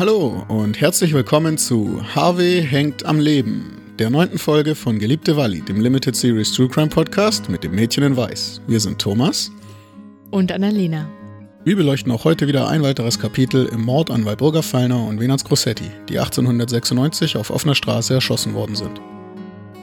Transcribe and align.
Hallo 0.00 0.46
und 0.48 0.80
herzlich 0.80 1.12
willkommen 1.12 1.58
zu 1.58 2.00
Harvey 2.14 2.66
hängt 2.66 3.04
am 3.04 3.20
Leben, 3.20 3.82
der 3.98 4.08
neunten 4.08 4.38
Folge 4.38 4.74
von 4.74 4.98
Geliebte 4.98 5.36
Walli, 5.36 5.60
dem 5.60 5.78
Limited 5.78 6.16
Series 6.16 6.54
True 6.54 6.68
Crime 6.68 6.88
Podcast 6.88 7.50
mit 7.50 7.64
dem 7.64 7.74
Mädchen 7.74 8.04
in 8.04 8.16
Weiß. 8.16 8.62
Wir 8.66 8.80
sind 8.80 8.98
Thomas 8.98 9.52
und 10.30 10.52
Annalena. 10.52 11.06
Wir 11.66 11.76
beleuchten 11.76 12.10
auch 12.12 12.24
heute 12.24 12.48
wieder 12.48 12.66
ein 12.66 12.82
weiteres 12.82 13.18
Kapitel 13.18 13.66
im 13.66 13.82
Mord 13.82 14.10
an 14.10 14.24
Walburga 14.24 14.62
Fallner 14.62 15.06
und 15.06 15.20
Venans 15.20 15.44
Grossetti, 15.44 15.90
die 16.08 16.18
1896 16.18 17.36
auf 17.36 17.50
offener 17.50 17.74
Straße 17.74 18.14
erschossen 18.14 18.54
worden 18.54 18.76
sind. 18.76 19.02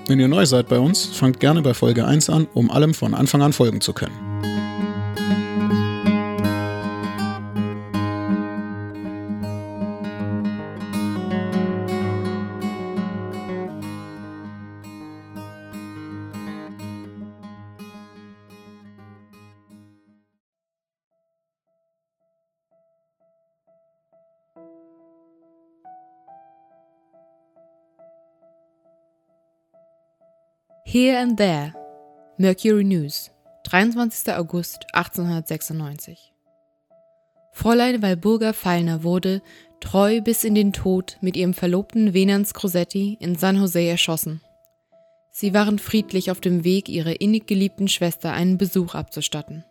Wenn 0.07 0.20
ihr 0.20 0.27
neu 0.27 0.48
seid 0.48 0.68
bei 0.68 0.79
uns, 0.79 1.05
fangt 1.05 1.40
gerne 1.40 1.62
bei 1.62 1.76
Folge 1.76 2.07
1 2.07 2.31
an, 2.31 2.48
um 2.55 2.71
allem 2.71 2.95
von 2.95 3.13
Anfang 3.13 3.43
an 3.43 3.54
folgen 3.54 3.81
zu 3.81 3.93
können. 3.93 4.27
Here 30.99 31.20
and 31.20 31.37
There, 31.37 31.76
Mercury 32.40 32.84
News, 32.84 33.29
23. 33.65 34.34
August 34.34 34.87
1896. 34.93 36.17
Fräulein 37.51 38.01
Walburga 38.01 38.51
Fallner 38.51 39.04
wurde, 39.04 39.43
treu 39.79 40.21
bis 40.21 40.43
in 40.43 40.55
den 40.55 40.73
Tod, 40.73 41.20
mit 41.21 41.37
ihrem 41.37 41.54
Verlobten 41.54 42.15
Venans 42.15 42.55
Crosetti 42.55 43.15
in 43.20 43.35
San 43.35 43.57
Jose 43.57 43.79
erschossen. 43.79 44.41
Sie 45.29 45.54
waren 45.54 45.77
friedlich 45.77 46.31
auf 46.31 46.41
dem 46.41 46.63
Weg, 46.63 46.89
ihrer 46.89 47.21
innig 47.21 47.45
geliebten 47.45 47.87
Schwester 47.87 48.34
einen 48.34 48.57
Besuch 48.57 48.95
abzustatten. 48.95 49.65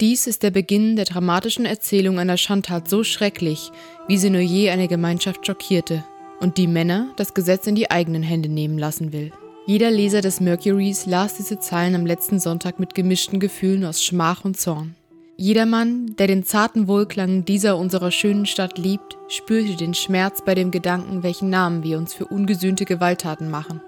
Dies 0.00 0.26
ist 0.26 0.42
der 0.42 0.50
Beginn 0.50 0.96
der 0.96 1.04
dramatischen 1.04 1.64
Erzählung 1.64 2.18
einer 2.18 2.38
Schandtat 2.38 2.90
so 2.90 3.04
schrecklich, 3.04 3.70
wie 4.08 4.18
sie 4.18 4.30
nur 4.30 4.40
je 4.40 4.70
eine 4.70 4.88
Gemeinschaft 4.88 5.46
schockierte 5.46 6.04
und 6.40 6.58
die 6.58 6.66
Männer 6.66 7.12
das 7.14 7.34
Gesetz 7.34 7.68
in 7.68 7.76
die 7.76 7.92
eigenen 7.92 8.24
Hände 8.24 8.48
nehmen 8.48 8.78
lassen 8.78 9.12
will. 9.12 9.30
Jeder 9.66 9.90
Leser 9.90 10.20
des 10.20 10.40
Mercuries 10.40 11.06
las 11.06 11.38
diese 11.38 11.58
Zeilen 11.58 11.94
am 11.94 12.04
letzten 12.04 12.38
Sonntag 12.38 12.78
mit 12.78 12.94
gemischten 12.94 13.40
Gefühlen 13.40 13.86
aus 13.86 14.04
Schmach 14.04 14.44
und 14.44 14.58
Zorn. 14.58 14.94
Jedermann, 15.38 16.14
der 16.18 16.26
den 16.26 16.44
zarten 16.44 16.86
Wohlklang 16.86 17.46
dieser 17.46 17.78
unserer 17.78 18.10
schönen 18.10 18.44
Stadt 18.44 18.76
liebt, 18.76 19.16
spürte 19.28 19.74
den 19.74 19.94
Schmerz 19.94 20.42
bei 20.44 20.54
dem 20.54 20.70
Gedanken, 20.70 21.22
welchen 21.22 21.48
Namen 21.48 21.82
wir 21.82 21.96
uns 21.96 22.12
für 22.12 22.26
ungesühnte 22.26 22.84
Gewalttaten 22.84 23.50
machen. 23.50 23.80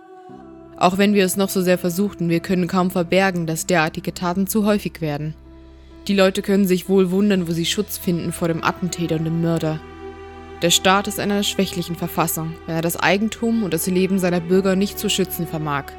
Auch 0.78 0.96
wenn 0.96 1.12
wir 1.12 1.26
es 1.26 1.36
noch 1.36 1.50
so 1.50 1.60
sehr 1.60 1.76
versuchten, 1.76 2.30
wir 2.30 2.40
können 2.40 2.68
kaum 2.68 2.90
verbergen, 2.90 3.46
dass 3.46 3.66
derartige 3.66 4.14
Taten 4.14 4.46
zu 4.46 4.64
häufig 4.64 5.02
werden. 5.02 5.34
Die 6.08 6.14
Leute 6.14 6.40
können 6.40 6.66
sich 6.66 6.88
wohl 6.88 7.10
wundern, 7.10 7.48
wo 7.48 7.52
sie 7.52 7.66
Schutz 7.66 7.98
finden 7.98 8.32
vor 8.32 8.48
dem 8.48 8.64
Attentäter 8.64 9.16
und 9.16 9.26
dem 9.26 9.42
Mörder. 9.42 9.78
Der 10.62 10.70
Staat 10.70 11.06
ist 11.06 11.18
in 11.18 11.30
einer 11.30 11.42
schwächlichen 11.42 11.96
Verfassung, 11.96 12.54
wenn 12.64 12.76
er 12.76 12.82
das 12.82 12.96
Eigentum 12.96 13.62
und 13.62 13.74
das 13.74 13.86
Leben 13.86 14.18
seiner 14.18 14.40
Bürger 14.40 14.74
nicht 14.74 14.98
zu 14.98 15.10
schützen 15.10 15.46
vermag. 15.46 15.92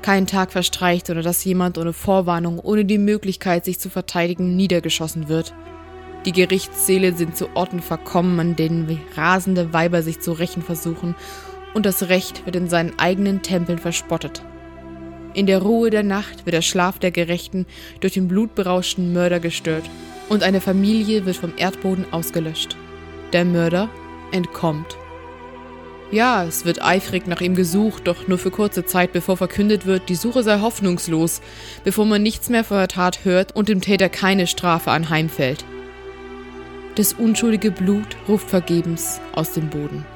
Kein 0.00 0.26
Tag 0.26 0.52
verstreicht, 0.52 1.10
ohne 1.10 1.20
dass 1.20 1.44
jemand 1.44 1.76
ohne 1.76 1.92
Vorwarnung, 1.92 2.58
ohne 2.58 2.86
die 2.86 2.96
Möglichkeit, 2.96 3.66
sich 3.66 3.78
zu 3.78 3.90
verteidigen, 3.90 4.56
niedergeschossen 4.56 5.28
wird. 5.28 5.52
Die 6.24 6.32
Gerichtssäle 6.32 7.12
sind 7.12 7.36
zu 7.36 7.54
Orten 7.54 7.80
verkommen, 7.80 8.40
an 8.40 8.56
denen 8.56 9.00
rasende 9.14 9.72
Weiber 9.74 10.02
sich 10.02 10.20
zu 10.20 10.32
rächen 10.32 10.62
versuchen, 10.62 11.14
und 11.74 11.84
das 11.84 12.08
Recht 12.08 12.46
wird 12.46 12.56
in 12.56 12.70
seinen 12.70 12.98
eigenen 12.98 13.42
Tempeln 13.42 13.78
verspottet. 13.78 14.42
In 15.34 15.46
der 15.46 15.60
Ruhe 15.60 15.90
der 15.90 16.04
Nacht 16.04 16.46
wird 16.46 16.54
der 16.54 16.62
Schlaf 16.62 16.98
der 16.98 17.10
Gerechten 17.10 17.66
durch 18.00 18.14
den 18.14 18.28
blutberauschten 18.28 19.12
Mörder 19.12 19.40
gestört, 19.40 19.84
und 20.30 20.42
eine 20.42 20.62
Familie 20.62 21.26
wird 21.26 21.36
vom 21.36 21.52
Erdboden 21.58 22.06
ausgelöscht. 22.12 22.76
Der 23.36 23.44
Mörder 23.44 23.90
entkommt. 24.32 24.96
Ja, 26.10 26.44
es 26.44 26.64
wird 26.64 26.82
eifrig 26.82 27.26
nach 27.26 27.42
ihm 27.42 27.54
gesucht, 27.54 28.06
doch 28.06 28.28
nur 28.28 28.38
für 28.38 28.50
kurze 28.50 28.86
Zeit, 28.86 29.12
bevor 29.12 29.36
verkündet 29.36 29.84
wird, 29.84 30.08
die 30.08 30.14
Suche 30.14 30.42
sei 30.42 30.60
hoffnungslos, 30.60 31.42
bevor 31.84 32.06
man 32.06 32.22
nichts 32.22 32.48
mehr 32.48 32.64
von 32.64 32.78
der 32.78 32.88
Tat 32.88 33.26
hört 33.26 33.54
und 33.54 33.68
dem 33.68 33.82
Täter 33.82 34.08
keine 34.08 34.46
Strafe 34.46 34.90
anheimfällt. 34.90 35.66
Das 36.94 37.12
unschuldige 37.12 37.70
Blut 37.70 38.16
ruft 38.26 38.48
vergebens 38.48 39.20
aus 39.34 39.52
dem 39.52 39.68
Boden. 39.68 40.06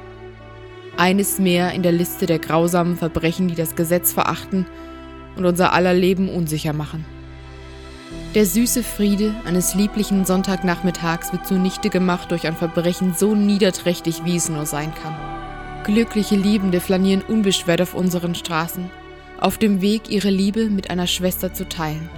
Eines 0.97 1.37
mehr 1.37 1.73
in 1.73 1.83
der 1.83 1.91
Liste 1.91 2.25
der 2.25 2.39
grausamen 2.39 2.97
Verbrechen, 2.97 3.49
die 3.49 3.55
das 3.55 3.75
Gesetz 3.75 4.13
verachten 4.13 4.65
und 5.35 5.45
unser 5.45 5.73
aller 5.73 5.93
Leben 5.93 6.27
unsicher 6.27 6.73
machen. 6.73 7.05
Der 8.33 8.45
süße 8.45 8.81
Friede 8.81 9.35
eines 9.43 9.75
lieblichen 9.75 10.23
Sonntagnachmittags 10.23 11.33
wird 11.33 11.45
zunichte 11.45 11.89
gemacht 11.89 12.31
durch 12.31 12.47
ein 12.47 12.55
Verbrechen 12.55 13.13
so 13.13 13.35
niederträchtig, 13.35 14.23
wie 14.23 14.37
es 14.37 14.47
nur 14.47 14.65
sein 14.65 14.93
kann. 14.95 15.13
Glückliche 15.83 16.37
Liebende 16.37 16.79
flanieren 16.79 17.23
unbeschwert 17.27 17.81
auf 17.81 17.93
unseren 17.93 18.33
Straßen, 18.33 18.89
auf 19.41 19.57
dem 19.57 19.81
Weg, 19.81 20.09
ihre 20.09 20.29
Liebe 20.29 20.69
mit 20.69 20.89
einer 20.89 21.07
Schwester 21.07 21.53
zu 21.53 21.67
teilen. 21.67 22.09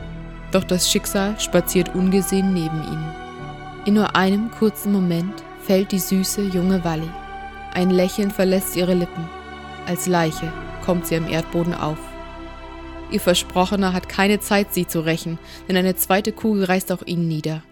Doch 0.52 0.64
das 0.64 0.92
Schicksal 0.92 1.40
spaziert 1.40 1.96
ungesehen 1.96 2.54
neben 2.54 2.84
ihnen. 2.84 3.16
In 3.86 3.96
nur 3.96 4.16
einem 4.16 4.52
kurzen 4.52 4.92
Moment 4.92 5.44
fällt 5.66 5.92
die 5.92 6.00
süße 6.00 6.44
junge 6.44 6.84
Walli. 6.84 7.10
Ein 7.74 7.90
Lächeln 7.90 8.30
verlässt 8.30 8.76
ihre 8.76 8.94
Lippen. 8.94 9.28
Als 9.88 10.06
Leiche 10.06 10.54
kommt 10.86 11.08
sie 11.08 11.16
am 11.16 11.28
Erdboden 11.28 11.74
auf. 11.74 11.98
Ihr 13.12 13.20
Versprochener 13.20 13.94
hat 13.94 14.10
keine 14.10 14.40
Zeit, 14.40 14.74
sie 14.74 14.88
zu 14.88 15.02
rächen, 15.02 15.38
denn 15.68 15.78
eine 15.78 15.96
zweite 15.96 16.32
Kugel 16.32 16.66
reißt 16.66 16.92
auch 16.92 17.06
ihn 17.06 17.28
nieder. 17.28 17.64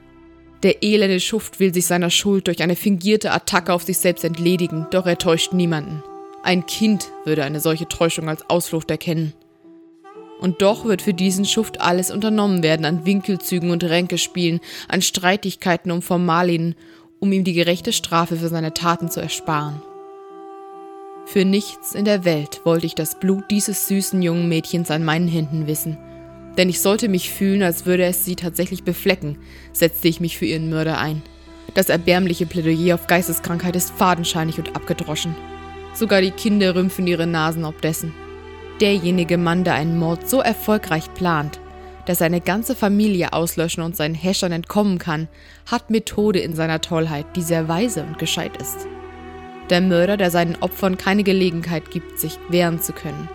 Der 0.63 0.83
elende 0.83 1.19
Schuft 1.19 1.59
will 1.59 1.73
sich 1.73 1.87
seiner 1.87 2.11
Schuld 2.11 2.47
durch 2.47 2.61
eine 2.61 2.75
fingierte 2.75 3.31
Attacke 3.31 3.73
auf 3.73 3.83
sich 3.83 3.97
selbst 3.97 4.23
entledigen, 4.23 4.85
doch 4.91 5.07
er 5.07 5.17
täuscht 5.17 5.53
niemanden. 5.53 6.03
Ein 6.43 6.65
Kind 6.65 7.11
würde 7.25 7.43
eine 7.43 7.59
solche 7.59 7.87
Täuschung 7.87 8.29
als 8.29 8.47
Ausflucht 8.49 8.91
erkennen. 8.91 9.33
Und 10.39 10.61
doch 10.61 10.85
wird 10.85 11.01
für 11.01 11.13
diesen 11.13 11.45
Schuft 11.45 11.81
alles 11.81 12.11
unternommen 12.11 12.63
werden 12.63 12.85
an 12.85 13.05
Winkelzügen 13.05 13.69
und 13.71 13.83
Ränkespielen, 13.83 14.59
an 14.87 15.01
Streitigkeiten 15.01 15.91
um 15.91 16.01
Formalien, 16.01 16.75
um 17.19 17.31
ihm 17.31 17.43
die 17.43 17.53
gerechte 17.53 17.93
Strafe 17.93 18.35
für 18.35 18.47
seine 18.47 18.73
Taten 18.73 19.09
zu 19.09 19.19
ersparen. 19.19 19.81
Für 21.25 21.45
nichts 21.45 21.95
in 21.95 22.05
der 22.05 22.25
Welt 22.25 22.61
wollte 22.65 22.85
ich 22.85 22.95
das 22.95 23.19
Blut 23.19 23.45
dieses 23.49 23.87
süßen 23.87 24.21
jungen 24.21 24.49
Mädchens 24.49 24.91
an 24.91 25.03
meinen 25.03 25.27
Händen 25.27 25.67
wissen. 25.67 25.97
Denn 26.57 26.67
ich 26.67 26.81
sollte 26.81 27.07
mich 27.07 27.29
fühlen, 27.29 27.63
als 27.63 27.85
würde 27.85 28.03
es 28.03 28.25
sie 28.25 28.35
tatsächlich 28.35 28.83
beflecken, 28.83 29.37
setzte 29.71 30.09
ich 30.09 30.19
mich 30.19 30.37
für 30.37 30.45
ihren 30.45 30.69
Mörder 30.69 30.97
ein. 30.97 31.21
Das 31.73 31.87
erbärmliche 31.87 32.45
Plädoyer 32.45 32.95
auf 32.95 33.07
Geisteskrankheit 33.07 33.75
ist 33.77 33.91
fadenscheinig 33.91 34.57
und 34.57 34.75
abgedroschen. 34.75 35.35
Sogar 35.93 36.21
die 36.21 36.31
Kinder 36.31 36.75
rümpfen 36.75 37.07
ihre 37.07 37.27
Nasen 37.27 37.63
ob 37.63 37.81
dessen. 37.81 38.13
Derjenige 38.81 39.37
Mann, 39.37 39.63
der 39.63 39.75
einen 39.75 39.97
Mord 39.97 40.27
so 40.27 40.41
erfolgreich 40.41 41.13
plant, 41.13 41.61
dass 42.05 42.17
seine 42.17 42.41
ganze 42.41 42.75
Familie 42.75 43.31
auslöschen 43.31 43.83
und 43.83 43.95
seinen 43.95 44.15
Häschern 44.15 44.51
entkommen 44.51 44.97
kann, 44.97 45.29
hat 45.69 45.89
Methode 45.89 46.39
in 46.39 46.55
seiner 46.55 46.81
Tollheit, 46.81 47.25
die 47.35 47.41
sehr 47.41 47.67
weise 47.67 48.03
und 48.03 48.17
gescheit 48.17 48.57
ist. 48.57 48.87
Der 49.71 49.79
Mörder, 49.79 50.17
der 50.17 50.31
seinen 50.31 50.57
Opfern 50.57 50.97
keine 50.97 51.23
Gelegenheit 51.23 51.91
gibt, 51.91 52.19
sich 52.19 52.37
wehren 52.49 52.81
zu 52.81 52.91
können. 52.91 53.29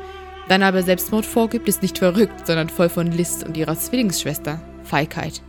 Dann 0.49 0.63
aber 0.63 0.83
Selbstmord 0.83 1.25
vorgibt, 1.25 1.67
ist 1.67 1.81
nicht 1.81 1.99
verrückt, 1.99 2.47
sondern 2.47 2.69
voll 2.69 2.91
von 2.91 3.11
List 3.11 3.45
und 3.45 3.57
ihrer 3.57 3.77
Zwillingsschwester, 3.77 4.61
Feigheit. 4.85 5.41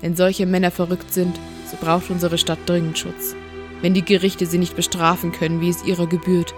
Wenn 0.00 0.16
solche 0.16 0.46
Männer 0.46 0.72
verrückt 0.72 1.14
sind, 1.14 1.38
so 1.70 1.76
braucht 1.80 2.10
unsere 2.10 2.38
Stadt 2.38 2.58
dringend 2.66 2.98
Schutz. 2.98 3.36
Wenn 3.82 3.94
die 3.94 4.04
Gerichte 4.04 4.46
sie 4.46 4.58
nicht 4.58 4.74
bestrafen 4.74 5.30
können, 5.30 5.60
wie 5.60 5.70
es 5.70 5.84
ihrer 5.84 6.08
gebührt, 6.08 6.52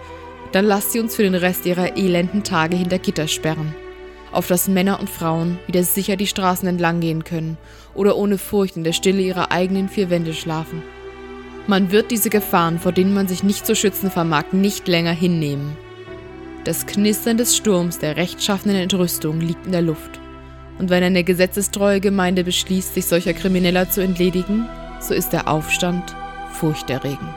dann 0.52 0.64
lasst 0.64 0.92
sie 0.92 1.00
uns 1.00 1.14
für 1.14 1.24
den 1.24 1.34
Rest 1.34 1.66
ihrer 1.66 1.98
elenden 1.98 2.42
Tage 2.42 2.74
hinter 2.74 2.98
Gitter 2.98 3.28
sperren, 3.28 3.74
auf 4.32 4.46
dass 4.46 4.66
Männer 4.66 4.98
und 4.98 5.10
Frauen 5.10 5.58
wieder 5.66 5.82
sicher 5.82 6.16
die 6.16 6.26
Straßen 6.26 6.66
entlang 6.66 7.00
gehen 7.00 7.22
können 7.22 7.58
oder 7.94 8.16
ohne 8.16 8.38
Furcht 8.38 8.78
in 8.78 8.84
der 8.84 8.94
Stille 8.94 9.20
ihrer 9.20 9.52
eigenen 9.52 9.90
vier 9.90 10.08
Wände 10.08 10.32
schlafen. 10.32 10.82
Man 11.68 11.92
wird 11.92 12.10
diese 12.10 12.30
Gefahren, 12.30 12.78
vor 12.78 12.92
denen 12.92 13.12
man 13.12 13.28
sich 13.28 13.42
nicht 13.42 13.66
zu 13.66 13.76
schützen 13.76 14.10
vermag, 14.10 14.52
nicht 14.52 14.88
länger 14.88 15.12
hinnehmen. 15.12 15.76
Das 16.64 16.86
Knistern 16.86 17.36
des 17.36 17.58
Sturms 17.58 17.98
der 17.98 18.16
rechtschaffenen 18.16 18.76
Entrüstung 18.76 19.38
liegt 19.42 19.66
in 19.66 19.72
der 19.72 19.82
Luft. 19.82 20.18
Und 20.78 20.88
wenn 20.88 21.04
eine 21.04 21.24
gesetzestreue 21.24 22.00
Gemeinde 22.00 22.42
beschließt, 22.42 22.94
sich 22.94 23.04
solcher 23.04 23.34
Krimineller 23.34 23.90
zu 23.90 24.02
entledigen, 24.02 24.66
so 24.98 25.12
ist 25.12 25.34
der 25.34 25.46
Aufstand 25.46 26.16
furchterregend. 26.52 27.34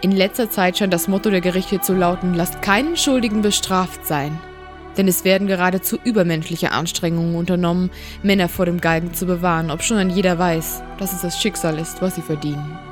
In 0.00 0.12
letzter 0.12 0.48
Zeit 0.48 0.78
scheint 0.78 0.94
das 0.94 1.06
Motto 1.06 1.28
der 1.28 1.42
Gerichte 1.42 1.82
zu 1.82 1.92
lauten, 1.92 2.32
lasst 2.32 2.62
keinen 2.62 2.96
Schuldigen 2.96 3.42
bestraft 3.42 4.06
sein. 4.06 4.38
Denn 4.96 5.06
es 5.06 5.26
werden 5.26 5.48
geradezu 5.48 5.98
übermenschliche 6.02 6.72
Anstrengungen 6.72 7.34
unternommen, 7.34 7.90
Männer 8.22 8.48
vor 8.48 8.64
dem 8.64 8.80
Galgen 8.80 9.12
zu 9.12 9.26
bewahren, 9.26 9.70
obschon 9.70 9.98
ein 9.98 10.08
jeder 10.08 10.38
weiß, 10.38 10.82
dass 10.98 11.12
es 11.12 11.20
das 11.20 11.42
Schicksal 11.42 11.78
ist, 11.78 12.00
was 12.00 12.14
sie 12.14 12.22
verdienen. 12.22 12.87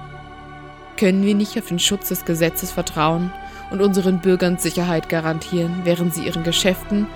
Können 0.96 1.24
wir 1.24 1.34
nicht 1.34 1.58
auf 1.58 1.68
den 1.68 1.78
Schutz 1.78 2.08
des 2.08 2.24
Gesetzes 2.24 2.72
vertrauen 2.72 3.30
und 3.70 3.82
unseren 3.82 4.20
Bürgern 4.20 4.58
Sicherheit 4.58 5.08
garantieren, 5.08 5.82
während 5.84 6.14
sie 6.14 6.24
ihren 6.24 6.42
Geschäften 6.42 7.06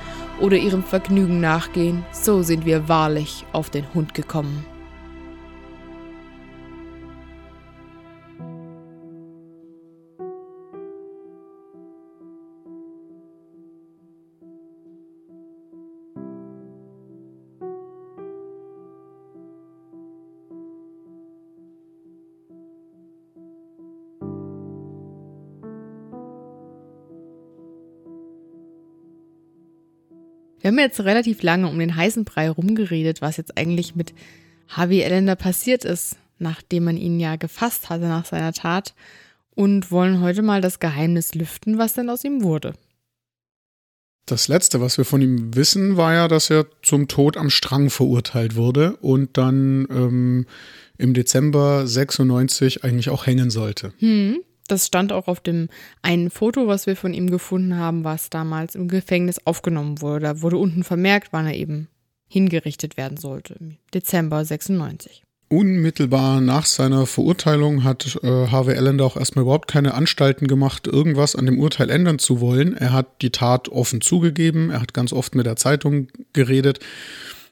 oder 0.41 0.57
ihrem 0.57 0.83
Vergnügen 0.85 1.41
nachgehen, 1.41 2.05
so 2.13 2.43
sind 2.43 2.67
wir 2.67 2.89
wahrlich 2.89 3.45
auf 3.53 3.71
den 3.71 3.93
Hund 3.95 4.15
gekommen. 4.15 4.67
Wir 30.61 30.69
haben 30.69 30.79
jetzt 30.79 31.01
relativ 31.01 31.43
lange 31.43 31.69
um 31.69 31.79
den 31.79 31.97
heißen 31.97 32.25
Brei 32.25 32.51
rumgeredet, 32.51 33.23
was 33.23 33.39
jetzt 33.39 33.57
eigentlich 33.57 33.97
mit 33.97 34.13
Harvey 34.69 35.03
Allender 35.03 35.37
passiert 35.37 35.85
ist, 35.85 36.17
nachdem 36.39 36.85
man 36.85 36.97
ihn 36.97 37.19
ja 37.19 37.37
gefasst 37.37 37.89
hatte 37.89 38.05
nach 38.05 38.27
seiner 38.27 38.53
Tat 38.53 38.95
und 39.55 39.91
wollen 39.91 40.21
heute 40.21 40.43
mal 40.43 40.61
das 40.61 40.79
Geheimnis 40.79 41.35
lüften, 41.35 41.79
was 41.79 41.95
denn 41.95 42.11
aus 42.11 42.25
ihm 42.25 42.43
wurde. 42.43 42.75
Das 44.27 44.49
letzte, 44.49 44.81
was 44.81 44.97
wir 44.97 45.05
von 45.05 45.23
ihm 45.23 45.57
wissen, 45.57 45.97
war 45.97 46.15
ja, 46.15 46.29
dass 46.29 46.51
er 46.51 46.67
zum 46.83 47.09
Tod 47.09 47.37
am 47.37 47.51
Strang 47.51 47.91
verurteilt 47.91 48.55
wurde 48.55 48.97
und 48.99 49.37
dann 49.37 49.89
ähm, 49.91 50.47
im 50.99 51.15
Dezember 51.15 51.87
96 51.87 52.85
eigentlich 52.85 53.11
auch 53.11 53.27
hängen 53.27 53.51
sollte. 53.51 53.93
Hm. 53.99 54.41
Das 54.71 54.87
stand 54.87 55.13
auch 55.13 55.27
auf 55.27 55.41
dem 55.41 55.69
einen 56.03 56.31
Foto, 56.31 56.67
was 56.67 56.87
wir 56.87 56.97
von 56.97 57.13
ihm 57.13 57.31
gefunden 57.31 57.77
haben, 57.77 58.05
was 58.05 58.31
damals 58.31 58.75
im 58.75 58.89
Gefängnis 58.89 59.45
aufgenommen 59.45 60.01
wurde. 60.01 60.21
Da 60.21 60.43
wurde 60.43 60.59
unten 60.59 60.85
vermerkt, 60.85 61.29
wann 61.33 61.47
er 61.47 61.55
eben 61.55 61.89
hingerichtet 62.29 62.97
werden 62.97 63.17
sollte, 63.17 63.55
im 63.59 63.77
Dezember 63.93 64.45
96. 64.45 65.23
Unmittelbar 65.49 66.41
nach 66.41 66.65
seiner 66.65 67.07
Verurteilung 67.07 67.83
hat 67.83 68.21
äh, 68.23 68.47
Harvey 68.47 68.77
Allender 68.77 69.05
auch 69.05 69.17
erstmal 69.17 69.43
überhaupt 69.43 69.67
keine 69.67 69.95
Anstalten 69.95 70.47
gemacht, 70.47 70.87
irgendwas 70.87 71.35
an 71.35 71.47
dem 71.47 71.59
Urteil 71.59 71.91
ändern 71.91 72.21
zu 72.21 72.41
wollen. 72.41 72.77
Er 72.77 72.93
hat 72.93 73.23
die 73.23 73.31
Tat 73.31 73.69
offen 73.69 74.01
zugegeben, 74.01 74.71
er 74.71 74.81
hat 74.81 74.95
ganz 74.95 75.13
oft 75.13 75.35
mit 75.35 75.47
der 75.47 75.57
Zeitung 75.57 76.07
geredet. 76.33 76.79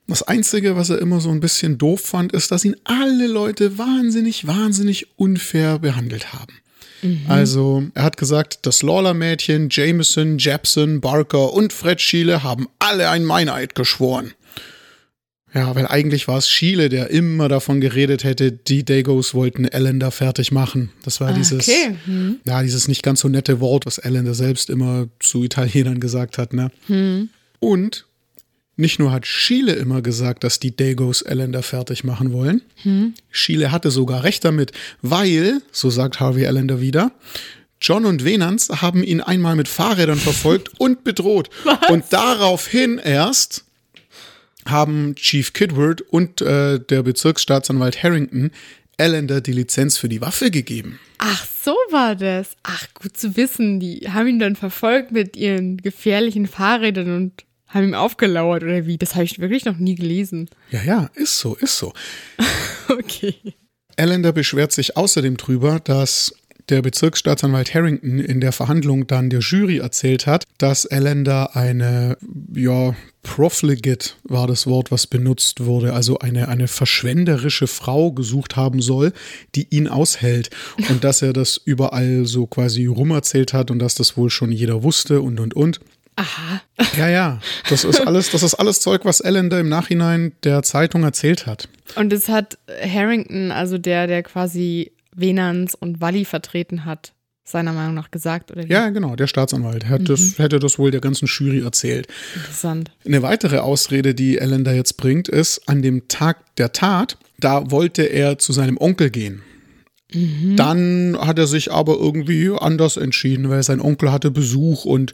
Das 0.06 0.22
Einzige, 0.22 0.76
was 0.76 0.90
er 0.90 1.00
immer 1.00 1.20
so 1.20 1.30
ein 1.30 1.40
bisschen 1.40 1.76
doof 1.76 2.00
fand, 2.00 2.32
ist, 2.32 2.52
dass 2.52 2.64
ihn 2.64 2.76
alle 2.84 3.26
Leute 3.26 3.76
wahnsinnig, 3.78 4.46
wahnsinnig 4.46 5.18
unfair 5.18 5.80
behandelt 5.80 6.32
haben. 6.32 6.54
Mhm. 7.02 7.22
Also, 7.28 7.84
er 7.94 8.02
hat 8.02 8.16
gesagt, 8.16 8.60
das 8.62 8.82
Lawler-Mädchen, 8.82 9.68
Jameson, 9.70 10.38
Jepson, 10.38 11.00
Barker 11.00 11.52
und 11.52 11.72
Fred 11.72 12.00
Schiele 12.00 12.42
haben 12.42 12.68
alle 12.78 13.10
ein 13.10 13.24
Meineid 13.24 13.74
geschworen. 13.74 14.32
Ja, 15.54 15.74
weil 15.74 15.86
eigentlich 15.86 16.28
war 16.28 16.38
es 16.38 16.48
Schiele, 16.48 16.88
der 16.90 17.08
immer 17.10 17.48
davon 17.48 17.80
geredet 17.80 18.22
hätte, 18.22 18.52
die 18.52 18.84
Dagos 18.84 19.32
wollten 19.32 19.64
Ellender 19.64 20.10
fertig 20.10 20.52
machen. 20.52 20.90
Das 21.04 21.20
war 21.20 21.32
dieses, 21.32 21.68
okay. 21.68 21.96
hm. 22.04 22.40
ja, 22.44 22.62
dieses 22.62 22.86
nicht 22.86 23.02
ganz 23.02 23.20
so 23.20 23.28
nette 23.28 23.58
Wort, 23.60 23.86
was 23.86 23.96
Ellender 23.96 24.34
selbst 24.34 24.68
immer 24.68 25.08
zu 25.20 25.44
Italienern 25.44 26.00
gesagt 26.00 26.36
hat, 26.36 26.52
ne? 26.52 26.70
Hm. 26.86 27.30
Und 27.60 28.07
nicht 28.78 28.98
nur 28.98 29.10
hat 29.10 29.26
Schiele 29.26 29.72
immer 29.72 30.02
gesagt, 30.02 30.44
dass 30.44 30.60
die 30.60 30.74
Dagos 30.74 31.24
Allender 31.24 31.62
fertig 31.62 32.04
machen 32.04 32.32
wollen. 32.32 32.62
Hm. 32.82 33.14
Schiele 33.30 33.72
hatte 33.72 33.90
sogar 33.90 34.22
recht 34.22 34.44
damit, 34.44 34.72
weil, 35.02 35.60
so 35.72 35.90
sagt 35.90 36.20
Harvey 36.20 36.46
Allender 36.46 36.80
wieder, 36.80 37.10
John 37.80 38.04
und 38.04 38.24
Venans 38.24 38.68
haben 38.68 39.02
ihn 39.02 39.20
einmal 39.20 39.56
mit 39.56 39.68
Fahrrädern 39.68 40.18
verfolgt 40.18 40.70
und 40.78 41.04
bedroht. 41.04 41.50
Was? 41.64 41.90
Und 41.90 42.04
daraufhin 42.10 42.98
erst 42.98 43.64
haben 44.64 45.14
Chief 45.16 45.52
Kidward 45.52 46.02
und 46.02 46.40
äh, 46.40 46.78
der 46.78 47.02
Bezirksstaatsanwalt 47.02 48.02
Harrington 48.02 48.52
Allender 48.96 49.40
die 49.40 49.52
Lizenz 49.52 49.96
für 49.96 50.08
die 50.08 50.20
Waffe 50.20 50.50
gegeben. 50.50 50.98
Ach, 51.18 51.46
so 51.64 51.72
war 51.90 52.16
das. 52.16 52.50
Ach, 52.62 52.86
gut 52.94 53.16
zu 53.16 53.36
wissen. 53.36 53.80
Die 53.80 54.08
haben 54.08 54.26
ihn 54.26 54.38
dann 54.38 54.56
verfolgt 54.56 55.12
mit 55.12 55.36
ihren 55.36 55.78
gefährlichen 55.78 56.46
Fahrrädern 56.46 57.14
und 57.14 57.44
haben 57.68 57.84
ihm 57.84 57.94
aufgelauert 57.94 58.62
oder 58.62 58.86
wie? 58.86 58.98
Das 58.98 59.14
habe 59.14 59.24
ich 59.24 59.38
wirklich 59.38 59.64
noch 59.64 59.78
nie 59.78 59.94
gelesen. 59.94 60.48
Ja, 60.70 60.82
ja, 60.82 61.10
ist 61.14 61.38
so, 61.38 61.54
ist 61.54 61.76
so. 61.76 61.92
okay. 62.88 63.34
Allender 63.96 64.32
beschwert 64.32 64.72
sich 64.72 64.96
außerdem 64.96 65.36
drüber, 65.36 65.80
dass 65.80 66.32
der 66.68 66.82
Bezirksstaatsanwalt 66.82 67.74
Harrington 67.74 68.18
in 68.18 68.40
der 68.40 68.52
Verhandlung 68.52 69.06
dann 69.06 69.30
der 69.30 69.40
Jury 69.40 69.78
erzählt 69.78 70.26
hat, 70.26 70.44
dass 70.58 70.86
Allender 70.86 71.56
eine, 71.56 72.18
ja, 72.54 72.94
profligate 73.22 74.10
war 74.24 74.46
das 74.46 74.66
Wort, 74.66 74.90
was 74.90 75.06
benutzt 75.06 75.64
wurde, 75.64 75.92
also 75.92 76.18
eine, 76.18 76.48
eine 76.48 76.68
verschwenderische 76.68 77.66
Frau 77.66 78.12
gesucht 78.12 78.56
haben 78.56 78.80
soll, 78.80 79.12
die 79.54 79.66
ihn 79.70 79.88
aushält 79.88 80.50
und 80.88 81.04
dass 81.04 81.22
er 81.22 81.32
das 81.32 81.60
überall 81.62 82.26
so 82.26 82.46
quasi 82.46 82.86
rumerzählt 82.86 83.52
hat 83.52 83.70
und 83.70 83.80
dass 83.80 83.94
das 83.94 84.16
wohl 84.16 84.30
schon 84.30 84.52
jeder 84.52 84.82
wusste 84.82 85.20
und 85.20 85.40
und 85.40 85.54
und. 85.54 85.80
Aha. 86.18 86.60
Ja, 86.96 87.08
ja. 87.08 87.40
Das 87.68 87.84
ist 87.84 88.00
alles, 88.00 88.30
das 88.30 88.42
ist 88.42 88.54
alles 88.54 88.80
Zeug, 88.80 89.04
was 89.04 89.20
Ellen 89.20 89.50
da 89.50 89.60
im 89.60 89.68
Nachhinein 89.68 90.32
der 90.42 90.64
Zeitung 90.64 91.04
erzählt 91.04 91.46
hat. 91.46 91.68
Und 91.94 92.12
es 92.12 92.28
hat 92.28 92.58
Harrington, 92.68 93.52
also 93.52 93.78
der, 93.78 94.08
der 94.08 94.24
quasi 94.24 94.90
Venans 95.14 95.76
und 95.76 96.00
Wally 96.00 96.24
vertreten 96.24 96.84
hat, 96.84 97.12
seiner 97.44 97.72
Meinung 97.72 97.94
nach 97.94 98.10
gesagt, 98.10 98.50
oder 98.50 98.64
wie? 98.64 98.72
Ja, 98.72 98.90
genau, 98.90 99.14
der 99.14 99.28
Staatsanwalt. 99.28 99.88
Hat 99.88 100.02
mhm. 100.02 100.06
das, 100.06 100.38
hätte 100.38 100.58
das 100.58 100.78
wohl 100.78 100.90
der 100.90 101.00
ganzen 101.00 101.26
Jury 101.26 101.62
erzählt. 101.62 102.08
Interessant. 102.34 102.90
Eine 103.06 103.22
weitere 103.22 103.58
Ausrede, 103.58 104.12
die 104.14 104.38
Ellen 104.38 104.64
da 104.64 104.72
jetzt 104.72 104.96
bringt, 104.96 105.28
ist, 105.28 105.68
an 105.68 105.82
dem 105.82 106.08
Tag 106.08 106.38
der 106.56 106.72
Tat, 106.72 107.16
da 107.38 107.70
wollte 107.70 108.02
er 108.02 108.38
zu 108.38 108.52
seinem 108.52 108.76
Onkel 108.76 109.10
gehen. 109.10 109.42
Mhm. 110.12 110.56
Dann 110.56 111.18
hat 111.20 111.38
er 111.38 111.46
sich 111.46 111.70
aber 111.70 111.96
irgendwie 111.98 112.50
anders 112.58 112.96
entschieden, 112.96 113.50
weil 113.50 113.62
sein 113.62 113.80
Onkel 113.80 114.10
hatte 114.10 114.30
Besuch 114.30 114.84
und 114.84 115.12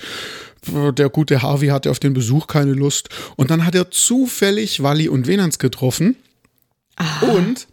der 0.67 1.09
gute 1.09 1.43
Harvey 1.43 1.69
hatte 1.69 1.91
auf 1.91 1.99
den 1.99 2.15
Besuch 2.15 2.47
keine 2.47 2.73
Lust. 2.73 3.09
Und 3.37 3.51
dann 3.51 3.65
hat 3.65 3.75
er 3.75 3.91
zufällig 3.91 4.83
Wally 4.83 5.09
und 5.09 5.27
Venans 5.27 5.59
getroffen. 5.59 6.17
Aha. 6.97 7.27
Und 7.27 7.67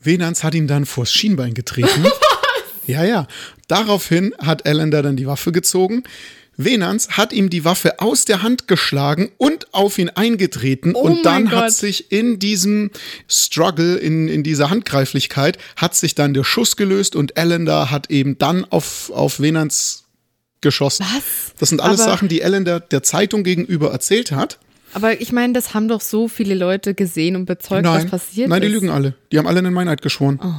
Venans 0.00 0.44
hat 0.44 0.54
ihn 0.54 0.66
dann 0.66 0.86
vors 0.86 1.12
Schienbein 1.12 1.54
getreten. 1.54 2.06
ja, 2.86 3.04
ja. 3.04 3.26
Daraufhin 3.68 4.34
hat 4.38 4.66
Allender 4.66 5.02
dann 5.02 5.16
die 5.16 5.26
Waffe 5.26 5.52
gezogen. 5.52 6.02
Venans 6.56 7.10
hat 7.10 7.32
ihm 7.32 7.48
die 7.48 7.64
Waffe 7.64 7.98
aus 8.00 8.24
der 8.24 8.42
Hand 8.42 8.68
geschlagen 8.68 9.30
und 9.38 9.72
auf 9.72 9.98
ihn 9.98 10.10
eingetreten. 10.10 10.92
Oh 10.94 11.00
und 11.00 11.24
dann 11.24 11.50
hat 11.50 11.72
sich 11.72 12.12
in 12.12 12.38
diesem 12.38 12.90
Struggle, 13.26 13.96
in, 13.96 14.28
in 14.28 14.42
dieser 14.42 14.68
Handgreiflichkeit, 14.68 15.56
hat 15.76 15.94
sich 15.94 16.14
dann 16.14 16.34
der 16.34 16.44
Schuss 16.44 16.76
gelöst 16.76 17.16
und 17.16 17.38
Allender 17.38 17.90
hat 17.90 18.10
eben 18.10 18.36
dann 18.38 18.64
auf, 18.66 19.10
auf 19.14 19.40
Venans 19.40 20.01
geschossen. 20.62 21.04
Was? 21.14 21.54
Das 21.58 21.68
sind 21.68 21.80
alles 21.80 22.00
Aber 22.00 22.12
Sachen, 22.12 22.28
die 22.28 22.42
Allender 22.42 22.80
der 22.80 23.02
Zeitung 23.02 23.44
gegenüber 23.44 23.92
erzählt 23.92 24.32
hat. 24.32 24.58
Aber 24.94 25.20
ich 25.20 25.32
meine, 25.32 25.52
das 25.52 25.74
haben 25.74 25.88
doch 25.88 26.00
so 26.00 26.28
viele 26.28 26.54
Leute 26.54 26.94
gesehen 26.94 27.36
und 27.36 27.46
bezeugt, 27.46 27.84
nein, 27.84 28.04
was 28.04 28.10
passiert 28.10 28.48
nein, 28.48 28.62
ist. 28.62 28.62
Nein, 28.62 28.72
die 28.72 28.74
lügen 28.74 28.90
alle. 28.90 29.14
Die 29.30 29.38
haben 29.38 29.46
alle 29.46 29.58
einen 29.58 29.72
Meineid 29.72 30.02
geschworen. 30.02 30.38
Oh. 30.42 30.52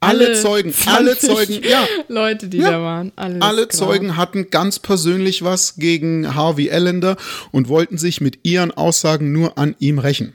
Alle, 0.00 0.26
alle 0.26 0.40
Zeugen, 0.40 0.72
alle 0.86 1.18
Zeugen, 1.18 1.60
ja. 1.68 1.84
Leute, 2.06 2.48
die 2.48 2.58
ja. 2.58 2.70
da 2.70 2.82
waren. 2.82 3.12
Alles 3.16 3.42
alle 3.42 3.66
klar. 3.66 3.88
Zeugen 3.88 4.16
hatten 4.16 4.48
ganz 4.50 4.78
persönlich 4.78 5.42
was 5.42 5.74
gegen 5.74 6.36
Harvey 6.36 6.70
Allender 6.70 7.16
und 7.50 7.68
wollten 7.68 7.98
sich 7.98 8.20
mit 8.20 8.40
ihren 8.44 8.70
Aussagen 8.70 9.32
nur 9.32 9.58
an 9.58 9.74
ihm 9.80 9.98
rächen. 9.98 10.34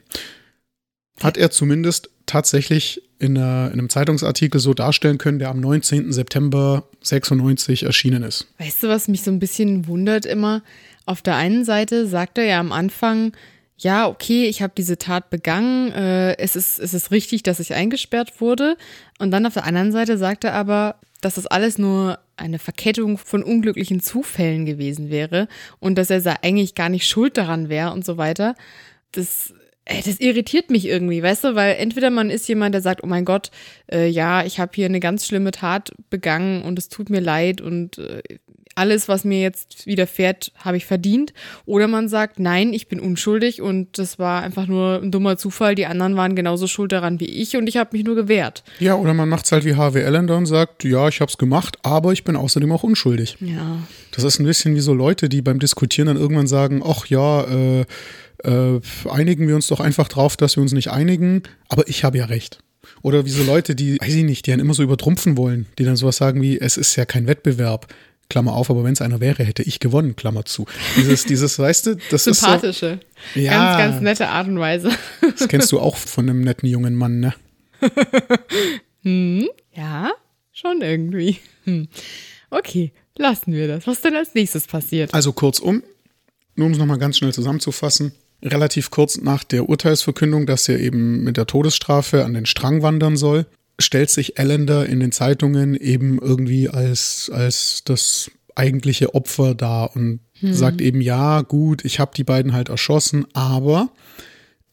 Hat 1.22 1.38
er 1.38 1.50
zumindest 1.50 2.10
tatsächlich 2.26 3.04
in, 3.24 3.38
einer, 3.38 3.68
in 3.68 3.80
einem 3.80 3.90
Zeitungsartikel 3.90 4.60
so 4.60 4.74
darstellen 4.74 5.18
können, 5.18 5.40
der 5.40 5.50
am 5.50 5.60
19. 5.60 6.12
September 6.12 6.84
96 7.02 7.84
erschienen 7.84 8.24
ist. 8.24 8.48
Weißt 8.60 8.84
du, 8.84 8.88
was 8.88 9.08
mich 9.08 9.24
so 9.24 9.32
ein 9.32 9.40
bisschen 9.40 9.88
wundert 9.88 10.26
immer? 10.26 10.62
Auf 11.06 11.22
der 11.22 11.36
einen 11.36 11.66
Seite 11.66 12.08
sagt 12.08 12.38
er 12.38 12.46
ja 12.46 12.60
am 12.60 12.72
Anfang, 12.72 13.34
ja, 13.78 14.08
okay, 14.08 14.46
ich 14.46 14.62
habe 14.62 14.74
diese 14.78 14.98
Tat 14.98 15.30
begangen, 15.30 15.92
äh, 15.92 16.38
es, 16.38 16.56
ist, 16.56 16.80
es 16.80 16.94
ist 16.94 17.12
richtig, 17.12 17.44
dass 17.44 17.60
ich 17.60 17.74
eingesperrt 17.74 18.40
wurde. 18.40 18.78
Und 19.20 19.32
dann 19.32 19.46
auf 19.46 19.54
der 19.54 19.66
anderen 19.66 19.92
Seite 19.92 20.18
sagt 20.18 20.44
er 20.44 20.54
aber, 20.54 20.96
dass 21.22 21.36
das 21.36 21.48
alles 21.48 21.78
nur 21.78 22.20
eine 22.38 22.60
Verkettung 22.60 23.18
von 23.18 23.44
unglücklichen 23.44 24.00
Zufällen 24.00 24.66
gewesen 24.66 25.10
wäre 25.10 25.48
und 25.80 25.98
dass 25.98 26.10
er 26.10 26.44
eigentlich 26.44 26.76
gar 26.76 26.90
nicht 26.90 27.08
schuld 27.08 27.38
daran 27.38 27.70
wäre 27.70 27.92
und 27.92 28.06
so 28.06 28.18
weiter. 28.18 28.56
Das, 29.12 29.54
das 29.86 30.20
irritiert 30.20 30.70
mich 30.70 30.86
irgendwie, 30.86 31.22
weißt 31.22 31.44
du, 31.44 31.56
weil 31.56 31.76
entweder 31.76 32.10
man 32.10 32.30
ist 32.30 32.48
jemand, 32.48 32.74
der 32.74 32.82
sagt, 32.82 33.04
oh 33.04 33.08
mein 33.08 33.26
Gott, 33.26 33.52
äh, 33.92 34.08
ja, 34.08 34.46
ich 34.46 34.60
habe 34.60 34.72
hier 34.74 34.86
eine 34.86 35.00
ganz 35.00 35.28
schlimme 35.28 35.52
Tat 35.52 35.92
begangen 36.10 36.62
und 36.64 36.80
es 36.80 36.88
tut 36.90 37.10
mir 37.10 37.20
leid 37.20 37.60
und 37.60 37.98
äh, 37.98 38.22
alles, 38.76 39.08
was 39.08 39.24
mir 39.24 39.42
jetzt 39.42 39.86
widerfährt, 39.86 40.52
habe 40.58 40.78
ich 40.78 40.86
verdient. 40.86 41.34
Oder 41.66 41.88
man 41.88 42.10
sagt, 42.10 42.40
nein, 42.40 42.74
ich 42.74 42.88
bin 42.88 43.00
unschuldig 43.00 43.62
und 43.62 43.98
das 43.98 44.20
war 44.20 44.42
einfach 44.42 44.68
nur 44.68 45.00
ein 45.02 45.12
dummer 45.12 45.38
Zufall. 45.38 45.76
Die 45.76 45.86
anderen 45.86 46.16
waren 46.16 46.36
genauso 46.36 46.68
schuld 46.68 46.92
daran 46.92 47.20
wie 47.20 47.26
ich 47.26 47.56
und 47.56 47.68
ich 47.68 47.78
habe 47.78 47.96
mich 47.96 48.06
nur 48.06 48.16
gewehrt. 48.16 48.64
Ja, 48.80 48.96
oder 48.96 49.14
man 49.14 49.30
macht 49.30 49.46
es 49.46 49.52
halt 49.52 49.66
wie 49.66 49.76
Harvey 49.76 50.04
Allender 50.04 50.38
und 50.38 50.46
sagt, 50.46 50.84
ja, 50.84 51.08
ich 51.08 51.22
habe 51.22 51.30
es 51.30 51.38
gemacht, 51.38 51.78
aber 51.84 52.14
ich 52.14 52.24
bin 52.24 52.36
außerdem 52.36 52.72
auch 52.72 52.84
unschuldig. 52.84 53.38
Ja. 53.40 53.80
Das 54.12 54.24
ist 54.24 54.40
ein 54.40 54.46
bisschen 54.46 54.76
wie 54.76 54.80
so 54.80 54.94
Leute, 54.94 55.30
die 55.30 55.42
beim 55.42 55.60
Diskutieren 55.60 56.08
dann 56.08 56.18
irgendwann 56.18 56.48
sagen, 56.48 56.82
ach 56.86 57.06
ja, 57.08 57.44
äh, 57.44 57.86
äh, 58.44 58.80
einigen 59.10 59.48
wir 59.48 59.56
uns 59.56 59.68
doch 59.68 59.80
einfach 59.80 60.08
drauf, 60.08 60.38
dass 60.38 60.58
wir 60.58 60.62
uns 60.62 60.74
nicht 60.74 60.92
einigen, 60.92 61.44
aber 61.70 61.88
ich 61.88 62.04
habe 62.04 62.18
ja 62.18 62.26
recht. 62.26 62.60
Oder 63.02 63.26
wie 63.26 63.30
so 63.30 63.44
Leute, 63.44 63.76
die, 63.76 64.00
weiß 64.00 64.14
ich 64.14 64.24
nicht, 64.24 64.46
die 64.46 64.52
dann 64.52 64.60
immer 64.60 64.74
so 64.74 64.84
übertrumpfen 64.84 65.38
wollen, 65.38 65.68
die 65.80 65.86
dann 65.86 65.96
sowas 65.96 66.18
sagen 66.18 66.42
wie, 66.42 66.60
es 66.60 66.78
ist 66.78 66.96
ja 66.96 67.06
kein 67.06 67.28
Wettbewerb. 67.28 67.88
Klammer 68.30 68.54
auf, 68.54 68.70
aber 68.70 68.84
wenn 68.84 68.94
es 68.94 69.02
einer 69.02 69.20
wäre, 69.20 69.44
hätte 69.44 69.64
ich 69.64 69.80
gewonnen, 69.80 70.16
Klammer 70.16 70.46
zu. 70.46 70.66
Dieses, 70.96 71.26
dieses, 71.26 71.60
weißt 71.60 71.86
du, 71.88 71.98
das 72.10 72.24
Sympathische. 72.24 73.00
ist 73.26 73.34
so. 73.34 73.40
Ja, 73.40 73.78
ganz, 73.78 73.78
ganz 73.78 74.02
nette 74.02 74.30
Art 74.30 74.48
und 74.48 74.60
Weise. 74.60 74.92
Das 75.38 75.48
kennst 75.48 75.72
du 75.72 75.80
auch 75.80 75.98
von 75.98 76.30
einem 76.30 76.42
netten 76.42 76.68
jungen 76.68 76.96
Mann, 76.96 77.20
ne? 77.20 77.34
hm, 79.04 79.48
ja, 79.74 80.12
schon 80.52 80.82
irgendwie. 80.82 81.40
Hm. 81.66 81.88
Okay, 82.50 82.94
lassen 83.18 83.54
wir 83.54 83.68
das. 83.68 83.88
Was 83.88 84.02
denn 84.02 84.16
als 84.16 84.34
nächstes 84.34 84.68
passiert? 84.68 85.14
Also 85.14 85.34
kurzum, 85.34 85.84
nur 86.56 86.68
um 86.68 86.74
es 86.74 86.80
nochmal 86.80 86.98
ganz 86.98 87.18
schnell 87.18 87.34
zusammenzufassen, 87.34 88.14
relativ 88.44 88.92
kurz 88.92 89.18
nach 89.18 89.44
der 89.44 89.70
Urteilsverkündung, 89.70 90.46
dass 90.46 90.68
er 90.70 90.80
eben 90.80 91.24
mit 91.24 91.38
der 91.38 91.48
Todesstrafe 91.48 92.26
an 92.26 92.34
den 92.34 92.46
Strang 92.46 92.82
wandern 92.82 93.18
soll, 93.18 93.46
stellt 93.80 94.10
sich 94.10 94.40
Allender 94.40 94.86
in 94.86 95.00
den 95.00 95.12
Zeitungen 95.12 95.76
eben 95.76 96.20
irgendwie 96.20 96.70
als, 96.70 97.32
als 97.34 97.84
das 97.86 98.30
eigentliche 98.56 99.16
Opfer 99.16 99.56
dar 99.56 99.96
und 99.96 100.20
hm. 100.40 100.54
sagt 100.54 100.82
eben, 100.82 101.02
ja, 101.02 101.42
gut, 101.42 101.84
ich 101.86 102.00
habe 102.00 102.12
die 102.16 102.24
beiden 102.24 102.54
halt 102.54 102.70
erschossen, 102.70 103.26
aber 103.34 103.90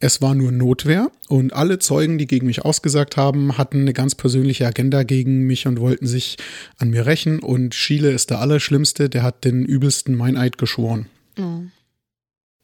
es 0.01 0.23
war 0.23 0.35
nur 0.35 0.51
Notwehr 0.51 1.11
und 1.29 1.53
alle 1.53 1.79
Zeugen, 1.79 2.19
die 2.19 2.27
gegen 2.27 2.47
mich 2.47 2.65
ausgesagt 2.65 3.17
haben, 3.17 3.59
hatten 3.59 3.83
eine 3.83 3.93
ganz 3.93 4.15
persönliche 4.15 4.67
Agenda 4.67 5.03
gegen 5.03 5.47
mich 5.47 5.67
und 5.67 5.81
wollten 5.81 6.07
sich 6.07 6.37
an 6.79 6.91
mir 6.91 7.07
rächen 7.07 7.39
und 7.39 7.75
Schiele 7.75 8.11
ist 8.11 8.31
der 8.31 8.41
Allerschlimmste, 8.41 9.09
der 9.09 9.23
hat 9.23 9.45
den 9.45 9.65
übelsten 9.65 10.15
Meineid 10.15 10.59
geschworen. 10.59 11.07
Oh. 11.39 11.63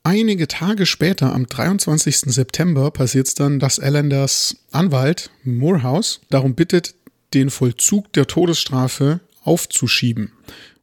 Einige 0.07 0.47
Tage 0.47 0.87
später, 0.87 1.35
am 1.35 1.49
23. 1.49 2.33
September, 2.33 2.93
passiert 2.93 3.27
es 3.27 3.35
dann, 3.35 3.59
dass 3.59 3.81
Allenders 3.81 4.57
Anwalt 4.71 5.31
Moorhouse 5.43 6.21
darum 6.31 6.55
bittet, 6.55 6.95
den 7.35 7.51
Vollzug 7.51 8.13
der 8.13 8.29
Todesstrafe 8.29 9.19
aufzuschieben, 9.43 10.31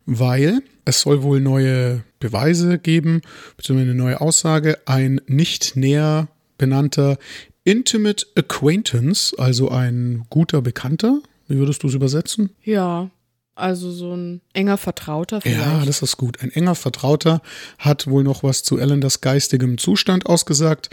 weil 0.06 0.62
es 0.84 1.00
soll 1.00 1.24
wohl 1.24 1.40
neue 1.40 2.04
Beweise 2.20 2.78
geben, 2.78 3.22
beziehungsweise 3.56 3.92
eine 3.92 3.98
neue 3.98 4.20
Aussage, 4.20 4.78
ein 4.88 5.22
nicht 5.26 5.78
näher 5.78 6.28
benannter 6.58 7.18
Intimate 7.64 8.26
Acquaintance, 8.36 9.34
also 9.40 9.70
ein 9.70 10.26
guter 10.30 10.62
Bekannter, 10.62 11.22
wie 11.48 11.60
würdest 11.60 11.82
du 11.84 11.88
es 11.88 11.94
übersetzen? 11.94 12.50
Ja, 12.62 13.10
also 13.56 13.92
so 13.92 14.16
ein 14.16 14.42
enger 14.54 14.78
Vertrauter 14.78 15.42
vielleicht. 15.42 15.60
Ja, 15.60 15.86
das 15.86 16.02
ist 16.02 16.18
gut. 16.18 16.42
Ein 16.42 16.52
enger 16.52 16.76
Vertrauter 16.76 17.42
hat 17.78 18.08
wohl 18.08 18.24
noch 18.24 18.44
was 18.44 18.64
zu 18.64 18.78
Ellenders 18.78 19.22
geistigem 19.22 19.78
Zustand 19.78 20.26
ausgesagt. 20.26 20.90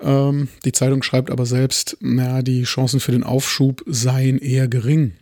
Ähm, 0.00 0.48
die 0.64 0.72
Zeitung 0.72 1.02
schreibt 1.02 1.30
aber 1.30 1.46
selbst, 1.46 1.96
naja, 2.00 2.42
die 2.42 2.62
Chancen 2.62 3.00
für 3.00 3.12
den 3.12 3.24
Aufschub 3.24 3.82
seien 3.86 4.38
eher 4.38 4.68
gering. 4.68 5.14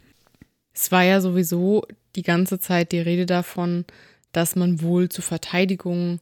Es 0.72 0.92
war 0.92 1.04
ja 1.04 1.20
sowieso 1.20 1.86
die 2.16 2.22
ganze 2.22 2.58
Zeit 2.58 2.92
die 2.92 2.98
Rede 2.98 3.26
davon, 3.26 3.84
dass 4.32 4.56
man 4.56 4.82
wohl 4.82 5.08
zur 5.08 5.24
Verteidigung 5.24 6.20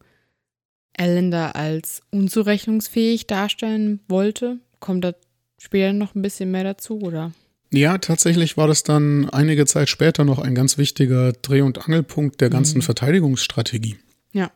Ellender 0.92 1.56
als 1.56 2.02
unzurechnungsfähig 2.10 3.26
darstellen 3.26 4.00
wollte. 4.08 4.58
Kommt 4.78 5.04
da 5.04 5.14
später 5.58 5.92
noch 5.92 6.14
ein 6.14 6.22
bisschen 6.22 6.50
mehr 6.50 6.64
dazu, 6.64 7.00
oder? 7.00 7.32
Ja, 7.72 7.96
tatsächlich 7.96 8.58
war 8.58 8.68
das 8.68 8.82
dann 8.82 9.30
einige 9.30 9.64
Zeit 9.64 9.88
später 9.88 10.24
noch 10.24 10.38
ein 10.38 10.54
ganz 10.54 10.76
wichtiger 10.76 11.32
Dreh- 11.32 11.62
und 11.62 11.78
Angelpunkt 11.86 12.40
der 12.42 12.50
ganzen 12.50 12.78
mhm. 12.78 12.82
Verteidigungsstrategie. 12.82 13.96
Ja. 14.32 14.50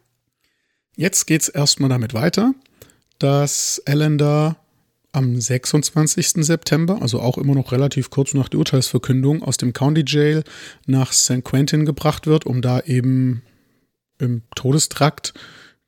Jetzt 0.97 1.27
geht 1.27 1.41
es 1.43 1.49
erstmal 1.49 1.89
damit 1.89 2.13
weiter, 2.13 2.55
dass 3.19 3.83
Allender 3.87 4.57
am 5.13 5.41
26. 5.41 6.45
September, 6.45 7.01
also 7.01 7.21
auch 7.21 7.39
immer 7.39 7.55
noch 7.55 7.73
relativ 7.73 8.11
kurz 8.11 8.35
nach 8.35 8.51
der 8.51 8.59
Urteilsverkündung, 8.59 9.43
aus 9.43 9.57
dem 9.57 9.73
County 9.73 10.05
Jail 10.07 10.45
nach 10.85 11.13
St. 11.13 11.43
Quentin 11.43 11.87
gebracht 11.87 12.27
wird, 12.27 12.45
um 12.45 12.61
da 12.61 12.81
eben 12.81 13.41
im 14.19 14.43
Todestrakt 14.55 15.33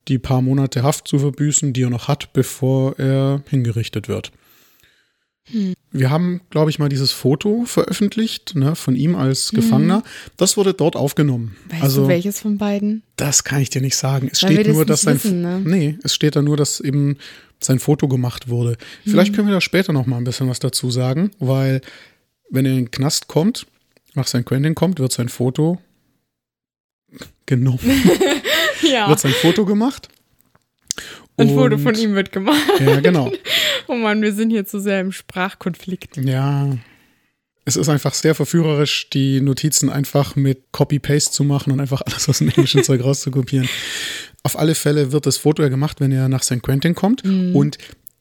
die 0.08 0.18
paar 0.18 0.40
Monate 0.40 0.82
Haft 0.82 1.08
zu 1.08 1.18
verbüßen, 1.18 1.75
die 1.75 1.82
er 1.82 1.90
noch 1.90 2.08
hat, 2.08 2.32
bevor 2.32 2.99
er 2.99 3.42
hingerichtet 3.50 4.08
wird. 4.08 4.32
Hm. 5.50 5.75
Wir 5.90 6.11
haben, 6.11 6.43
glaube 6.50 6.71
ich, 6.71 6.78
mal 6.78 6.88
dieses 6.88 7.12
Foto 7.12 7.64
veröffentlicht 7.64 8.55
ne, 8.55 8.75
von 8.76 8.95
ihm 8.95 9.17
als 9.17 9.50
Gefangener. 9.50 9.97
Hm. 9.97 10.02
Das 10.37 10.57
wurde 10.57 10.75
dort 10.75 10.97
aufgenommen. 10.97 11.57
Weißt 11.71 11.83
also, 11.83 12.02
du, 12.02 12.09
welches 12.09 12.40
von 12.40 12.59
beiden? 12.59 13.02
Das 13.17 13.45
kann 13.45 13.61
ich 13.61 13.71
dir 13.71 13.81
nicht 13.81 13.97
sagen. 13.97 14.28
Es 14.31 14.43
Weil 14.43 14.52
steht 14.52 14.69
nur, 14.69 14.85
dass 14.85 15.02
sein 15.02 15.14
wissen, 15.14 15.40
ne? 15.40 15.61
Nee, 15.64 15.99
es 16.02 16.14
steht 16.14 16.37
da 16.37 16.43
nur, 16.43 16.57
dass 16.57 16.81
eben 16.81 17.17
sein 17.61 17.78
Foto 17.78 18.07
gemacht 18.07 18.49
wurde. 18.49 18.76
Vielleicht 19.05 19.28
hm. 19.28 19.37
können 19.37 19.49
wir 19.49 19.55
da 19.55 19.61
später 19.61 19.93
noch 19.93 20.07
mal 20.07 20.19
ein 20.19 20.25
bisschen 20.25 20.49
was 20.49 20.59
dazu 20.59 20.90
sagen, 20.90 21.31
weil 21.38 21.81
wenn 22.50 22.67
er 22.67 22.73
in 22.73 22.78
den 22.78 22.90
Knast 22.90 23.28
kommt, 23.28 23.67
nach 24.14 24.26
St. 24.26 24.45
Quentin 24.45 24.75
kommt, 24.75 25.00
wird 25.00 25.12
sein 25.12 25.28
Foto 25.28 25.78
genommen. 27.47 27.81
ja. 28.83 29.09
Wird 29.09 29.21
sein 29.21 29.33
Foto 29.33 29.64
gemacht 29.64 30.09
ein 31.38 31.55
Foto 31.55 31.78
von 31.78 31.95
ihm 31.95 32.14
wird 32.14 32.33
gemacht. 32.33 32.81
Ja, 32.81 33.00
genau. 33.00 33.31
oh 33.88 33.97
Mann, 33.97 34.23
wir 34.23 34.33
sind 34.33 34.50
hier 34.50 34.64
zu 34.64 34.80
sehr 34.80 35.00
im 35.00 35.12
Sprachkonflikt. 35.12 36.16
Ja. 36.18 36.76
Es 37.64 37.76
ist 37.76 37.88
einfach 37.88 38.14
sehr 38.14 38.35
verführerisch, 38.35 39.11
die 39.11 39.40
Notizen 39.42 39.90
einfach 39.90 40.37
mit 40.37 40.73
Copy-Paste 40.73 41.33
zu 41.33 41.45
machen 41.45 41.73
und 41.73 41.80
einfach 41.80 42.00
alles 42.00 42.28
aus 42.28 42.38
dem 42.38 42.49
englischen 42.49 42.83
Zeug 42.85 43.02
rauszukopieren. 43.02 43.68
Auf 44.42 44.59
alle 44.59 44.75
Fälle 44.75 45.12
wird 45.12 45.26
das 45.26 45.37
Foto 45.37 45.62
ja 45.62 45.68
gemacht, 45.68 46.00
wenn 46.00 46.12
er 46.12 46.28
nach 46.28 46.42
St. 46.42 46.62
Quentin 46.62 46.95
kommt. 46.95 47.25
Mhm. 47.25 47.54
Und 47.54 47.78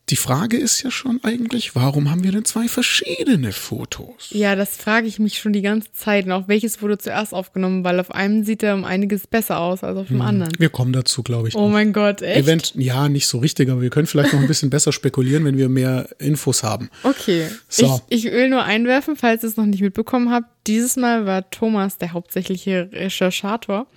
die 0.09 0.15
Frage 0.15 0.55
ist 0.55 0.83
ja 0.83 0.89
schon 0.89 1.19
eigentlich, 1.23 1.75
warum 1.75 2.09
haben 2.09 2.23
wir 2.23 2.31
denn 2.31 2.45
zwei 2.45 2.69
verschiedene 2.69 3.51
Fotos? 3.51 4.29
Ja, 4.29 4.55
das 4.55 4.77
frage 4.77 5.05
ich 5.05 5.19
mich 5.19 5.37
schon 5.37 5.51
die 5.51 5.61
ganze 5.61 5.91
Zeit. 5.91 6.25
Und 6.25 6.31
auch 6.31 6.47
welches 6.47 6.81
wurde 6.81 6.97
zuerst 6.97 7.33
aufgenommen, 7.33 7.83
weil 7.83 7.99
auf 7.99 8.11
einem 8.11 8.45
sieht 8.45 8.63
er 8.63 8.75
um 8.75 8.85
einiges 8.85 9.27
besser 9.27 9.59
aus 9.59 9.83
als 9.83 9.97
auf 9.97 10.07
dem 10.07 10.19
hm. 10.19 10.25
anderen. 10.25 10.53
Wir 10.59 10.69
kommen 10.69 10.93
dazu, 10.93 11.23
glaube 11.23 11.49
ich. 11.49 11.55
Oh 11.55 11.65
noch. 11.65 11.71
mein 11.71 11.91
Gott, 11.91 12.21
echt? 12.21 12.37
Event, 12.37 12.73
ja, 12.75 13.09
nicht 13.09 13.27
so 13.27 13.39
richtig, 13.39 13.69
aber 13.69 13.81
wir 13.81 13.89
können 13.89 14.07
vielleicht 14.07 14.31
noch 14.31 14.39
ein 14.39 14.47
bisschen 14.47 14.69
besser 14.69 14.93
spekulieren, 14.93 15.43
wenn 15.43 15.57
wir 15.57 15.67
mehr 15.67 16.07
Infos 16.19 16.63
haben. 16.63 16.89
Okay. 17.03 17.49
So. 17.67 18.01
Ich, 18.07 18.25
ich 18.25 18.31
will 18.31 18.47
nur 18.47 18.63
einwerfen, 18.63 19.17
falls 19.17 19.43
ihr 19.43 19.49
es 19.49 19.57
noch 19.57 19.65
nicht 19.65 19.81
mitbekommen 19.81 20.31
habt. 20.31 20.47
Dieses 20.67 20.95
Mal 20.95 21.25
war 21.25 21.49
Thomas 21.49 21.97
der 21.97 22.13
hauptsächliche 22.13 22.89
Recherchator. 22.93 23.87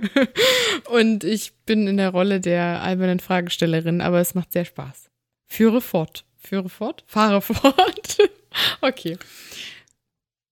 und 0.90 1.24
ich 1.24 1.55
bin 1.66 1.86
in 1.86 1.96
der 1.96 2.10
Rolle 2.10 2.40
der 2.40 2.82
albernen 2.82 3.20
Fragestellerin, 3.20 4.00
aber 4.00 4.20
es 4.20 4.34
macht 4.34 4.52
sehr 4.52 4.64
Spaß. 4.64 5.10
Führe 5.48 5.80
fort. 5.80 6.24
Führe 6.38 6.68
fort? 6.68 7.04
Fahre 7.06 7.40
fort. 7.42 8.18
okay. 8.80 9.18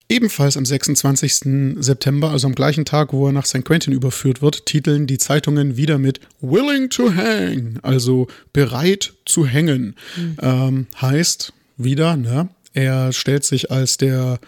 Ebenfalls 0.08 0.56
am 0.58 0.66
26. 0.66 1.82
September, 1.82 2.30
also 2.30 2.46
am 2.46 2.54
gleichen 2.54 2.84
Tag, 2.84 3.14
wo 3.14 3.26
er 3.26 3.32
nach 3.32 3.46
St. 3.46 3.64
Quentin 3.64 3.94
überführt 3.94 4.42
wird, 4.42 4.66
titeln 4.66 5.06
die 5.06 5.16
Zeitungen 5.16 5.78
wieder 5.78 5.98
mit 5.98 6.20
Willing 6.40 6.90
to 6.90 7.14
hang, 7.14 7.78
also 7.82 8.26
bereit 8.52 9.14
zu 9.24 9.46
hängen. 9.46 9.96
Mhm. 10.16 10.36
Ähm, 10.42 10.86
heißt 11.00 11.54
wieder, 11.78 12.16
ne, 12.16 12.50
er 12.74 13.12
stellt 13.12 13.44
sich 13.44 13.70
als 13.70 13.96
der 13.96 14.40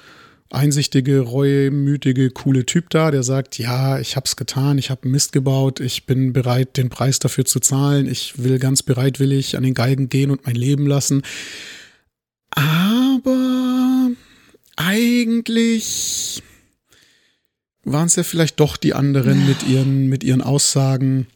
einsichtige, 0.51 1.21
reuemütige, 1.21 2.31
coole 2.31 2.67
Typ 2.67 2.91
da, 2.91 3.11
der 3.11 3.23
sagt, 3.23 3.59
ja, 3.59 3.99
ich 3.99 4.17
hab's 4.17 4.37
getan, 4.37 4.79
ich 4.79 4.91
habe 4.91 5.09
Mist 5.09 5.33
gebaut, 5.33 5.81
ich 5.81 6.07
bin 6.07 6.33
bereit, 6.33 6.77
den 6.77 6.89
Preis 6.89 7.19
dafür 7.19 7.45
zu 7.45 7.61
zahlen, 7.61 8.07
ich 8.07 8.43
will 8.43 8.59
ganz 8.59 8.83
bereitwillig 8.83 9.57
an 9.57 9.63
den 9.63 9.75
Galgen 9.75 10.09
gehen 10.09 10.31
und 10.31 10.47
mein 10.47 10.55
Leben 10.55 10.87
lassen. 10.87 11.23
Aber 12.51 14.11
eigentlich 14.77 16.43
waren 17.85 18.07
es 18.07 18.17
ja 18.17 18.23
vielleicht 18.23 18.61
doch 18.61 18.77
die 18.77 18.95
anderen 18.95 19.47
mit 19.47 19.67
ihren, 19.67 20.09
mit 20.09 20.25
ihren 20.25 20.43
Aussagen. 20.43 21.27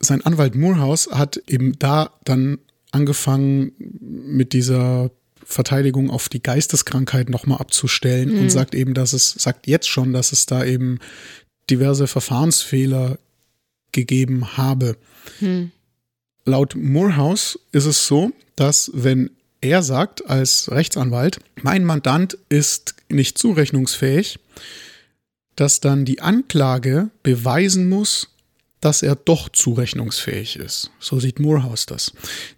Sein 0.00 0.24
Anwalt 0.24 0.54
Moorhouse 0.54 1.10
hat 1.12 1.42
eben 1.46 1.78
da 1.78 2.10
dann 2.24 2.58
angefangen 2.90 3.72
mit 3.78 4.52
dieser 4.52 5.10
Verteidigung 5.50 6.10
auf 6.10 6.28
die 6.28 6.42
Geisteskrankheit 6.42 7.28
nochmal 7.28 7.58
abzustellen 7.58 8.34
mhm. 8.34 8.40
und 8.42 8.50
sagt 8.50 8.74
eben, 8.74 8.94
dass 8.94 9.12
es, 9.12 9.30
sagt 9.30 9.66
jetzt 9.66 9.88
schon, 9.88 10.12
dass 10.12 10.32
es 10.32 10.46
da 10.46 10.64
eben 10.64 10.98
diverse 11.68 12.06
Verfahrensfehler 12.06 13.18
gegeben 13.92 14.56
habe. 14.56 14.96
Mhm. 15.40 15.72
Laut 16.44 16.74
Moorhouse 16.76 17.58
ist 17.72 17.86
es 17.86 18.06
so, 18.06 18.32
dass 18.56 18.90
wenn 18.94 19.30
er 19.60 19.82
sagt 19.82 20.28
als 20.28 20.70
Rechtsanwalt, 20.70 21.40
mein 21.62 21.84
Mandant 21.84 22.38
ist 22.48 22.94
nicht 23.08 23.36
zurechnungsfähig, 23.36 24.38
dass 25.56 25.80
dann 25.80 26.04
die 26.04 26.22
Anklage 26.22 27.10
beweisen 27.22 27.88
muss, 27.88 28.28
dass 28.80 29.02
er 29.02 29.14
doch 29.14 29.48
zurechnungsfähig 29.48 30.56
ist. 30.56 30.90
So 30.98 31.20
sieht 31.20 31.38
Moorhouse 31.38 31.86
das. 31.86 32.12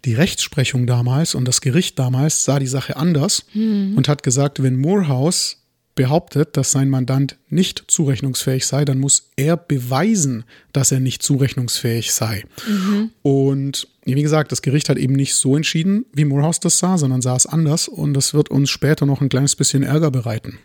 Die 0.05 0.15
Rechtsprechung 0.15 0.87
damals 0.87 1.35
und 1.35 1.47
das 1.47 1.61
Gericht 1.61 1.99
damals 1.99 2.45
sah 2.45 2.59
die 2.59 2.67
Sache 2.67 2.97
anders 2.97 3.45
mhm. 3.55 3.95
und 3.97 4.09
hat 4.09 4.23
gesagt, 4.23 4.63
wenn 4.63 4.77
Moorhouse 4.77 5.59
behauptet, 5.95 6.57
dass 6.57 6.73
sein 6.73 6.89
Mandant 6.89 7.37
nicht 7.49 7.85
zurechnungsfähig 7.89 8.67
sei, 8.67 8.85
dann 8.85 8.99
muss 8.99 9.31
er 9.37 9.57
beweisen, 9.57 10.45
dass 10.73 10.91
er 10.91 11.01
nicht 11.01 11.23
zurechnungsfähig 11.23 12.13
sei. 12.13 12.45
Mhm. 12.67 13.11
Und 13.23 13.89
wie 14.05 14.23
gesagt, 14.23 14.53
das 14.53 14.63
Gericht 14.63 14.89
hat 14.89 14.97
eben 14.97 15.15
nicht 15.15 15.35
so 15.35 15.55
entschieden, 15.55 16.07
wie 16.13 16.25
Moorhouse 16.25 16.61
das 16.61 16.79
sah, 16.79 16.97
sondern 16.97 17.21
sah 17.21 17.37
es 17.37 17.47
anders 17.47 17.89
und 17.89 18.15
das 18.15 18.33
wird 18.33 18.51
uns 18.51 18.71
später 18.71 19.07
noch 19.07 19.21
ein 19.21 19.29
kleines 19.29 19.55
bisschen 19.55 19.83
Ärger 19.83 20.11
bereiten. 20.11 20.59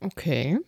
Okay. 0.00 0.58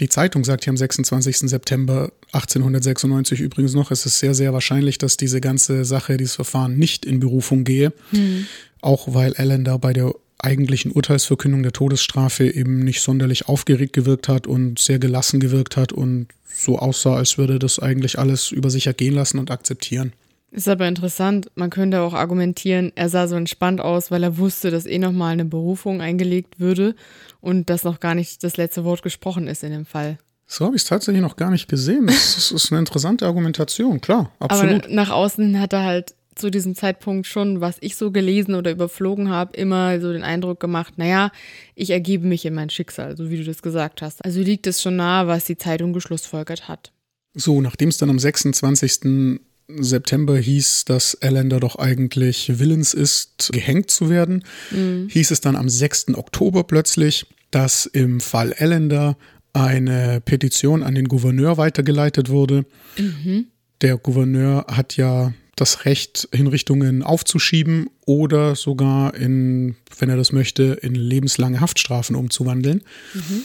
Die 0.00 0.08
Zeitung 0.08 0.44
sagt 0.44 0.64
hier 0.64 0.70
am 0.70 0.76
26. 0.76 1.38
September 1.38 2.12
1896 2.32 3.40
übrigens 3.40 3.74
noch, 3.74 3.90
es 3.90 4.06
ist 4.06 4.18
sehr, 4.18 4.34
sehr 4.34 4.52
wahrscheinlich, 4.52 4.98
dass 4.98 5.16
diese 5.16 5.40
ganze 5.40 5.84
Sache, 5.84 6.16
dieses 6.16 6.36
Verfahren 6.36 6.78
nicht 6.78 7.04
in 7.04 7.20
Berufung 7.20 7.64
gehe. 7.64 7.92
Mhm. 8.12 8.46
Auch 8.80 9.14
weil 9.14 9.34
Allen 9.34 9.64
da 9.64 9.76
bei 9.76 9.92
der 9.92 10.14
eigentlichen 10.38 10.92
Urteilsverkündung 10.92 11.62
der 11.62 11.72
Todesstrafe 11.72 12.48
eben 12.48 12.84
nicht 12.84 13.00
sonderlich 13.00 13.48
aufgeregt 13.48 13.92
gewirkt 13.92 14.28
hat 14.28 14.46
und 14.46 14.78
sehr 14.78 15.00
gelassen 15.00 15.40
gewirkt 15.40 15.76
hat 15.76 15.92
und 15.92 16.28
so 16.46 16.78
aussah, 16.78 17.16
als 17.16 17.38
würde 17.38 17.58
das 17.58 17.78
eigentlich 17.78 18.18
alles 18.18 18.52
über 18.52 18.70
sich 18.70 18.86
ergehen 18.86 19.14
lassen 19.14 19.38
und 19.38 19.50
akzeptieren. 19.50 20.12
Ist 20.50 20.68
aber 20.68 20.88
interessant, 20.88 21.50
man 21.56 21.68
könnte 21.68 22.00
auch 22.00 22.14
argumentieren, 22.14 22.92
er 22.94 23.10
sah 23.10 23.28
so 23.28 23.36
entspannt 23.36 23.82
aus, 23.82 24.10
weil 24.10 24.22
er 24.22 24.38
wusste, 24.38 24.70
dass 24.70 24.86
eh 24.86 24.98
nochmal 24.98 25.32
eine 25.32 25.44
Berufung 25.44 26.00
eingelegt 26.00 26.58
würde 26.58 26.94
und 27.40 27.68
dass 27.68 27.84
noch 27.84 28.00
gar 28.00 28.14
nicht 28.14 28.42
das 28.42 28.56
letzte 28.56 28.84
Wort 28.84 29.02
gesprochen 29.02 29.46
ist 29.46 29.62
in 29.62 29.72
dem 29.72 29.84
Fall. 29.84 30.16
So 30.46 30.64
habe 30.64 30.76
ich 30.76 30.82
es 30.82 30.88
tatsächlich 30.88 31.20
noch 31.20 31.36
gar 31.36 31.50
nicht 31.50 31.68
gesehen. 31.68 32.06
Das, 32.06 32.34
das 32.34 32.50
ist 32.50 32.72
eine 32.72 32.78
interessante 32.78 33.26
Argumentation, 33.26 34.00
klar, 34.00 34.32
absolut. 34.38 34.84
Aber 34.84 34.94
nach 34.94 35.10
außen 35.10 35.60
hat 35.60 35.74
er 35.74 35.84
halt 35.84 36.14
zu 36.34 36.50
diesem 36.50 36.74
Zeitpunkt 36.74 37.26
schon, 37.26 37.60
was 37.60 37.76
ich 37.80 37.96
so 37.96 38.10
gelesen 38.10 38.54
oder 38.54 38.70
überflogen 38.70 39.28
habe, 39.28 39.56
immer 39.56 40.00
so 40.00 40.12
den 40.12 40.22
Eindruck 40.22 40.60
gemacht, 40.60 40.94
naja, 40.96 41.30
ich 41.74 41.90
ergebe 41.90 42.26
mich 42.26 42.46
in 42.46 42.54
mein 42.54 42.70
Schicksal, 42.70 43.16
so 43.16 43.28
wie 43.28 43.36
du 43.36 43.44
das 43.44 43.60
gesagt 43.60 44.00
hast. 44.00 44.24
Also 44.24 44.40
liegt 44.40 44.66
es 44.66 44.80
schon 44.80 44.96
nahe, 44.96 45.26
was 45.26 45.44
die 45.44 45.58
Zeitung 45.58 45.92
geschlussfolgert 45.92 46.68
hat. 46.68 46.92
So, 47.34 47.60
nachdem 47.60 47.90
es 47.90 47.98
dann 47.98 48.10
am 48.10 48.18
26. 48.18 49.40
September 49.68 50.38
hieß, 50.38 50.86
dass 50.86 51.20
Allender 51.20 51.60
doch 51.60 51.76
eigentlich 51.76 52.58
willens 52.58 52.94
ist, 52.94 53.50
gehängt 53.52 53.90
zu 53.90 54.08
werden, 54.08 54.44
mhm. 54.70 55.08
hieß 55.10 55.30
es 55.30 55.40
dann 55.40 55.56
am 55.56 55.68
6. 55.68 56.14
Oktober 56.14 56.64
plötzlich, 56.64 57.26
dass 57.50 57.86
im 57.86 58.20
Fall 58.20 58.54
Allender 58.54 59.16
eine 59.52 60.20
Petition 60.24 60.82
an 60.82 60.94
den 60.94 61.08
Gouverneur 61.08 61.56
weitergeleitet 61.56 62.28
wurde. 62.30 62.64
Mhm. 62.98 63.46
Der 63.80 63.96
Gouverneur 63.98 64.66
hat 64.68 64.96
ja 64.96 65.32
das 65.56 65.84
Recht, 65.84 66.28
Hinrichtungen 66.32 67.02
aufzuschieben 67.02 67.90
oder 68.06 68.54
sogar 68.54 69.14
in, 69.14 69.76
wenn 69.98 70.08
er 70.08 70.16
das 70.16 70.32
möchte, 70.32 70.78
in 70.82 70.94
lebenslange 70.94 71.60
Haftstrafen 71.60 72.16
umzuwandeln. 72.16 72.82
Mhm. 73.14 73.42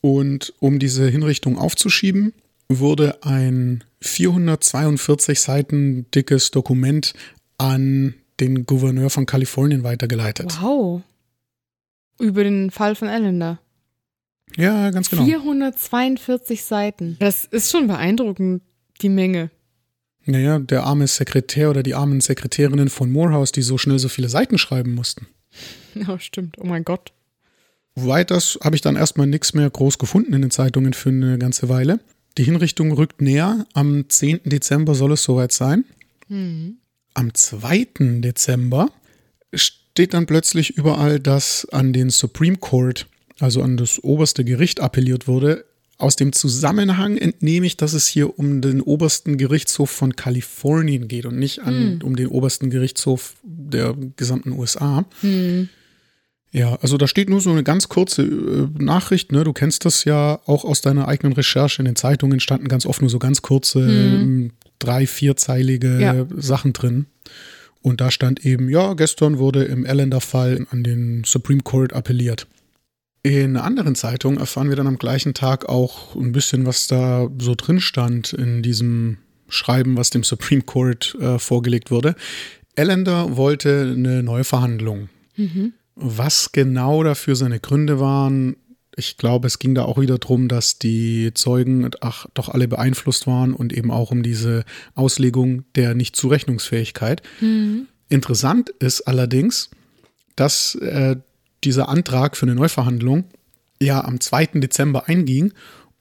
Und 0.00 0.52
um 0.60 0.78
diese 0.78 1.08
Hinrichtung 1.08 1.58
aufzuschieben, 1.58 2.32
wurde 2.68 3.22
ein 3.22 3.84
442 4.00 5.40
Seiten 5.40 6.10
dickes 6.10 6.50
Dokument 6.50 7.14
an 7.58 8.14
den 8.40 8.66
Gouverneur 8.66 9.10
von 9.10 9.26
Kalifornien 9.26 9.82
weitergeleitet. 9.82 10.58
Wow. 10.60 11.02
Über 12.18 12.44
den 12.44 12.70
Fall 12.70 12.94
von 12.94 13.08
Allender. 13.08 13.58
Ja, 14.56 14.90
ganz 14.90 15.10
genau. 15.10 15.24
442 15.24 16.64
Seiten. 16.64 17.16
Das 17.18 17.44
ist 17.44 17.70
schon 17.70 17.86
beeindruckend, 17.88 18.62
die 19.00 19.08
Menge. 19.08 19.50
Naja, 20.24 20.58
der 20.58 20.84
arme 20.84 21.06
Sekretär 21.06 21.70
oder 21.70 21.82
die 21.82 21.94
armen 21.94 22.20
Sekretärinnen 22.20 22.88
von 22.88 23.10
Morehouse, 23.10 23.52
die 23.52 23.62
so 23.62 23.78
schnell 23.78 23.98
so 23.98 24.08
viele 24.08 24.28
Seiten 24.28 24.58
schreiben 24.58 24.94
mussten. 24.94 25.26
Ja, 25.94 26.18
stimmt. 26.18 26.56
Oh 26.58 26.66
mein 26.66 26.84
Gott. 26.84 27.12
Weiters 27.94 28.58
habe 28.62 28.76
ich 28.76 28.82
dann 28.82 28.96
erstmal 28.96 29.26
nichts 29.26 29.54
mehr 29.54 29.70
groß 29.70 29.98
gefunden 29.98 30.34
in 30.34 30.42
den 30.42 30.50
Zeitungen 30.50 30.92
für 30.92 31.08
eine 31.08 31.38
ganze 31.38 31.68
Weile. 31.68 32.00
Die 32.38 32.44
Hinrichtung 32.44 32.92
rückt 32.92 33.22
näher. 33.22 33.66
Am 33.72 34.08
10. 34.08 34.40
Dezember 34.44 34.94
soll 34.94 35.12
es 35.12 35.22
soweit 35.22 35.52
sein. 35.52 35.84
Mhm. 36.28 36.78
Am 37.14 37.32
2. 37.32 37.88
Dezember 38.20 38.90
steht 39.54 40.12
dann 40.12 40.26
plötzlich 40.26 40.76
überall, 40.76 41.18
dass 41.18 41.66
an 41.70 41.92
den 41.92 42.10
Supreme 42.10 42.58
Court, 42.58 43.06
also 43.38 43.62
an 43.62 43.76
das 43.76 44.02
oberste 44.04 44.44
Gericht, 44.44 44.80
appelliert 44.80 45.26
wurde. 45.26 45.64
Aus 45.98 46.16
dem 46.16 46.34
Zusammenhang 46.34 47.16
entnehme 47.16 47.66
ich, 47.66 47.78
dass 47.78 47.94
es 47.94 48.06
hier 48.06 48.38
um 48.38 48.60
den 48.60 48.82
obersten 48.82 49.38
Gerichtshof 49.38 49.90
von 49.90 50.14
Kalifornien 50.14 51.08
geht 51.08 51.24
und 51.24 51.38
nicht 51.38 51.60
an, 51.60 51.94
mhm. 51.94 52.02
um 52.02 52.16
den 52.16 52.26
obersten 52.26 52.68
Gerichtshof 52.68 53.36
der 53.42 53.96
gesamten 54.16 54.52
USA. 54.52 55.06
Mhm. 55.22 55.70
Ja, 56.56 56.76
also 56.76 56.96
da 56.96 57.06
steht 57.06 57.28
nur 57.28 57.42
so 57.42 57.50
eine 57.50 57.62
ganz 57.62 57.90
kurze 57.90 58.22
äh, 58.22 58.82
Nachricht, 58.82 59.30
ne? 59.30 59.44
Du 59.44 59.52
kennst 59.52 59.84
das 59.84 60.04
ja 60.04 60.40
auch 60.46 60.64
aus 60.64 60.80
deiner 60.80 61.06
eigenen 61.06 61.34
Recherche. 61.34 61.82
In 61.82 61.84
den 61.84 61.96
Zeitungen 61.96 62.40
standen 62.40 62.68
ganz 62.68 62.86
oft 62.86 63.02
nur 63.02 63.10
so 63.10 63.18
ganz 63.18 63.42
kurze, 63.42 63.86
hm. 63.86 64.52
drei, 64.78 65.06
vierzeilige 65.06 66.00
ja. 66.00 66.26
Sachen 66.34 66.72
drin. 66.72 67.08
Und 67.82 68.00
da 68.00 68.10
stand 68.10 68.46
eben, 68.46 68.70
ja, 68.70 68.94
gestern 68.94 69.36
wurde 69.36 69.64
im 69.64 69.84
Allender-Fall 69.84 70.66
an 70.70 70.82
den 70.82 71.24
Supreme 71.26 71.60
Court 71.60 71.92
appelliert. 71.92 72.46
In 73.22 73.58
einer 73.58 73.64
anderen 73.64 73.94
Zeitung 73.94 74.38
erfahren 74.38 74.70
wir 74.70 74.76
dann 74.76 74.86
am 74.86 74.96
gleichen 74.96 75.34
Tag 75.34 75.68
auch 75.68 76.16
ein 76.16 76.32
bisschen, 76.32 76.64
was 76.64 76.86
da 76.86 77.28
so 77.38 77.54
drin 77.54 77.80
stand 77.80 78.32
in 78.32 78.62
diesem 78.62 79.18
Schreiben, 79.50 79.98
was 79.98 80.08
dem 80.08 80.24
Supreme 80.24 80.62
Court 80.62 81.18
äh, 81.20 81.38
vorgelegt 81.38 81.90
wurde. 81.90 82.14
Allender 82.78 83.36
wollte 83.36 83.92
eine 83.94 84.22
neue 84.22 84.44
Verhandlung. 84.44 85.10
Mhm. 85.36 85.74
Was 85.96 86.52
genau 86.52 87.02
dafür 87.02 87.36
seine 87.36 87.58
Gründe 87.58 87.98
waren, 87.98 88.56
ich 88.96 89.16
glaube, 89.18 89.46
es 89.46 89.58
ging 89.58 89.74
da 89.74 89.84
auch 89.84 89.98
wieder 89.98 90.18
darum, 90.18 90.48
dass 90.48 90.78
die 90.78 91.32
Zeugen 91.34 91.90
ach, 92.00 92.26
doch 92.34 92.48
alle 92.48 92.66
beeinflusst 92.68 93.26
waren 93.26 93.52
und 93.52 93.72
eben 93.72 93.90
auch 93.90 94.10
um 94.10 94.22
diese 94.22 94.64
Auslegung 94.94 95.64
der 95.74 95.94
Nichtzurechnungsfähigkeit. 95.94 97.22
Mhm. 97.40 97.88
Interessant 98.08 98.70
ist 98.78 99.02
allerdings, 99.02 99.70
dass 100.34 100.74
äh, 100.76 101.16
dieser 101.64 101.88
Antrag 101.88 102.36
für 102.36 102.46
eine 102.46 102.54
Neuverhandlung 102.54 103.24
ja 103.80 104.02
am 104.02 104.20
2. 104.20 104.46
Dezember 104.60 105.08
einging 105.08 105.52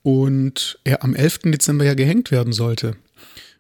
und 0.04 0.80
er 0.84 1.04
am 1.04 1.16
11. 1.16 1.40
Dezember 1.46 1.84
ja 1.84 1.96
gehängt 1.96 2.32
werden 2.32 2.54
sollte 2.54 2.96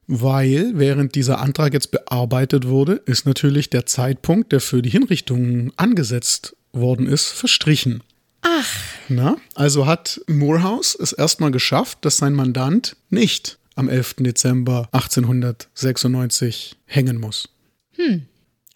weil 0.07 0.73
während 0.75 1.15
dieser 1.15 1.39
Antrag 1.39 1.73
jetzt 1.73 1.91
bearbeitet 1.91 2.67
wurde, 2.67 3.01
ist 3.05 3.25
natürlich 3.25 3.69
der 3.69 3.85
Zeitpunkt, 3.85 4.51
der 4.51 4.61
für 4.61 4.81
die 4.81 4.89
Hinrichtung 4.89 5.71
angesetzt 5.77 6.55
worden 6.71 7.07
ist, 7.07 7.27
verstrichen. 7.27 8.03
Ach. 8.41 8.69
Na, 9.09 9.37
also 9.55 9.85
hat 9.85 10.21
Moorhouse 10.27 10.95
es 10.99 11.13
erstmal 11.13 11.51
geschafft, 11.51 11.99
dass 12.01 12.17
sein 12.17 12.33
Mandant 12.33 12.95
nicht 13.09 13.57
am 13.75 13.89
11. 13.89 14.15
Dezember 14.19 14.89
1896 14.91 16.75
hängen 16.85 17.19
muss. 17.19 17.49
Hm, 17.95 18.23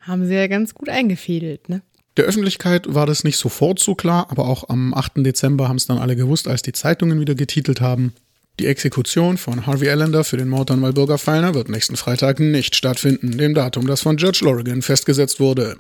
haben 0.02 0.26
sie 0.26 0.36
ja 0.36 0.48
ganz 0.48 0.74
gut 0.74 0.90
eingefädelt, 0.90 1.70
ne? 1.70 1.82
Der 2.18 2.26
Öffentlichkeit 2.26 2.94
war 2.94 3.06
das 3.06 3.24
nicht 3.24 3.38
sofort 3.38 3.80
so 3.80 3.96
klar, 3.96 4.28
aber 4.30 4.48
auch 4.48 4.68
am 4.68 4.94
8. 4.94 5.26
Dezember 5.26 5.70
haben 5.70 5.78
es 5.78 5.86
dann 5.86 6.00
alle 6.00 6.16
gewusst, 6.16 6.48
als 6.48 6.62
die 6.62 6.74
Zeitungen 6.74 7.20
wieder 7.22 7.36
getitelt 7.36 7.80
haben. 7.80 8.14
Die 8.60 8.68
Exekution 8.68 9.38
von 9.38 9.66
Harvey 9.66 9.90
Allender 9.90 10.26
für 10.26 10.36
den 10.36 10.50
Mord 10.50 10.70
an 10.70 10.82
Walburga 10.82 11.18
Feiner 11.18 11.54
wird 11.54 11.70
nächsten 11.70 11.96
Freitag 11.96 12.42
nicht 12.42 12.76
stattfinden, 12.76 13.38
dem 13.38 13.54
Datum, 13.54 13.88
das 13.88 14.02
von 14.02 14.18
Judge 14.18 14.42
Lorigan 14.44 14.82
festgesetzt 14.82 15.40
wurde. 15.40 15.78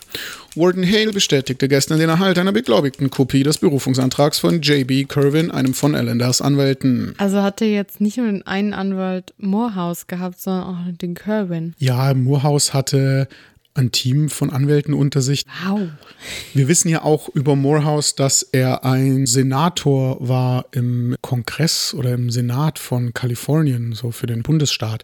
Warden 0.55 0.89
Hale 0.89 1.11
bestätigte 1.11 1.67
gestern 1.67 1.99
den 1.99 2.07
Erhalt 2.07 2.37
einer 2.37 2.53
beglaubigten 2.53 3.09
Kopie 3.09 3.43
des 3.43 3.57
Berufungsantrags 3.57 4.39
von 4.39 4.61
J.B. 4.61 5.03
Kerwin, 5.05 5.51
einem 5.51 5.73
von 5.73 5.93
Allenders 5.93 6.41
Anwälten. 6.41 7.15
Also 7.17 7.41
hat 7.43 7.61
er 7.61 7.67
jetzt 7.67 7.99
nicht 7.99 8.15
nur 8.15 8.27
den 8.27 8.47
einen 8.47 8.73
Anwalt 8.73 9.33
Morehouse 9.37 10.07
gehabt, 10.07 10.39
sondern 10.39 10.63
auch 10.63 10.97
den 11.01 11.15
Kerwin. 11.15 11.75
Ja, 11.79 12.13
Morehouse 12.13 12.73
hatte 12.73 13.27
ein 13.79 13.91
Team 13.91 14.29
von 14.29 14.51
Anwälten 14.51 14.93
unter 14.93 15.21
sich. 15.21 15.45
Wow. 15.65 15.89
Wir 16.53 16.67
wissen 16.67 16.89
ja 16.89 17.03
auch 17.03 17.29
über 17.29 17.55
Morehouse, 17.55 18.15
dass 18.15 18.43
er 18.43 18.85
ein 18.85 19.25
Senator 19.25 20.17
war 20.19 20.65
im 20.71 21.15
Kongress 21.21 21.93
oder 21.93 22.13
im 22.13 22.29
Senat 22.29 22.77
von 22.77 23.13
Kalifornien, 23.13 23.93
so 23.93 24.11
für 24.11 24.27
den 24.27 24.43
Bundesstaat. 24.43 25.03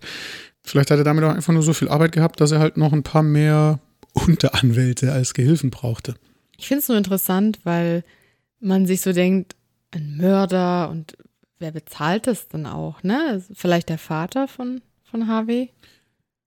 Vielleicht 0.63 0.91
hat 0.91 0.97
er 0.97 1.03
damit 1.03 1.23
auch 1.23 1.33
einfach 1.33 1.53
nur 1.53 1.63
so 1.63 1.73
viel 1.73 1.89
Arbeit 1.89 2.11
gehabt, 2.11 2.41
dass 2.41 2.51
er 2.51 2.59
halt 2.59 2.77
noch 2.77 2.93
ein 2.93 3.03
paar 3.03 3.23
mehr 3.23 3.79
Unteranwälte 4.13 5.11
als 5.11 5.33
Gehilfen 5.33 5.69
brauchte. 5.69 6.15
Ich 6.57 6.67
finde 6.67 6.79
es 6.79 6.87
so 6.87 6.93
interessant, 6.93 7.59
weil 7.63 8.03
man 8.59 8.85
sich 8.85 9.01
so 9.01 9.13
denkt, 9.13 9.55
ein 9.91 10.17
Mörder 10.17 10.89
und 10.89 11.17
wer 11.59 11.71
bezahlt 11.71 12.27
das 12.27 12.47
dann 12.47 12.65
auch, 12.65 13.03
ne? 13.03 13.43
Vielleicht 13.53 13.89
der 13.89 13.97
Vater 13.97 14.47
von, 14.47 14.81
von 15.03 15.27
Harvey? 15.27 15.71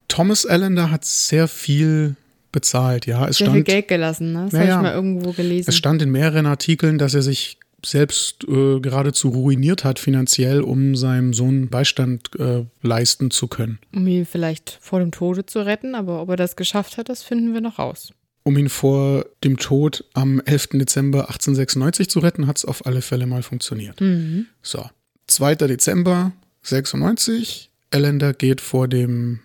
Thomas 0.09 0.47
Allender 0.47 0.91
hat 0.91 1.05
sehr 1.05 1.49
viel 1.49 2.17
bezahlt, 2.51 3.07
ja. 3.07 3.29
Es 3.29 3.39
sehr 3.39 3.47
stand, 3.47 3.57
viel 3.57 3.65
Geld 3.65 3.89
gelassen, 3.89 4.33
ne? 4.33 4.49
Das 4.51 4.53
ja, 4.53 4.61
habe 4.61 4.71
ich 4.71 4.83
mal 4.83 4.95
irgendwo 4.95 5.33
gelesen. 5.33 5.69
Es 5.69 5.77
stand 5.77 6.03
in 6.03 6.11
mehreren 6.11 6.47
Artikeln, 6.47 6.99
dass 6.99 7.15
er 7.15 7.23
sich 7.23 7.59
selbst 7.85 8.45
äh, 8.45 8.81
geradezu 8.81 9.29
ruiniert 9.29 9.85
hat 9.85 9.99
finanziell, 9.99 10.63
um 10.63 10.97
seinem 10.97 11.33
Sohn 11.33 11.69
Beistand 11.69 12.31
äh, 12.39 12.65
leisten 12.83 13.31
zu 13.31 13.47
können. 13.47 13.79
Um 13.95 14.07
ihn 14.07 14.27
vielleicht 14.27 14.79
vor 14.81 14.99
dem 14.99 15.13
Tode 15.13 15.47
zu 15.47 15.61
retten, 15.61 15.95
aber 15.95 16.21
ob 16.21 16.31
er 16.31 16.37
das 16.37 16.57
geschafft 16.57 16.97
hat, 16.97 17.09
das 17.09 17.23
finden 17.23 17.55
wir 17.55 17.61
noch 17.61 17.79
raus. 17.79 18.13
Um 18.43 18.57
ihn 18.57 18.69
vor 18.69 19.27
dem 19.45 19.59
Tod 19.59 20.05
am 20.15 20.41
11. 20.41 20.71
Dezember 20.73 21.29
1896 21.29 22.09
zu 22.09 22.19
retten, 22.19 22.47
hat 22.47 22.57
es 22.57 22.65
auf 22.65 22.87
alle 22.87 23.03
Fälle 23.03 23.27
mal 23.27 23.43
funktioniert. 23.43 24.01
Mhm. 24.01 24.47
So, 24.63 24.89
2. 25.29 25.57
Dezember 25.57 26.33
96, 26.63 27.71
Ellender 27.91 28.33
geht 28.33 28.61
vor 28.61 28.89
dem 28.89 29.41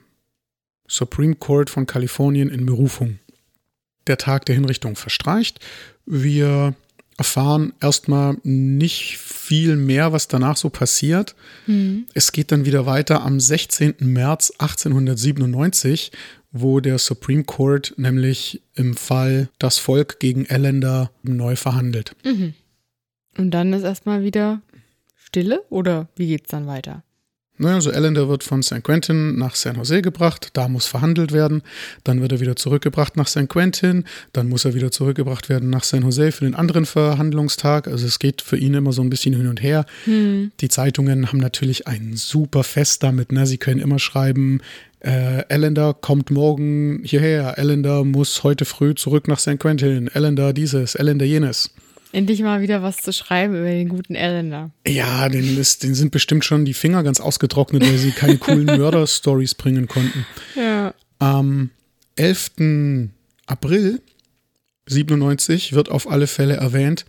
Supreme 0.87 1.35
Court 1.35 1.69
von 1.69 1.85
Kalifornien 1.85 2.49
in 2.49 2.65
Berufung. 2.65 3.19
Der 4.07 4.17
Tag 4.17 4.45
der 4.45 4.55
Hinrichtung 4.55 4.95
verstreicht. 4.95 5.59
Wir 6.05 6.75
erfahren 7.17 7.73
erstmal 7.79 8.37
nicht 8.43 9.17
viel 9.17 9.75
mehr, 9.75 10.11
was 10.11 10.27
danach 10.27 10.57
so 10.57 10.69
passiert. 10.69 11.35
Mhm. 11.67 12.05
Es 12.13 12.31
geht 12.31 12.51
dann 12.51 12.65
wieder 12.65 12.85
weiter 12.85 13.23
am 13.23 13.39
16. 13.39 13.95
März 13.99 14.51
1897, 14.57 16.11
wo 16.51 16.79
der 16.79 16.97
Supreme 16.97 17.43
Court 17.43 17.93
nämlich 17.97 18.61
im 18.75 18.95
Fall 18.95 19.49
das 19.59 19.77
Volk 19.77 20.19
gegen 20.19 20.45
Ellender 20.45 21.11
neu 21.23 21.55
verhandelt. 21.55 22.15
Mhm. 22.23 22.53
Und 23.37 23.51
dann 23.51 23.73
ist 23.73 23.83
erstmal 23.83 24.23
wieder 24.23 24.61
Stille 25.15 25.63
oder 25.69 26.09
wie 26.15 26.27
geht's 26.27 26.49
dann 26.49 26.67
weiter? 26.67 27.03
Naja, 27.59 27.75
also 27.75 27.91
Ellender 27.91 28.27
wird 28.29 28.43
von 28.43 28.63
San 28.63 28.81
Quentin 28.81 29.37
nach 29.37 29.53
San 29.53 29.75
Jose 29.75 30.01
gebracht, 30.01 30.49
da 30.53 30.67
muss 30.67 30.87
verhandelt 30.87 31.31
werden, 31.31 31.61
dann 32.03 32.19
wird 32.19 32.31
er 32.31 32.39
wieder 32.39 32.55
zurückgebracht 32.55 33.15
nach 33.15 33.27
San 33.27 33.47
Quentin, 33.47 34.05
dann 34.33 34.49
muss 34.49 34.65
er 34.65 34.73
wieder 34.73 34.89
zurückgebracht 34.89 35.49
werden 35.49 35.69
nach 35.69 35.83
San 35.83 36.01
Jose 36.01 36.31
für 36.31 36.45
den 36.45 36.55
anderen 36.55 36.85
Verhandlungstag. 36.85 37.87
Also 37.87 38.07
es 38.07 38.17
geht 38.17 38.41
für 38.41 38.57
ihn 38.57 38.73
immer 38.73 38.91
so 38.91 39.03
ein 39.03 39.11
bisschen 39.11 39.35
hin 39.35 39.47
und 39.47 39.61
her. 39.61 39.85
Hm. 40.05 40.51
Die 40.61 40.69
Zeitungen 40.69 41.27
haben 41.27 41.39
natürlich 41.39 41.87
ein 41.87 42.13
super 42.15 42.63
Fest 42.63 43.03
damit, 43.03 43.31
ne? 43.31 43.45
Sie 43.45 43.59
können 43.59 43.79
immer 43.79 43.99
schreiben, 43.99 44.61
äh, 45.01 45.43
Ellender 45.49 45.93
kommt 45.93 46.31
morgen 46.31 47.01
hierher, 47.03 47.59
Ellender 47.59 48.03
muss 48.03 48.43
heute 48.43 48.65
früh 48.65 48.95
zurück 48.95 49.27
nach 49.27 49.39
San 49.39 49.59
Quentin, 49.59 50.07
Ellender 50.07 50.53
dieses, 50.53 50.95
Ellender 50.95 51.25
jenes. 51.25 51.71
Endlich 52.13 52.41
mal 52.43 52.61
wieder 52.61 52.83
was 52.83 52.97
zu 52.97 53.11
schreiben 53.11 53.55
über 53.55 53.69
den 53.69 53.89
guten 53.89 54.13
Elender. 54.13 54.69
Ja, 54.87 55.27
denen, 55.29 55.57
ist, 55.57 55.81
denen 55.81 55.95
sind 55.95 56.11
bestimmt 56.11 56.45
schon 56.45 56.63
die 56.63 56.75
Finger 56.75 57.01
ganz 57.01 57.19
ausgetrocknet, 57.19 57.81
weil 57.81 57.97
sie 57.97 58.11
keine 58.11 58.37
coolen 58.37 58.65
Mörder-Stories 58.77 59.55
bringen 59.55 59.87
konnten. 59.87 60.23
Ja. 60.55 60.93
Am 61.17 61.71
11. 62.15 63.09
April 63.47 63.99
97 64.85 65.73
wird 65.73 65.89
auf 65.89 66.07
alle 66.07 66.27
Fälle 66.27 66.55
erwähnt, 66.55 67.05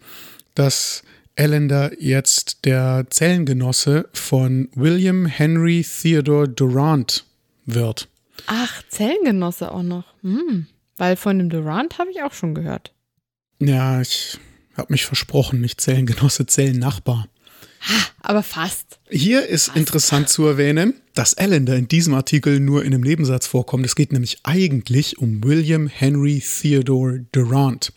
dass 0.55 1.03
Ellender 1.37 1.91
jetzt 2.01 2.65
der 2.65 3.05
Zellengenosse 3.11 4.09
von 4.15 4.71
William 4.75 5.27
Henry 5.27 5.85
Theodore 5.85 6.49
Durant 6.49 7.27
wird. 7.67 8.09
Ach, 8.47 8.83
Zellengenosse 8.89 9.71
auch 9.71 9.83
noch. 9.83 10.15
Hm. 10.23 10.67
Weil 10.97 11.17
von 11.17 11.37
dem 11.39 11.51
Durant 11.51 11.99
habe 11.99 12.11
ich 12.11 12.23
auch 12.23 12.33
schon 12.33 12.55
gehört. 12.55 12.95
Ja, 13.61 14.01
ich 14.01 14.39
habe 14.77 14.93
mich 14.93 15.07
versprochen, 15.07 15.61
nicht 15.61 15.81
Zellengenosse, 15.81 16.47
Zellennachbar. 16.47 17.29
Aber 18.23 18.43
fast. 18.43 18.99
Hier 19.11 19.47
ist 19.47 19.73
interessant 19.75 20.29
zu 20.29 20.47
erwähnen, 20.47 20.95
dass 21.15 21.35
Allender 21.35 21.77
in 21.77 21.89
diesem 21.89 22.15
Artikel 22.15 22.59
nur 22.59 22.83
in 22.85 22.95
einem 22.95 23.03
Nebensatz 23.03 23.47
vorkommt. 23.47 23.85
Es 23.85 23.97
geht 23.97 24.13
nämlich 24.13 24.39
eigentlich 24.43 25.19
um 25.19 25.45
William 25.45 25.87
Henry 25.87 26.43
Theodore 26.43 27.27
Durant. 27.33 27.93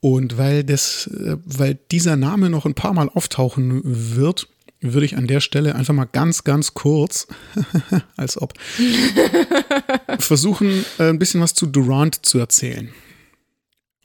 Und 0.00 0.38
weil, 0.38 0.64
das, 0.64 1.08
äh, 1.08 1.36
weil 1.44 1.78
dieser 1.90 2.16
Name 2.16 2.48
noch 2.48 2.64
ein 2.64 2.74
paar 2.74 2.94
Mal 2.94 3.10
auftauchen 3.10 3.82
wird, 3.84 4.48
würde 4.80 5.04
ich 5.04 5.18
an 5.18 5.26
der 5.26 5.40
Stelle 5.40 5.74
einfach 5.74 5.92
mal 5.92 6.06
ganz, 6.06 6.42
ganz 6.42 6.72
kurz, 6.72 7.26
als 8.16 8.40
ob, 8.40 8.54
versuchen, 10.18 10.86
äh, 10.98 11.10
ein 11.10 11.18
bisschen 11.18 11.42
was 11.42 11.52
zu 11.52 11.66
Durant 11.66 12.24
zu 12.24 12.38
erzählen. 12.38 12.90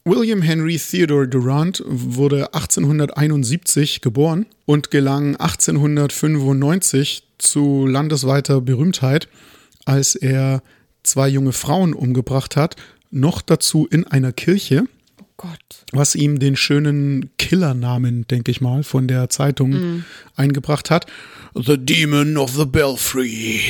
William 0.07 0.43
Henry 0.43 0.77
Theodore 0.77 1.27
Durant 1.27 1.81
wurde 1.87 2.53
1871 2.53 4.01
geboren 4.01 4.45
und 4.65 4.91
gelang 4.91 5.35
1895 5.37 7.23
zu 7.39 7.87
landesweiter 7.87 8.61
Berühmtheit, 8.61 9.27
als 9.85 10.13
er 10.13 10.61
zwei 11.01 11.27
junge 11.27 11.53
Frauen 11.53 11.95
umgebracht 11.95 12.55
hat, 12.55 12.75
noch 13.09 13.41
dazu 13.41 13.87
in 13.89 14.05
einer 14.05 14.31
Kirche, 14.31 14.83
Oh 15.19 15.25
Gott. 15.37 15.85
was 15.91 16.13
ihm 16.13 16.37
den 16.37 16.55
schönen 16.55 17.31
Killernamen, 17.39 18.27
denke 18.27 18.51
ich 18.51 18.61
mal, 18.61 18.83
von 18.83 19.07
der 19.07 19.29
Zeitung 19.29 20.03
eingebracht 20.35 20.91
hat. 20.91 21.07
The 21.57 21.77
Demon 21.77 22.35
of 22.35 22.51
the 22.57 22.65
Belfry. 22.65 23.61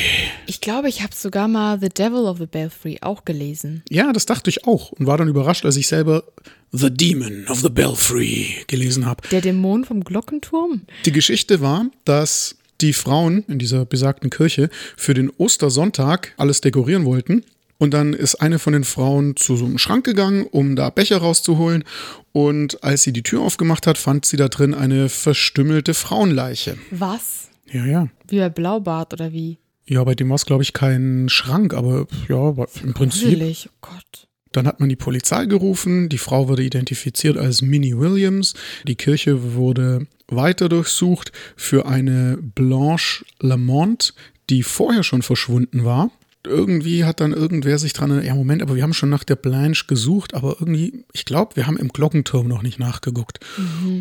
Ich 0.48 0.60
glaube, 0.60 0.88
ich 0.88 1.04
habe 1.04 1.14
sogar 1.14 1.46
mal 1.46 1.78
The 1.78 1.88
Devil 1.88 2.24
of 2.26 2.38
the 2.38 2.46
Belfry 2.46 2.98
auch 3.00 3.24
gelesen. 3.24 3.84
Ja, 3.88 4.12
das 4.12 4.26
dachte 4.26 4.50
ich 4.50 4.66
auch 4.66 4.90
und 4.90 5.06
war 5.06 5.16
dann 5.18 5.28
überrascht, 5.28 5.64
als 5.64 5.76
ich 5.76 5.86
selber 5.86 6.24
The 6.72 6.90
Demon 6.90 7.46
of 7.48 7.60
the 7.60 7.68
Belfry 7.68 8.56
gelesen 8.66 9.06
habe. 9.06 9.22
Der 9.30 9.40
Dämon 9.40 9.84
vom 9.84 10.02
Glockenturm? 10.02 10.82
Die 11.04 11.12
Geschichte 11.12 11.60
war, 11.60 11.86
dass 12.04 12.56
die 12.80 12.92
Frauen 12.92 13.44
in 13.46 13.60
dieser 13.60 13.84
besagten 13.84 14.30
Kirche 14.30 14.68
für 14.96 15.14
den 15.14 15.30
Ostersonntag 15.30 16.34
alles 16.38 16.60
dekorieren 16.60 17.04
wollten. 17.04 17.44
Und 17.78 17.94
dann 17.94 18.14
ist 18.14 18.34
eine 18.34 18.58
von 18.58 18.72
den 18.72 18.82
Frauen 18.82 19.36
zu 19.36 19.56
so 19.56 19.64
einem 19.64 19.78
Schrank 19.78 20.04
gegangen, 20.04 20.44
um 20.50 20.74
da 20.74 20.90
Becher 20.90 21.18
rauszuholen. 21.18 21.84
Und 22.32 22.82
als 22.82 23.04
sie 23.04 23.12
die 23.12 23.22
Tür 23.22 23.42
aufgemacht 23.42 23.86
hat, 23.86 23.96
fand 23.96 24.26
sie 24.26 24.36
da 24.36 24.48
drin 24.48 24.74
eine 24.74 25.08
verstümmelte 25.08 25.94
Frauenleiche. 25.94 26.78
Was? 26.90 27.46
Ja, 27.70 27.84
ja. 27.84 28.08
Wie 28.28 28.38
bei 28.38 28.48
Blaubart 28.48 29.12
oder 29.12 29.32
wie? 29.32 29.58
Ja, 29.86 30.02
bei 30.04 30.14
dem 30.14 30.28
war 30.28 30.36
es, 30.36 30.46
glaube 30.46 30.62
ich, 30.62 30.72
kein 30.72 31.28
Schrank, 31.28 31.74
aber 31.74 32.06
ja, 32.28 32.48
im 32.82 32.94
Prinzip. 32.94 33.28
Gruselig. 33.28 33.68
Oh 33.70 33.88
Gott. 33.92 34.28
Dann 34.52 34.66
hat 34.66 34.80
man 34.80 34.88
die 34.88 34.96
Polizei 34.96 35.46
gerufen, 35.46 36.08
die 36.08 36.18
Frau 36.18 36.48
wurde 36.48 36.62
identifiziert 36.62 37.36
als 37.36 37.62
Minnie 37.62 37.98
Williams, 37.98 38.54
die 38.86 38.94
Kirche 38.94 39.54
wurde 39.54 40.06
weiter 40.28 40.68
durchsucht 40.68 41.30
für 41.56 41.86
eine 41.86 42.38
Blanche 42.40 43.24
Lamont, 43.40 44.14
die 44.48 44.62
vorher 44.62 45.02
schon 45.02 45.22
verschwunden 45.22 45.84
war. 45.84 46.10
Irgendwie 46.44 47.04
hat 47.04 47.20
dann 47.20 47.32
irgendwer 47.32 47.78
sich 47.78 47.92
dran, 47.92 48.24
ja 48.24 48.34
Moment, 48.34 48.62
aber 48.62 48.76
wir 48.76 48.82
haben 48.82 48.94
schon 48.94 49.10
nach 49.10 49.24
der 49.24 49.36
Blanche 49.36 49.86
gesucht, 49.88 50.32
aber 50.32 50.56
irgendwie, 50.60 51.04
ich 51.12 51.24
glaube, 51.24 51.56
wir 51.56 51.66
haben 51.66 51.76
im 51.76 51.88
Glockenturm 51.88 52.46
noch 52.46 52.62
nicht 52.62 52.78
nachgeguckt. 52.78 53.40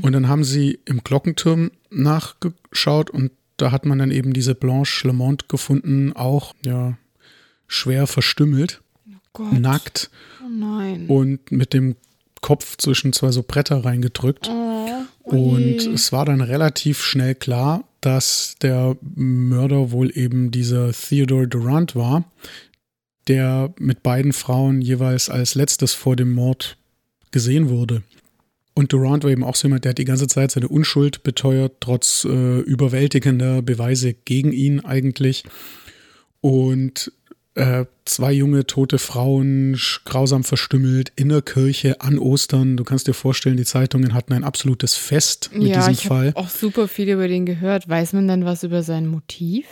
Und 0.04 0.12
dann 0.12 0.28
haben 0.28 0.44
sie 0.44 0.80
im 0.86 1.04
Glockenturm 1.04 1.72
nachgeschaut 1.90 3.10
und 3.10 3.32
da 3.58 3.72
hat 3.72 3.86
man 3.86 4.00
dann 4.00 4.12
eben 4.12 4.34
diese 4.34 4.56
Blanche 4.56 5.08
Lamont 5.08 5.50
gefunden, 5.50 6.14
auch 6.14 6.54
ja 6.66 6.98
schwer 7.68 8.08
verstümmelt, 8.08 8.82
Oh 9.38 9.44
nackt 9.52 10.10
Oh 10.42 11.14
und 11.14 11.52
mit 11.52 11.74
dem 11.74 11.96
Kopf 12.42 12.78
zwischen 12.78 13.12
zwei 13.12 13.32
so 13.32 13.44
Bretter 13.44 13.84
reingedrückt. 13.84 14.48
Oh, 14.50 14.88
Und 15.24 15.80
oje. 15.80 15.94
es 15.94 16.12
war 16.12 16.26
dann 16.26 16.42
relativ 16.42 17.02
schnell 17.02 17.36
klar, 17.36 17.84
dass 18.02 18.56
der 18.62 18.96
Mörder 19.16 19.92
wohl 19.92 20.16
eben 20.16 20.52
dieser 20.52 20.92
Theodore 20.92 21.48
Durant 21.48 21.96
war, 21.96 22.24
der 23.28 23.74
mit 23.80 24.04
beiden 24.04 24.32
Frauen 24.32 24.82
jeweils 24.82 25.30
als 25.30 25.56
letztes 25.56 25.94
vor 25.94 26.16
dem 26.16 26.32
Mord 26.34 26.78
gesehen 27.32 27.70
wurde. 27.70 28.04
Und 28.78 28.92
Durant 28.92 29.24
war 29.24 29.32
eben 29.32 29.44
auch 29.44 29.56
so 29.56 29.68
jemand, 29.68 29.86
der 29.86 29.92
hat 29.92 29.98
die 29.98 30.06
ganze 30.06 30.28
Zeit 30.28 30.52
seine 30.52 30.68
Unschuld 30.68 31.24
beteuert, 31.24 31.78
trotz 31.80 32.26
äh, 32.26 32.60
überwältigender 32.60 33.62
Beweise 33.62 34.14
gegen 34.14 34.52
ihn 34.52 34.82
eigentlich. 34.82 35.46
Und 36.42 37.12
äh, 37.56 37.86
zwei 38.04 38.34
junge 38.34 38.68
tote 38.68 39.00
Frauen, 39.00 39.80
grausam 40.04 40.44
verstümmelt, 40.44 41.14
in 41.16 41.30
der 41.30 41.42
Kirche 41.42 42.02
an 42.02 42.20
Ostern. 42.20 42.76
Du 42.76 42.84
kannst 42.84 43.08
dir 43.08 43.14
vorstellen, 43.14 43.56
die 43.56 43.64
Zeitungen 43.64 44.14
hatten 44.14 44.34
ein 44.34 44.44
absolutes 44.44 44.96
Fest 44.96 45.52
mit 45.54 45.70
ja, 45.70 45.78
diesem 45.78 45.94
ich 45.94 46.08
Fall. 46.08 46.28
habe 46.28 46.38
auch 46.38 46.50
super 46.50 46.90
viel 46.90 47.10
über 47.10 47.30
den 47.30 47.46
gehört. 47.46 47.88
Weiß 47.88 48.12
man 48.12 48.28
denn 48.28 48.44
was 48.44 48.64
über 48.64 48.84
sein 48.84 49.08
Motiv? 49.08 49.66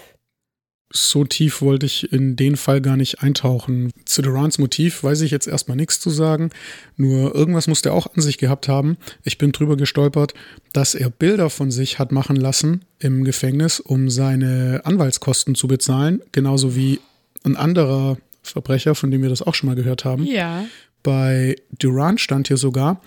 So 0.96 1.26
tief 1.26 1.64
wollte 1.64 1.88
ich 1.88 2.14
in 2.14 2.36
den 2.36 2.56
Fall 2.56 2.80
gar 2.80 2.98
nicht 2.98 3.24
eintauchen. 3.24 3.92
Zu 4.06 4.22
Durants 4.22 4.60
Motiv 4.60 5.04
weiß 5.04 5.22
ich 5.22 5.32
jetzt 5.32 5.48
erstmal 5.48 5.76
nichts 5.76 6.00
zu 6.00 6.12
sagen. 6.12 6.52
Nur 6.98 7.34
irgendwas 7.34 7.68
muss 7.68 7.82
der 7.82 7.96
auch 7.96 8.06
an 8.16 8.22
sich 8.22 8.38
gehabt 8.38 8.68
haben. 8.68 8.98
Ich 9.24 9.40
bin 9.40 9.52
drüber 9.52 9.76
gestolpert, 9.76 10.36
dass 10.72 10.94
er 10.94 11.10
Bilder 11.10 11.50
von 11.50 11.72
sich 11.72 11.98
hat 11.98 12.12
machen 12.12 12.36
lassen 12.36 12.86
im 13.00 13.24
Gefängnis, 13.24 13.80
um 13.80 14.12
seine 14.12 14.82
Anwaltskosten 14.84 15.56
zu 15.56 15.68
bezahlen. 15.68 16.22
Genauso 16.32 16.76
wie 16.76 17.00
ein 17.44 17.56
anderer 17.56 18.18
Verbrecher, 18.44 18.94
von 18.94 19.10
dem 19.10 19.24
wir 19.24 19.30
das 19.30 19.42
auch 19.42 19.56
schon 19.56 19.70
mal 19.70 19.76
gehört 19.76 20.06
haben. 20.06 20.26
Ja. 20.26 20.66
Bei 21.02 21.56
Durant 21.80 22.22
stand 22.22 22.50
hier 22.50 22.58
sogar, 22.58 23.02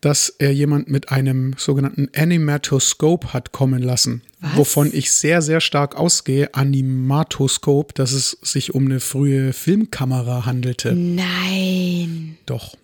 dass 0.00 0.30
er 0.38 0.52
jemand 0.52 0.88
mit 0.88 1.10
einem 1.10 1.54
sogenannten 1.58 2.08
Animatoscope 2.14 3.32
hat 3.32 3.52
kommen 3.52 3.82
lassen. 3.82 4.22
Was? 4.40 4.56
Wovon 4.56 4.90
ich 4.92 5.12
sehr, 5.12 5.42
sehr 5.42 5.60
stark 5.60 5.96
ausgehe, 5.96 6.54
Animatoscope, 6.54 7.92
dass 7.94 8.12
es 8.12 8.38
sich 8.42 8.74
um 8.74 8.86
eine 8.86 9.00
frühe 9.00 9.52
Filmkamera 9.52 10.46
handelte. 10.46 10.94
Nein. 10.94 12.38
Doch. 12.46 12.74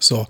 So. 0.00 0.26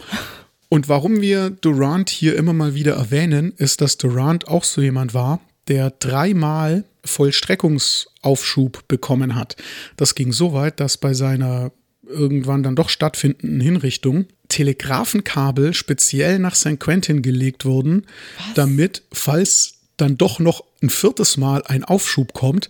Und 0.68 0.88
warum 0.88 1.20
wir 1.20 1.50
Durant 1.50 2.10
hier 2.10 2.36
immer 2.36 2.52
mal 2.52 2.74
wieder 2.74 2.94
erwähnen, 2.94 3.52
ist, 3.56 3.80
dass 3.80 3.96
Durant 3.96 4.48
auch 4.48 4.64
so 4.64 4.82
jemand 4.82 5.14
war, 5.14 5.40
der 5.68 5.90
dreimal 5.90 6.84
Vollstreckungsaufschub 7.04 8.86
bekommen 8.88 9.34
hat. 9.34 9.56
Das 9.96 10.14
ging 10.14 10.32
so 10.32 10.52
weit, 10.52 10.80
dass 10.80 10.96
bei 10.96 11.14
seiner 11.14 11.72
irgendwann 12.06 12.62
dann 12.62 12.76
doch 12.76 12.88
stattfindenden 12.88 13.60
Hinrichtung 13.60 14.26
Telegrafenkabel 14.48 15.74
speziell 15.74 16.38
nach 16.38 16.54
St. 16.54 16.78
Quentin 16.78 17.22
gelegt 17.22 17.64
wurden, 17.64 18.06
Was? 18.38 18.54
damit, 18.54 19.02
falls 19.12 19.74
dann 19.96 20.16
doch 20.16 20.38
noch 20.38 20.64
ein 20.82 20.90
viertes 20.90 21.36
Mal 21.36 21.62
ein 21.64 21.84
Aufschub 21.84 22.32
kommt, 22.32 22.68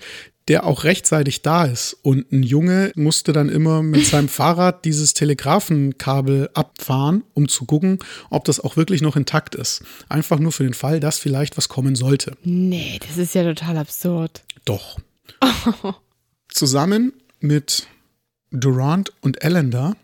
der 0.49 0.65
auch 0.65 0.85
rechtzeitig 0.85 1.43
da 1.43 1.65
ist. 1.65 1.97
Und 2.03 2.31
ein 2.31 2.43
Junge 2.43 2.93
musste 2.95 3.33
dann 3.33 3.49
immer 3.49 3.83
mit 3.83 4.07
seinem 4.07 4.29
Fahrrad 4.29 4.85
dieses 4.85 5.13
Telegrafenkabel 5.15 6.51
abfahren, 6.55 7.25
um 7.35 7.49
zu 7.49 7.65
gucken, 7.65 7.99
ob 8.31 8.45
das 8.45 8.61
auch 8.61 8.77
wirklich 8.77 9.03
noch 9.03 9.17
intakt 9.17 9.55
ist. 9.55 9.83
Einfach 10.09 10.39
nur 10.39 10.53
für 10.53 10.65
den 10.65 10.75
Fall, 10.75 11.01
dass 11.01 11.19
vielleicht 11.19 11.57
was 11.57 11.69
kommen 11.69 11.97
sollte. 11.97 12.37
Nee, 12.45 13.01
das 13.07 13.19
ist 13.19 13.35
ja 13.35 13.43
total 13.43 13.77
absurd. 13.79 14.45
Doch. 14.65 14.99
Zusammen 16.49 17.13
mit 17.41 17.89
Durant 18.61 19.13
und 19.21 19.43
Ellender 19.43 19.97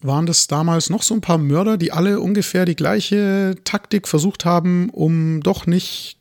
waren 0.00 0.26
das 0.26 0.46
damals 0.46 0.90
noch 0.90 1.02
so 1.02 1.14
ein 1.14 1.20
paar 1.20 1.38
Mörder, 1.38 1.76
die 1.76 1.92
alle 1.92 2.20
ungefähr 2.20 2.64
die 2.64 2.76
gleiche 2.76 3.56
Taktik 3.64 4.06
versucht 4.08 4.44
haben, 4.44 4.90
um 4.90 5.42
doch 5.42 5.66
nicht 5.66 6.18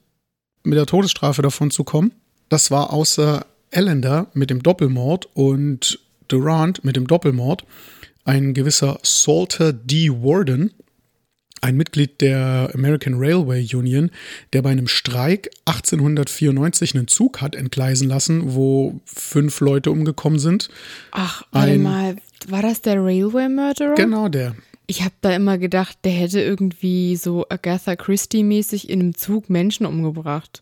mit 0.63 0.77
der 0.77 0.85
Todesstrafe 0.85 1.41
davon 1.41 1.71
zu 1.71 1.83
kommen. 1.83 2.11
Das 2.49 2.71
war 2.71 2.91
außer 2.91 3.45
Allender 3.73 4.27
mit 4.33 4.49
dem 4.49 4.63
Doppelmord 4.63 5.29
und 5.33 5.99
Durant 6.27 6.83
mit 6.83 6.95
dem 6.95 7.07
Doppelmord 7.07 7.65
ein 8.23 8.53
gewisser 8.53 8.97
Salter 9.03 9.73
D. 9.73 10.09
Warden, 10.09 10.73
ein 11.61 11.77
Mitglied 11.77 12.21
der 12.21 12.69
American 12.73 13.15
Railway 13.15 13.67
Union, 13.73 14.11
der 14.53 14.61
bei 14.61 14.71
einem 14.71 14.87
Streik 14.87 15.49
1894 15.65 16.95
einen 16.95 17.07
Zug 17.07 17.41
hat 17.41 17.55
entgleisen 17.55 18.07
lassen, 18.07 18.53
wo 18.53 18.99
fünf 19.05 19.59
Leute 19.61 19.91
umgekommen 19.91 20.39
sind. 20.39 20.69
Ach, 21.11 21.43
warte 21.51 21.71
ein, 21.71 21.81
mal, 21.81 22.15
war 22.47 22.61
das 22.61 22.81
der 22.81 23.03
Railway 23.03 23.49
Murderer? 23.49 23.95
Genau, 23.95 24.29
der. 24.29 24.55
Ich 24.87 25.01
habe 25.01 25.15
da 25.21 25.31
immer 25.31 25.57
gedacht, 25.57 25.97
der 26.03 26.11
hätte 26.11 26.39
irgendwie 26.41 27.15
so 27.15 27.45
Agatha 27.49 27.95
Christie-mäßig 27.95 28.89
in 28.89 28.99
einem 28.99 29.15
Zug 29.15 29.49
Menschen 29.49 29.85
umgebracht 29.85 30.61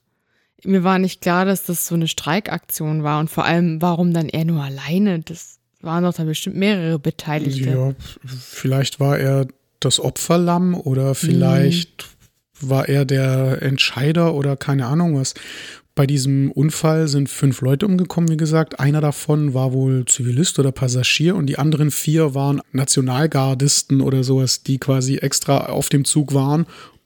mir 0.65 0.83
war 0.83 0.99
nicht 0.99 1.21
klar, 1.21 1.45
dass 1.45 1.63
das 1.63 1.87
so 1.87 1.95
eine 1.95 2.07
Streikaktion 2.07 3.03
war 3.03 3.19
und 3.19 3.29
vor 3.29 3.45
allem, 3.45 3.81
warum 3.81 4.13
dann 4.13 4.29
er 4.29 4.45
nur 4.45 4.63
alleine? 4.63 5.19
Das 5.19 5.59
waren 5.81 6.03
doch 6.03 6.13
da 6.13 6.23
bestimmt 6.23 6.55
mehrere 6.55 6.99
Beteiligte. 6.99 7.69
Ja, 7.69 7.93
vielleicht 8.25 8.99
war 8.99 9.17
er 9.17 9.47
das 9.85 9.99
Opferlamm 9.99 10.75
oder 10.75 11.15
vielleicht 11.15 12.09
mhm. 12.61 12.69
war 12.69 12.89
er 12.89 13.05
der 13.05 13.61
Entscheider 13.61 14.33
oder 14.33 14.55
keine 14.55 14.85
Ahnung 14.87 15.19
was. 15.19 15.33
Bei 15.95 16.07
diesem 16.07 16.51
Unfall 16.51 17.07
sind 17.07 17.29
fünf 17.29 17.61
Leute 17.61 17.85
umgekommen, 17.85 18.31
wie 18.31 18.37
gesagt. 18.37 18.79
Einer 18.79 18.99
davon 18.99 19.53
war 19.53 19.73
wohl 19.73 20.05
Zivilist 20.05 20.57
oder 20.57 20.71
Passagier 20.71 21.35
und 21.35 21.45
die 21.45 21.59
anderen 21.59 21.91
vier 21.91 22.33
waren 22.33 22.61
Nationalgardisten 22.71 24.01
oder 24.01 24.23
sowas, 24.23 24.63
die 24.63 24.79
quasi 24.79 25.17
extra 25.17 25.67
auf 25.67 25.89
dem 25.89 26.03
Zug 26.03 26.33
waren, 26.33 26.65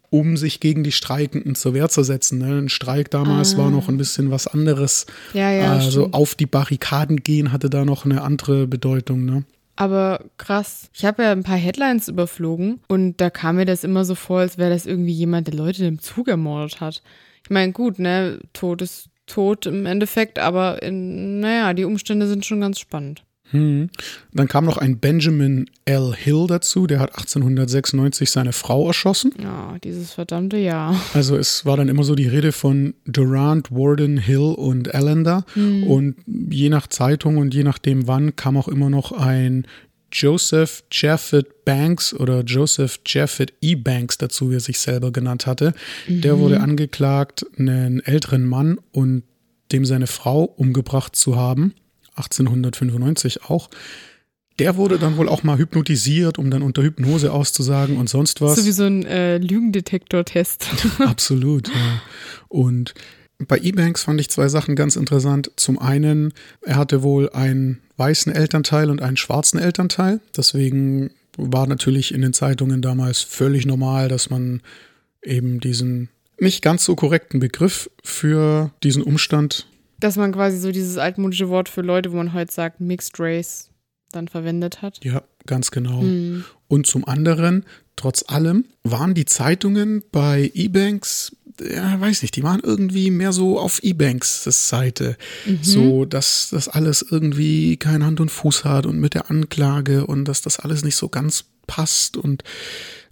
um 0.10 0.38
sich 0.38 0.62
gegen 0.62 0.86
die 0.86 0.94
Streikenden 0.94 1.56
zur 1.56 1.74
Wehr 1.74 1.90
zu 1.90 2.04
setzen. 2.04 2.38
Ne? 2.40 2.60
Ein 2.60 2.70
Streik 2.70 3.12
damals 3.12 3.56
ah. 3.56 3.58
war 3.58 3.72
noch 3.72 3.90
ein 3.90 3.98
bisschen 3.98 4.32
was 4.32 4.48
anderes. 4.48 5.06
Ja, 5.34 5.52
ja, 5.52 5.74
also 5.74 6.02
stimmt. 6.04 6.14
auf 6.14 6.36
die 6.36 6.46
Barrikaden 6.46 7.18
gehen 7.18 7.52
hatte 7.52 7.70
da 7.70 7.84
noch 7.84 8.06
eine 8.06 8.22
andere 8.22 8.68
Bedeutung. 8.68 9.26
Ne? 9.26 9.44
Aber 9.78 10.26
krass. 10.38 10.90
Ich 10.94 11.06
habe 11.06 11.24
ja 11.24 11.32
ein 11.32 11.44
paar 11.44 11.56
Headlines 11.56 12.08
überflogen 12.08 12.82
und 12.88 13.22
da 13.22 13.30
kam 13.30 13.58
mir 13.58 13.66
das 13.66 13.84
immer 13.84 14.06
so 14.06 14.16
vor, 14.16 14.40
als 14.40 14.58
wäre 14.58 14.72
das 14.72 14.88
irgendwie 14.88 15.14
jemand, 15.14 15.48
der 15.48 15.54
Leute 15.54 15.86
im 15.86 16.00
Zug 16.00 16.28
ermordet 16.28 16.82
hat. 16.82 17.04
Ich 17.44 17.52
meine, 17.52 17.72
gut, 17.72 18.00
ne, 18.00 18.40
Tod 18.54 18.82
ist 18.82 19.10
tot 19.28 19.68
im 19.68 19.86
Endeffekt, 19.86 20.40
aber 20.40 20.82
in, 20.82 21.40
naja, 21.40 21.74
die 21.74 21.86
Umstände 21.86 22.28
sind 22.28 22.46
schon 22.46 22.60
ganz 22.60 22.80
spannend. 22.80 23.24
Hm. 23.52 23.90
Dann 24.34 24.48
kam 24.48 24.66
noch 24.66 24.78
ein 24.78 25.00
Benjamin 25.00 25.70
L. 25.86 26.14
Hill 26.16 26.48
dazu, 26.48 26.88
der 26.88 27.00
hat 27.00 27.12
1896 27.18 28.30
seine 28.30 28.54
Frau 28.54 28.88
erschossen. 28.88 29.34
Ja, 29.42 29.78
dieses 29.84 30.14
verdammte 30.14 30.58
Jahr. 30.58 31.00
Also 31.14 31.38
es 31.38 31.66
war 31.66 31.78
dann 31.78 31.90
immer 31.90 32.04
so 32.04 32.16
die 32.16 32.28
Rede 32.28 32.52
von 32.52 32.94
Durant, 33.06 33.72
Warden, 33.72 34.18
Hill 34.18 34.54
und 34.58 34.94
Allender. 34.94 35.46
Hm. 35.54 35.84
Und 35.84 36.16
je 36.26 36.70
nach 36.70 36.88
Zeitung 36.88 37.38
und 37.38 37.54
je 37.54 37.64
nachdem 37.64 38.08
wann 38.08 38.36
kam 38.36 38.58
auch 38.58 38.68
immer 38.68 38.90
noch 38.90 39.12
ein 39.12 39.66
Joseph 40.12 40.84
Jaffet 40.92 41.66
Banks 41.66 42.14
oder 42.14 42.42
Joseph 42.42 43.00
Jaffet 43.06 43.54
E. 43.62 43.76
Banks 43.76 44.18
dazu, 44.18 44.52
wie 44.52 44.56
er 44.56 44.62
sich 44.62 44.80
selber 44.80 45.12
genannt 45.12 45.46
hatte. 45.46 45.74
Mhm. 46.08 46.22
Der 46.22 46.40
wurde 46.40 46.62
angeklagt, 46.62 47.46
einen 47.58 48.00
älteren 48.00 48.46
Mann 48.46 48.80
und 48.92 49.24
dem 49.72 49.86
seine 49.86 50.08
Frau 50.08 50.44
umgebracht 50.44 51.16
zu 51.16 51.36
haben. 51.36 51.74
1895 52.18 53.44
auch. 53.46 53.70
Der 54.60 54.76
wurde 54.76 54.98
dann 54.98 55.18
wohl 55.18 55.30
auch 55.30 55.44
mal 55.44 55.58
hypnotisiert, 55.58 56.40
um 56.40 56.50
dann 56.50 56.64
unter 56.64 56.82
Hypnose 56.82 57.32
auszusagen 57.32 57.98
und 57.98 58.10
sonst 58.10 58.42
was. 58.42 58.56
So 58.56 58.66
wie 58.66 58.72
so 58.72 58.86
ein 58.86 59.06
äh, 59.06 59.38
Lügendetektor-Test. 59.38 60.68
Absolut, 61.00 61.68
ja. 61.68 62.02
Und 62.48 62.96
bei 63.48 63.60
E-Banks 63.60 64.04
fand 64.04 64.20
ich 64.20 64.30
zwei 64.30 64.48
Sachen 64.48 64.76
ganz 64.76 64.96
interessant. 64.96 65.52
Zum 65.58 65.78
einen, 65.78 66.34
er 66.62 66.78
hatte 66.78 67.04
wohl 67.04 67.30
einen 67.30 67.82
weißen 67.98 68.34
Elternteil 68.34 68.90
und 68.90 69.02
einen 69.02 69.18
schwarzen 69.18 69.60
Elternteil. 69.60 70.22
Deswegen 70.36 71.12
war 71.38 71.68
natürlich 71.68 72.14
in 72.14 72.22
den 72.22 72.34
Zeitungen 72.34 72.82
damals 72.82 73.22
völlig 73.22 73.68
normal, 73.68 74.08
dass 74.08 74.32
man 74.32 74.62
eben 75.22 75.60
diesen 75.60 76.10
nicht 76.40 76.64
ganz 76.64 76.84
so 76.84 76.96
korrekten 76.96 77.40
Begriff 77.40 77.90
für 78.04 78.72
diesen 78.84 79.04
Umstand 79.04 79.68
dass 80.00 80.16
man 80.16 80.32
quasi 80.32 80.58
so 80.58 80.72
dieses 80.72 80.98
altmodische 80.98 81.50
Wort 81.50 81.70
für 81.70 81.82
Leute, 81.82 82.12
wo 82.12 82.18
man 82.18 82.34
heute 82.34 82.52
sagt, 82.52 82.80
Mixed 82.80 83.20
Race, 83.20 83.70
dann 84.12 84.28
verwendet 84.28 84.82
hat. 84.82 85.04
Ja, 85.04 85.24
ganz 85.46 85.72
genau. 85.72 86.02
Mhm. 86.02 86.46
Und 86.68 86.88
zum 86.88 87.06
anderen, 87.08 87.66
trotz 87.96 88.24
allem, 88.28 88.66
waren 88.84 89.14
die 89.14 89.26
Zeitungen 89.26 90.04
bei 90.12 90.52
E-Banks, 90.54 91.36
ja, 91.62 92.00
weiß 92.00 92.22
nicht, 92.22 92.36
die 92.36 92.44
waren 92.44 92.62
irgendwie 92.64 93.10
mehr 93.10 93.32
so 93.32 93.60
auf 93.60 93.84
E-Banks 93.84 94.44
Seite. 94.44 95.18
Mhm. 95.46 95.60
So, 95.62 96.06
dass 96.06 96.50
das 96.52 96.68
alles 96.68 97.06
irgendwie 97.10 97.78
kein 97.78 98.06
Hand 98.06 98.20
und 98.20 98.30
Fuß 98.30 98.64
hat 98.64 98.86
und 98.86 99.00
mit 99.00 99.14
der 99.14 99.32
Anklage 99.32 100.06
und 100.06 100.26
dass 100.26 100.42
das 100.42 100.60
alles 100.60 100.84
nicht 100.84 100.96
so 100.96 101.10
ganz 101.10 101.46
passt 101.66 102.16
und 102.16 102.44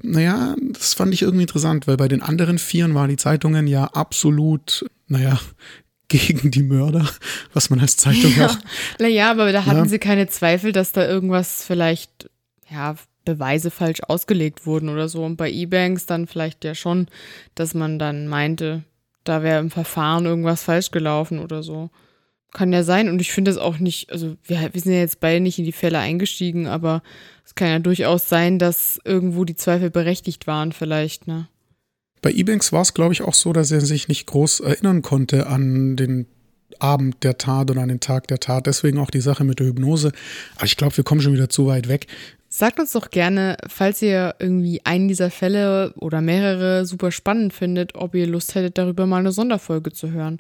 naja, 0.01 0.55
das 0.71 0.93
fand 0.93 1.13
ich 1.13 1.23
irgendwie 1.23 1.43
interessant, 1.43 1.87
weil 1.87 1.97
bei 1.97 2.07
den 2.07 2.21
anderen 2.21 2.57
Vieren 2.57 2.93
waren 2.93 3.09
die 3.09 3.17
Zeitungen 3.17 3.67
ja 3.67 3.85
absolut, 3.85 4.85
naja, 5.07 5.39
gegen 6.07 6.51
die 6.51 6.63
Mörder, 6.63 7.09
was 7.53 7.69
man 7.69 7.79
als 7.79 7.97
Zeitung 7.97 8.33
ja. 8.37 8.47
auch. 8.47 8.57
Naja, 8.99 9.31
aber 9.31 9.51
da 9.51 9.65
hatten 9.65 9.79
ja. 9.79 9.85
sie 9.85 9.99
keine 9.99 10.27
Zweifel, 10.27 10.71
dass 10.71 10.91
da 10.91 11.07
irgendwas 11.07 11.63
vielleicht, 11.65 12.29
ja, 12.69 12.95
Beweise 13.25 13.71
falsch 13.71 14.01
ausgelegt 14.07 14.65
wurden 14.65 14.87
oder 14.87 15.09
so. 15.09 15.23
Und 15.23 15.35
bei 15.35 15.51
E-Banks 15.51 16.05
dann 16.05 16.27
vielleicht 16.27 16.63
ja 16.63 16.75
schon, 16.75 17.07
dass 17.55 17.73
man 17.73 17.99
dann 17.99 18.27
meinte, 18.27 18.83
da 19.23 19.43
wäre 19.43 19.59
im 19.59 19.71
Verfahren 19.71 20.25
irgendwas 20.25 20.63
falsch 20.63 20.91
gelaufen 20.91 21.39
oder 21.39 21.63
so. 21.63 21.89
Kann 22.53 22.71
ja 22.71 22.83
sein. 22.83 23.09
Und 23.09 23.19
ich 23.19 23.31
finde 23.31 23.51
es 23.51 23.57
auch 23.57 23.79
nicht, 23.79 24.11
also 24.11 24.37
wir, 24.43 24.69
wir 24.71 24.81
sind 24.81 24.93
ja 24.93 24.99
jetzt 24.99 25.19
beide 25.19 25.41
nicht 25.41 25.59
in 25.59 25.65
die 25.65 25.73
Fälle 25.73 25.99
eingestiegen, 25.99 26.67
aber 26.67 27.01
es 27.43 27.55
kann 27.55 27.67
ja 27.67 27.79
durchaus 27.79 28.29
sein, 28.29 28.59
dass 28.59 28.99
irgendwo 29.03 29.43
die 29.43 29.55
Zweifel 29.55 29.89
berechtigt 29.89 30.47
waren, 30.47 30.71
vielleicht, 30.71 31.27
ne? 31.27 31.47
Bei 32.25 32.31
Ebanks 32.31 32.71
war 32.71 32.81
es, 32.81 32.95
glaube 32.95 33.13
ich, 33.13 33.21
auch 33.21 33.35
so, 33.35 33.53
dass 33.53 33.69
er 33.69 33.81
sich 33.81 34.07
nicht 34.07 34.25
groß 34.25 34.61
erinnern 34.61 35.03
konnte 35.03 35.45
an 35.45 35.95
den 35.95 36.25
Abend 36.79 37.23
der 37.23 37.37
Tat 37.37 37.69
oder 37.69 37.81
an 37.83 37.89
den 37.89 37.99
Tag 37.99 38.27
der 38.29 38.39
Tat. 38.39 38.65
Deswegen 38.65 38.97
auch 38.97 39.11
die 39.11 39.21
Sache 39.21 39.43
mit 39.43 39.59
der 39.59 39.67
Hypnose. 39.67 40.11
Aber 40.55 40.65
ich 40.65 40.75
glaube, 40.75 40.97
wir 40.97 41.03
kommen 41.03 41.21
schon 41.21 41.33
wieder 41.33 41.49
zu 41.49 41.67
weit 41.67 41.87
weg. 41.87 42.07
Sagt 42.49 42.79
uns 42.79 42.93
doch 42.93 43.11
gerne, 43.11 43.57
falls 43.67 44.01
ihr 44.01 44.33
irgendwie 44.39 44.81
einen 44.85 45.07
dieser 45.07 45.29
Fälle 45.29 45.93
oder 45.97 46.19
mehrere 46.19 46.87
super 46.87 47.11
spannend 47.11 47.53
findet, 47.53 47.93
ob 47.93 48.15
ihr 48.15 48.25
Lust 48.25 48.55
hättet, 48.55 48.79
darüber 48.79 49.05
mal 49.05 49.19
eine 49.19 49.31
Sonderfolge 49.31 49.93
zu 49.93 50.09
hören. 50.09 50.39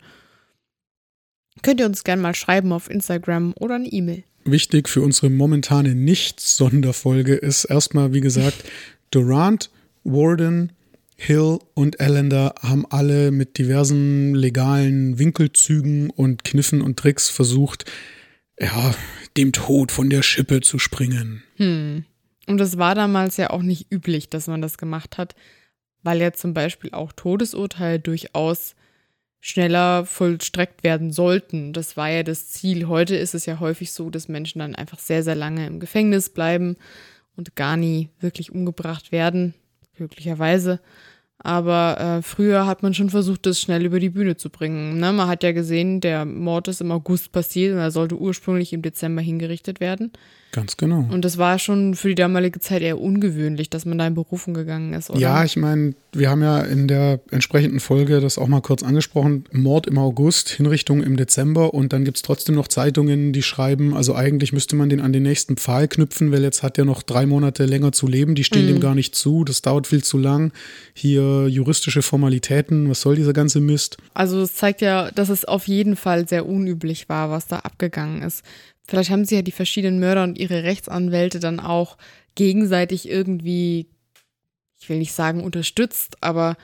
Könnt 1.61 1.79
ihr 1.79 1.85
uns 1.85 2.03
gerne 2.03 2.19
mal 2.19 2.33
schreiben 2.33 2.73
auf 2.73 2.89
Instagram 2.89 3.53
oder 3.59 3.75
eine 3.75 3.89
E-Mail. 3.89 4.23
Wichtig 4.43 4.89
für 4.89 5.03
unsere 5.03 5.29
momentane 5.29 5.93
Nicht-Sonderfolge 5.93 7.35
ist 7.35 7.65
erstmal, 7.65 8.11
wie 8.11 8.21
gesagt, 8.21 8.63
Durant, 9.11 9.69
Warden, 10.03 10.71
Hill 11.15 11.59
und 11.73 11.99
Allender 11.99 12.55
haben 12.61 12.85
alle 12.89 13.31
mit 13.31 13.57
diversen 13.57 14.35
legalen 14.35 15.17
Winkelzügen 15.17 16.09
und 16.09 16.43
Kniffen 16.43 16.81
und 16.81 16.97
Tricks 16.97 17.29
versucht, 17.29 17.85
ja, 18.59 18.93
dem 19.37 19.51
Tod 19.51 19.91
von 19.91 20.09
der 20.09 20.23
Schippe 20.23 20.61
zu 20.61 20.77
springen. 20.77 21.43
Hm. 21.55 22.05
Und 22.47 22.57
das 22.57 22.77
war 22.77 22.95
damals 22.95 23.37
ja 23.37 23.49
auch 23.49 23.61
nicht 23.61 23.91
üblich, 23.91 24.29
dass 24.29 24.47
man 24.47 24.61
das 24.61 24.77
gemacht 24.77 25.17
hat, 25.17 25.35
weil 26.03 26.21
ja 26.21 26.31
zum 26.33 26.53
Beispiel 26.53 26.91
auch 26.91 27.11
Todesurteile 27.11 27.99
durchaus 27.99 28.75
schneller 29.39 30.05
vollstreckt 30.05 30.83
werden 30.83 31.11
sollten. 31.11 31.73
Das 31.73 31.97
war 31.97 32.09
ja 32.09 32.23
das 32.23 32.49
Ziel. 32.49 32.87
Heute 32.87 33.15
ist 33.15 33.35
es 33.35 33.45
ja 33.45 33.59
häufig 33.59 33.91
so, 33.91 34.09
dass 34.09 34.27
Menschen 34.27 34.59
dann 34.59 34.75
einfach 34.75 34.99
sehr, 34.99 35.23
sehr 35.23 35.35
lange 35.35 35.65
im 35.65 35.79
Gefängnis 35.79 36.29
bleiben 36.29 36.77
und 37.35 37.55
gar 37.55 37.77
nie 37.77 38.09
wirklich 38.19 38.51
umgebracht 38.51 39.11
werden 39.11 39.53
glücklicherweise. 39.95 40.79
Aber 41.39 41.99
äh, 41.99 42.21
früher 42.21 42.65
hat 42.65 42.81
man 42.81 42.93
schon 42.93 43.09
versucht, 43.09 43.45
das 43.45 43.59
schnell 43.59 43.85
über 43.85 43.99
die 43.99 44.09
Bühne 44.09 44.37
zu 44.37 44.49
bringen. 44.49 44.99
Ne? 44.99 45.11
Man 45.11 45.27
hat 45.27 45.43
ja 45.43 45.51
gesehen, 45.51 46.01
der 46.01 46.25
Mord 46.25 46.67
ist 46.67 46.81
im 46.81 46.91
August 46.91 47.31
passiert 47.31 47.73
und 47.73 47.79
er 47.79 47.91
sollte 47.91 48.17
ursprünglich 48.17 48.73
im 48.73 48.81
Dezember 48.81 49.21
hingerichtet 49.21 49.79
werden. 49.79 50.11
Ganz 50.51 50.77
genau. 50.77 51.05
Und 51.11 51.25
das 51.25 51.37
war 51.37 51.59
schon 51.59 51.95
für 51.95 52.07
die 52.07 52.15
damalige 52.15 52.61
Zeit 52.61 52.81
eher 52.81 53.01
ungewöhnlich, 53.01 53.69
dass 53.69 53.83
man 53.83 53.97
da 53.97 54.07
in 54.07 54.13
Berufung 54.13 54.53
gegangen 54.53 54.93
ist, 54.93 55.09
oder? 55.09 55.19
Ja, 55.19 55.43
ich 55.43 55.57
meine, 55.57 55.95
wir 56.13 56.29
haben 56.29 56.41
ja 56.41 56.61
in 56.61 56.87
der 56.87 57.19
entsprechenden 57.29 57.81
Folge 57.81 58.21
das 58.21 58.37
auch 58.37 58.47
mal 58.47 58.61
kurz 58.61 58.81
angesprochen. 58.81 59.43
Mord 59.51 59.85
im 59.85 59.97
August, 59.97 60.47
Hinrichtung 60.47 61.03
im 61.03 61.17
Dezember 61.17 61.73
und 61.73 61.91
dann 61.91 62.05
gibt 62.05 62.15
es 62.15 62.23
trotzdem 62.23 62.55
noch 62.55 62.69
Zeitungen, 62.69 63.33
die 63.33 63.43
schreiben, 63.43 63.93
also 63.93 64.15
eigentlich 64.15 64.53
müsste 64.53 64.77
man 64.77 64.87
den 64.87 65.01
an 65.01 65.11
den 65.11 65.23
nächsten 65.23 65.57
Pfahl 65.57 65.89
knüpfen, 65.89 66.31
weil 66.31 66.43
jetzt 66.43 66.63
hat 66.63 66.77
er 66.77 66.85
noch 66.85 67.03
drei 67.03 67.25
Monate 67.25 67.65
länger 67.65 67.91
zu 67.91 68.07
leben. 68.07 68.33
Die 68.33 68.45
stehen 68.45 68.63
Mhm. 68.63 68.67
dem 68.67 68.79
gar 68.79 68.95
nicht 68.95 69.13
zu, 69.13 69.43
das 69.43 69.61
dauert 69.61 69.87
viel 69.87 70.05
zu 70.05 70.17
lang. 70.17 70.53
Hier 70.93 71.47
juristische 71.49 72.01
Formalitäten, 72.01 72.89
was 72.89 73.01
soll 73.01 73.17
dieser 73.17 73.33
ganze 73.33 73.59
Mist? 73.59 73.97
Also 74.13 74.41
es 74.41 74.55
zeigt 74.55 74.79
ja, 74.79 75.11
dass 75.11 75.27
es 75.27 75.43
auf 75.43 75.67
jeden 75.67 75.97
Fall 75.97 76.29
sehr 76.29 76.45
unüblich 76.45 77.09
war, 77.09 77.29
was 77.29 77.47
da 77.47 77.57
abgegangen 77.59 78.21
ist. 78.21 78.41
Vielleicht 78.87 79.09
haben 79.09 79.25
sie 79.25 79.35
ja 79.35 79.41
die 79.41 79.51
verschiedenen 79.51 79.99
Mörder 79.99 80.23
und 80.23 80.37
ihre 80.37 80.63
Rechtsanwälte 80.63 81.39
dann 81.39 81.59
auch 81.59 81.97
gegenseitig 82.35 83.09
irgendwie, 83.09 83.87
ich 84.79 84.89
will 84.89 84.99
nicht 84.99 85.13
sagen 85.13 85.43
unterstützt, 85.43 86.17
aber 86.21 86.55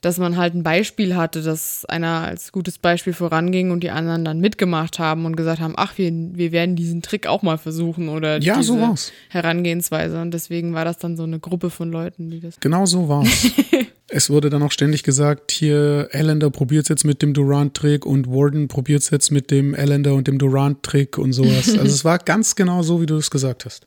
dass 0.00 0.18
man 0.18 0.36
halt 0.36 0.54
ein 0.54 0.62
Beispiel 0.62 1.16
hatte, 1.16 1.42
dass 1.42 1.84
einer 1.84 2.20
als 2.22 2.52
gutes 2.52 2.78
Beispiel 2.78 3.12
voranging 3.12 3.72
und 3.72 3.80
die 3.82 3.90
anderen 3.90 4.24
dann 4.24 4.38
mitgemacht 4.38 4.98
haben 5.00 5.24
und 5.26 5.36
gesagt 5.36 5.60
haben, 5.60 5.74
ach, 5.76 5.98
wir, 5.98 6.12
wir 6.12 6.52
werden 6.52 6.76
diesen 6.76 7.02
Trick 7.02 7.26
auch 7.26 7.42
mal 7.42 7.58
versuchen 7.58 8.08
oder 8.08 8.40
Ja, 8.40 8.56
diese 8.56 8.74
so 8.74 8.80
war's. 8.80 9.12
Herangehensweise. 9.28 10.20
Und 10.20 10.32
deswegen 10.32 10.72
war 10.72 10.84
das 10.84 10.98
dann 10.98 11.16
so 11.16 11.24
eine 11.24 11.40
Gruppe 11.40 11.70
von 11.70 11.90
Leuten, 11.90 12.30
die 12.30 12.38
das. 12.38 12.60
Genau 12.60 12.86
so 12.86 13.08
war's. 13.08 13.50
es 14.08 14.30
wurde 14.30 14.48
dann 14.50 14.62
auch 14.62 14.72
ständig 14.72 15.02
gesagt, 15.02 15.52
hier 15.52 16.08
Allender 16.12 16.50
probiert's 16.50 16.88
jetzt 16.88 17.04
mit 17.04 17.20
dem 17.20 17.34
Durant-Trick 17.34 18.06
und 18.06 18.26
Warden 18.26 18.68
probiert's 18.68 19.10
jetzt 19.10 19.30
mit 19.30 19.50
dem 19.50 19.74
Allender 19.74 20.14
und 20.14 20.26
dem 20.26 20.38
Durant-Trick 20.38 21.18
und 21.18 21.32
sowas. 21.32 21.68
Also 21.78 21.94
es 21.94 22.04
war 22.04 22.18
ganz 22.18 22.56
genau 22.56 22.82
so, 22.82 23.00
wie 23.02 23.06
du 23.06 23.16
es 23.16 23.30
gesagt 23.30 23.64
hast. 23.64 23.86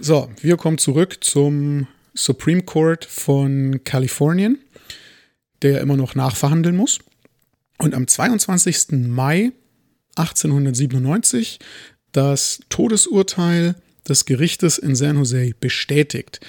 so, 0.00 0.30
wir 0.40 0.56
kommen 0.56 0.78
zurück 0.78 1.18
zum 1.22 1.88
Supreme 2.14 2.62
Court 2.62 3.04
von 3.04 3.80
Kalifornien, 3.84 4.58
der 5.62 5.80
immer 5.80 5.96
noch 5.96 6.14
nachverhandeln 6.14 6.76
muss. 6.76 7.00
Und 7.78 7.94
am 7.94 8.06
22. 8.06 8.92
Mai 9.08 9.52
1897 10.14 11.58
das 12.12 12.60
Todesurteil 12.68 13.74
des 14.08 14.24
Gerichtes 14.24 14.78
in 14.78 14.94
San 14.94 15.16
Jose 15.16 15.52
bestätigt. 15.58 16.40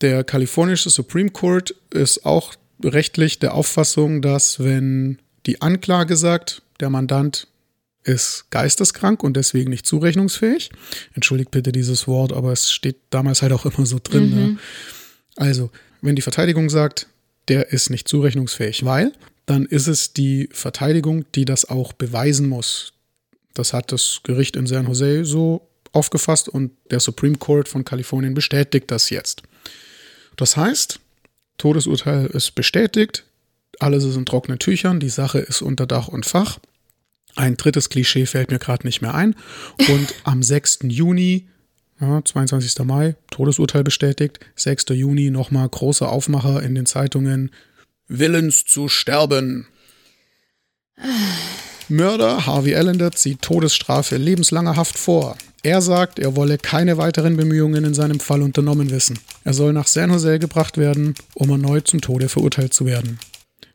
Der 0.00 0.24
kalifornische 0.24 0.90
Supreme 0.90 1.30
Court 1.30 1.74
ist 1.90 2.24
auch 2.24 2.54
rechtlich 2.82 3.38
der 3.38 3.54
Auffassung, 3.54 4.22
dass 4.22 4.60
wenn 4.60 5.18
die 5.46 5.60
Anklage 5.60 6.16
sagt, 6.16 6.62
der 6.80 6.90
Mandant 6.90 7.46
ist 8.04 8.46
geisteskrank 8.50 9.22
und 9.22 9.36
deswegen 9.36 9.70
nicht 9.70 9.86
zurechnungsfähig. 9.86 10.70
Entschuldigt 11.14 11.50
bitte 11.50 11.72
dieses 11.72 12.08
Wort, 12.08 12.32
aber 12.32 12.52
es 12.52 12.72
steht 12.72 12.96
damals 13.10 13.42
halt 13.42 13.52
auch 13.52 13.66
immer 13.66 13.84
so 13.84 13.98
drin. 14.02 14.30
Ne? 14.34 14.58
Also, 15.36 15.70
wenn 16.00 16.16
die 16.16 16.22
Verteidigung 16.22 16.70
sagt, 16.70 17.08
der 17.48 17.72
ist 17.72 17.90
nicht 17.90 18.08
zurechnungsfähig, 18.08 18.84
weil, 18.84 19.12
dann 19.44 19.66
ist 19.66 19.86
es 19.86 20.12
die 20.12 20.48
Verteidigung, 20.52 21.24
die 21.34 21.44
das 21.44 21.68
auch 21.68 21.92
beweisen 21.92 22.48
muss. 22.48 22.92
Das 23.52 23.72
hat 23.72 23.92
das 23.92 24.20
Gericht 24.22 24.56
in 24.56 24.66
San 24.66 24.86
Jose 24.86 25.24
so 25.24 25.68
aufgefasst 25.92 26.48
und 26.48 26.72
der 26.90 27.00
Supreme 27.00 27.36
Court 27.36 27.68
von 27.68 27.84
Kalifornien 27.84 28.32
bestätigt 28.32 28.90
das 28.90 29.10
jetzt. 29.10 29.42
Das 30.36 30.56
heißt, 30.56 31.00
Todesurteil 31.58 32.26
ist 32.26 32.54
bestätigt, 32.54 33.24
alles 33.78 34.04
ist 34.04 34.16
in 34.16 34.26
trockenen 34.26 34.58
Tüchern, 34.58 35.00
die 35.00 35.08
Sache 35.08 35.38
ist 35.38 35.62
unter 35.62 35.86
Dach 35.86 36.08
und 36.08 36.26
Fach. 36.26 36.58
Ein 37.36 37.56
drittes 37.56 37.88
Klischee 37.88 38.26
fällt 38.26 38.50
mir 38.50 38.58
gerade 38.58 38.86
nicht 38.86 39.02
mehr 39.02 39.14
ein. 39.14 39.34
Und 39.88 40.14
am 40.24 40.42
6. 40.42 40.80
Juni, 40.84 41.48
ja, 42.00 42.22
22. 42.24 42.84
Mai, 42.84 43.14
Todesurteil 43.30 43.84
bestätigt. 43.84 44.40
6. 44.56 44.86
Juni 44.90 45.30
nochmal 45.30 45.68
großer 45.68 46.10
Aufmacher 46.10 46.62
in 46.62 46.74
den 46.74 46.86
Zeitungen. 46.86 47.50
Willens 48.08 48.64
zu 48.64 48.88
sterben. 48.88 49.68
Mörder 51.88 52.46
Harvey 52.46 52.74
Allender 52.74 53.12
zieht 53.12 53.42
Todesstrafe 53.42 54.16
lebenslanger 54.16 54.76
Haft 54.76 54.98
vor. 54.98 55.36
Er 55.62 55.82
sagt, 55.82 56.18
er 56.18 56.36
wolle 56.36 56.56
keine 56.58 56.98
weiteren 56.98 57.36
Bemühungen 57.36 57.84
in 57.84 57.94
seinem 57.94 58.20
Fall 58.20 58.42
unternommen 58.42 58.90
wissen. 58.90 59.18
Er 59.44 59.54
soll 59.54 59.72
nach 59.72 59.86
San 59.86 60.10
Jose 60.10 60.38
gebracht 60.38 60.76
werden, 60.76 61.14
um 61.34 61.50
erneut 61.50 61.88
zum 61.88 62.00
Tode 62.00 62.28
verurteilt 62.28 62.74
zu 62.74 62.86
werden. 62.86 63.18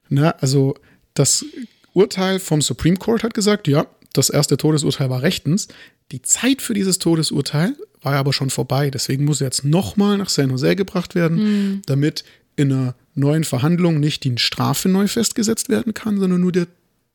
Na, 0.09 0.31
also 0.31 0.75
das 1.13 1.45
Urteil 1.93 2.39
vom 2.39 2.61
Supreme 2.61 2.97
Court 2.97 3.23
hat 3.23 3.33
gesagt, 3.33 3.67
ja, 3.67 3.87
das 4.13 4.29
erste 4.29 4.57
Todesurteil 4.57 5.09
war 5.09 5.21
rechtens. 5.21 5.67
Die 6.11 6.21
Zeit 6.21 6.61
für 6.61 6.73
dieses 6.73 6.99
Todesurteil 6.99 7.75
war 8.01 8.13
aber 8.13 8.31
schon 8.31 8.49
vorbei. 8.49 8.91
Deswegen 8.91 9.25
muss 9.25 9.41
er 9.41 9.47
jetzt 9.47 9.65
nochmal 9.65 10.17
nach 10.17 10.29
San 10.29 10.51
Jose 10.51 10.75
gebracht 10.75 11.15
werden, 11.15 11.81
damit 11.85 12.23
in 12.55 12.71
einer 12.71 12.95
neuen 13.15 13.43
Verhandlung 13.43 13.99
nicht 13.99 14.23
die 14.23 14.37
Strafe 14.37 14.87
neu 14.89 15.07
festgesetzt 15.07 15.69
werden 15.69 15.93
kann, 15.93 16.19
sondern 16.19 16.41
nur 16.41 16.51
der 16.51 16.67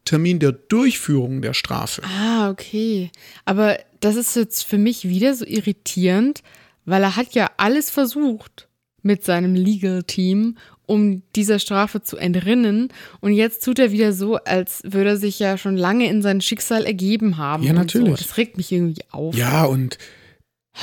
Termin 0.04 0.38
der 0.38 0.52
Durchführung 0.52 1.42
der 1.42 1.54
Strafe. 1.54 2.02
Ah, 2.04 2.50
okay. 2.50 3.10
Aber 3.44 3.78
das 4.00 4.16
ist 4.16 4.34
jetzt 4.34 4.64
für 4.64 4.78
mich 4.78 5.08
wieder 5.08 5.34
so 5.34 5.44
irritierend, 5.44 6.42
weil 6.90 7.02
er 7.02 7.16
hat 7.16 7.34
ja 7.34 7.50
alles 7.56 7.90
versucht 7.90 8.68
mit 9.02 9.24
seinem 9.24 9.54
Legal 9.54 10.02
Team, 10.02 10.58
um 10.86 11.22
dieser 11.36 11.58
Strafe 11.58 12.02
zu 12.02 12.16
entrinnen. 12.16 12.88
Und 13.20 13.32
jetzt 13.32 13.64
tut 13.64 13.78
er 13.78 13.92
wieder 13.92 14.12
so, 14.12 14.36
als 14.36 14.82
würde 14.84 15.10
er 15.10 15.16
sich 15.16 15.38
ja 15.38 15.56
schon 15.56 15.76
lange 15.76 16.08
in 16.08 16.20
sein 16.20 16.40
Schicksal 16.40 16.84
ergeben 16.84 17.36
haben. 17.36 17.62
Ja, 17.62 17.72
natürlich. 17.72 18.18
So. 18.18 18.24
Das 18.24 18.36
regt 18.36 18.56
mich 18.56 18.72
irgendwie 18.72 19.02
auf. 19.10 19.34
Ja, 19.34 19.64
und 19.64 19.98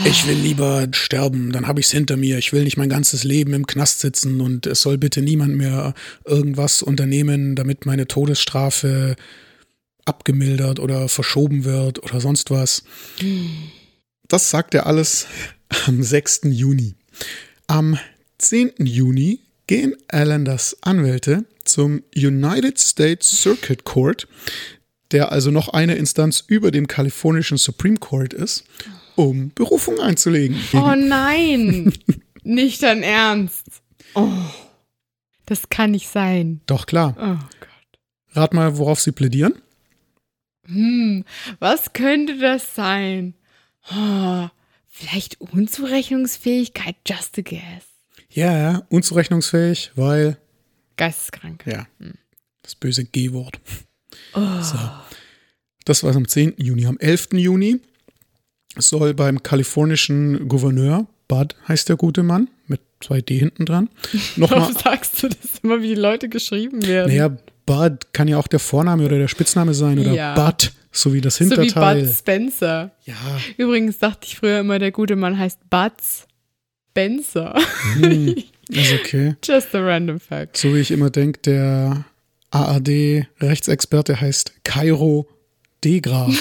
ich 0.05 0.27
will 0.27 0.35
lieber 0.37 0.87
sterben, 0.91 1.51
dann 1.51 1.67
habe 1.67 1.79
ich 1.79 1.87
es 1.87 1.91
hinter 1.91 2.17
mir. 2.17 2.37
Ich 2.37 2.53
will 2.53 2.63
nicht 2.63 2.77
mein 2.77 2.89
ganzes 2.89 3.23
Leben 3.23 3.53
im 3.53 3.67
Knast 3.67 3.99
sitzen 3.99 4.41
und 4.41 4.65
es 4.65 4.81
soll 4.81 4.97
bitte 4.97 5.21
niemand 5.21 5.55
mehr 5.55 5.93
irgendwas 6.25 6.83
unternehmen, 6.83 7.55
damit 7.55 7.85
meine 7.85 8.07
Todesstrafe 8.07 9.15
abgemildert 10.05 10.79
oder 10.79 11.09
verschoben 11.09 11.65
wird 11.65 12.03
oder 12.03 12.21
sonst 12.21 12.51
was. 12.51 12.83
Das 14.27 14.49
sagt 14.49 14.73
er 14.73 14.87
alles 14.87 15.27
am 15.69 16.01
6. 16.01 16.41
Juni. 16.45 16.95
Am 17.67 17.97
10. 18.37 18.73
Juni 18.79 19.41
gehen 19.67 19.95
Allanders 20.07 20.77
Anwälte 20.81 21.45
zum 21.65 22.03
United 22.15 22.79
States 22.79 23.41
Circuit 23.41 23.83
Court, 23.83 24.27
der 25.11 25.31
also 25.31 25.51
noch 25.51 25.69
eine 25.69 25.95
Instanz 25.95 26.43
über 26.47 26.71
dem 26.71 26.87
kalifornischen 26.87 27.57
Supreme 27.57 27.97
Court 27.97 28.33
ist, 28.33 28.63
um 29.15 29.51
Berufung 29.53 29.99
einzulegen. 29.99 30.57
Oh 30.73 30.95
nein! 30.95 31.93
nicht 32.43 32.83
dein 32.83 33.03
Ernst. 33.03 33.65
Oh. 34.13 34.31
Das 35.45 35.69
kann 35.69 35.91
nicht 35.91 36.09
sein. 36.09 36.61
Doch 36.65 36.85
klar. 36.85 37.15
Oh 37.17 37.45
Gott. 37.59 37.99
Rat 38.33 38.53
mal, 38.53 38.77
worauf 38.77 38.99
sie 38.99 39.11
plädieren. 39.11 39.53
Hm, 40.65 41.23
was 41.59 41.93
könnte 41.93 42.37
das 42.37 42.75
sein? 42.75 43.33
Oh, 43.89 44.49
vielleicht 44.99 45.39
Unzurechnungsfähigkeit, 45.41 46.95
just 47.07 47.37
a 47.37 47.41
guess. 47.41 47.83
Ja, 48.29 48.55
ja, 48.57 48.83
unzurechnungsfähig, 48.89 49.91
weil, 49.95 50.37
Geisteskrank. 50.97 51.63
ja, 51.65 51.87
das 52.63 52.75
böse 52.75 53.05
G-Wort. 53.05 53.59
So. 54.33 54.77
Das 55.85 56.03
war 56.03 56.15
am 56.15 56.27
10. 56.27 56.55
Juni. 56.57 56.85
Am 56.85 56.97
11. 56.99 57.29
Juni 57.33 57.79
soll 58.77 59.13
beim 59.13 59.41
kalifornischen 59.41 60.47
Gouverneur, 60.47 61.07
Bud 61.27 61.55
heißt 61.67 61.89
der 61.89 61.95
gute 61.95 62.23
Mann, 62.23 62.49
mit 62.67 62.81
zwei 63.01 63.21
D 63.21 63.37
hinten 63.37 63.65
dran, 63.65 63.89
nochmal. 64.35 64.61
Warum 64.61 64.73
sagst 64.75 65.23
du 65.23 65.29
das 65.29 65.59
immer, 65.63 65.81
wie 65.81 65.89
die 65.89 65.95
Leute 65.95 66.29
geschrieben 66.29 66.85
werden? 66.85 67.09
Naja, 67.09 67.35
Bud 67.65 68.13
kann 68.13 68.27
ja 68.27 68.37
auch 68.37 68.47
der 68.47 68.59
Vorname 68.59 69.05
oder 69.05 69.17
der 69.17 69.27
Spitzname 69.27 69.73
sein 69.73 69.99
oder 69.99 70.13
Ja. 70.13 70.33
Bud, 70.35 70.71
so 70.97 71.13
wie 71.13 71.21
das 71.21 71.37
so 71.37 71.45
wie 71.45 71.49
Hinterteil. 71.49 72.03
Bud 72.03 72.13
Spencer. 72.13 72.91
ja, 73.05 73.15
Übrigens 73.57 73.99
dachte 73.99 74.25
ich 74.25 74.37
früher 74.37 74.59
immer, 74.59 74.79
der 74.79 74.91
gute 74.91 75.15
Mann 75.15 75.37
heißt 75.37 75.69
Bud 75.69 75.93
Spencer. 76.91 77.55
hm, 77.93 78.35
ist 78.69 78.93
okay. 78.93 79.35
Just 79.43 79.73
a 79.75 79.79
random 79.79 80.19
fact. 80.19 80.57
So 80.57 80.73
wie 80.73 80.79
ich 80.79 80.91
immer 80.91 81.09
denke, 81.09 81.39
der 81.41 82.05
ARD-Rechtsexperte 82.51 84.19
heißt 84.19 84.63
Kairo 84.63 85.27
Degra. 85.83 86.29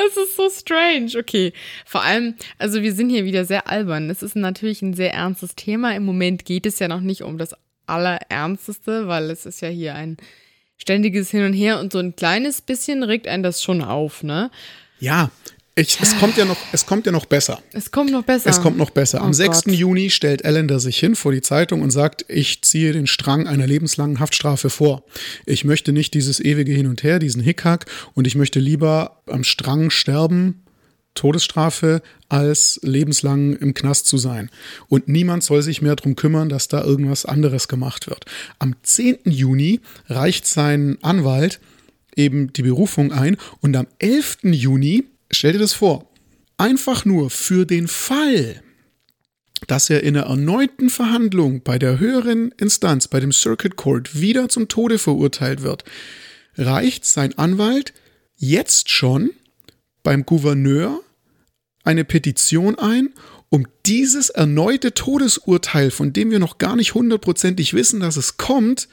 Das 0.00 0.16
ist 0.16 0.36
so 0.36 0.48
strange. 0.48 1.10
Okay. 1.18 1.52
Vor 1.84 2.02
allem, 2.02 2.34
also 2.56 2.82
wir 2.82 2.92
sind 2.92 3.10
hier 3.10 3.24
wieder 3.24 3.44
sehr 3.44 3.68
albern. 3.68 4.10
Es 4.10 4.22
ist 4.22 4.36
natürlich 4.36 4.80
ein 4.80 4.94
sehr 4.94 5.12
ernstes 5.12 5.56
Thema. 5.56 5.94
Im 5.94 6.04
Moment 6.04 6.44
geht 6.44 6.66
es 6.66 6.78
ja 6.78 6.86
noch 6.86 7.00
nicht 7.00 7.22
um 7.22 7.36
das 7.36 7.54
Allerernsteste, 7.86 9.08
weil 9.08 9.30
es 9.30 9.44
ist 9.44 9.60
ja 9.60 9.68
hier 9.68 9.96
ein 9.96 10.16
ständiges 10.78 11.30
Hin 11.30 11.44
und 11.44 11.52
Her 11.52 11.80
und 11.80 11.92
so 11.92 11.98
ein 11.98 12.16
kleines 12.16 12.60
bisschen 12.62 13.02
regt 13.02 13.28
einen 13.28 13.42
das 13.42 13.62
schon 13.62 13.82
auf, 13.82 14.22
ne? 14.22 14.50
Ja, 15.00 15.30
Ich, 15.74 15.96
es, 16.00 16.18
kommt 16.18 16.36
ja 16.36 16.44
noch, 16.44 16.56
es 16.72 16.86
kommt 16.86 17.06
ja 17.06 17.12
noch 17.12 17.26
besser. 17.26 17.62
Es 17.72 17.92
kommt 17.92 18.10
noch 18.10 18.24
besser. 18.24 18.50
Es 18.50 18.60
kommt 18.60 18.76
noch 18.78 18.90
besser. 18.90 19.20
Am 19.20 19.30
Oh 19.30 19.32
6. 19.32 19.64
Gott. 19.64 19.74
Juni 19.74 20.10
stellt 20.10 20.44
Allender 20.44 20.80
sich 20.80 20.98
hin 20.98 21.14
vor 21.14 21.30
die 21.30 21.40
Zeitung 21.40 21.82
und 21.82 21.90
sagt, 21.90 22.24
ich 22.28 22.62
ziehe 22.62 22.92
den 22.92 23.06
Strang 23.06 23.46
einer 23.46 23.66
lebenslangen 23.66 24.18
Haftstrafe 24.18 24.70
vor. 24.70 25.04
Ich 25.46 25.64
möchte 25.64 25.92
nicht 25.92 26.14
dieses 26.14 26.40
ewige 26.40 26.72
Hin 26.72 26.88
und 26.88 27.04
Her, 27.04 27.20
diesen 27.20 27.42
Hickhack 27.42 27.86
und 28.14 28.26
ich 28.26 28.34
möchte 28.34 28.58
lieber 28.58 29.22
am 29.26 29.44
Strang 29.44 29.90
sterben, 29.90 30.64
Todesstrafe, 31.18 32.02
als 32.28 32.78
lebenslang 32.82 33.54
im 33.54 33.74
Knast 33.74 34.06
zu 34.06 34.18
sein. 34.18 34.50
Und 34.88 35.08
niemand 35.08 35.42
soll 35.42 35.62
sich 35.62 35.82
mehr 35.82 35.96
darum 35.96 36.16
kümmern, 36.16 36.48
dass 36.48 36.68
da 36.68 36.82
irgendwas 36.82 37.26
anderes 37.26 37.68
gemacht 37.68 38.08
wird. 38.08 38.24
Am 38.58 38.74
10. 38.82 39.18
Juni 39.24 39.80
reicht 40.08 40.46
sein 40.46 40.98
Anwalt 41.02 41.60
eben 42.16 42.52
die 42.52 42.62
Berufung 42.62 43.12
ein 43.12 43.36
und 43.60 43.76
am 43.76 43.86
11. 43.98 44.38
Juni, 44.44 45.04
stell 45.30 45.52
dir 45.52 45.58
das 45.58 45.72
vor, 45.72 46.10
einfach 46.56 47.04
nur 47.04 47.30
für 47.30 47.64
den 47.64 47.88
Fall, 47.88 48.62
dass 49.66 49.90
er 49.90 50.02
in 50.02 50.16
einer 50.16 50.26
erneuten 50.26 50.90
Verhandlung 50.90 51.62
bei 51.62 51.78
der 51.78 51.98
höheren 51.98 52.52
Instanz, 52.58 53.08
bei 53.08 53.20
dem 53.20 53.32
Circuit 53.32 53.76
Court, 53.76 54.20
wieder 54.20 54.48
zum 54.48 54.68
Tode 54.68 54.98
verurteilt 54.98 55.62
wird, 55.62 55.84
reicht 56.56 57.04
sein 57.04 57.36
Anwalt 57.38 57.92
jetzt 58.36 58.90
schon 58.90 59.30
beim 60.02 60.24
Gouverneur 60.24 61.00
eine 61.88 62.04
Petition 62.04 62.78
ein, 62.78 63.14
um 63.48 63.66
dieses 63.86 64.28
erneute 64.28 64.92
Todesurteil, 64.92 65.90
von 65.90 66.12
dem 66.12 66.30
wir 66.30 66.38
noch 66.38 66.58
gar 66.58 66.76
nicht 66.76 66.94
hundertprozentig 66.94 67.72
wissen, 67.72 68.00
dass 68.00 68.16
es 68.18 68.36
kommt, 68.36 68.88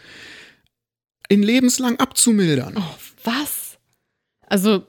in 1.27 1.43
lebenslang 1.43 1.99
abzumildern. 1.99 2.75
Oh, 2.77 2.95
was? 3.25 3.77
Also, 4.47 4.83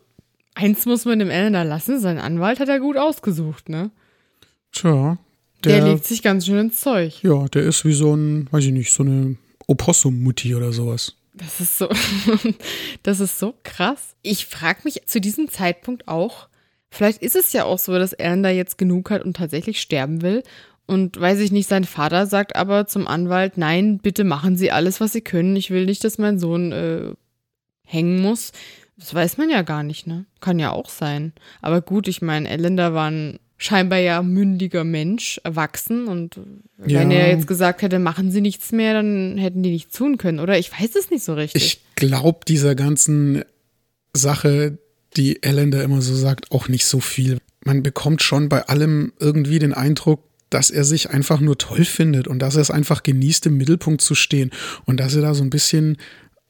eins 0.54 0.86
muss 0.86 1.04
man 1.04 1.18
dem 1.18 1.30
Elender 1.30 1.64
lassen, 1.64 1.98
sein 2.00 2.18
Anwalt 2.18 2.60
hat 2.60 2.68
er 2.68 2.78
gut 2.78 2.96
ausgesucht, 2.96 3.68
ne? 3.68 3.90
Tja, 4.72 5.18
Der, 5.64 5.80
der, 5.80 5.88
legt 5.92 6.04
sich 6.04 6.22
ganz 6.22 6.46
schön 6.46 6.58
ins 6.58 6.80
Zeug. 6.80 7.22
ja, 7.22 7.48
der 7.48 7.62
ist 7.64 7.84
wie 7.84 7.94
so 7.94 8.14
ein, 8.14 8.46
weiß 8.52 8.64
ich 8.66 8.72
nicht, 8.72 8.92
so 8.92 9.02
eine 9.02 9.36
Opossum-Mutti 9.66 10.54
oder 10.54 10.72
sowas. 10.72 11.16
Das 11.34 11.60
ist 11.60 11.76
so, 11.78 11.88
das 13.02 13.18
ist 13.20 13.38
so 13.38 13.54
krass. 13.64 14.14
Ich 14.22 14.46
frage 14.46 14.80
mich 14.84 15.02
zu 15.06 15.20
diesem 15.20 15.48
Zeitpunkt 15.48 16.06
auch, 16.06 16.48
vielleicht 16.90 17.22
ist 17.22 17.36
es 17.36 17.52
ja 17.52 17.64
auch 17.64 17.78
so, 17.78 17.92
dass 17.98 18.12
Elender 18.12 18.50
jetzt 18.50 18.78
genug 18.78 19.10
hat 19.10 19.22
und 19.24 19.36
tatsächlich 19.36 19.80
sterben 19.80 20.22
will. 20.22 20.42
Und 20.86 21.20
weiß 21.20 21.40
ich 21.40 21.50
nicht, 21.50 21.68
sein 21.68 21.84
Vater 21.84 22.26
sagt 22.26 22.54
aber 22.54 22.86
zum 22.86 23.08
Anwalt, 23.08 23.58
nein, 23.58 23.98
bitte 23.98 24.22
machen 24.22 24.56
Sie 24.56 24.70
alles, 24.70 25.00
was 25.00 25.12
Sie 25.12 25.20
können. 25.20 25.56
Ich 25.56 25.70
will 25.70 25.84
nicht, 25.86 26.04
dass 26.04 26.16
mein 26.18 26.38
Sohn 26.38 26.70
äh, 26.70 27.12
hängen 27.84 28.20
muss. 28.22 28.52
Das 28.96 29.12
weiß 29.12 29.36
man 29.36 29.50
ja 29.50 29.62
gar 29.62 29.82
nicht, 29.82 30.06
ne? 30.06 30.26
Kann 30.40 30.58
ja 30.60 30.70
auch 30.70 30.88
sein. 30.88 31.32
Aber 31.60 31.82
gut, 31.82 32.06
ich 32.08 32.22
meine, 32.22 32.48
Elender 32.48 32.94
war 32.94 33.10
ein 33.10 33.40
scheinbar 33.58 33.98
ja 33.98 34.22
mündiger 34.22 34.84
Mensch, 34.84 35.40
erwachsen. 35.42 36.06
Und 36.06 36.38
wenn 36.76 37.10
Ja. 37.10 37.18
er 37.18 37.30
jetzt 37.30 37.46
gesagt 37.48 37.82
hätte, 37.82 37.98
machen 37.98 38.30
Sie 38.30 38.40
nichts 38.40 38.70
mehr, 38.70 38.94
dann 38.94 39.38
hätten 39.38 39.62
die 39.62 39.70
nichts 39.70 39.96
tun 39.96 40.18
können, 40.18 40.38
oder? 40.40 40.56
Ich 40.58 40.70
weiß 40.72 40.94
es 40.94 41.10
nicht 41.10 41.24
so 41.24 41.34
richtig. 41.34 41.64
Ich 41.64 41.80
glaube 41.96 42.40
dieser 42.46 42.74
ganzen 42.76 43.42
Sache, 44.12 44.78
die 45.16 45.42
Ellender 45.42 45.82
immer 45.82 46.02
so 46.02 46.14
sagt, 46.14 46.52
auch 46.52 46.68
nicht 46.68 46.86
so 46.86 47.00
viel. 47.00 47.38
Man 47.64 47.82
bekommt 47.82 48.22
schon 48.22 48.48
bei 48.48 48.66
allem 48.66 49.12
irgendwie 49.18 49.58
den 49.58 49.74
Eindruck, 49.74 50.22
dass 50.50 50.70
er 50.70 50.84
sich 50.84 51.10
einfach 51.10 51.40
nur 51.40 51.58
toll 51.58 51.84
findet 51.84 52.28
und 52.28 52.38
dass 52.38 52.54
er 52.54 52.62
es 52.62 52.70
einfach 52.70 53.02
genießt, 53.02 53.46
im 53.46 53.56
Mittelpunkt 53.56 54.00
zu 54.00 54.14
stehen 54.14 54.50
und 54.84 55.00
dass 55.00 55.14
er 55.14 55.22
da 55.22 55.34
so 55.34 55.42
ein 55.42 55.50
bisschen 55.50 55.96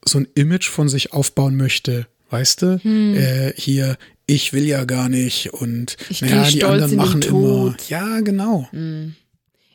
so 0.05 0.19
ein 0.19 0.27
Image 0.35 0.69
von 0.69 0.87
sich 0.87 1.13
aufbauen 1.13 1.57
möchte. 1.57 2.07
Weißt 2.29 2.61
du? 2.61 2.79
Äh, 3.15 3.53
hier, 3.55 3.97
ich 4.25 4.53
will 4.53 4.65
ja 4.65 4.83
gar 4.85 5.09
nicht 5.09 5.53
und 5.53 5.97
Ich 6.09 6.21
naja, 6.21 6.49
die 6.49 6.63
anderen 6.63 6.95
machen 6.95 7.21
immer. 7.21 7.75
Ja, 7.89 8.19
genau. 8.19 8.67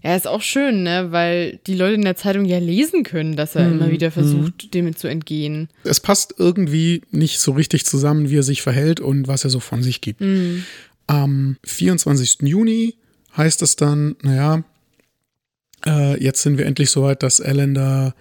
Ja, 0.02 0.16
ist 0.16 0.26
auch 0.26 0.42
schön, 0.42 0.82
ne? 0.82 1.08
Weil 1.10 1.60
die 1.66 1.74
Leute 1.74 1.94
in 1.94 2.02
der 2.02 2.16
Zeitung 2.16 2.44
ja 2.44 2.58
lesen 2.58 3.04
können, 3.04 3.36
dass 3.36 3.54
er 3.54 3.70
immer 3.70 3.90
wieder 3.90 4.10
versucht, 4.10 4.74
dem 4.74 4.96
zu 4.96 5.06
entgehen. 5.06 5.68
es 5.84 6.00
passt 6.00 6.34
irgendwie 6.38 7.02
nicht 7.10 7.38
so 7.38 7.52
richtig 7.52 7.86
zusammen, 7.86 8.28
wie 8.28 8.38
er 8.38 8.42
sich 8.42 8.62
verhält 8.62 8.98
und 9.00 9.28
was 9.28 9.44
er 9.44 9.50
so 9.50 9.60
von 9.60 9.82
sich 9.82 10.00
gibt. 10.00 10.20
Am 11.06 11.56
24. 11.64 12.38
Juni 12.42 12.96
heißt 13.36 13.62
es 13.62 13.76
dann, 13.76 14.16
naja, 14.22 14.64
äh, 15.86 16.22
jetzt 16.22 16.42
sind 16.42 16.58
wir 16.58 16.66
endlich 16.66 16.90
so 16.90 17.02
weit, 17.02 17.22
dass 17.22 17.40
Allender 17.40 18.14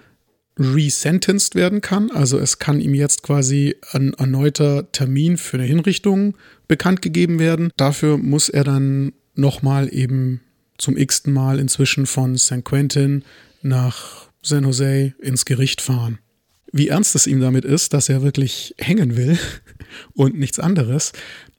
resentenced 0.60 1.56
werden 1.56 1.82
kann. 1.82 2.12
Also 2.12 2.38
es 2.38 2.60
kann 2.60 2.80
ihm 2.80 2.94
jetzt 2.94 3.24
quasi 3.24 3.76
ein 3.92 4.14
erneuter 4.14 4.92
Termin 4.92 5.38
für 5.38 5.58
eine 5.58 5.66
Hinrichtung 5.66 6.36
bekannt 6.68 7.02
gegeben 7.02 7.40
werden. 7.40 7.72
Dafür 7.78 8.18
muss 8.18 8.50
er 8.50 8.64
dann 8.64 9.14
nochmal 9.36 9.94
eben 9.94 10.42
zum 10.82 10.98
x-ten 10.98 11.32
Mal 11.32 11.60
inzwischen 11.60 12.08
von 12.08 12.36
San 12.38 12.64
Quentin 12.64 13.24
nach 13.62 14.28
San 14.42 14.64
Jose 14.64 15.14
ins 15.20 15.46
Gericht 15.46 15.80
fahren. 15.80 16.18
Wie 16.74 16.88
ernst 16.88 17.14
es 17.16 17.28
ihm 17.28 17.40
damit 17.40 17.66
ist, 17.66 17.94
dass 17.94 18.10
er 18.10 18.24
wirklich 18.24 18.74
hängen 18.80 19.16
will 19.16 19.38
und 20.14 20.38
nichts 20.38 20.60
anderes, 20.60 21.14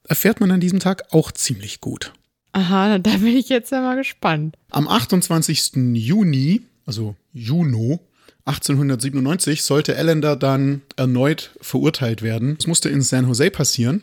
erfährt 0.05 0.41
man 0.41 0.51
an 0.51 0.61
diesem 0.61 0.81
Tag 0.81 1.13
auch 1.13 1.31
ziemlich 1.31 1.81
gut. 1.81 2.13
Aha, 2.53 2.99
da 2.99 3.17
bin 3.19 3.37
ich 3.37 3.49
jetzt 3.49 3.71
ja 3.71 3.81
mal 3.81 3.97
gespannt. 3.97 4.57
Am 4.71 4.89
28. 4.89 5.73
Juni, 5.95 6.63
also 6.85 7.15
Juno 7.33 8.01
1897, 8.45 9.63
sollte 9.63 9.97
Allender 9.97 10.35
dann 10.35 10.83
erneut 10.97 11.57
verurteilt 11.61 12.23
werden. 12.23 12.57
Das 12.57 12.67
musste 12.67 12.89
in 12.89 13.03
San 13.03 13.27
Jose 13.29 13.51
passieren. 13.51 14.03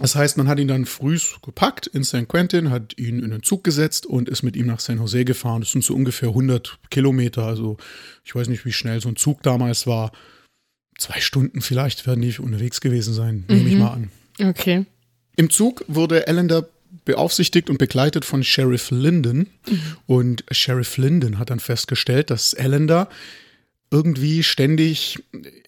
Das 0.00 0.16
heißt, 0.16 0.38
man 0.38 0.48
hat 0.48 0.58
ihn 0.58 0.66
dann 0.66 0.86
früh 0.86 1.18
gepackt 1.42 1.86
in 1.86 2.02
San 2.02 2.26
Quentin, 2.26 2.70
hat 2.70 2.98
ihn 2.98 3.22
in 3.22 3.30
den 3.30 3.42
Zug 3.44 3.62
gesetzt 3.62 4.06
und 4.06 4.28
ist 4.28 4.42
mit 4.42 4.56
ihm 4.56 4.66
nach 4.66 4.80
San 4.80 4.98
Jose 4.98 5.24
gefahren. 5.24 5.60
Das 5.60 5.70
sind 5.70 5.84
so 5.84 5.94
ungefähr 5.94 6.30
100 6.30 6.78
Kilometer. 6.90 7.44
Also 7.44 7.76
ich 8.24 8.34
weiß 8.34 8.48
nicht, 8.48 8.64
wie 8.64 8.72
schnell 8.72 9.00
so 9.00 9.08
ein 9.08 9.16
Zug 9.16 9.42
damals 9.42 9.86
war. 9.86 10.10
Zwei 10.98 11.20
Stunden 11.20 11.60
vielleicht 11.60 12.06
werden 12.06 12.22
die 12.22 12.36
unterwegs 12.38 12.80
gewesen 12.80 13.14
sein, 13.14 13.44
nehme 13.48 13.68
ich 13.68 13.76
mal 13.76 13.92
an. 13.92 14.10
Okay. 14.40 14.84
Im 15.36 15.48
Zug 15.48 15.84
wurde 15.86 16.26
Allender 16.26 16.68
beaufsichtigt 17.04 17.70
und 17.70 17.78
begleitet 17.78 18.24
von 18.24 18.42
Sheriff 18.44 18.90
Linden. 18.90 19.48
Und 20.06 20.44
Sheriff 20.50 20.96
Linden 20.96 21.38
hat 21.38 21.50
dann 21.50 21.60
festgestellt, 21.60 22.30
dass 22.30 22.54
Allender 22.54 23.08
irgendwie 23.90 24.42
ständig 24.42 25.22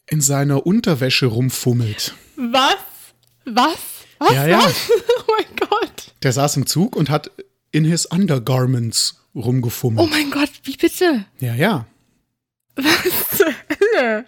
in 0.09 0.21
seiner 0.21 0.67
Unterwäsche 0.67 1.27
rumfummelt. 1.27 2.15
Was? 2.37 2.77
Was? 3.47 3.77
Was? 4.19 4.33
Ja, 4.33 4.47
ja. 4.47 4.59
Was? 4.65 4.91
Oh 5.19 5.33
mein 5.37 5.57
Gott. 5.69 6.13
Der 6.23 6.33
saß 6.33 6.57
im 6.57 6.67
Zug 6.67 6.95
und 6.97 7.11
hat 7.11 7.31
in 7.73 7.85
his 7.85 8.07
undergarments 8.07 9.21
rumgefummelt. 9.35 10.07
Oh 10.07 10.11
mein 10.11 10.31
Gott, 10.31 10.51
wie 10.63 10.77
bitte? 10.77 11.25
Ja, 11.41 11.55
ja. 11.55 11.87
Was 12.77 13.39
zur 13.39 13.47
Hölle? 13.97 14.27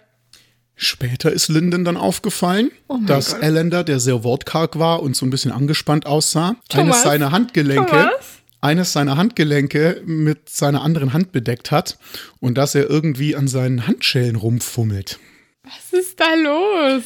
Später 0.75 1.31
ist 1.31 1.47
Linden 1.47 1.83
dann 1.85 1.97
aufgefallen, 1.97 2.71
Oh 2.87 2.99
dass 3.05 3.31
Gott. 3.33 3.43
Allender, 3.43 3.83
der 3.83 3.99
sehr 3.99 4.23
wortkarg 4.23 4.77
war 4.77 5.01
und 5.01 5.15
so 5.15 5.25
ein 5.25 5.29
bisschen 5.31 5.51
angespannt 5.51 6.05
aussah, 6.05 6.55
Thomas? 6.69 6.97
eines 6.97 7.03
seiner 7.03 7.31
Handgelenke, 7.31 7.85
Thomas? 7.89 8.25
eines 8.61 8.93
seiner 8.93 9.17
Handgelenke 9.17 10.01
mit 10.05 10.49
seiner 10.49 10.81
anderen 10.83 11.13
Hand 11.13 11.31
bedeckt 11.31 11.71
hat 11.71 11.97
und 12.39 12.57
dass 12.59 12.75
er 12.75 12.89
irgendwie 12.89 13.35
an 13.35 13.47
seinen 13.47 13.87
Handschellen 13.87 14.35
rumfummelt. 14.35 15.19
Was 15.63 15.99
ist 15.99 16.19
da 16.19 16.33
los 16.35 17.03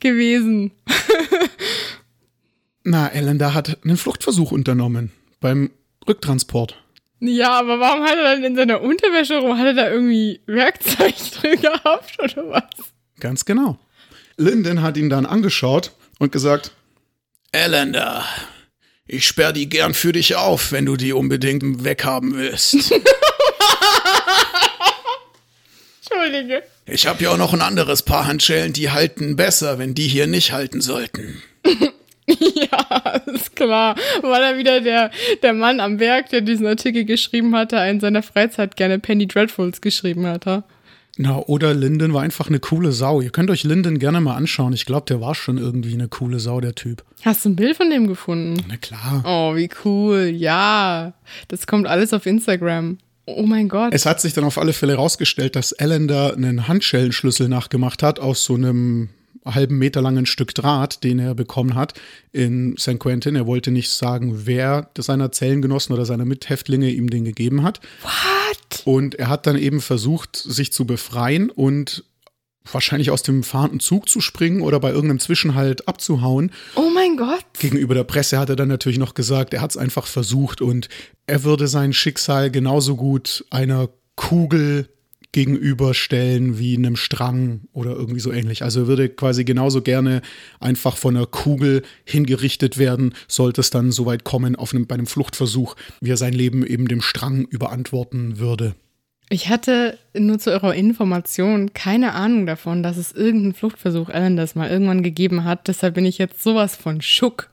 gewesen? 0.00 0.72
Na, 2.84 3.08
Allender 3.08 3.54
hat 3.54 3.78
einen 3.84 3.96
Fluchtversuch 3.96 4.52
unternommen 4.52 5.12
beim 5.40 5.70
Rücktransport. 6.06 6.76
Ja, 7.20 7.58
aber 7.58 7.80
warum 7.80 8.02
hat 8.04 8.16
er 8.16 8.34
dann 8.34 8.44
in 8.44 8.56
seiner 8.56 8.80
Unterwäsche 8.80 9.38
rum? 9.38 9.58
Hat 9.58 9.66
er 9.66 9.74
da 9.74 9.90
irgendwie 9.90 10.40
Werkzeug 10.46 11.14
drin 11.34 11.60
gehabt 11.60 12.16
oder 12.22 12.50
was? 12.50 12.86
Ganz 13.20 13.44
genau. 13.44 13.78
Linden 14.36 14.82
hat 14.82 14.96
ihn 14.96 15.10
dann 15.10 15.26
angeschaut 15.26 15.92
und 16.18 16.30
gesagt, 16.30 16.72
Allender, 17.52 18.24
ich 19.06 19.26
sperr 19.26 19.52
die 19.52 19.68
gern 19.68 19.94
für 19.94 20.12
dich 20.12 20.36
auf, 20.36 20.70
wenn 20.70 20.86
du 20.86 20.96
die 20.96 21.12
unbedingt 21.12 21.82
weghaben 21.82 22.36
willst. 22.36 22.94
Entschuldige. 26.10 26.62
Ich 26.86 27.06
habe 27.06 27.22
ja 27.22 27.30
auch 27.30 27.36
noch 27.36 27.52
ein 27.54 27.60
anderes 27.62 28.02
Paar 28.02 28.26
Handschellen, 28.26 28.72
die 28.72 28.90
halten 28.90 29.36
besser, 29.36 29.78
wenn 29.78 29.94
die 29.94 30.08
hier 30.08 30.26
nicht 30.26 30.52
halten 30.52 30.80
sollten. 30.80 31.42
Ja, 32.30 33.22
ist 33.24 33.56
klar. 33.56 33.96
War 34.20 34.40
da 34.40 34.58
wieder 34.58 34.82
der, 34.82 35.10
der 35.42 35.54
Mann 35.54 35.80
am 35.80 35.98
Werk, 35.98 36.28
der 36.28 36.42
diesen 36.42 36.66
Artikel 36.66 37.06
geschrieben 37.06 37.56
hatte, 37.56 37.76
in 37.76 38.00
seiner 38.00 38.22
Freizeit 38.22 38.76
gerne 38.76 38.98
Penny 38.98 39.26
Dreadfuls 39.26 39.80
geschrieben 39.80 40.26
hat. 40.26 40.44
ha? 40.44 40.64
Na, 41.16 41.38
oder 41.38 41.72
Linden 41.72 42.12
war 42.12 42.20
einfach 42.22 42.48
eine 42.48 42.60
coole 42.60 42.92
Sau. 42.92 43.22
Ihr 43.22 43.30
könnt 43.30 43.50
euch 43.50 43.64
Linden 43.64 43.98
gerne 43.98 44.20
mal 44.20 44.36
anschauen. 44.36 44.74
Ich 44.74 44.84
glaube, 44.84 45.06
der 45.06 45.22
war 45.22 45.34
schon 45.34 45.56
irgendwie 45.56 45.94
eine 45.94 46.08
coole 46.08 46.38
Sau, 46.38 46.60
der 46.60 46.74
Typ. 46.74 47.02
Hast 47.24 47.46
du 47.46 47.48
ein 47.48 47.56
Bild 47.56 47.78
von 47.78 47.88
dem 47.88 48.06
gefunden? 48.06 48.62
Na 48.68 48.76
klar. 48.76 49.22
Oh, 49.24 49.56
wie 49.56 49.70
cool. 49.86 50.30
Ja, 50.32 51.14
das 51.48 51.66
kommt 51.66 51.86
alles 51.86 52.12
auf 52.12 52.26
Instagram. 52.26 52.98
Oh 53.36 53.44
mein 53.46 53.68
Gott. 53.68 53.92
Es 53.92 54.06
hat 54.06 54.20
sich 54.20 54.32
dann 54.32 54.44
auf 54.44 54.56
alle 54.56 54.72
Fälle 54.72 54.94
rausgestellt, 54.94 55.54
dass 55.54 55.72
Allender 55.74 56.34
einen 56.34 56.66
Handschellenschlüssel 56.66 57.48
nachgemacht 57.48 58.02
hat 58.02 58.20
aus 58.20 58.44
so 58.44 58.54
einem 58.54 59.10
halben 59.44 59.78
Meter 59.78 60.02
langen 60.02 60.26
Stück 60.26 60.54
Draht, 60.54 61.04
den 61.04 61.18
er 61.18 61.34
bekommen 61.34 61.74
hat 61.74 61.94
in 62.32 62.76
St. 62.78 62.98
Quentin. 62.98 63.36
Er 63.36 63.46
wollte 63.46 63.70
nicht 63.70 63.90
sagen, 63.90 64.46
wer 64.46 64.90
seiner 64.96 65.32
Zellengenossen 65.32 65.94
oder 65.94 66.04
seiner 66.04 66.24
Mithäftlinge 66.24 66.90
ihm 66.90 67.10
den 67.10 67.24
gegeben 67.24 67.62
hat. 67.62 67.80
What? 68.02 68.82
Und 68.84 69.14
er 69.16 69.28
hat 69.28 69.46
dann 69.46 69.56
eben 69.56 69.80
versucht, 69.80 70.36
sich 70.36 70.72
zu 70.72 70.86
befreien 70.86 71.50
und 71.50 72.04
wahrscheinlich 72.72 73.10
aus 73.10 73.22
dem 73.22 73.42
fahrenden 73.42 73.80
Zug 73.80 74.08
zu 74.08 74.20
springen 74.20 74.60
oder 74.60 74.80
bei 74.80 74.90
irgendeinem 74.90 75.20
Zwischenhalt 75.20 75.88
abzuhauen. 75.88 76.52
Oh 76.74 76.90
mein 76.94 77.16
Gott. 77.16 77.44
Gegenüber 77.58 77.94
der 77.94 78.04
Presse 78.04 78.38
hat 78.38 78.48
er 78.48 78.56
dann 78.56 78.68
natürlich 78.68 78.98
noch 78.98 79.14
gesagt, 79.14 79.54
er 79.54 79.60
hat 79.60 79.70
es 79.70 79.76
einfach 79.76 80.06
versucht 80.06 80.60
und 80.60 80.88
er 81.26 81.44
würde 81.44 81.68
sein 81.68 81.92
Schicksal 81.92 82.50
genauso 82.50 82.96
gut 82.96 83.44
einer 83.50 83.88
Kugel 84.16 84.88
gegenüberstellen 85.32 86.58
wie 86.58 86.76
einem 86.76 86.96
Strang 86.96 87.60
oder 87.72 87.92
irgendwie 87.92 88.20
so 88.20 88.32
ähnlich. 88.32 88.62
Also 88.62 88.80
er 88.80 88.86
würde 88.86 89.08
quasi 89.08 89.44
genauso 89.44 89.82
gerne 89.82 90.22
einfach 90.58 90.96
von 90.96 91.16
einer 91.16 91.26
Kugel 91.26 91.82
hingerichtet 92.04 92.78
werden, 92.78 93.14
sollte 93.28 93.60
es 93.60 93.70
dann 93.70 93.92
so 93.92 94.06
weit 94.06 94.24
kommen 94.24 94.56
auf 94.56 94.72
einem, 94.72 94.86
bei 94.86 94.94
einem 94.94 95.06
Fluchtversuch, 95.06 95.76
wie 96.00 96.10
er 96.10 96.16
sein 96.16 96.32
Leben 96.32 96.66
eben 96.66 96.88
dem 96.88 97.02
Strang 97.02 97.44
überantworten 97.44 98.38
würde. 98.38 98.74
Ich 99.30 99.48
hatte 99.48 99.98
nur 100.14 100.38
zu 100.38 100.50
eurer 100.50 100.74
Information 100.74 101.74
keine 101.74 102.12
Ahnung 102.12 102.46
davon, 102.46 102.82
dass 102.82 102.96
es 102.96 103.12
irgendeinen 103.12 103.54
Fluchtversuch 103.54 104.08
Alan 104.08 104.36
das 104.36 104.54
mal 104.54 104.70
irgendwann 104.70 105.02
gegeben 105.02 105.44
hat. 105.44 105.68
Deshalb 105.68 105.94
bin 105.94 106.06
ich 106.06 106.18
jetzt 106.18 106.42
sowas 106.42 106.76
von 106.76 107.02
Schuck. 107.02 107.50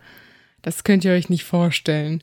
Das 0.62 0.84
könnt 0.84 1.04
ihr 1.04 1.12
euch 1.12 1.30
nicht 1.30 1.44
vorstellen. 1.44 2.22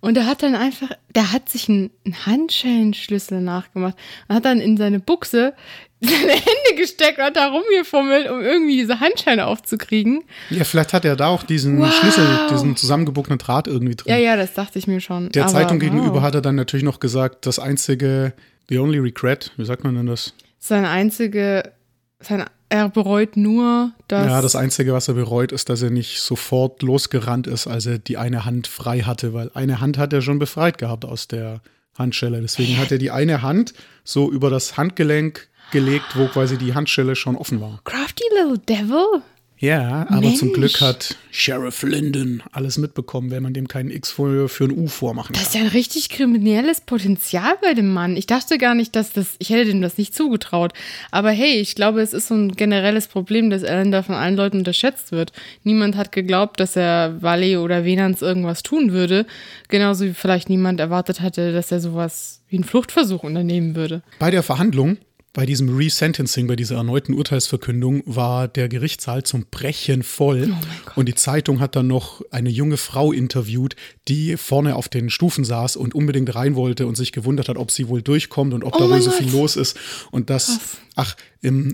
Und 0.00 0.18
er 0.18 0.26
hat 0.26 0.42
dann 0.42 0.54
einfach, 0.54 0.90
der 1.14 1.32
hat 1.32 1.48
sich 1.48 1.68
einen 1.68 1.90
Handschellenschlüssel 2.26 3.40
nachgemacht 3.40 3.96
und 4.28 4.36
hat 4.36 4.44
dann 4.44 4.60
in 4.60 4.76
seine 4.76 5.00
Buchse 5.00 5.54
seine 6.00 6.32
Hände 6.32 6.76
gesteckt 6.76 7.18
und 7.18 7.24
hat 7.24 7.36
da 7.36 7.48
rumgefummelt, 7.48 8.30
um 8.30 8.42
irgendwie 8.42 8.76
diese 8.76 9.00
Handschellen 9.00 9.40
aufzukriegen. 9.40 10.24
Ja, 10.50 10.64
vielleicht 10.64 10.92
hat 10.92 11.04
er 11.04 11.16
da 11.16 11.28
auch 11.28 11.42
diesen 11.42 11.78
wow. 11.78 11.90
Schlüssel, 11.90 12.26
diesen 12.50 12.76
zusammengebogenen 12.76 13.38
Draht 13.38 13.66
irgendwie 13.66 13.96
drin. 13.96 14.12
Ja, 14.12 14.18
ja, 14.18 14.36
das 14.36 14.52
dachte 14.52 14.78
ich 14.78 14.86
mir 14.86 15.00
schon. 15.00 15.30
Der 15.30 15.44
Aber, 15.44 15.52
Zeitung 15.52 15.78
gegenüber 15.78 16.16
wow. 16.16 16.22
hat 16.22 16.34
er 16.34 16.42
dann 16.42 16.56
natürlich 16.56 16.84
noch 16.84 17.00
gesagt, 17.00 17.46
das 17.46 17.58
einzige, 17.58 18.34
the 18.68 18.78
only 18.78 18.98
regret, 18.98 19.52
wie 19.56 19.64
sagt 19.64 19.84
man 19.84 19.94
denn 19.94 20.06
das? 20.06 20.34
Seine 20.58 20.88
einzige, 20.88 21.72
sein 22.20 22.44
er 22.74 22.88
bereut 22.88 23.36
nur, 23.36 23.92
dass. 24.08 24.26
Ja, 24.26 24.42
das 24.42 24.56
Einzige, 24.56 24.92
was 24.92 25.06
er 25.06 25.14
bereut, 25.14 25.52
ist, 25.52 25.68
dass 25.68 25.82
er 25.82 25.90
nicht 25.90 26.20
sofort 26.20 26.82
losgerannt 26.82 27.46
ist, 27.46 27.66
als 27.66 27.86
er 27.86 27.98
die 27.98 28.16
eine 28.16 28.44
Hand 28.44 28.66
frei 28.66 29.00
hatte, 29.00 29.32
weil 29.32 29.50
eine 29.54 29.80
Hand 29.80 29.96
hat 29.96 30.12
er 30.12 30.22
schon 30.22 30.38
befreit 30.38 30.78
gehabt 30.78 31.04
aus 31.04 31.28
der 31.28 31.60
Handschelle. 31.96 32.40
Deswegen 32.40 32.78
hat 32.78 32.90
er 32.90 32.98
die 32.98 33.10
eine 33.10 33.42
Hand 33.42 33.74
so 34.02 34.30
über 34.30 34.50
das 34.50 34.76
Handgelenk 34.76 35.48
gelegt, 35.70 36.16
wo 36.16 36.26
quasi 36.26 36.58
die 36.58 36.74
Handschelle 36.74 37.14
schon 37.14 37.36
offen 37.36 37.60
war. 37.60 37.80
Crafty 37.84 38.24
little 38.34 38.58
devil. 38.58 39.22
Ja, 39.58 40.06
aber 40.10 40.20
Mensch. 40.20 40.40
zum 40.40 40.52
Glück 40.52 40.80
hat 40.80 41.16
Sheriff 41.30 41.82
Linden 41.82 42.42
alles 42.52 42.76
mitbekommen, 42.76 43.30
wenn 43.30 43.42
man 43.42 43.54
dem 43.54 43.68
keinen 43.68 43.90
X 43.90 44.10
für, 44.10 44.48
für 44.48 44.64
ein 44.64 44.72
U 44.72 44.88
vormachen 44.88 45.32
kann. 45.32 45.42
Das 45.42 45.48
ist 45.48 45.54
ja 45.54 45.62
ein 45.62 45.68
richtig 45.68 46.08
kriminelles 46.08 46.80
Potenzial 46.80 47.54
bei 47.62 47.72
dem 47.72 47.92
Mann. 47.92 48.16
Ich 48.16 48.26
dachte 48.26 48.58
gar 48.58 48.74
nicht, 48.74 48.96
dass 48.96 49.12
das, 49.12 49.36
ich 49.38 49.50
hätte 49.50 49.70
dem 49.70 49.80
das 49.80 49.96
nicht 49.96 50.14
zugetraut. 50.14 50.72
Aber 51.10 51.30
hey, 51.30 51.60
ich 51.60 51.74
glaube, 51.76 52.02
es 52.02 52.12
ist 52.12 52.28
so 52.28 52.34
ein 52.34 52.52
generelles 52.52 53.06
Problem, 53.06 53.48
dass 53.48 53.64
Alan 53.64 53.92
da 53.92 54.02
von 54.02 54.16
allen 54.16 54.36
Leuten 54.36 54.58
unterschätzt 54.58 55.12
wird. 55.12 55.32
Niemand 55.62 55.96
hat 55.96 56.12
geglaubt, 56.12 56.58
dass 56.58 56.76
er 56.76 57.22
Valle 57.22 57.60
oder 57.60 57.84
Venans 57.84 58.22
irgendwas 58.22 58.62
tun 58.62 58.92
würde. 58.92 59.24
Genauso 59.68 60.04
wie 60.04 60.14
vielleicht 60.14 60.48
niemand 60.48 60.80
erwartet 60.80 61.20
hatte, 61.20 61.52
dass 61.52 61.70
er 61.70 61.80
sowas 61.80 62.42
wie 62.48 62.56
einen 62.56 62.64
Fluchtversuch 62.64 63.22
unternehmen 63.22 63.76
würde. 63.76 64.02
Bei 64.18 64.30
der 64.30 64.42
Verhandlung 64.42 64.98
bei 65.34 65.46
diesem 65.46 65.76
Resentencing, 65.76 66.46
bei 66.46 66.54
dieser 66.54 66.76
erneuten 66.76 67.12
Urteilsverkündung, 67.12 68.04
war 68.06 68.46
der 68.46 68.68
Gerichtssaal 68.68 69.24
zum 69.24 69.46
Brechen 69.50 70.04
voll. 70.04 70.54
Oh 70.54 70.90
und 70.94 71.06
die 71.06 71.16
Zeitung 71.16 71.58
hat 71.58 71.74
dann 71.74 71.88
noch 71.88 72.22
eine 72.30 72.50
junge 72.50 72.76
Frau 72.76 73.10
interviewt, 73.10 73.74
die 74.06 74.36
vorne 74.36 74.76
auf 74.76 74.88
den 74.88 75.10
Stufen 75.10 75.44
saß 75.44 75.74
und 75.74 75.92
unbedingt 75.92 76.32
rein 76.36 76.54
wollte 76.54 76.86
und 76.86 76.96
sich 76.96 77.10
gewundert 77.10 77.48
hat, 77.48 77.58
ob 77.58 77.72
sie 77.72 77.88
wohl 77.88 78.00
durchkommt 78.00 78.54
und 78.54 78.62
ob 78.62 78.76
oh 78.76 78.78
da 78.78 78.88
wohl 78.88 79.02
so 79.02 79.10
viel 79.10 79.28
los 79.32 79.56
ist. 79.56 79.76
Und 80.12 80.30
das, 80.30 80.60
ach, 80.94 81.16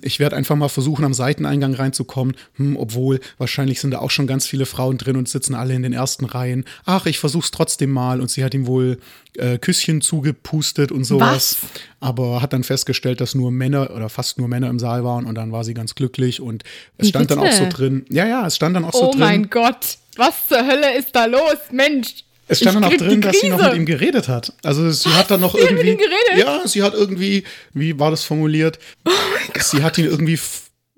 ich 0.02 0.18
werde 0.18 0.36
einfach 0.36 0.56
mal 0.56 0.68
versuchen, 0.68 1.04
am 1.04 1.12
Seiteneingang 1.12 1.74
reinzukommen, 1.74 2.36
hm, 2.54 2.78
obwohl 2.78 3.20
wahrscheinlich 3.36 3.80
sind 3.80 3.92
da 3.92 3.98
auch 3.98 4.10
schon 4.10 4.26
ganz 4.26 4.46
viele 4.46 4.64
Frauen 4.64 4.96
drin 4.96 5.16
und 5.16 5.28
sitzen 5.28 5.54
alle 5.54 5.74
in 5.74 5.82
den 5.82 5.92
ersten 5.92 6.24
Reihen. 6.24 6.64
Ach, 6.86 7.04
ich 7.04 7.18
versuch's 7.18 7.50
trotzdem 7.50 7.90
mal. 7.90 8.22
Und 8.22 8.30
sie 8.30 8.42
hat 8.42 8.54
ihm 8.54 8.66
wohl 8.66 8.98
äh, 9.40 9.58
Küsschen 9.58 10.00
zugepustet 10.00 10.92
und 10.92 11.04
sowas. 11.04 11.58
Was? 11.60 11.82
Aber 12.00 12.42
hat 12.42 12.52
dann 12.52 12.64
festgestellt, 12.64 13.20
dass 13.20 13.34
nur 13.34 13.50
Männer 13.50 13.90
oder 13.94 14.08
fast 14.08 14.38
nur 14.38 14.48
Männer 14.48 14.68
im 14.68 14.78
Saal 14.78 15.04
waren 15.04 15.26
und 15.26 15.34
dann 15.34 15.52
war 15.52 15.64
sie 15.64 15.74
ganz 15.74 15.94
glücklich 15.94 16.40
und 16.40 16.64
es 16.98 17.08
stand 17.08 17.28
Bitte? 17.28 17.40
dann 17.40 17.48
auch 17.48 17.52
so 17.52 17.66
drin. 17.68 18.04
Ja, 18.10 18.26
ja, 18.26 18.46
es 18.46 18.56
stand 18.56 18.76
dann 18.76 18.84
auch 18.84 18.92
so 18.92 19.08
oh 19.08 19.10
drin. 19.10 19.22
Oh 19.22 19.24
mein 19.24 19.50
Gott, 19.50 19.98
was 20.16 20.48
zur 20.48 20.66
Hölle 20.66 20.96
ist 20.96 21.14
da 21.14 21.24
los, 21.24 21.58
Mensch? 21.72 22.24
Es 22.48 22.58
stand 22.58 22.76
dann 22.76 22.84
auch 22.84 22.96
drin, 22.96 23.20
dass 23.20 23.40
sie 23.40 23.48
noch 23.48 23.62
mit 23.62 23.74
ihm 23.74 23.86
geredet 23.86 24.28
hat. 24.28 24.52
Also 24.64 24.90
sie 24.90 25.08
Was? 25.08 25.18
hat 25.18 25.30
dann 25.30 25.40
noch 25.40 25.54
sie 25.54 25.60
irgendwie. 25.60 25.78
Hat 25.78 25.84
mit 25.84 25.92
ihm 25.94 25.98
geredet? 25.98 26.46
Ja, 26.46 26.66
sie 26.66 26.82
hat 26.82 26.94
irgendwie, 26.94 27.44
wie 27.74 27.98
war 27.98 28.10
das 28.10 28.24
formuliert? 28.24 28.78
Oh 29.04 29.10
sie 29.58 29.82
hat 29.82 29.98
ihn 29.98 30.06
irgendwie 30.06 30.38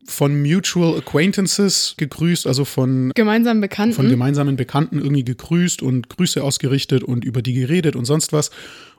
von 0.07 0.43
Mutual 0.43 0.99
Acquaintances 0.99 1.95
gegrüßt, 1.97 2.47
also 2.47 2.65
von 2.65 3.13
gemeinsamen 3.15 3.61
Bekannten. 3.61 3.95
Von 3.95 4.09
gemeinsamen 4.09 4.57
Bekannten 4.57 4.99
irgendwie 4.99 5.25
gegrüßt 5.25 5.83
und 5.83 6.09
Grüße 6.09 6.43
ausgerichtet 6.43 7.05
und 7.05 7.25
über 7.25 7.43
die 7.43 7.55
geredet 7.55 7.97
und 7.97 8.05
sonst 8.05 8.33
was. 8.33 8.51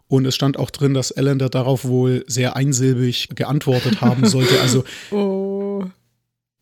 Und 0.08 0.26
es 0.26 0.36
stand 0.36 0.58
auch 0.58 0.70
drin, 0.70 0.94
dass 0.94 1.12
Ellender 1.12 1.50
darauf 1.50 1.86
wohl 1.86 2.24
sehr 2.28 2.56
einsilbig 2.56 3.30
geantwortet 3.36 4.02
haben 4.02 4.26
sollte. 4.28 4.60
Also 4.62 4.84
oh. 5.12 5.86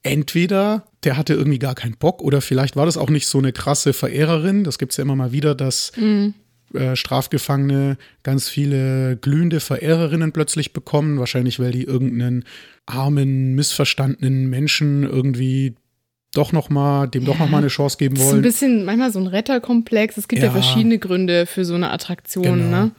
entweder 0.04 0.88
der 1.04 1.18
hatte 1.18 1.34
irgendwie 1.34 1.60
gar 1.60 1.76
keinen 1.76 1.98
Bock 1.98 2.22
oder 2.22 2.42
vielleicht 2.42 2.76
war 2.76 2.86
das 2.86 2.98
auch 2.98 3.10
nicht 3.10 3.28
so 3.28 3.40
eine 3.40 3.52
krasse 3.52 3.94
Verehrerin. 3.94 4.64
Das 4.64 4.78
gibt 4.78 4.94
es 4.94 4.98
ja 4.98 5.04
immer 5.04 5.16
mal 5.16 5.32
wieder, 5.32 5.56
dass 5.56 5.92
mhm. 5.98 6.36
Äh, 6.74 6.96
Strafgefangene 6.96 7.98
ganz 8.24 8.50
viele 8.50 9.18
glühende 9.18 9.60
Verehrerinnen 9.60 10.32
plötzlich 10.32 10.74
bekommen. 10.74 11.20
Wahrscheinlich, 11.20 11.60
weil 11.60 11.72
die 11.72 11.84
irgendeinen 11.84 12.46
armen, 12.86 13.56
missverstandenen 13.56 14.50
Menschen 14.50 15.04
irgendwie 15.04 15.76
doch 16.34 16.52
noch 16.52 16.70
mal, 16.70 17.08
dem 17.08 17.24
ja, 17.24 17.32
doch 17.32 17.40
noch 17.40 17.50
mal 17.50 17.58
eine 17.58 17.68
Chance 17.68 17.98
geben 17.98 18.18
wollen. 18.18 18.28
Das 18.28 18.34
ist 18.34 18.36
ein 18.36 18.42
bisschen 18.42 18.86
manchmal 18.86 19.12
so 19.12 19.20
ein 19.20 19.28
Retterkomplex. 19.28 20.18
Es 20.18 20.28
gibt 20.28 20.42
ja, 20.42 20.48
ja 20.48 20.52
verschiedene 20.52 20.98
Gründe 20.98 21.46
für 21.46 21.66
so 21.66 21.76
eine 21.76 21.92
Attraktion. 21.92 22.44
Genau. 22.44 22.86
Ne? 22.86 22.92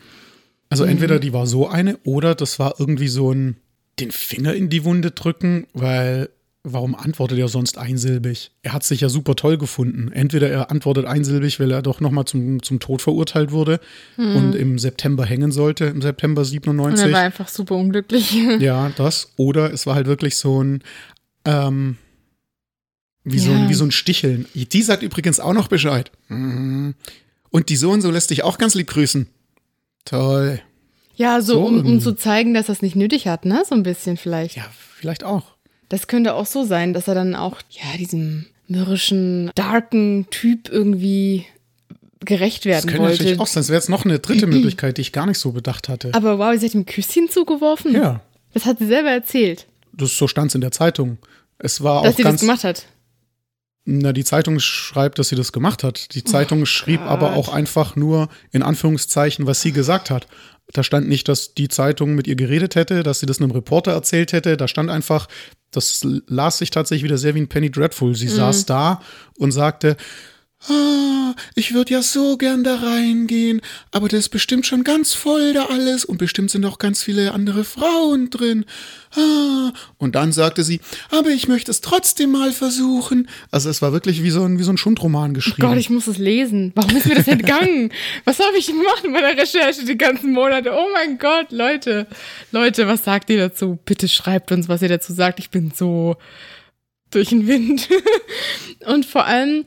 Also 0.68 0.84
mhm. 0.84 0.90
entweder 0.90 1.18
die 1.18 1.32
war 1.32 1.46
so 1.46 1.68
eine 1.68 1.98
oder 2.04 2.34
das 2.34 2.58
war 2.58 2.74
irgendwie 2.78 3.08
so 3.08 3.32
ein 3.32 3.56
den 4.00 4.10
Finger 4.10 4.54
in 4.54 4.68
die 4.68 4.84
Wunde 4.84 5.10
drücken, 5.10 5.66
weil 5.74 6.30
warum 6.64 6.94
antwortet 6.94 7.38
er 7.38 7.48
sonst 7.48 7.78
einsilbig? 7.78 8.52
Er 8.62 8.72
hat 8.72 8.84
sich 8.84 9.00
ja 9.00 9.08
super 9.08 9.34
toll 9.34 9.58
gefunden. 9.58 10.12
Entweder 10.12 10.48
er 10.48 10.70
antwortet 10.70 11.06
einsilbig, 11.06 11.58
weil 11.58 11.70
er 11.70 11.82
doch 11.82 12.00
noch 12.00 12.10
mal 12.10 12.24
zum, 12.24 12.62
zum 12.62 12.78
Tod 12.78 13.02
verurteilt 13.02 13.50
wurde 13.50 13.80
mhm. 14.16 14.36
und 14.36 14.54
im 14.54 14.78
September 14.78 15.24
hängen 15.24 15.50
sollte, 15.50 15.86
im 15.86 16.02
September 16.02 16.44
97. 16.44 17.04
Und 17.04 17.10
er 17.10 17.14
war 17.14 17.24
einfach 17.24 17.48
super 17.48 17.74
unglücklich. 17.74 18.32
ja, 18.60 18.90
das. 18.96 19.32
Oder 19.36 19.72
es 19.72 19.86
war 19.86 19.94
halt 19.94 20.06
wirklich 20.06 20.36
so 20.36 20.62
ein 20.62 20.82
ähm, 21.44 21.96
wie, 23.24 23.38
ja. 23.38 23.42
so 23.42 23.52
ein, 23.52 23.68
wie 23.68 23.74
so 23.74 23.84
ein 23.84 23.92
Sticheln. 23.92 24.46
Die 24.54 24.82
sagt 24.82 25.02
übrigens 25.02 25.40
auch 25.40 25.52
noch 25.52 25.68
Bescheid. 25.68 26.10
Mhm. 26.28 26.94
Und 27.50 27.68
die 27.68 27.76
so 27.76 27.90
und 27.90 28.00
so 28.00 28.10
lässt 28.10 28.30
dich 28.30 28.44
auch 28.44 28.58
ganz 28.58 28.74
lieb 28.74 28.88
grüßen. 28.88 29.26
Toll. 30.04 30.60
Ja, 31.14 31.40
so, 31.40 31.54
so 31.54 31.64
um, 31.66 31.84
um 31.84 32.00
zu 32.00 32.12
zeigen, 32.12 32.54
dass 32.54 32.68
er 32.68 32.72
es 32.72 32.82
nicht 32.82 32.96
nötig 32.96 33.26
hat, 33.26 33.44
ne? 33.44 33.62
So 33.68 33.74
ein 33.74 33.82
bisschen 33.82 34.16
vielleicht. 34.16 34.56
Ja, 34.56 34.64
vielleicht 34.96 35.24
auch. 35.24 35.51
Das 35.92 36.06
könnte 36.06 36.32
auch 36.32 36.46
so 36.46 36.64
sein, 36.64 36.94
dass 36.94 37.06
er 37.06 37.14
dann 37.14 37.34
auch, 37.34 37.58
ja, 37.68 37.98
diesem 37.98 38.46
mürrischen, 38.66 39.50
darken 39.54 40.26
Typ 40.30 40.70
irgendwie 40.70 41.44
gerecht 42.20 42.64
werden 42.64 42.76
das 42.76 42.86
könnte 42.86 43.02
wollte. 43.02 43.18
natürlich 43.18 43.40
auch 43.40 43.46
sein. 43.46 43.60
Das 43.60 43.68
wäre 43.68 43.78
jetzt 43.78 43.90
noch 43.90 44.06
eine 44.06 44.18
dritte 44.18 44.46
Möglichkeit, 44.46 44.96
die 44.96 45.02
ich 45.02 45.12
gar 45.12 45.26
nicht 45.26 45.36
so 45.36 45.52
bedacht 45.52 45.90
hatte. 45.90 46.08
Aber 46.14 46.38
wow, 46.38 46.58
sie 46.58 46.64
hat 46.64 46.74
ihm 46.74 46.86
Küsschen 46.86 47.28
zugeworfen? 47.28 47.94
Ja. 47.94 48.22
Das 48.54 48.64
hat 48.64 48.78
sie 48.78 48.86
selber 48.86 49.10
erzählt. 49.10 49.66
Das 49.92 50.16
so 50.16 50.26
stand 50.26 50.48
es 50.48 50.54
in 50.54 50.62
der 50.62 50.70
Zeitung. 50.70 51.18
Es 51.58 51.82
war 51.82 52.04
dass 52.04 52.14
auch 52.14 52.16
sie 52.16 52.22
ganz, 52.22 52.40
das 52.40 52.48
gemacht 52.48 52.64
hat. 52.64 52.86
Na, 53.84 54.12
die 54.12 54.24
Zeitung 54.24 54.60
schreibt, 54.60 55.18
dass 55.18 55.28
sie 55.28 55.36
das 55.36 55.52
gemacht 55.52 55.82
hat. 55.82 56.14
Die 56.14 56.22
Zeitung 56.22 56.62
oh 56.62 56.66
schrieb 56.66 57.00
Gott. 57.00 57.08
aber 57.08 57.34
auch 57.34 57.48
einfach 57.48 57.96
nur 57.96 58.28
in 58.52 58.62
Anführungszeichen, 58.62 59.46
was 59.46 59.60
sie 59.60 59.72
gesagt 59.72 60.10
hat. 60.10 60.28
Da 60.72 60.84
stand 60.84 61.08
nicht, 61.08 61.28
dass 61.28 61.54
die 61.54 61.68
Zeitung 61.68 62.14
mit 62.14 62.28
ihr 62.28 62.36
geredet 62.36 62.76
hätte, 62.76 63.02
dass 63.02 63.20
sie 63.20 63.26
das 63.26 63.40
einem 63.40 63.50
Reporter 63.50 63.92
erzählt 63.92 64.32
hätte. 64.32 64.56
Da 64.56 64.68
stand 64.68 64.88
einfach, 64.88 65.26
das 65.72 66.06
las 66.28 66.58
sich 66.58 66.70
tatsächlich 66.70 67.04
wieder 67.04 67.18
sehr 67.18 67.34
wie 67.34 67.40
ein 67.40 67.48
Penny 67.48 67.70
Dreadful. 67.70 68.14
Sie 68.14 68.26
mhm. 68.26 68.36
saß 68.36 68.66
da 68.66 69.02
und 69.36 69.50
sagte, 69.50 69.96
Ah, 70.68 71.34
ich 71.56 71.74
würde 71.74 71.94
ja 71.94 72.02
so 72.02 72.36
gern 72.36 72.62
da 72.62 72.76
reingehen, 72.76 73.60
aber 73.90 74.08
das 74.08 74.20
ist 74.20 74.28
bestimmt 74.28 74.64
schon 74.64 74.84
ganz 74.84 75.12
voll 75.12 75.54
da 75.54 75.66
alles 75.66 76.04
und 76.04 76.18
bestimmt 76.18 76.52
sind 76.52 76.64
auch 76.64 76.78
ganz 76.78 77.02
viele 77.02 77.32
andere 77.32 77.64
Frauen 77.64 78.30
drin. 78.30 78.64
Ah, 79.16 79.72
und 79.98 80.14
dann 80.14 80.32
sagte 80.32 80.62
sie, 80.62 80.80
aber 81.10 81.30
ich 81.30 81.48
möchte 81.48 81.70
es 81.72 81.80
trotzdem 81.80 82.30
mal 82.30 82.52
versuchen. 82.52 83.28
Also 83.50 83.70
es 83.70 83.82
war 83.82 83.92
wirklich 83.92 84.22
wie 84.22 84.30
so 84.30 84.44
ein, 84.44 84.60
wie 84.60 84.62
so 84.62 84.72
ein 84.72 84.78
Schundroman 84.78 85.34
geschrieben. 85.34 85.62
Oh 85.64 85.68
Gott, 85.70 85.78
ich 85.78 85.90
muss 85.90 86.06
es 86.06 86.18
lesen. 86.18 86.70
Warum 86.76 86.96
ist 86.96 87.06
mir 87.06 87.16
das 87.16 87.26
entgangen? 87.26 87.92
was 88.24 88.38
habe 88.38 88.56
ich 88.56 88.68
gemacht 88.68 89.04
in 89.04 89.12
meiner 89.12 89.36
Recherche 89.36 89.84
die 89.84 89.98
ganzen 89.98 90.32
Monate? 90.32 90.70
Oh 90.72 90.86
mein 90.92 91.18
Gott, 91.18 91.50
Leute. 91.50 92.06
Leute, 92.52 92.86
was 92.86 93.02
sagt 93.02 93.30
ihr 93.30 93.38
dazu? 93.38 93.80
Bitte 93.84 94.06
schreibt 94.06 94.52
uns, 94.52 94.68
was 94.68 94.80
ihr 94.80 94.88
dazu 94.88 95.12
sagt. 95.12 95.40
Ich 95.40 95.50
bin 95.50 95.72
so 95.74 96.16
durch 97.10 97.30
den 97.30 97.48
Wind. 97.48 97.88
und 98.86 99.04
vor 99.04 99.26
allem, 99.26 99.66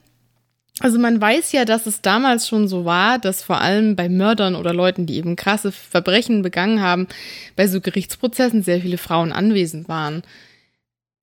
also 0.79 0.99
man 0.99 1.21
weiß 1.21 1.53
ja, 1.53 1.63
dass 1.63 1.85
es 1.85 2.01
damals 2.01 2.47
schon 2.47 2.67
so 2.67 2.83
war, 2.83 3.17
dass 3.17 3.41
vor 3.41 3.61
allem 3.61 3.95
bei 3.95 4.09
Mördern 4.09 4.55
oder 4.55 4.73
Leuten, 4.73 5.05
die 5.05 5.15
eben 5.15 5.35
krasse 5.37 5.71
Verbrechen 5.71 6.41
begangen 6.41 6.81
haben, 6.81 7.07
bei 7.55 7.67
so 7.67 7.79
Gerichtsprozessen 7.79 8.61
sehr 8.61 8.81
viele 8.81 8.97
Frauen 8.97 9.31
anwesend 9.31 9.87
waren. 9.87 10.23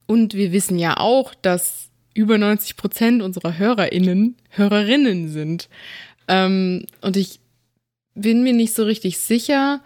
Und 0.06 0.34
wir 0.34 0.52
wissen 0.52 0.78
ja 0.78 0.96
auch, 0.96 1.34
dass 1.34 1.90
über 2.14 2.38
90 2.38 2.76
Prozent 2.76 3.22
unserer 3.22 3.58
HörerInnen 3.58 4.36
Hörerinnen 4.50 5.28
sind. 5.28 5.68
Ähm, 6.28 6.86
und 7.00 7.16
ich 7.16 7.40
bin 8.14 8.42
mir 8.42 8.52
nicht 8.52 8.74
so 8.74 8.84
richtig 8.84 9.18
sicher, 9.18 9.80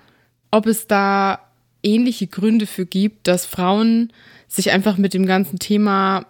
ob 0.50 0.66
es 0.66 0.86
da 0.86 1.40
ähnliche 1.82 2.26
Gründe 2.26 2.66
für 2.66 2.86
gibt, 2.86 3.28
dass 3.28 3.46
Frauen 3.46 4.12
sich 4.48 4.70
einfach 4.70 4.96
mit 4.96 5.14
dem 5.14 5.26
ganzen 5.26 5.58
Thema 5.58 6.26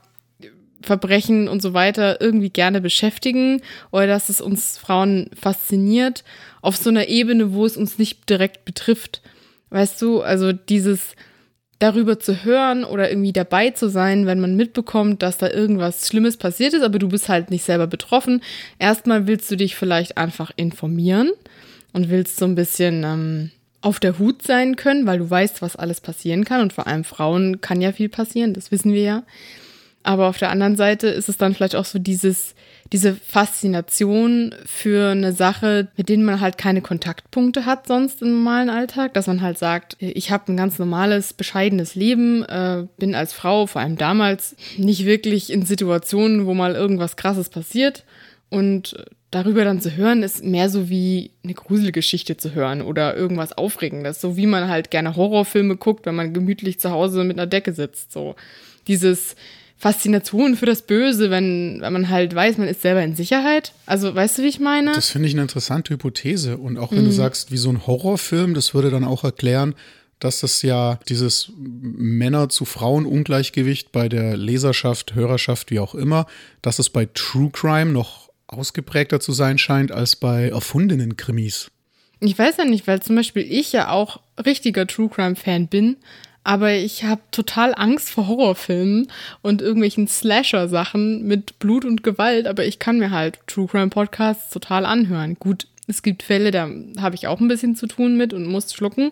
Verbrechen 0.87 1.49
und 1.49 1.61
so 1.61 1.75
weiter 1.75 2.21
irgendwie 2.21 2.51
gerne 2.51 2.81
beschäftigen 2.81 3.61
oder 3.91 4.07
dass 4.07 4.29
es 4.29 4.41
uns 4.41 4.79
Frauen 4.79 5.29
fasziniert 5.39 6.25
auf 6.63 6.77
so 6.77 6.91
einer 6.91 7.09
Ebene, 7.09 7.53
wo 7.53 7.67
es 7.67 7.77
uns 7.77 7.99
nicht 7.99 8.31
direkt 8.31 8.65
betrifft. 8.65 9.21
Weißt 9.71 10.01
du, 10.01 10.23
also 10.23 10.53
dieses 10.53 11.15
darüber 11.79 12.19
zu 12.19 12.45
hören 12.45 12.85
oder 12.85 13.11
irgendwie 13.11 13.33
dabei 13.33 13.71
zu 13.71 13.91
sein, 13.91 14.27
wenn 14.27 14.41
man 14.41 14.57
mitbekommt, 14.57 15.23
dass 15.23 15.39
da 15.39 15.51
irgendwas 15.51 16.09
Schlimmes 16.09 16.37
passiert 16.37 16.73
ist, 16.73 16.83
aber 16.83 16.99
du 16.99 17.09
bist 17.09 17.29
halt 17.29 17.51
nicht 17.51 17.65
selber 17.65 17.87
betroffen. 17.87 18.43
Erstmal 18.79 19.27
willst 19.27 19.51
du 19.51 19.57
dich 19.57 19.77
vielleicht 19.77 20.17
einfach 20.17 20.51
informieren 20.57 21.31
und 21.93 22.09
willst 22.09 22.39
so 22.39 22.47
ein 22.47 22.55
bisschen 22.55 23.05
ähm, 23.05 23.51
auf 23.83 24.01
der 24.01 24.19
Hut 24.19 24.43
sein 24.43 24.77
können, 24.77 25.07
weil 25.07 25.19
du 25.19 25.29
weißt, 25.29 25.61
was 25.61 25.77
alles 25.77 26.01
passieren 26.01 26.45
kann. 26.45 26.63
Und 26.63 26.73
vor 26.73 26.87
allem 26.87 27.05
Frauen 27.05 27.61
kann 27.61 27.81
ja 27.81 27.93
viel 27.93 28.09
passieren, 28.09 28.55
das 28.55 28.71
wissen 28.71 28.93
wir 28.93 29.03
ja. 29.03 29.23
Aber 30.07 30.29
auf 30.29 30.39
der 30.39 30.51
anderen 30.51 30.77
Seite 30.77 31.09
ist 31.09 31.29
es 31.29 31.37
dann 31.37 31.53
vielleicht 31.53 31.75
auch 31.75 31.85
so 31.85 31.99
dieses, 31.99 32.55
diese 32.93 33.17
Faszination 33.17 34.55
für 34.65 35.11
eine 35.11 35.33
Sache, 35.33 35.89
mit 35.97 36.09
denen 36.09 36.25
man 36.25 36.41
halt 36.41 36.59
keine 36.59 36.81
Kontaktpunkte 36.81 37.67
hat 37.67 37.89
sonst 37.89 38.23
im 38.23 38.31
normalen 38.31 38.71
Alltag, 38.71 39.15
dass 39.15 39.27
man 39.27 39.43
halt 39.43 39.59
sagt, 39.59 39.97
ich 39.99 40.31
habe 40.31 40.53
ein 40.53 40.57
ganz 40.57 40.79
normales, 40.79 41.33
bescheidenes 41.33 41.97
Leben, 41.97 42.45
äh, 42.45 42.87
bin 42.99 43.17
als 43.17 43.33
Frau, 43.33 43.67
vor 43.67 43.81
allem 43.81 43.97
damals, 43.97 44.55
nicht 44.77 45.07
wirklich 45.07 45.53
in 45.53 45.67
Situationen, 45.67 46.47
wo 46.47 46.55
mal 46.55 46.77
irgendwas 46.77 47.17
Krasses 47.17 47.49
passiert. 47.49 48.05
Und 48.49 48.95
darüber 49.33 49.65
dann 49.65 49.81
zu 49.81 49.97
hören, 49.97 50.23
ist 50.23 50.45
mehr 50.45 50.71
so 50.71 50.89
wie 50.89 51.33
eine 51.43 51.55
Gruselgeschichte 51.55 52.37
zu 52.37 52.55
hören 52.55 52.81
oder 52.81 53.17
irgendwas 53.17 53.59
Aufregendes, 53.59 54.21
so 54.21 54.37
wie 54.37 54.47
man 54.47 54.69
halt 54.69 54.93
gerne 54.93 55.17
Horrorfilme 55.17 55.75
guckt, 55.75 56.07
wenn 56.07 56.15
man 56.15 56.33
gemütlich 56.33 56.79
zu 56.79 56.93
Hause 56.93 57.25
mit 57.25 57.37
einer 57.37 57.49
Decke 57.49 57.73
sitzt. 57.73 58.13
So 58.13 58.37
dieses 58.87 59.35
Faszination 59.79 60.57
für 60.57 60.67
das 60.67 60.83
Böse, 60.83 61.31
wenn, 61.31 61.81
wenn 61.81 61.93
man 61.93 62.09
halt 62.09 62.35
weiß, 62.35 62.57
man 62.57 62.69
ist 62.69 62.83
selber 62.83 63.03
in 63.03 63.15
Sicherheit. 63.15 63.73
Also, 63.85 64.15
weißt 64.15 64.39
du, 64.39 64.43
wie 64.43 64.49
ich 64.49 64.59
meine? 64.59 64.93
Das 64.93 65.11
finde 65.11 65.29
ich 65.29 65.35
eine 65.35 65.43
interessante 65.43 65.93
Hypothese. 65.93 66.57
Und 66.57 66.79
auch 66.79 66.93
wenn 66.93 67.03
mhm. 67.03 67.07
du 67.07 67.13
sagst, 67.13 67.53
wie 67.53 67.59
so 67.59 67.69
ein 67.69 67.87
Horrorfilm, 67.87 68.55
das 68.55 68.73
würde 68.73 68.91
dann 68.91 69.05
auch 69.05 69.23
erklären, 69.23 69.75
dass 70.19 70.41
das 70.41 70.63
ja 70.63 70.99
dieses 71.09 71.53
Männer 71.59 72.49
zu 72.49 72.65
Frauen 72.65 73.05
Ungleichgewicht 73.05 73.93
bei 73.93 74.09
der 74.09 74.37
Leserschaft, 74.37 75.15
Hörerschaft, 75.15 75.71
wie 75.71 75.79
auch 75.79 75.95
immer, 75.95 76.27
dass 76.63 76.79
es 76.79 76.89
bei 76.89 77.07
True 77.13 77.51
Crime 77.53 77.93
noch 77.93 78.31
ausgeprägter 78.47 79.21
zu 79.21 79.33
sein 79.33 79.59
scheint 79.59 79.93
als 79.93 80.17
bei 80.17 80.49
erfundenen 80.49 81.17
Krimis. 81.17 81.71
Ich 82.21 82.39
weiß 82.39 82.57
ja 82.57 82.65
nicht, 82.65 82.87
weil 82.87 83.03
zum 83.03 83.17
Beispiel 83.17 83.43
ich 83.43 83.73
ja 83.73 83.91
auch 83.91 84.21
richtiger 84.43 84.87
True 84.87 85.11
Crime 85.11 85.37
Fan 85.37 85.69
bin, 85.69 85.97
aber 86.47 86.75
ich 86.75 87.03
habe 87.03 87.23
total 87.33 87.75
Angst 87.75 88.09
vor 88.09 88.29
Horrorfilmen 88.29 89.09
und 89.43 89.63
irgendwelchen 89.63 90.07
Slasher-Sachen 90.07 91.25
mit 91.25 91.59
Blut 91.59 91.85
und 91.85 92.05
Gewalt, 92.05 92.47
aber 92.47 92.65
ich 92.65 92.79
kann 92.79 93.01
mir 93.01 93.11
halt 93.11 93.41
True 93.49 93.67
Crime 93.67 93.89
Podcasts 93.89 94.51
total 94.51 94.87
anhören. 94.87 95.35
Gut, 95.41 95.67
es 95.89 96.03
gibt 96.03 96.23
Fälle, 96.23 96.53
da 96.53 96.71
habe 97.01 97.17
ich 97.17 97.27
auch 97.27 97.41
ein 97.41 97.49
bisschen 97.49 97.75
zu 97.75 97.89
tun 97.89 98.17
mit 98.17 98.33
und 98.33 98.47
muss 98.47 98.73
schlucken. 98.73 99.11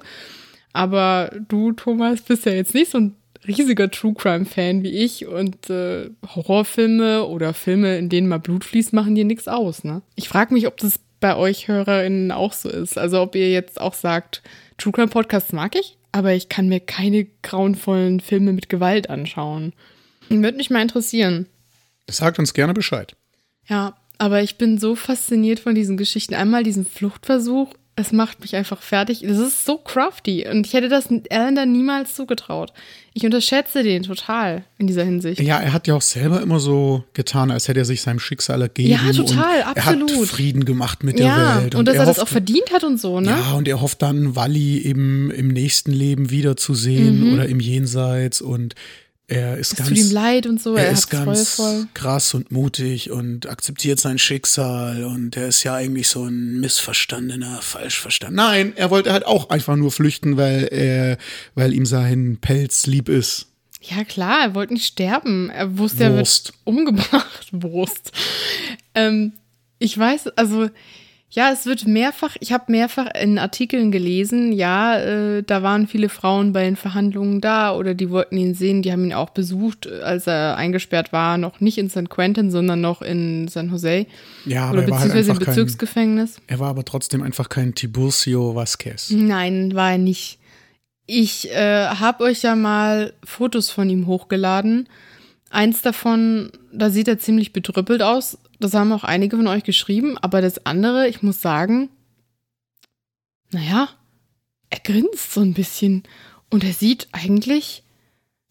Aber 0.72 1.32
du, 1.48 1.72
Thomas, 1.72 2.22
bist 2.22 2.46
ja 2.46 2.52
jetzt 2.52 2.72
nicht 2.72 2.92
so 2.92 2.98
ein 2.98 3.16
riesiger 3.48 3.90
True 3.90 4.14
Crime 4.14 4.44
Fan 4.44 4.84
wie 4.84 4.92
ich 4.92 5.26
und 5.26 5.68
äh, 5.70 6.10
Horrorfilme 6.36 7.24
oder 7.24 7.52
Filme, 7.52 7.98
in 7.98 8.10
denen 8.10 8.28
mal 8.28 8.38
Blut 8.38 8.64
fließt, 8.64 8.92
machen 8.92 9.16
dir 9.16 9.24
nichts 9.24 9.48
aus, 9.48 9.82
ne? 9.82 10.02
Ich 10.14 10.28
frage 10.28 10.54
mich, 10.54 10.68
ob 10.68 10.76
das 10.76 11.00
bei 11.18 11.34
euch 11.34 11.66
HörerInnen 11.66 12.30
auch 12.30 12.52
so 12.52 12.68
ist. 12.68 12.96
Also 12.96 13.20
ob 13.20 13.34
ihr 13.34 13.50
jetzt 13.50 13.80
auch 13.80 13.94
sagt, 13.94 14.42
True 14.78 14.92
Crime 14.92 15.08
Podcasts 15.08 15.52
mag 15.52 15.74
ich, 15.74 15.96
aber 16.14 16.32
ich 16.32 16.48
kann 16.48 16.68
mir 16.68 16.78
keine 16.78 17.24
grauenvollen 17.42 18.20
Filme 18.20 18.52
mit 18.52 18.68
Gewalt 18.68 19.10
anschauen. 19.10 19.72
Würde 20.28 20.56
mich 20.56 20.70
mal 20.70 20.80
interessieren. 20.80 21.46
Sagt 22.08 22.38
uns 22.38 22.54
gerne 22.54 22.72
Bescheid. 22.72 23.16
Ja, 23.66 23.96
aber 24.16 24.40
ich 24.40 24.56
bin 24.56 24.78
so 24.78 24.94
fasziniert 24.94 25.58
von 25.58 25.74
diesen 25.74 25.96
Geschichten. 25.96 26.34
Einmal 26.34 26.62
diesen 26.62 26.86
Fluchtversuch 26.86 27.74
es 27.96 28.10
macht 28.12 28.40
mich 28.40 28.56
einfach 28.56 28.82
fertig. 28.82 29.22
Das 29.26 29.38
ist 29.38 29.64
so 29.64 29.78
crafty 29.78 30.48
und 30.48 30.66
ich 30.66 30.72
hätte 30.72 30.88
das 30.88 31.06
Ellender 31.06 31.64
niemals 31.64 32.14
zugetraut. 32.14 32.72
Ich 33.12 33.24
unterschätze 33.24 33.84
den 33.84 34.02
total 34.02 34.64
in 34.78 34.88
dieser 34.88 35.04
Hinsicht. 35.04 35.40
Ja, 35.40 35.60
er 35.60 35.72
hat 35.72 35.86
ja 35.86 35.94
auch 35.94 36.02
selber 36.02 36.40
immer 36.42 36.58
so 36.58 37.04
getan, 37.12 37.52
als 37.52 37.68
hätte 37.68 37.78
er 37.78 37.84
sich 37.84 38.02
seinem 38.02 38.18
Schicksal 38.18 38.62
ergeben. 38.62 38.90
Ja, 38.90 39.12
total, 39.12 39.62
absolut. 39.62 40.10
Er 40.10 40.18
hat 40.18 40.28
Frieden 40.28 40.64
gemacht 40.64 41.04
mit 41.04 41.20
ja, 41.20 41.54
der 41.54 41.62
Welt. 41.62 41.74
Und, 41.76 41.80
und 41.80 41.88
dass 41.88 41.94
er, 41.94 42.06
hofft, 42.06 42.18
das 42.18 42.24
auch 42.24 42.28
verdient 42.28 42.72
hat 42.72 42.82
und 42.82 43.00
so, 43.00 43.20
ne? 43.20 43.30
Ja, 43.30 43.52
und 43.52 43.68
er 43.68 43.80
hofft 43.80 44.02
dann, 44.02 44.34
Wally 44.34 44.78
eben 44.78 45.30
im 45.30 45.46
nächsten 45.46 45.92
Leben 45.92 46.30
wiederzusehen 46.30 47.28
mhm. 47.28 47.34
oder 47.34 47.46
im 47.46 47.60
Jenseits 47.60 48.40
und 48.40 48.74
er 49.26 49.56
ist 49.56 49.72
es 49.72 49.78
ganz, 49.78 49.88
tut 49.88 49.98
ihm 49.98 50.10
leid 50.10 50.46
und 50.46 50.60
so. 50.60 50.76
Er, 50.76 50.86
er 50.86 50.92
ist 50.92 51.08
ganz 51.08 51.54
voll, 51.54 51.66
voll. 51.66 51.88
krass 51.94 52.34
und 52.34 52.52
mutig 52.52 53.10
und 53.10 53.48
akzeptiert 53.48 53.98
sein 53.98 54.18
Schicksal 54.18 55.04
und 55.04 55.36
er 55.36 55.48
ist 55.48 55.62
ja 55.62 55.74
eigentlich 55.74 56.08
so 56.08 56.24
ein 56.24 56.60
missverstandener, 56.60 57.62
falsch 57.62 57.98
verstanden. 57.98 58.36
Nein, 58.36 58.72
er 58.76 58.90
wollte 58.90 59.12
halt 59.12 59.24
auch 59.24 59.48
einfach 59.48 59.76
nur 59.76 59.92
flüchten, 59.92 60.36
weil 60.36 60.68
er, 60.70 61.16
weil 61.54 61.72
ihm 61.72 61.86
sein 61.86 62.38
Pelz 62.40 62.86
lieb 62.86 63.08
ist. 63.08 63.46
Ja 63.80 64.04
klar, 64.04 64.40
er 64.42 64.54
wollte 64.54 64.74
nicht 64.74 64.86
sterben. 64.86 65.50
Er 65.50 65.78
wusste, 65.78 66.10
Wurst. 66.12 66.48
er 66.48 66.52
wird 66.52 66.54
umgebracht. 66.64 67.48
Wurst. 67.52 68.12
Ähm, 68.94 69.32
ich 69.78 69.96
weiß, 69.96 70.28
also 70.36 70.68
ja, 71.34 71.50
es 71.50 71.66
wird 71.66 71.84
mehrfach, 71.84 72.36
ich 72.38 72.52
habe 72.52 72.70
mehrfach 72.70 73.08
in 73.20 73.40
Artikeln 73.40 73.90
gelesen, 73.90 74.52
ja, 74.52 74.96
äh, 74.98 75.42
da 75.42 75.64
waren 75.64 75.88
viele 75.88 76.08
Frauen 76.08 76.52
bei 76.52 76.62
den 76.62 76.76
Verhandlungen 76.76 77.40
da 77.40 77.74
oder 77.74 77.94
die 77.94 78.08
wollten 78.10 78.36
ihn 78.36 78.54
sehen, 78.54 78.82
die 78.82 78.92
haben 78.92 79.04
ihn 79.04 79.12
auch 79.12 79.30
besucht, 79.30 79.90
als 79.90 80.28
er 80.28 80.56
eingesperrt 80.56 81.12
war, 81.12 81.36
noch 81.36 81.58
nicht 81.58 81.76
in 81.76 81.88
San 81.88 82.08
Quentin, 82.08 82.52
sondern 82.52 82.80
noch 82.80 83.02
in 83.02 83.48
San 83.48 83.70
Jose. 83.70 84.06
Ja, 84.44 84.66
aber 84.66 84.74
oder 84.74 84.82
er 84.82 84.90
beziehungsweise 84.92 85.28
war 85.28 85.34
halt 85.34 85.42
im 85.42 85.46
Bezirksgefängnis. 85.46 86.36
Kein, 86.36 86.44
er 86.46 86.58
war 86.60 86.68
aber 86.68 86.84
trotzdem 86.84 87.20
einfach 87.20 87.48
kein 87.48 87.74
Tiburcio 87.74 88.54
Vasquez. 88.54 89.10
Nein, 89.10 89.74
war 89.74 89.90
er 89.90 89.98
nicht. 89.98 90.38
Ich 91.06 91.50
äh, 91.50 91.86
habe 91.88 92.24
euch 92.24 92.42
ja 92.42 92.54
mal 92.54 93.12
Fotos 93.24 93.70
von 93.70 93.90
ihm 93.90 94.06
hochgeladen. 94.06 94.88
Eins 95.50 95.82
davon, 95.82 96.52
da 96.72 96.90
sieht 96.90 97.08
er 97.08 97.18
ziemlich 97.18 97.52
bedrüppelt 97.52 98.02
aus. 98.02 98.38
Das 98.64 98.72
haben 98.72 98.92
auch 98.92 99.04
einige 99.04 99.36
von 99.36 99.46
euch 99.46 99.62
geschrieben. 99.62 100.16
Aber 100.16 100.40
das 100.40 100.64
andere, 100.64 101.06
ich 101.06 101.22
muss 101.22 101.42
sagen, 101.42 101.90
naja, 103.50 103.90
er 104.70 104.80
grinst 104.80 105.34
so 105.34 105.42
ein 105.42 105.52
bisschen. 105.52 106.04
Und 106.48 106.64
er 106.64 106.72
sieht 106.72 107.08
eigentlich 107.12 107.83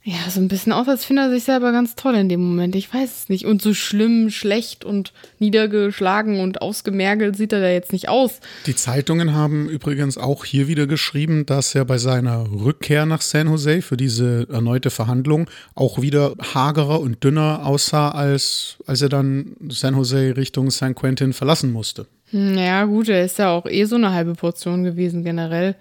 ja, 0.05 0.29
so 0.29 0.41
ein 0.41 0.49
bisschen 0.49 0.73
aus, 0.73 0.89
als 0.89 1.05
findet 1.05 1.27
er 1.27 1.31
sich 1.31 1.45
selber 1.45 1.71
ganz 1.71 1.95
toll 1.95 2.15
in 2.15 2.27
dem 2.27 2.41
Moment. 2.41 2.75
Ich 2.75 2.93
weiß 2.93 3.19
es 3.19 3.29
nicht. 3.29 3.45
Und 3.45 3.61
so 3.61 3.73
schlimm, 3.73 4.29
schlecht 4.31 4.83
und 4.83 5.13
niedergeschlagen 5.39 6.41
und 6.41 6.61
ausgemergelt 6.61 7.37
sieht 7.37 7.53
er 7.53 7.61
da 7.61 7.69
jetzt 7.69 7.93
nicht 7.93 8.09
aus. 8.09 8.41
Die 8.65 8.75
Zeitungen 8.75 9.33
haben 9.33 9.69
übrigens 9.69 10.17
auch 10.17 10.43
hier 10.43 10.67
wieder 10.67 10.87
geschrieben, 10.87 11.45
dass 11.45 11.73
er 11.73 11.85
bei 11.85 11.97
seiner 11.97 12.51
Rückkehr 12.51 13.05
nach 13.05 13.21
San 13.21 13.47
Jose 13.47 13.81
für 13.81 13.95
diese 13.95 14.45
erneute 14.51 14.89
Verhandlung 14.89 15.49
auch 15.73 16.01
wieder 16.01 16.33
hagerer 16.53 16.99
und 16.99 17.23
dünner 17.23 17.65
aussah, 17.65 18.11
als, 18.11 18.79
als 18.85 19.01
er 19.01 19.09
dann 19.09 19.55
San 19.69 19.95
Jose 19.95 20.35
Richtung 20.35 20.69
San 20.69 20.95
Quentin 20.95 21.31
verlassen 21.31 21.71
musste. 21.71 22.07
Ja, 22.33 22.81
hm, 22.81 22.89
gut, 22.89 23.07
er 23.07 23.23
ist 23.23 23.39
ja 23.39 23.51
auch 23.51 23.67
eh 23.67 23.85
so 23.85 23.95
eine 23.95 24.11
halbe 24.11 24.33
Portion 24.33 24.83
gewesen 24.83 25.23
generell. 25.23 25.75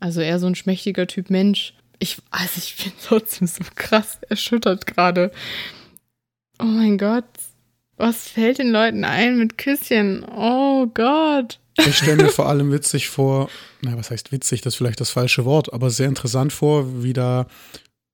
Also 0.00 0.20
eher 0.20 0.40
so 0.40 0.48
ein 0.48 0.56
schmächtiger 0.56 1.06
Typ 1.06 1.30
Mensch 1.30 1.74
ich, 2.00 2.18
also 2.30 2.52
ich 2.56 2.76
bin 2.82 2.92
trotzdem 3.06 3.46
so 3.46 3.62
krass 3.76 4.18
erschüttert 4.28 4.86
gerade. 4.86 5.30
Oh 6.58 6.64
mein 6.64 6.98
Gott. 6.98 7.24
Was 7.96 8.28
fällt 8.28 8.58
den 8.58 8.70
Leuten 8.70 9.04
ein 9.04 9.36
mit 9.36 9.58
Küsschen? 9.58 10.24
Oh 10.24 10.86
Gott. 10.86 11.60
Ich 11.78 11.98
stelle 11.98 12.24
mir 12.24 12.28
vor 12.30 12.48
allem 12.48 12.72
witzig 12.72 13.08
vor, 13.08 13.50
na, 13.82 13.96
was 13.96 14.10
heißt 14.10 14.32
witzig, 14.32 14.62
das 14.62 14.74
ist 14.74 14.78
vielleicht 14.78 15.00
das 15.00 15.10
falsche 15.10 15.44
Wort, 15.44 15.72
aber 15.72 15.90
sehr 15.90 16.08
interessant 16.08 16.52
vor, 16.52 17.02
wie 17.02 17.12
da, 17.12 17.46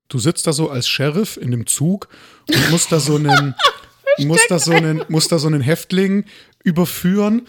du 0.09 0.18
sitzt 0.18 0.47
da 0.47 0.53
so 0.53 0.70
als 0.70 0.89
Sheriff 0.89 1.37
in 1.37 1.53
dem 1.53 1.66
Zug 1.66 2.09
und 2.49 2.70
musst 2.70 2.91
da 2.93 3.01
so 3.01 3.16
einen, 3.16 3.55
musst 4.18 4.51
da 4.51 4.59
so 4.59 4.72
einen, 4.72 5.05
musst 5.09 5.30
da 5.30 5.39
so 5.39 5.47
einen 5.47 5.61
Häftling 5.61 6.24
überführen 6.64 7.47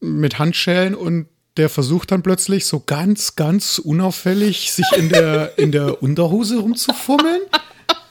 mit 0.00 0.38
Handschellen 0.38 0.94
und 0.94 1.28
der 1.56 1.68
versucht 1.68 2.12
dann 2.12 2.22
plötzlich 2.22 2.66
so 2.66 2.80
ganz, 2.80 3.36
ganz 3.36 3.78
unauffällig 3.78 4.72
sich 4.72 4.86
in 4.96 5.08
der, 5.08 5.52
in 5.56 5.72
der 5.72 6.02
Unterhose 6.02 6.58
rumzufummeln. 6.58 7.40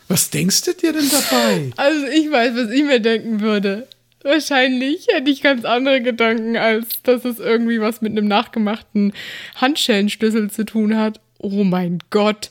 Was 0.08 0.30
denkst 0.30 0.64
du 0.64 0.74
dir 0.74 0.94
denn 0.94 1.10
dabei? 1.10 1.72
Also 1.78 2.06
ich 2.08 2.32
weiß, 2.32 2.52
was 2.56 2.72
ich 2.72 2.84
mir 2.84 3.00
denken 3.00 3.42
würde. 3.42 3.88
Wahrscheinlich 4.24 5.08
hätte 5.12 5.30
ich 5.30 5.44
ganz 5.44 5.66
andere 5.66 6.02
Gedanken, 6.02 6.58
als 6.58 7.02
dass 7.04 7.26
es 7.26 7.40
irgendwie 7.40 7.80
was 7.80 8.02
mit 8.02 8.12
einem 8.12 8.28
nachgemachten 8.28 9.14
Handschellenschlüssel 9.56 10.50
zu 10.50 10.66
tun 10.66 10.98
hat. 10.98 11.20
Oh 11.38 11.64
mein 11.64 12.00
Gott. 12.10 12.50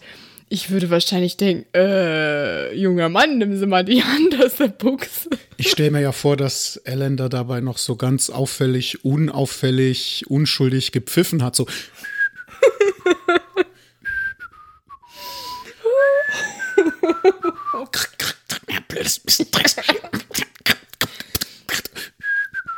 Ich 0.54 0.70
würde 0.70 0.88
wahrscheinlich 0.88 1.36
denken, 1.36 1.66
äh, 1.74 2.72
junger 2.76 3.08
Mann, 3.08 3.38
nimm 3.38 3.58
sie 3.58 3.66
mal 3.66 3.84
die 3.84 4.04
Hand 4.04 4.40
aus 4.40 4.54
der 4.54 4.68
Buchse. 4.68 5.28
Ich 5.56 5.68
stelle 5.68 5.90
mir 5.90 6.00
ja 6.00 6.12
vor, 6.12 6.36
dass 6.36 6.76
Ellen 6.84 7.16
da 7.16 7.28
dabei 7.28 7.60
noch 7.60 7.76
so 7.76 7.96
ganz 7.96 8.30
auffällig, 8.30 9.04
unauffällig, 9.04 10.26
unschuldig 10.28 10.92
gepfiffen 10.92 11.42
hat. 11.42 11.56
So. 11.56 11.66
blödes 18.86 19.20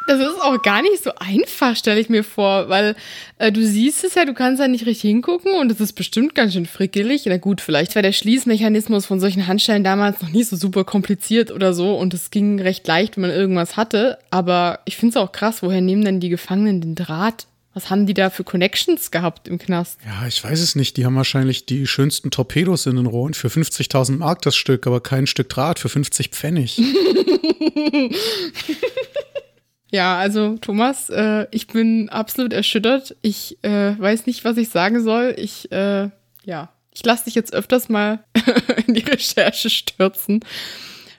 Das 0.06 0.20
ist 0.20 0.40
auch 0.40 0.62
gar 0.62 0.82
nicht 0.82 1.02
so 1.02 1.10
einfach, 1.16 1.74
stelle 1.74 1.98
ich 1.98 2.08
mir 2.08 2.22
vor, 2.22 2.68
weil 2.68 2.94
äh, 3.38 3.50
du 3.50 3.66
siehst 3.66 4.04
es 4.04 4.14
ja, 4.14 4.24
du 4.24 4.34
kannst 4.34 4.60
ja 4.60 4.68
nicht 4.68 4.86
richtig 4.86 5.10
hingucken 5.10 5.54
und 5.54 5.72
es 5.72 5.80
ist 5.80 5.94
bestimmt 5.94 6.34
ganz 6.34 6.52
schön 6.52 6.66
frickelig. 6.66 7.24
Na 7.26 7.38
gut, 7.38 7.60
vielleicht 7.60 7.96
war 7.96 8.02
der 8.02 8.12
Schließmechanismus 8.12 9.04
von 9.06 9.18
solchen 9.18 9.46
Handschellen 9.48 9.82
damals 9.82 10.22
noch 10.22 10.30
nicht 10.30 10.48
so 10.48 10.56
super 10.56 10.84
kompliziert 10.84 11.50
oder 11.50 11.74
so 11.74 11.96
und 11.96 12.14
es 12.14 12.30
ging 12.30 12.60
recht 12.60 12.86
leicht, 12.86 13.16
wenn 13.16 13.22
man 13.22 13.30
irgendwas 13.30 13.76
hatte. 13.76 14.18
Aber 14.30 14.78
ich 14.84 14.96
finde 14.96 15.18
es 15.18 15.22
auch 15.22 15.32
krass, 15.32 15.62
woher 15.62 15.80
nehmen 15.80 16.04
denn 16.04 16.20
die 16.20 16.28
Gefangenen 16.28 16.80
den 16.80 16.94
Draht? 16.94 17.46
Was 17.74 17.90
haben 17.90 18.06
die 18.06 18.14
da 18.14 18.30
für 18.30 18.42
Connections 18.42 19.10
gehabt 19.10 19.48
im 19.48 19.58
Knast? 19.58 19.98
Ja, 20.06 20.26
ich 20.26 20.42
weiß 20.42 20.60
es 20.60 20.76
nicht. 20.76 20.96
Die 20.96 21.04
haben 21.04 21.14
wahrscheinlich 21.14 21.66
die 21.66 21.86
schönsten 21.86 22.30
Torpedos 22.30 22.86
in 22.86 22.96
den 22.96 23.04
Rohren 23.04 23.34
für 23.34 23.48
50.000 23.48 24.16
Mark 24.16 24.40
das 24.40 24.56
Stück, 24.56 24.86
aber 24.86 25.02
kein 25.02 25.26
Stück 25.26 25.50
Draht 25.50 25.78
für 25.78 25.90
50 25.90 26.30
Pfennig. 26.30 26.80
Ja, 29.90 30.18
also 30.18 30.56
Thomas, 30.58 31.10
äh, 31.10 31.46
ich 31.50 31.68
bin 31.68 32.08
absolut 32.08 32.52
erschüttert. 32.52 33.16
Ich 33.22 33.58
äh, 33.62 33.98
weiß 33.98 34.26
nicht, 34.26 34.44
was 34.44 34.56
ich 34.56 34.68
sagen 34.68 35.02
soll. 35.02 35.34
Ich, 35.38 35.70
äh, 35.70 36.10
ja, 36.44 36.70
ich 36.92 37.04
lasse 37.04 37.26
dich 37.26 37.34
jetzt 37.34 37.54
öfters 37.54 37.88
mal 37.88 38.24
in 38.86 38.94
die 38.94 39.04
Recherche 39.04 39.70
stürzen. 39.70 40.40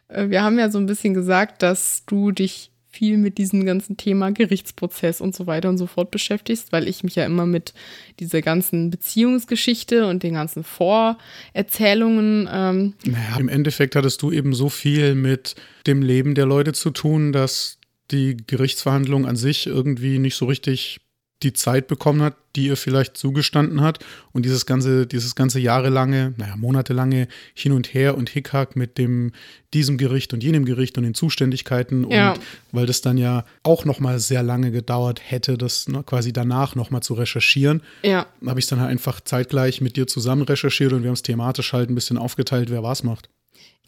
Äh, 0.09 0.29
wir 0.29 0.43
haben 0.43 0.59
ja 0.59 0.69
so 0.69 0.79
ein 0.79 0.85
bisschen 0.85 1.13
gesagt, 1.13 1.61
dass 1.61 2.03
du 2.05 2.31
dich 2.31 2.71
viel 2.97 3.17
mit 3.17 3.37
diesem 3.37 3.63
ganzen 3.65 3.95
Thema 3.95 4.31
Gerichtsprozess 4.31 5.21
und 5.21 5.35
so 5.35 5.45
weiter 5.45 5.69
und 5.69 5.77
so 5.77 5.85
fort 5.85 6.09
beschäftigst, 6.09 6.71
weil 6.71 6.87
ich 6.87 7.03
mich 7.03 7.15
ja 7.15 7.25
immer 7.25 7.45
mit 7.45 7.73
dieser 8.19 8.41
ganzen 8.41 8.89
Beziehungsgeschichte 8.89 10.07
und 10.07 10.23
den 10.23 10.33
ganzen 10.33 10.63
Vorerzählungen. 10.63 12.49
Ähm 12.51 12.93
naja, 13.05 13.37
im 13.39 13.49
Endeffekt 13.49 13.95
hattest 13.95 14.23
du 14.23 14.31
eben 14.31 14.53
so 14.55 14.69
viel 14.69 15.13
mit 15.13 15.55
dem 15.85 16.01
Leben 16.01 16.33
der 16.33 16.47
Leute 16.47 16.73
zu 16.73 16.89
tun, 16.89 17.31
dass 17.31 17.76
die 18.11 18.37
Gerichtsverhandlung 18.37 19.25
an 19.25 19.35
sich 19.35 19.67
irgendwie 19.67 20.19
nicht 20.19 20.35
so 20.35 20.45
richtig 20.45 20.99
die 21.43 21.53
Zeit 21.53 21.87
bekommen 21.87 22.23
hat, 22.23 22.35
die 22.55 22.65
ihr 22.65 22.77
vielleicht 22.77 23.15
zugestanden 23.15 23.81
hat. 23.81 24.03
Und 24.31 24.43
dieses 24.43 24.65
ganze, 24.65 25.05
dieses 25.05 25.35
ganze 25.35 25.59
jahrelange, 25.59 26.33
naja, 26.37 26.55
monatelange 26.55 27.27
Hin 27.53 27.73
und 27.73 27.93
Her 27.93 28.17
und 28.17 28.29
Hickhack 28.29 28.75
mit 28.75 28.97
dem, 28.97 29.31
diesem 29.73 29.97
Gericht 29.97 30.33
und 30.33 30.43
jenem 30.43 30.65
Gericht 30.65 30.97
und 30.97 31.03
den 31.03 31.13
Zuständigkeiten. 31.13 32.09
Ja. 32.09 32.31
Und 32.31 32.39
weil 32.71 32.85
das 32.87 33.01
dann 33.01 33.17
ja 33.17 33.45
auch 33.61 33.85
nochmal 33.85 34.17
sehr 34.19 34.41
lange 34.41 34.71
gedauert 34.71 35.21
hätte, 35.23 35.59
das 35.59 35.87
ne, 35.87 36.01
quasi 36.03 36.33
danach 36.33 36.73
nochmal 36.73 37.03
zu 37.03 37.13
recherchieren, 37.13 37.83
ja. 38.01 38.25
habe 38.45 38.59
ich 38.59 38.65
es 38.65 38.69
dann 38.69 38.79
halt 38.79 38.89
einfach 38.89 39.21
zeitgleich 39.21 39.79
mit 39.79 39.95
dir 39.95 40.07
zusammen 40.07 40.41
recherchiert 40.41 40.93
und 40.93 41.03
wir 41.03 41.09
haben 41.09 41.15
es 41.15 41.21
thematisch 41.21 41.73
halt 41.73 41.91
ein 41.91 41.95
bisschen 41.95 42.17
aufgeteilt, 42.17 42.71
wer 42.71 42.81
was 42.81 43.03
macht. 43.03 43.29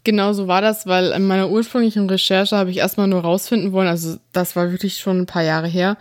Genau 0.02 0.32
so 0.32 0.48
war 0.48 0.62
das, 0.62 0.86
weil 0.86 1.10
in 1.12 1.26
meiner 1.26 1.50
ursprünglichen 1.50 2.08
Recherche 2.08 2.56
habe 2.56 2.70
ich 2.70 2.78
erstmal 2.78 3.06
nur 3.06 3.20
rausfinden 3.20 3.72
wollen, 3.72 3.88
also 3.88 4.16
das 4.32 4.56
war 4.56 4.70
wirklich 4.70 4.96
schon 4.96 5.20
ein 5.20 5.26
paar 5.26 5.42
Jahre 5.42 5.68
her, 5.68 5.98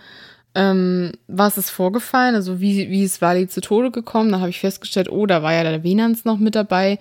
ähm, 0.55 1.11
was 1.27 1.57
ist 1.57 1.69
vorgefallen, 1.69 2.35
also 2.35 2.59
wie, 2.59 2.89
wie 2.89 3.03
ist 3.03 3.21
Wally 3.21 3.47
zu 3.47 3.61
Tode 3.61 3.91
gekommen. 3.91 4.31
Da 4.31 4.39
habe 4.39 4.49
ich 4.49 4.59
festgestellt, 4.59 5.09
oh, 5.09 5.25
da 5.25 5.43
war 5.43 5.53
ja 5.53 5.63
der 5.63 5.83
Venans 5.83 6.25
noch 6.25 6.37
mit 6.37 6.55
dabei, 6.55 6.97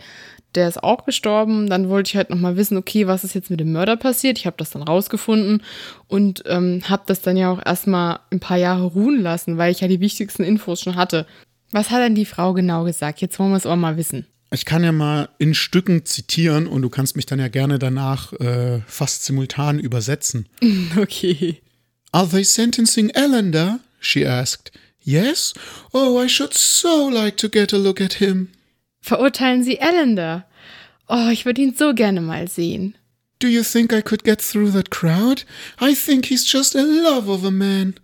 der 0.55 0.69
ist 0.69 0.83
auch 0.83 1.05
gestorben. 1.05 1.69
Dann 1.69 1.89
wollte 1.89 2.09
ich 2.09 2.17
halt 2.17 2.31
nochmal 2.31 2.57
wissen, 2.57 2.77
okay, 2.77 3.07
was 3.07 3.25
ist 3.25 3.35
jetzt 3.35 3.51
mit 3.51 3.61
dem 3.61 3.73
Mörder 3.73 3.97
passiert? 3.97 4.39
Ich 4.39 4.47
habe 4.47 4.57
das 4.57 4.71
dann 4.71 4.83
rausgefunden 4.83 5.63
und 6.09 6.43
ähm, 6.47 6.83
habe 6.89 7.05
das 7.07 7.23
dann 7.23 7.37
ja 7.37 7.51
auch 7.51 7.65
erstmal 7.65 8.21
ein 8.31 8.41
paar 8.41 8.59
Jahre 8.59 8.85
ruhen 8.85 9.21
lassen, 9.21 9.57
weil 9.57 9.73
ich 9.73 9.81
ja 9.81 9.89
die 9.89 10.01
wichtigsten 10.01 10.45
Infos 10.45 10.81
schon 10.81 10.97
hatte. 10.97 11.27
Was 11.73 11.91
hat 11.91 12.03
denn 12.03 12.15
die 12.15 12.25
Frau 12.25 12.55
genau 12.55 12.85
gesagt? 12.85 13.21
Jetzt 13.21 13.39
wollen 13.39 13.51
wir 13.51 13.57
es 13.57 13.67
auch 13.67 13.77
mal 13.77 13.97
wissen. 13.97 14.27
Ich 14.51 14.65
kann 14.65 14.83
ja 14.83 14.93
mal 14.93 15.29
in 15.39 15.55
Stücken 15.55 16.07
zitieren 16.07 16.67
und 16.67 16.83
du 16.83 16.89
kannst 16.89 17.17
mich 17.17 17.27
dann 17.27 17.39
ja 17.39 17.49
gerne 17.49 17.79
danach 17.79 18.33
äh, 18.35 18.81
fast 18.87 19.25
simultan 19.25 19.79
übersetzen. 19.79 20.49
Okay. 20.97 21.61
Are 22.13 22.27
they 22.29 22.45
sentencing 22.45 23.11
Ellender? 23.11 23.81
she 24.01 24.25
asked. 24.25 24.73
Yes? 25.01 25.53
Oh, 25.93 26.19
I 26.23 26.29
should 26.29 26.55
so 26.55 27.09
like 27.09 27.37
to 27.39 27.49
get 27.49 27.73
a 27.73 27.77
look 27.79 28.01
at 28.01 28.15
him. 28.15 28.49
Verurteilen 29.01 29.63
Sie 29.65 29.79
Ellender? 29.79 30.45
Oh, 31.09 31.29
ich 31.31 31.45
würde 31.45 31.63
ihn 31.63 31.75
so 31.77 31.95
gerne 31.95 32.21
mal 32.21 32.49
sehen. 32.49 32.95
Do 33.41 33.49
you 33.49 33.63
think 33.63 33.93
I 33.93 34.03
could 34.03 34.25
get 34.25 34.41
through 34.41 34.73
that 34.73 34.91
crowd? 34.91 35.45
I 35.81 35.95
think 35.95 36.27
he's 36.27 36.45
just 36.51 36.75
a 36.75 36.83
love 36.83 37.29
of 37.31 37.45
a 37.45 37.51
man. 37.51 37.95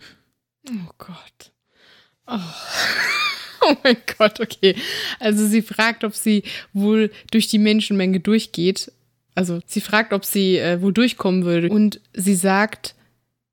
Oh 0.68 0.90
Gott. 0.99 1.51
Oh. 2.26 2.40
Oh 3.71 3.77
mein 3.83 3.97
Gott, 4.19 4.41
okay. 4.41 4.77
Also 5.21 5.47
sie 5.47 5.62
fragt, 5.62 6.05
ob 6.05 6.15
sie 6.15 6.43
wohl 6.73 7.11
durch 7.31 7.49
die 7.49 7.59
Menschenmenge 7.59 8.21
durchgeht. 8.21 8.93
Also 9.35 9.61
sie 9.67 9.81
fragt, 9.81 10.12
ob 10.12 10.25
sie 10.25 10.59
äh, 10.59 10.81
wohl 10.83 10.93
durchkommen 10.93 11.45
würde. 11.45 11.71
Und 11.71 12.01
sie 12.12 12.35
sagt, 12.35 12.95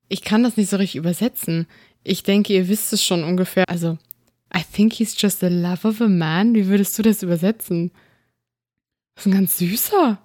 ich 0.08 0.22
kann 0.22 0.42
das 0.42 0.56
nicht 0.56 0.68
so 0.70 0.76
richtig 0.76 0.96
übersetzen. 0.96 1.66
Ich 2.04 2.22
denke, 2.22 2.52
ihr 2.52 2.68
wisst 2.68 2.92
es 2.92 3.02
schon 3.02 3.24
ungefähr. 3.24 3.68
Also, 3.68 3.98
I 4.54 4.60
think 4.72 4.92
he's 4.92 5.14
just 5.18 5.42
a 5.42 5.48
love 5.48 5.86
of 5.88 6.00
a 6.00 6.08
man. 6.08 6.54
Wie 6.54 6.66
würdest 6.66 6.98
du 6.98 7.02
das 7.02 7.22
übersetzen? 7.22 7.90
Das 9.14 9.24
ist 9.26 9.32
ein 9.32 9.38
ganz 9.38 9.58
süßer. 9.58 10.18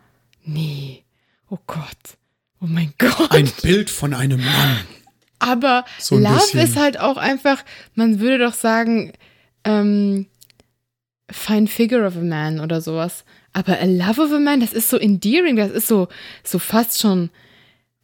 Nee. 0.44 1.04
Oh 1.50 1.60
Gott. 1.66 2.18
Oh 2.62 2.66
mein 2.68 2.94
Gott. 2.98 3.32
Ein 3.32 3.50
Bild 3.62 3.90
von 3.90 4.14
einem 4.14 4.44
Mann. 4.44 4.80
Aber 5.40 5.86
so 6.00 6.18
Love 6.18 6.36
bisschen. 6.36 6.60
ist 6.60 6.76
halt 6.76 7.00
auch 7.00 7.18
einfach, 7.18 7.64
man 7.94 8.20
würde 8.20 8.46
doch 8.46 8.54
sagen, 8.54 9.14
ähm, 9.68 10.26
Fine 11.30 11.68
Figure 11.68 12.06
of 12.08 12.16
a 12.16 12.22
Man 12.22 12.60
oder 12.60 12.80
sowas. 12.82 13.26
Aber 13.54 13.80
A 13.80 13.86
Love 13.86 14.22
of 14.22 14.32
a 14.32 14.40
Man, 14.40 14.62
das 14.62 14.72
ist 14.74 14.90
so 14.90 14.98
endearing, 14.98 15.58
das 15.58 15.72
ist 15.72 15.88
so, 15.88 16.08
so 16.44 16.58
fast 16.58 17.00
schon, 17.00 17.30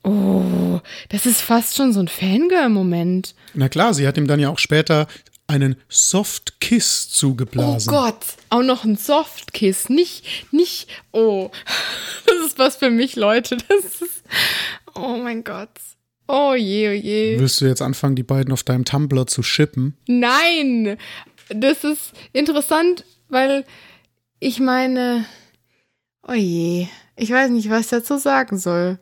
oh, 0.04 0.82
das 1.10 1.26
ist 1.26 1.42
fast 1.42 1.76
schon 1.76 1.94
so 1.94 2.02
ein 2.02 2.08
Fangirl-Moment. 2.08 3.34
Na 3.54 3.70
klar, 3.70 3.94
sie 3.94 4.08
hat 4.08 4.18
ihm 4.18 4.28
dann 4.28 4.40
ja 4.40 4.50
auch 4.50 4.60
später 4.60 5.08
einen 5.48 5.76
Soft 5.88 6.60
Kiss 6.60 7.10
zugeblasen. 7.10 7.94
Oh 7.94 7.98
Gott, 7.98 8.26
auch 8.50 8.64
noch 8.64 8.84
ein 8.84 8.98
Soft 8.98 9.54
Kiss, 9.54 9.90
nicht, 9.90 10.26
nicht, 10.52 10.88
oh, 11.12 11.50
das 12.26 12.48
ist 12.48 12.60
was 12.60 12.78
für 12.78 12.90
mich, 12.90 13.16
Leute, 13.16 13.56
das 13.56 14.02
ist, 14.02 14.24
oh 14.96 15.18
mein 15.18 15.44
Gott. 15.44 15.70
Oh 16.28 16.54
je, 16.56 16.90
oh 16.90 16.94
je. 16.94 17.38
Willst 17.38 17.60
du 17.60 17.66
jetzt 17.66 17.82
anfangen, 17.82 18.16
die 18.16 18.24
beiden 18.24 18.54
auf 18.54 18.64
deinem 18.64 18.86
Tumblr 18.86 19.28
zu 19.28 19.44
shippen? 19.44 19.98
Nein, 20.08 20.98
das 21.56 21.84
ist 21.84 22.14
interessant, 22.32 23.06
weil 23.30 23.66
ich 24.40 24.60
meine, 24.60 25.26
oh 26.28 26.34
ich 26.34 26.90
weiß 27.32 27.50
nicht, 27.52 27.70
was 27.70 27.82
ich 27.82 27.90
dazu 27.90 28.18
sagen 28.18 28.58
soll. 28.58 29.00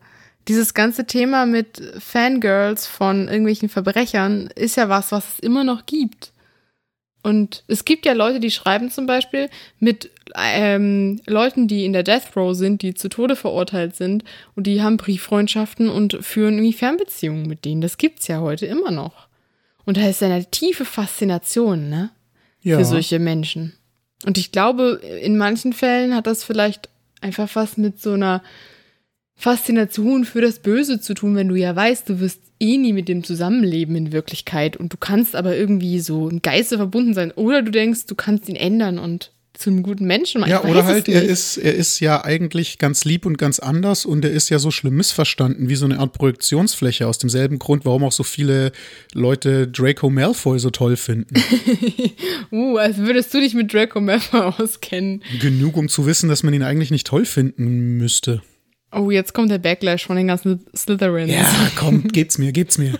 Dieses 0.47 0.73
ganze 0.73 1.05
Thema 1.05 1.45
mit 1.45 1.81
Fangirls 1.99 2.87
von 2.87 3.27
irgendwelchen 3.27 3.69
Verbrechern 3.69 4.49
ist 4.55 4.75
ja 4.75 4.89
was, 4.89 5.11
was 5.11 5.33
es 5.33 5.39
immer 5.39 5.63
noch 5.63 5.85
gibt. 5.85 6.33
Und 7.23 7.63
es 7.67 7.85
gibt 7.85 8.05
ja 8.05 8.13
Leute, 8.13 8.39
die 8.39 8.49
schreiben 8.49 8.89
zum 8.89 9.05
Beispiel 9.05 9.49
mit 9.79 10.09
ähm, 10.35 11.21
Leuten, 11.27 11.67
die 11.67 11.85
in 11.85 11.93
der 11.93 12.03
Death 12.03 12.35
Row 12.35 12.55
sind, 12.55 12.81
die 12.81 12.95
zu 12.95 13.09
Tode 13.09 13.35
verurteilt 13.35 13.95
sind 13.95 14.23
und 14.55 14.65
die 14.65 14.81
haben 14.81 14.97
Brieffreundschaften 14.97 15.89
und 15.89 16.17
führen 16.21 16.55
irgendwie 16.55 16.73
Fernbeziehungen 16.73 17.47
mit 17.47 17.63
denen. 17.63 17.81
Das 17.81 17.97
gibt's 17.97 18.27
ja 18.27 18.39
heute 18.39 18.65
immer 18.65 18.89
noch. 18.89 19.27
Und 19.85 19.97
da 19.97 20.07
ist 20.07 20.23
eine 20.23 20.49
tiefe 20.49 20.85
Faszination, 20.85 21.89
ne? 21.89 22.11
Ja. 22.61 22.77
für 22.77 22.85
solche 22.85 23.19
Menschen. 23.19 23.73
Und 24.25 24.37
ich 24.37 24.51
glaube, 24.51 25.01
in 25.21 25.37
manchen 25.37 25.73
Fällen 25.73 26.15
hat 26.15 26.27
das 26.27 26.43
vielleicht 26.43 26.89
einfach 27.21 27.49
was 27.53 27.77
mit 27.77 28.01
so 28.01 28.13
einer 28.13 28.43
Faszination 29.35 30.25
für 30.25 30.41
das 30.41 30.59
Böse 30.59 31.01
zu 31.01 31.13
tun, 31.13 31.35
wenn 31.35 31.47
du 31.47 31.55
ja 31.55 31.75
weißt, 31.75 32.07
du 32.09 32.19
wirst 32.19 32.41
eh 32.59 32.77
nie 32.77 32.93
mit 32.93 33.09
dem 33.09 33.23
zusammenleben 33.23 33.95
in 33.95 34.11
Wirklichkeit 34.11 34.77
und 34.77 34.93
du 34.93 34.97
kannst 34.97 35.35
aber 35.35 35.55
irgendwie 35.55 35.99
so 35.99 36.29
im 36.29 36.43
Geiste 36.43 36.77
verbunden 36.77 37.15
sein 37.15 37.31
oder 37.31 37.63
du 37.63 37.71
denkst, 37.71 38.05
du 38.05 38.13
kannst 38.13 38.47
ihn 38.47 38.55
ändern 38.55 38.99
und 38.99 39.31
zu 39.61 39.69
einem 39.69 39.83
guten 39.83 40.05
Menschen. 40.05 40.43
Ja, 40.47 40.63
oder 40.63 40.85
halt, 40.85 41.07
er 41.07 41.23
ist, 41.23 41.57
er 41.57 41.73
ist 41.73 41.99
ja 41.99 42.23
eigentlich 42.23 42.77
ganz 42.77 43.05
lieb 43.05 43.25
und 43.25 43.37
ganz 43.37 43.59
anders 43.59 44.05
und 44.05 44.25
er 44.25 44.31
ist 44.31 44.49
ja 44.49 44.59
so 44.59 44.71
schlimm 44.71 44.95
missverstanden, 44.95 45.69
wie 45.69 45.75
so 45.75 45.85
eine 45.85 45.99
Art 45.99 46.13
Projektionsfläche 46.13 47.07
aus 47.07 47.17
demselben 47.17 47.59
Grund, 47.59 47.85
warum 47.85 48.03
auch 48.03 48.11
so 48.11 48.23
viele 48.23 48.71
Leute 49.13 49.67
Draco 49.67 50.09
Malfoy 50.09 50.59
so 50.59 50.69
toll 50.69 50.97
finden. 50.97 51.35
uh, 52.51 52.77
als 52.77 52.97
würdest 52.97 53.33
du 53.33 53.39
dich 53.39 53.53
mit 53.53 53.73
Draco 53.73 54.01
Malfoy 54.01 54.39
auskennen. 54.57 55.23
Genug, 55.39 55.77
um 55.77 55.87
zu 55.87 56.05
wissen, 56.05 56.27
dass 56.27 56.43
man 56.43 56.53
ihn 56.53 56.63
eigentlich 56.63 56.91
nicht 56.91 57.07
toll 57.07 57.25
finden 57.25 57.97
müsste. 57.97 58.41
Oh, 58.91 59.09
jetzt 59.09 59.33
kommt 59.33 59.51
der 59.51 59.59
Backlash 59.59 60.05
von 60.05 60.17
den 60.17 60.27
ganzen 60.27 60.65
Slytherins. 60.75 61.31
Ja, 61.31 61.47
komm, 61.75 62.07
gebt's 62.09 62.37
mir, 62.37 62.51
gebt's 62.51 62.77
mir. 62.77 62.99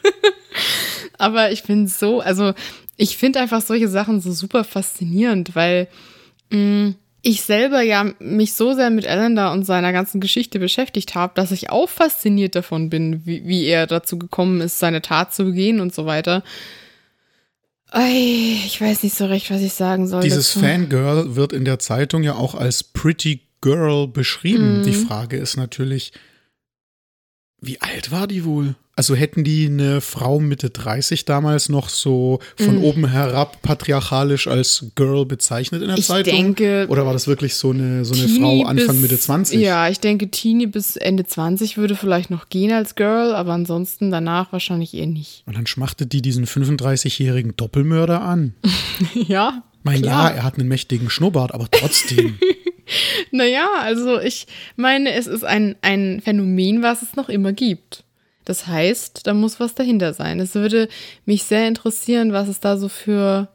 Aber 1.18 1.52
ich 1.52 1.64
bin 1.64 1.88
so, 1.88 2.22
also 2.22 2.54
ich 2.98 3.18
finde 3.18 3.40
einfach 3.40 3.62
solche 3.62 3.88
Sachen 3.88 4.22
so 4.22 4.32
super 4.32 4.64
faszinierend, 4.64 5.56
weil 5.56 5.88
ich 7.22 7.42
selber 7.44 7.82
ja 7.82 8.14
mich 8.20 8.54
so 8.54 8.74
sehr 8.74 8.90
mit 8.90 9.08
Allender 9.08 9.52
und 9.52 9.66
seiner 9.66 9.92
ganzen 9.92 10.20
Geschichte 10.20 10.60
beschäftigt 10.60 11.16
habe, 11.16 11.34
dass 11.36 11.52
ich 11.52 11.70
auch 11.70 11.90
fasziniert 11.90 12.56
davon 12.56 12.90
bin, 12.90 13.26
wie, 13.26 13.46
wie 13.46 13.66
er 13.66 13.88
dazu 13.88 14.18
gekommen 14.18 14.62
ist, 14.62 14.80
seine 14.80 15.02
Tat 15.02 15.34
zu 15.34 15.46
begehen 15.46 15.80
und 15.80 15.94
so 15.94 16.06
weiter. 16.06 16.44
Ich 17.94 18.80
weiß 18.80 19.04
nicht 19.04 19.16
so 19.16 19.26
recht, 19.26 19.52
was 19.52 19.62
ich 19.62 19.74
sagen 19.74 20.08
soll. 20.08 20.22
Dieses 20.22 20.54
dazu. 20.54 20.66
Fangirl 20.66 21.36
wird 21.36 21.52
in 21.52 21.66
der 21.66 21.78
Zeitung 21.78 22.24
ja 22.24 22.36
auch 22.36 22.56
als 22.56 22.84
Pretty 22.84 23.42
Girl 23.60 24.08
beschrieben. 24.08 24.80
Mhm. 24.80 24.84
Die 24.84 24.94
Frage 24.94 25.38
ist 25.38 25.58
natürlich, 25.58 26.14
wie 27.60 27.82
alt 27.82 28.12
war 28.12 28.28
die 28.28 28.46
wohl? 28.46 28.76
Also 28.96 29.16
hätten 29.16 29.44
die 29.44 29.68
eine 29.68 30.02
Frau 30.02 30.40
Mitte 30.40 30.70
30 30.70 31.24
damals 31.24 31.70
noch 31.70 31.88
so 31.88 32.40
von 32.58 32.80
mm. 32.80 32.84
oben 32.84 33.08
herab 33.08 33.62
patriarchalisch 33.62 34.48
als 34.48 34.88
Girl 34.96 35.26
bezeichnet 35.26 35.82
in 35.82 35.88
der 35.88 35.98
ich 35.98 36.08
Zeitung? 36.08 36.34
Denke, 36.34 36.88
Oder 36.90 37.06
war 37.06 37.14
das 37.14 37.26
wirklich 37.26 37.56
so 37.56 37.70
eine, 37.70 38.04
so 38.04 38.14
eine 38.14 38.28
Frau 38.28 38.64
Anfang 38.64 38.96
bis, 38.96 39.02
Mitte 39.02 39.18
20? 39.18 39.60
Ja, 39.62 39.88
ich 39.88 40.02
denke, 40.02 40.30
Teenie 40.30 40.68
bis 40.68 40.98
Ende 40.98 41.26
20 41.26 41.78
würde 41.78 41.96
vielleicht 41.96 42.30
noch 42.30 42.50
gehen 42.50 42.72
als 42.74 42.96
Girl, 42.96 43.34
aber 43.34 43.54
ansonsten 43.54 44.12
danach 44.12 44.52
wahrscheinlich 44.52 44.94
eher 44.94 45.08
nicht. 45.08 45.44
Und 45.46 45.56
dann 45.56 45.68
schmachtet 45.68 46.12
die 46.12 46.22
diesen 46.22 46.46
35-jährigen 46.46 47.56
Doppelmörder 47.56 48.22
an. 48.22 48.56
ja. 49.14 49.64
Mein 49.84 50.02
klar. 50.02 50.32
ja, 50.32 50.36
er 50.36 50.44
hat 50.44 50.60
einen 50.60 50.68
mächtigen 50.68 51.10
Schnurrbart, 51.10 51.54
aber 51.54 51.72
trotzdem. 51.72 52.38
naja, 53.32 53.68
also 53.80 54.20
ich 54.20 54.48
meine, 54.76 55.14
es 55.14 55.28
ist 55.28 55.46
ein, 55.46 55.76
ein 55.82 56.22
Phänomen, 56.22 56.84
was 56.84 57.02
es 57.02 57.16
noch 57.16 57.30
immer 57.30 57.54
gibt. 57.54 58.04
Das 58.46 58.68
heißt, 58.68 59.26
da 59.28 59.34
muss 59.34 59.60
was 59.60 59.76
dahinter 59.76 60.14
sein. 60.14 60.40
Es 60.40 60.56
würde 60.56 60.88
mich 61.26 61.44
sehr 61.44 61.68
interessieren, 61.68 62.34
was 62.34 62.48
es 62.48 62.60
da 62.60 62.78
so 62.78 62.90
für, 62.90 63.50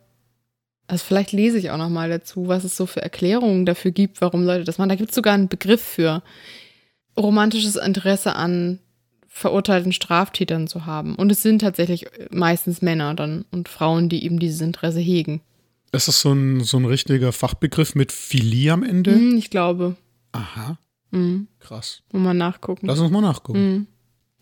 also 0.87 1.05
vielleicht 1.05 1.33
lese 1.33 1.59
ich 1.59 1.71
auch 1.71 1.79
noch 1.79 1.89
mal 1.89 2.09
dazu, 2.09 2.49
was 2.49 2.65
es 2.65 2.77
so 2.77 2.87
für 2.87 3.03
Erklärungen 3.03 3.67
dafür 3.67 3.91
gibt, 3.91 4.21
warum 4.21 4.45
Leute 4.45 4.65
das 4.65 4.79
machen. 4.79 4.91
Da 4.91 4.95
gibt 4.95 5.11
es 5.11 5.17
sogar 5.17 5.35
einen 5.35 5.49
Begriff 5.49 5.83
für 5.83 6.23
romantisches 7.17 7.77
Interesse 7.77 8.37
an 8.37 8.79
verurteilten 9.29 9.93
Straftätern 9.93 10.67
zu 10.67 10.87
haben. 10.87 11.15
Und 11.15 11.31
es 11.31 11.43
sind 11.43 11.61
tatsächlich 11.61 12.07
meistens 12.31 12.81
Männer 12.81 13.15
dann 13.15 13.45
und 13.51 13.69
Frauen, 13.69 14.09
die 14.09 14.25
eben 14.25 14.39
dieses 14.39 14.63
Interesse 14.63 15.01
hegen. 15.01 15.43
Ist 15.93 16.09
das 16.09 16.21
so 16.21 16.33
ein, 16.33 16.61
so 16.61 16.79
ein 16.79 16.87
richtiger 16.87 17.33
Fachbegriff 17.33 17.95
mit 17.95 18.13
Philie 18.13 18.73
am 18.73 18.83
Ende? 18.83 19.13
Hm, 19.13 19.37
ich 19.37 19.51
glaube. 19.51 19.97
Aha. 20.33 20.79
Mhm. 21.11 21.49
Krass. 21.59 22.03
Mal 22.13 22.35
nachgucken. 22.35 22.87
Lass 22.87 22.99
uns 22.99 23.11
mal 23.11 23.21
nachgucken. 23.21 23.59
Mhm. 23.59 23.87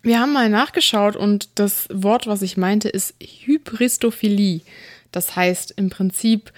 Wir 0.04 0.20
haben 0.20 0.34
mal 0.34 0.50
nachgeschaut 0.50 1.16
und 1.16 1.48
das 1.54 1.88
Wort, 1.90 2.26
was 2.26 2.42
ich 2.42 2.58
meinte, 2.58 2.90
ist 2.90 3.14
Hybristophilie. 3.20 4.60
Das 5.12 5.34
heißt 5.34 5.72
im 5.78 5.88
Prinzip, 5.88 6.52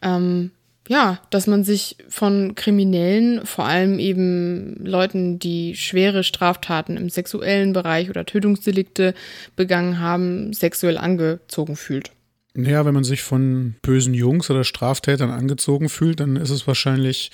ähm, 0.00 0.50
ja, 0.88 1.20
dass 1.28 1.46
man 1.46 1.62
sich 1.62 1.98
von 2.08 2.54
Kriminellen, 2.54 3.44
vor 3.44 3.66
allem 3.66 3.98
eben 3.98 4.82
Leuten, 4.82 5.38
die 5.38 5.76
schwere 5.76 6.24
Straftaten 6.24 6.96
im 6.96 7.10
sexuellen 7.10 7.74
Bereich 7.74 8.08
oder 8.08 8.24
Tötungsdelikte 8.24 9.12
begangen 9.56 10.00
haben, 10.00 10.54
sexuell 10.54 10.96
angezogen 10.96 11.76
fühlt. 11.76 12.12
Naja, 12.54 12.86
wenn 12.86 12.94
man 12.94 13.04
sich 13.04 13.22
von 13.22 13.74
bösen 13.82 14.14
Jungs 14.14 14.48
oder 14.48 14.64
Straftätern 14.64 15.30
angezogen 15.30 15.90
fühlt, 15.90 16.20
dann 16.20 16.36
ist 16.36 16.48
es 16.48 16.66
wahrscheinlich 16.66 17.30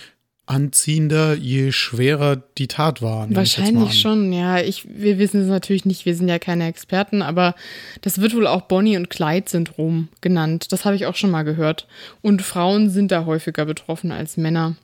anziehender, 0.46 1.34
je 1.34 1.72
schwerer 1.72 2.42
die 2.58 2.66
Tat 2.66 3.00
war. 3.00 3.32
Wahrscheinlich 3.34 4.00
schon, 4.00 4.32
ja. 4.32 4.60
Ich, 4.60 4.86
wir 4.88 5.18
wissen 5.18 5.40
es 5.40 5.48
natürlich 5.48 5.84
nicht, 5.84 6.04
wir 6.04 6.14
sind 6.14 6.28
ja 6.28 6.38
keine 6.38 6.66
Experten, 6.66 7.22
aber 7.22 7.54
das 8.00 8.20
wird 8.20 8.34
wohl 8.34 8.46
auch 8.46 8.62
Bonnie- 8.62 8.96
und 8.96 9.08
Clyde-Syndrom 9.08 10.08
genannt. 10.20 10.72
Das 10.72 10.84
habe 10.84 10.96
ich 10.96 11.06
auch 11.06 11.14
schon 11.14 11.30
mal 11.30 11.44
gehört. 11.44 11.86
Und 12.20 12.42
Frauen 12.42 12.90
sind 12.90 13.12
da 13.12 13.24
häufiger 13.24 13.64
betroffen 13.64 14.10
als 14.10 14.36
Männer. 14.36 14.76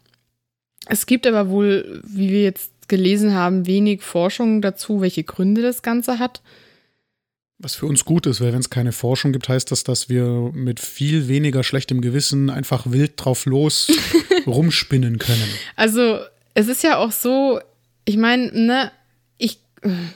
Es 0.87 1.07
gibt 1.07 1.27
aber 1.27 1.51
wohl, 1.51 2.03
wie 2.07 2.31
wir 2.31 2.43
jetzt 2.43 2.73
gelesen 2.89 3.35
haben, 3.35 3.67
wenig 3.67 4.03
Forschung 4.03 4.63
dazu, 4.63 5.01
welche 5.01 5.25
Gründe 5.25 5.61
das 5.61 5.83
Ganze 5.83 6.19
hat. 6.19 6.41
Was 7.59 7.75
für 7.75 7.87
uns 7.87 8.05
gut 8.05 8.27
ist, 8.27 8.41
weil 8.41 8.53
wenn 8.53 8.61
es 8.61 8.71
keine 8.71 8.93
Forschung 8.93 9.33
gibt, 9.33 9.49
heißt 9.49 9.73
das, 9.73 9.83
dass 9.83 10.09
wir 10.09 10.53
mit 10.55 10.79
viel 10.79 11.27
weniger 11.27 11.65
schlechtem 11.65 12.01
Gewissen 12.01 12.51
einfach 12.51 12.91
wild 12.91 13.15
drauf 13.17 13.47
los 13.47 13.89
rumspinnen 14.47 15.19
können. 15.19 15.49
Also 15.77 16.21
es 16.55 16.69
ist 16.69 16.83
ja 16.83 16.99
auch 16.99 17.13
so, 17.13 17.61
ich 18.05 18.17
meine, 18.17 18.53
ne, 18.53 18.91
ich, 19.37 19.61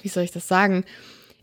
wie 0.02 0.08
soll 0.08 0.24
ich 0.24 0.32
das 0.32 0.48
sagen? 0.48 0.84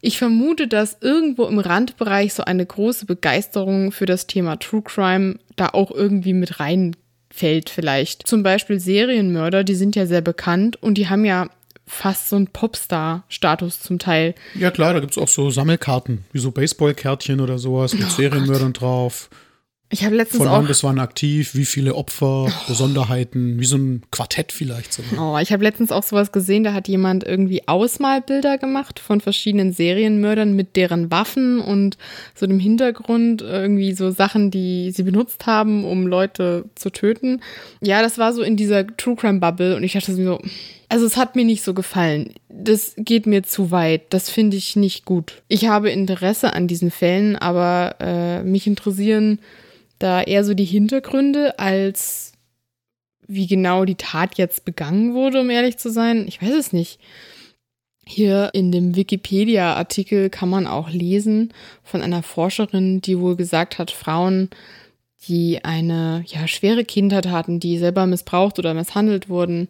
Ich 0.01 0.17
vermute, 0.17 0.67
dass 0.67 0.97
irgendwo 1.01 1.45
im 1.45 1.59
Randbereich 1.59 2.33
so 2.33 2.43
eine 2.43 2.65
große 2.65 3.05
Begeisterung 3.05 3.91
für 3.91 4.05
das 4.05 4.27
Thema 4.27 4.57
True 4.57 4.81
Crime 4.81 5.39
da 5.55 5.69
auch 5.69 5.91
irgendwie 5.91 6.33
mit 6.33 6.59
reinfällt 6.59 7.69
vielleicht. 7.69 8.25
Zum 8.25 8.43
Beispiel 8.43 8.79
Serienmörder, 8.79 9.63
die 9.63 9.75
sind 9.75 9.95
ja 9.95 10.05
sehr 10.05 10.21
bekannt 10.21 10.81
und 10.81 10.95
die 10.95 11.09
haben 11.09 11.25
ja 11.25 11.49
fast 11.85 12.29
so 12.29 12.35
ein 12.35 12.47
Popstar-Status 12.47 13.81
zum 13.81 13.99
Teil. 13.99 14.35
Ja 14.55 14.71
klar, 14.71 14.93
da 14.93 14.99
gibt 14.99 15.13
es 15.13 15.17
auch 15.17 15.27
so 15.27 15.49
Sammelkarten, 15.49 16.23
wie 16.31 16.39
so 16.39 16.51
Baseballkärtchen 16.51 17.41
oder 17.41 17.57
sowas 17.57 17.93
mit 17.93 18.05
oh 18.05 18.09
Serienmördern 18.09 18.73
Gott. 18.73 18.81
drauf. 18.81 19.29
Ich 19.91 20.05
habe 20.05 20.15
letztens 20.15 20.43
Von 20.43 20.51
wann 20.51 20.63
auch. 20.65 20.67
bis 20.67 20.83
wann 20.83 20.99
aktiv, 20.99 21.55
wie 21.55 21.65
viele 21.65 21.95
Opfer, 21.95 22.45
oh. 22.45 22.51
Besonderheiten, 22.67 23.59
wie 23.59 23.65
so 23.65 23.77
ein 23.77 24.03
Quartett 24.11 24.51
vielleicht 24.51 24.93
sogar. 24.93 25.33
Oh, 25.35 25.39
ich 25.39 25.51
habe 25.51 25.63
letztens 25.63 25.91
auch 25.91 26.03
sowas 26.03 26.31
gesehen, 26.31 26.63
da 26.63 26.73
hat 26.73 26.87
jemand 26.87 27.23
irgendwie 27.23 27.67
Ausmalbilder 27.67 28.59
gemacht 28.59 28.99
von 28.99 29.19
verschiedenen 29.19 29.73
Serienmördern 29.73 30.55
mit 30.55 30.75
deren 30.75 31.09
Waffen 31.09 31.59
und 31.59 31.97
so 32.35 32.45
dem 32.45 32.59
Hintergrund 32.59 33.41
irgendwie 33.41 33.93
so 33.93 34.11
Sachen, 34.11 34.51
die 34.51 34.91
sie 34.91 35.03
benutzt 35.03 35.47
haben, 35.47 35.83
um 35.85 36.05
Leute 36.05 36.65
zu 36.75 36.91
töten. 36.91 37.41
Ja, 37.81 38.03
das 38.03 38.19
war 38.19 38.31
so 38.33 38.43
in 38.43 38.57
dieser 38.57 38.85
True 38.95 39.15
Crime 39.15 39.39
Bubble 39.39 39.75
und 39.75 39.83
ich 39.83 39.93
dachte 39.93 40.13
so, 40.13 40.39
also 40.87 41.05
es 41.07 41.17
hat 41.17 41.35
mir 41.35 41.45
nicht 41.45 41.63
so 41.63 41.73
gefallen. 41.73 42.33
Das 42.47 42.93
geht 42.95 43.25
mir 43.25 43.41
zu 43.41 43.71
weit. 43.71 44.01
Das 44.09 44.29
finde 44.29 44.57
ich 44.57 44.75
nicht 44.75 45.05
gut. 45.05 45.41
Ich 45.47 45.67
habe 45.67 45.89
Interesse 45.89 46.53
an 46.53 46.67
diesen 46.67 46.91
Fällen, 46.91 47.35
aber 47.35 47.95
äh, 47.99 48.43
mich 48.43 48.67
interessieren 48.67 49.39
da 49.99 50.21
eher 50.21 50.43
so 50.43 50.53
die 50.53 50.65
Hintergründe 50.65 51.59
als 51.59 52.33
wie 53.27 53.45
genau 53.45 53.85
die 53.85 53.95
Tat 53.95 54.37
jetzt 54.37 54.65
begangen 54.65 55.13
wurde, 55.13 55.41
um 55.41 55.49
ehrlich 55.51 55.77
zu 55.77 55.91
sein. 55.91 56.27
Ich 56.27 56.41
weiß 56.41 56.53
es 56.53 56.73
nicht. 56.73 56.99
Hier 58.05 58.49
in 58.53 58.71
dem 58.71 58.95
Wikipedia-Artikel 58.95 60.31
kann 60.31 60.49
man 60.49 60.65
auch 60.65 60.89
lesen 60.89 61.53
von 61.83 62.01
einer 62.01 62.23
Forscherin, 62.23 63.01
die 63.01 63.19
wohl 63.19 63.35
gesagt 63.35 63.77
hat, 63.77 63.91
Frauen, 63.91 64.49
die 65.27 65.63
eine 65.63 66.23
ja, 66.25 66.47
schwere 66.47 66.85
Kindheit 66.85 67.27
hatten, 67.27 67.59
die 67.59 67.77
selber 67.77 68.07
missbraucht 68.07 68.57
oder 68.57 68.73
misshandelt 68.73 69.29
wurden, 69.29 69.67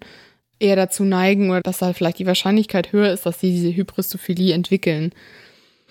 eher 0.59 0.77
dazu 0.77 1.03
neigen 1.03 1.49
oder 1.49 1.61
dass 1.61 1.79
da 1.79 1.91
vielleicht 1.91 2.19
die 2.19 2.25
Wahrscheinlichkeit 2.25 2.93
höher 2.93 3.11
ist, 3.11 3.25
dass 3.25 3.41
sie 3.41 3.51
diese 3.51 3.75
Hybristophilie 3.75 4.53
entwickeln. 4.53 5.11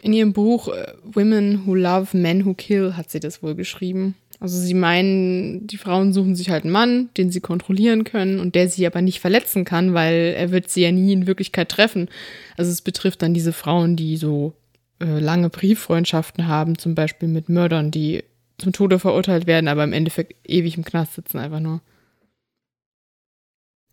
In 0.01 0.15
ihrem 0.15 0.33
Buch 0.33 0.69
äh, 0.69 0.93
Women 1.03 1.67
Who 1.67 1.75
Love 1.75 2.17
Men 2.17 2.47
Who 2.47 2.55
Kill 2.55 2.97
hat 2.97 3.11
sie 3.11 3.21
das 3.21 3.43
wohl 3.43 3.55
geschrieben. 3.55 4.15
Also 4.41 4.59
sie 4.59 4.75
meinen, 4.75 5.67
die 5.67 5.79
Frauen 5.79 6.13
suchen 6.13 6.37
sich 6.37 6.51
halt 6.51 6.63
einen 6.63 6.73
Mann, 6.73 7.09
den 7.17 7.33
sie 7.33 7.41
kontrollieren 7.41 8.05
können 8.05 8.39
und 8.39 8.55
der 8.55 8.69
sie 8.69 8.87
aber 8.87 9.03
nicht 9.03 9.19
verletzen 9.19 9.65
kann, 9.65 9.95
weil 9.95 10.35
er 10.37 10.53
wird 10.53 10.71
sie 10.71 10.83
ja 10.83 10.93
nie 10.93 11.13
in 11.13 11.27
Wirklichkeit 11.27 11.69
treffen. 11.69 12.09
Also 12.57 12.71
es 12.71 12.83
betrifft 12.83 13.23
dann 13.23 13.35
diese 13.35 13.53
Frauen, 13.53 13.97
die 13.97 14.17
so 14.17 14.55
äh, 15.01 15.19
lange 15.19 15.51
Brieffreundschaften 15.51 16.47
haben, 16.47 16.79
zum 16.79 16.95
Beispiel 16.95 17.29
mit 17.29 17.49
Mördern, 17.49 17.91
die 17.91 18.23
zum 18.59 18.73
Tode 18.73 18.99
verurteilt 18.99 19.47
werden, 19.47 19.69
aber 19.69 19.85
im 19.85 19.93
Endeffekt 19.93 20.35
ewig 20.49 20.77
im 20.77 20.85
Knast 20.85 21.15
sitzen 21.15 21.39
einfach 21.39 21.61
nur. 21.61 21.81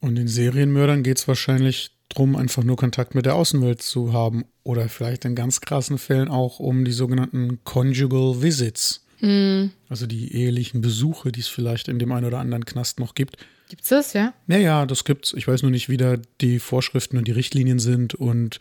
Und 0.02 0.16
den 0.16 0.28
Serienmördern 0.28 1.02
geht 1.02 1.18
es 1.18 1.28
wahrscheinlich 1.28 1.92
darum, 2.10 2.36
einfach 2.36 2.64
nur 2.64 2.76
Kontakt 2.76 3.16
mit 3.16 3.26
der 3.26 3.36
Außenwelt 3.36 3.82
zu 3.82 4.14
haben. 4.14 4.46
Oder 4.64 4.90
vielleicht 4.90 5.26
in 5.26 5.36
ganz 5.36 5.62
krassen 5.62 5.98
Fällen 5.98 6.30
auch 6.30 6.60
um 6.60 6.86
die 6.86 6.92
sogenannten 6.92 7.64
Conjugal 7.64 8.42
Visits. 8.42 9.05
Mhm. 9.26 9.72
Also 9.90 10.06
die 10.06 10.36
ehelichen 10.36 10.82
Besuche, 10.82 11.32
die 11.32 11.40
es 11.40 11.48
vielleicht 11.48 11.88
in 11.88 12.00
dem 12.00 12.12
einen 12.12 12.26
oder 12.26 12.40
anderen 12.40 12.66
Knast 12.66 13.00
noch 13.00 13.16
gibt. 13.16 13.38
Gibt's 13.70 13.90
das, 13.90 14.14
ja? 14.14 14.34
Naja, 14.46 14.86
das 14.86 15.04
gibt's. 15.04 15.34
Ich 15.34 15.48
weiß 15.48 15.64
nur 15.64 15.72
nicht, 15.72 15.90
wie 15.90 15.98
da 15.98 16.18
die 16.42 16.60
Vorschriften 16.60 17.18
und 17.18 17.28
die 17.28 17.32
Richtlinien 17.32 17.80
sind 17.80 18.14
und 18.14 18.60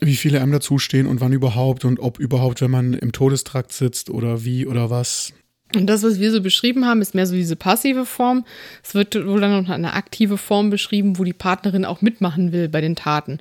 wie 0.00 0.16
viele 0.16 0.40
einem 0.40 0.52
dazustehen 0.52 1.06
und 1.06 1.20
wann 1.20 1.32
überhaupt 1.32 1.84
und 1.84 2.00
ob 2.00 2.18
überhaupt, 2.18 2.62
wenn 2.62 2.70
man 2.70 2.94
im 2.94 3.12
Todestrakt 3.12 3.72
sitzt 3.72 4.08
oder 4.08 4.44
wie 4.44 4.66
oder 4.66 4.88
was. 4.88 5.34
Und 5.74 5.86
das, 5.86 6.02
was 6.02 6.18
wir 6.18 6.32
so 6.32 6.40
beschrieben 6.42 6.86
haben, 6.86 7.02
ist 7.02 7.14
mehr 7.14 7.26
so 7.26 7.34
diese 7.34 7.56
passive 7.56 8.06
Form. 8.06 8.44
Es 8.82 8.94
wird 8.94 9.14
wohl 9.14 9.40
dann 9.40 9.62
noch 9.62 9.70
eine 9.70 9.92
aktive 9.92 10.38
Form 10.38 10.70
beschrieben, 10.70 11.18
wo 11.18 11.24
die 11.24 11.32
Partnerin 11.32 11.84
auch 11.84 12.00
mitmachen 12.00 12.52
will 12.52 12.68
bei 12.68 12.80
den 12.80 12.96
Taten. 12.96 13.38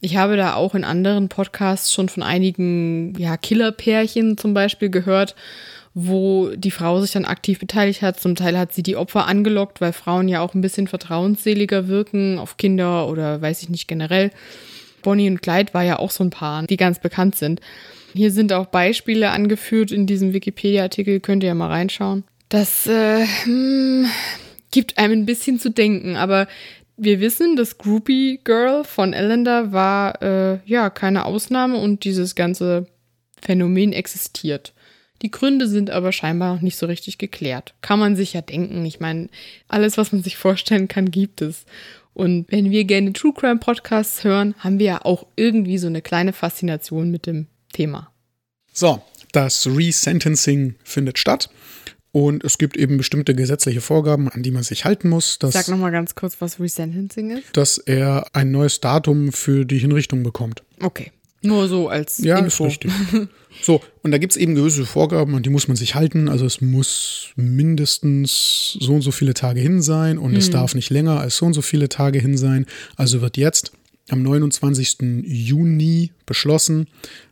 Ich 0.00 0.16
habe 0.16 0.36
da 0.36 0.54
auch 0.54 0.74
in 0.74 0.84
anderen 0.84 1.28
Podcasts 1.28 1.92
schon 1.92 2.08
von 2.08 2.22
einigen 2.22 3.18
ja, 3.18 3.36
Killerpärchen 3.36 4.38
zum 4.38 4.54
Beispiel 4.54 4.90
gehört, 4.90 5.34
wo 6.00 6.50
die 6.54 6.70
Frau 6.70 7.00
sich 7.00 7.10
dann 7.10 7.24
aktiv 7.24 7.58
beteiligt 7.58 8.02
hat. 8.02 8.20
Zum 8.20 8.36
Teil 8.36 8.56
hat 8.56 8.72
sie 8.72 8.84
die 8.84 8.94
Opfer 8.94 9.26
angelockt, 9.26 9.80
weil 9.80 9.92
Frauen 9.92 10.28
ja 10.28 10.40
auch 10.40 10.54
ein 10.54 10.60
bisschen 10.60 10.86
vertrauensseliger 10.86 11.88
wirken 11.88 12.38
auf 12.38 12.56
Kinder 12.56 13.08
oder 13.08 13.42
weiß 13.42 13.62
ich 13.62 13.68
nicht 13.68 13.88
generell. 13.88 14.30
Bonnie 15.02 15.28
und 15.28 15.42
Clyde 15.42 15.74
war 15.74 15.82
ja 15.82 15.98
auch 15.98 16.12
so 16.12 16.22
ein 16.22 16.30
Paar, 16.30 16.62
die 16.64 16.76
ganz 16.76 17.00
bekannt 17.00 17.34
sind. 17.34 17.60
Hier 18.14 18.30
sind 18.30 18.52
auch 18.52 18.66
Beispiele 18.66 19.30
angeführt 19.30 19.90
in 19.90 20.06
diesem 20.06 20.32
Wikipedia-Artikel, 20.32 21.18
könnt 21.18 21.42
ihr 21.42 21.48
ja 21.48 21.54
mal 21.54 21.68
reinschauen. 21.68 22.22
Das 22.48 22.86
äh, 22.86 23.26
hm, 23.42 24.06
gibt 24.70 24.98
einem 24.98 25.22
ein 25.22 25.26
bisschen 25.26 25.58
zu 25.58 25.68
denken, 25.68 26.14
aber 26.14 26.46
wir 26.96 27.18
wissen, 27.18 27.56
das 27.56 27.76
Groupie 27.76 28.38
Girl 28.44 28.84
von 28.84 29.12
Ellender 29.12 29.72
war 29.72 30.22
äh, 30.22 30.58
ja 30.64 30.90
keine 30.90 31.24
Ausnahme 31.24 31.78
und 31.78 32.04
dieses 32.04 32.36
ganze 32.36 32.86
Phänomen 33.42 33.92
existiert. 33.92 34.72
Die 35.22 35.30
Gründe 35.30 35.66
sind 35.66 35.90
aber 35.90 36.12
scheinbar 36.12 36.54
noch 36.54 36.62
nicht 36.62 36.76
so 36.76 36.86
richtig 36.86 37.18
geklärt. 37.18 37.74
Kann 37.80 37.98
man 37.98 38.16
sich 38.16 38.32
ja 38.34 38.40
denken. 38.40 38.84
Ich 38.86 39.00
meine, 39.00 39.28
alles, 39.66 39.98
was 39.98 40.12
man 40.12 40.22
sich 40.22 40.36
vorstellen 40.36 40.88
kann, 40.88 41.10
gibt 41.10 41.42
es. 41.42 41.64
Und 42.14 42.46
wenn 42.50 42.70
wir 42.70 42.84
gerne 42.84 43.12
True 43.12 43.32
Crime 43.32 43.58
Podcasts 43.58 44.24
hören, 44.24 44.54
haben 44.58 44.78
wir 44.78 44.86
ja 44.86 45.04
auch 45.04 45.26
irgendwie 45.36 45.78
so 45.78 45.86
eine 45.86 46.02
kleine 46.02 46.32
Faszination 46.32 47.10
mit 47.10 47.26
dem 47.26 47.46
Thema. 47.72 48.10
So, 48.72 49.02
das 49.32 49.66
Resentencing 49.66 50.76
findet 50.82 51.18
statt. 51.18 51.50
Und 52.10 52.42
es 52.42 52.58
gibt 52.58 52.76
eben 52.76 52.96
bestimmte 52.96 53.34
gesetzliche 53.34 53.80
Vorgaben, 53.80 54.28
an 54.28 54.42
die 54.42 54.50
man 54.50 54.62
sich 54.62 54.84
halten 54.84 55.08
muss. 55.08 55.38
Dass, 55.38 55.52
Sag 55.52 55.68
nochmal 55.68 55.92
ganz 55.92 56.14
kurz, 56.14 56.40
was 56.40 56.58
Resentencing 56.58 57.30
ist. 57.30 57.44
Dass 57.56 57.78
er 57.78 58.26
ein 58.32 58.50
neues 58.50 58.80
Datum 58.80 59.30
für 59.30 59.64
die 59.64 59.78
Hinrichtung 59.78 60.22
bekommt. 60.22 60.62
Okay. 60.80 61.12
Nur 61.42 61.68
so 61.68 61.88
als 61.88 62.18
ja, 62.18 62.38
Info. 62.38 62.66
Ist 62.66 62.84
richtig. 62.84 62.92
so, 63.62 63.80
und 64.02 64.10
da 64.10 64.18
gibt 64.18 64.32
es 64.32 64.36
eben 64.36 64.54
gewisse 64.54 64.84
Vorgaben, 64.86 65.34
an 65.36 65.42
die 65.42 65.50
muss 65.50 65.68
man 65.68 65.76
sich 65.76 65.94
halten. 65.94 66.28
Also 66.28 66.46
es 66.46 66.60
muss 66.60 67.30
mindestens 67.36 68.76
so 68.80 68.94
und 68.94 69.02
so 69.02 69.12
viele 69.12 69.34
Tage 69.34 69.60
hin 69.60 69.80
sein 69.80 70.18
und 70.18 70.32
mhm. 70.32 70.38
es 70.38 70.50
darf 70.50 70.74
nicht 70.74 70.90
länger 70.90 71.20
als 71.20 71.36
so 71.36 71.46
und 71.46 71.54
so 71.54 71.62
viele 71.62 71.88
Tage 71.88 72.18
hin 72.18 72.36
sein. 72.36 72.66
Also 72.96 73.20
wird 73.20 73.36
jetzt 73.36 73.72
am 74.08 74.22
29. 74.22 74.98
Juni 75.24 76.12
beschlossen, 76.26 76.88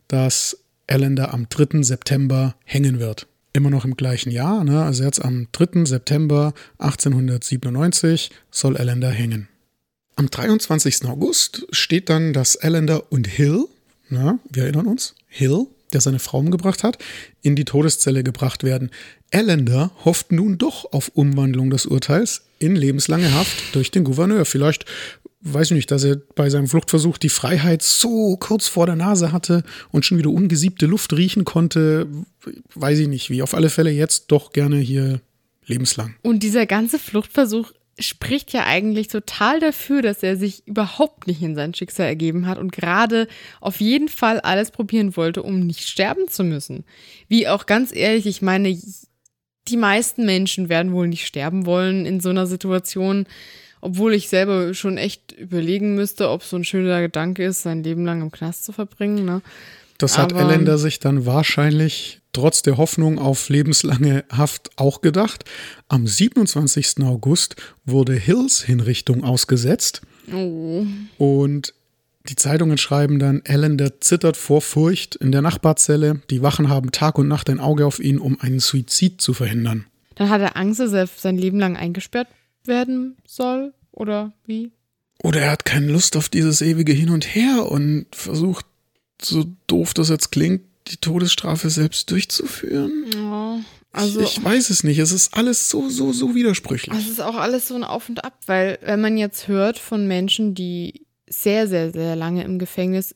dass 0.07 0.57
Allender 0.87 1.33
am 1.33 1.47
3. 1.49 1.83
September 1.83 2.55
hängen 2.63 2.99
wird. 2.99 3.27
Immer 3.53 3.69
noch 3.69 3.85
im 3.85 3.97
gleichen 3.97 4.31
Jahr, 4.31 4.63
ne? 4.63 4.83
also 4.83 5.03
jetzt 5.03 5.23
am 5.23 5.47
3. 5.51 5.85
September 5.85 6.53
1897 6.77 8.29
soll 8.51 8.77
Allender 8.77 9.09
hängen. 9.09 9.49
Am 10.15 10.29
23. 10.29 11.05
August 11.05 11.67
steht 11.71 12.09
dann, 12.09 12.33
dass 12.33 12.55
Allender 12.57 13.11
und 13.11 13.27
Hill 13.27 13.65
na, 14.09 14.39
wir 14.49 14.63
erinnern 14.63 14.87
uns, 14.87 15.15
Hill, 15.27 15.67
der 15.93 16.01
seine 16.01 16.19
Frau 16.19 16.39
umgebracht 16.39 16.83
hat, 16.83 16.97
in 17.41 17.55
die 17.55 17.65
Todeszelle 17.65 18.23
gebracht 18.23 18.63
werden. 18.63 18.91
Allender 19.33 19.91
hofft 20.05 20.31
nun 20.31 20.57
doch 20.57 20.91
auf 20.91 21.09
Umwandlung 21.13 21.69
des 21.69 21.85
Urteils 21.85 22.43
in 22.59 22.75
lebenslange 22.75 23.33
Haft 23.33 23.75
durch 23.75 23.91
den 23.91 24.03
Gouverneur. 24.03 24.45
Vielleicht, 24.45 24.85
weiß 25.41 25.71
ich 25.71 25.75
nicht, 25.75 25.91
dass 25.91 26.03
er 26.03 26.17
bei 26.35 26.49
seinem 26.49 26.67
Fluchtversuch 26.67 27.17
die 27.17 27.29
Freiheit 27.29 27.83
so 27.83 28.37
kurz 28.37 28.67
vor 28.67 28.85
der 28.85 28.95
Nase 28.95 29.31
hatte 29.31 29.63
und 29.91 30.05
schon 30.05 30.17
wieder 30.17 30.29
ungesiebte 30.29 30.85
Luft 30.85 31.13
riechen 31.13 31.45
konnte, 31.45 32.07
weiß 32.73 32.99
ich 32.99 33.07
nicht, 33.07 33.29
wie. 33.29 33.41
Auf 33.41 33.53
alle 33.53 33.69
Fälle 33.69 33.91
jetzt 33.91 34.25
doch 34.27 34.51
gerne 34.51 34.77
hier 34.77 35.21
lebenslang. 35.65 36.15
Und 36.21 36.43
dieser 36.43 36.65
ganze 36.65 36.99
Fluchtversuch 36.99 37.71
spricht 37.99 38.53
ja 38.53 38.65
eigentlich 38.65 39.07
total 39.07 39.59
dafür, 39.59 40.01
dass 40.01 40.23
er 40.23 40.37
sich 40.37 40.67
überhaupt 40.67 41.27
nicht 41.27 41.41
in 41.41 41.55
sein 41.55 41.73
Schicksal 41.73 42.05
ergeben 42.05 42.47
hat 42.47 42.57
und 42.57 42.71
gerade 42.71 43.27
auf 43.59 43.79
jeden 43.79 44.07
Fall 44.07 44.39
alles 44.39 44.71
probieren 44.71 45.15
wollte, 45.17 45.43
um 45.43 45.61
nicht 45.61 45.87
sterben 45.87 46.27
zu 46.27 46.43
müssen. 46.43 46.85
Wie 47.27 47.47
auch 47.47 47.65
ganz 47.65 47.95
ehrlich, 47.95 48.27
ich 48.27 48.41
meine, 48.41 48.77
die 49.67 49.77
meisten 49.77 50.25
Menschen 50.25 50.69
werden 50.69 50.91
wohl 50.91 51.07
nicht 51.07 51.25
sterben 51.25 51.65
wollen 51.65 52.05
in 52.05 52.19
so 52.19 52.29
einer 52.29 52.47
Situation, 52.47 53.25
obwohl 53.81 54.13
ich 54.13 54.29
selber 54.29 54.73
schon 54.73 54.97
echt 54.97 55.31
überlegen 55.33 55.95
müsste, 55.95 56.29
ob 56.29 56.43
so 56.43 56.55
ein 56.55 56.63
schöner 56.63 57.01
Gedanke 57.01 57.43
ist, 57.43 57.63
sein 57.63 57.83
Leben 57.83 58.05
lang 58.05 58.21
im 58.21 58.31
Knast 58.31 58.65
zu 58.65 58.71
verbringen. 58.71 59.25
Ne? 59.25 59.41
Das 59.97 60.17
hat 60.17 60.33
Elender 60.33 60.77
sich 60.77 60.99
dann 60.99 61.25
wahrscheinlich 61.25 62.21
trotz 62.37 62.61
der 62.61 62.77
Hoffnung 62.77 63.17
auf 63.17 63.49
lebenslange 63.49 64.23
Haft 64.31 64.69
auch 64.77 65.01
gedacht. 65.01 65.43
Am 65.87 66.05
27. 66.05 67.03
August 67.03 67.55
wurde 67.85 68.13
Hills 68.13 68.61
Hinrichtung 68.61 69.23
ausgesetzt. 69.23 70.01
Oh. 70.31 70.85
Und 71.17 71.73
die 72.29 72.35
Zeitungen 72.35 72.77
schreiben 72.77 73.17
dann, 73.17 73.41
Allender 73.47 73.99
zittert 74.01 74.37
vor 74.37 74.61
Furcht 74.61 75.15
in 75.15 75.31
der 75.31 75.41
Nachbarzelle. 75.41 76.21
Die 76.29 76.43
Wachen 76.43 76.69
haben 76.69 76.91
Tag 76.91 77.17
und 77.17 77.27
Nacht 77.27 77.49
ein 77.49 77.59
Auge 77.59 77.85
auf 77.85 77.99
ihn, 77.99 78.19
um 78.19 78.39
einen 78.39 78.59
Suizid 78.59 79.19
zu 79.19 79.33
verhindern. 79.33 79.85
Dann 80.15 80.29
hat 80.29 80.41
er 80.41 80.57
Angst, 80.57 80.79
dass 80.79 80.93
er 80.93 81.07
sein 81.07 81.37
Leben 81.37 81.59
lang 81.59 81.75
eingesperrt 81.75 82.27
werden 82.65 83.17
soll? 83.25 83.73
Oder 83.91 84.33
wie? 84.45 84.71
Oder 85.23 85.41
er 85.41 85.51
hat 85.51 85.65
keine 85.65 85.87
Lust 85.87 86.15
auf 86.15 86.29
dieses 86.29 86.61
ewige 86.61 86.93
Hin 86.93 87.09
und 87.09 87.33
Her 87.33 87.65
und 87.71 88.05
versucht 88.11 88.65
so 89.19 89.45
doof 89.65 89.93
das 89.93 90.09
jetzt 90.09 90.31
klingt, 90.31 90.61
die 90.91 90.97
Todesstrafe 90.97 91.69
selbst 91.69 92.09
durchzuführen? 92.11 93.05
Ja, 93.13 93.59
also 93.91 94.21
ich, 94.21 94.37
ich, 94.37 94.43
weiß 94.43 94.69
es 94.69 94.83
nicht. 94.83 94.99
Es 94.99 95.11
ist 95.11 95.33
alles 95.33 95.69
so, 95.69 95.89
so, 95.89 96.11
so 96.11 96.35
widersprüchlich. 96.35 96.97
Es 96.97 97.07
ist 97.09 97.21
auch 97.21 97.35
alles 97.35 97.67
so 97.67 97.75
ein 97.75 97.83
Auf 97.83 98.09
und 98.09 98.23
Ab, 98.23 98.37
weil 98.45 98.79
wenn 98.81 99.01
man 99.01 99.17
jetzt 99.17 99.47
hört 99.47 99.79
von 99.79 100.07
Menschen, 100.07 100.53
die 100.53 101.05
sehr, 101.29 101.67
sehr, 101.67 101.91
sehr 101.91 102.15
lange 102.15 102.43
im 102.43 102.59
Gefängnis 102.59 103.15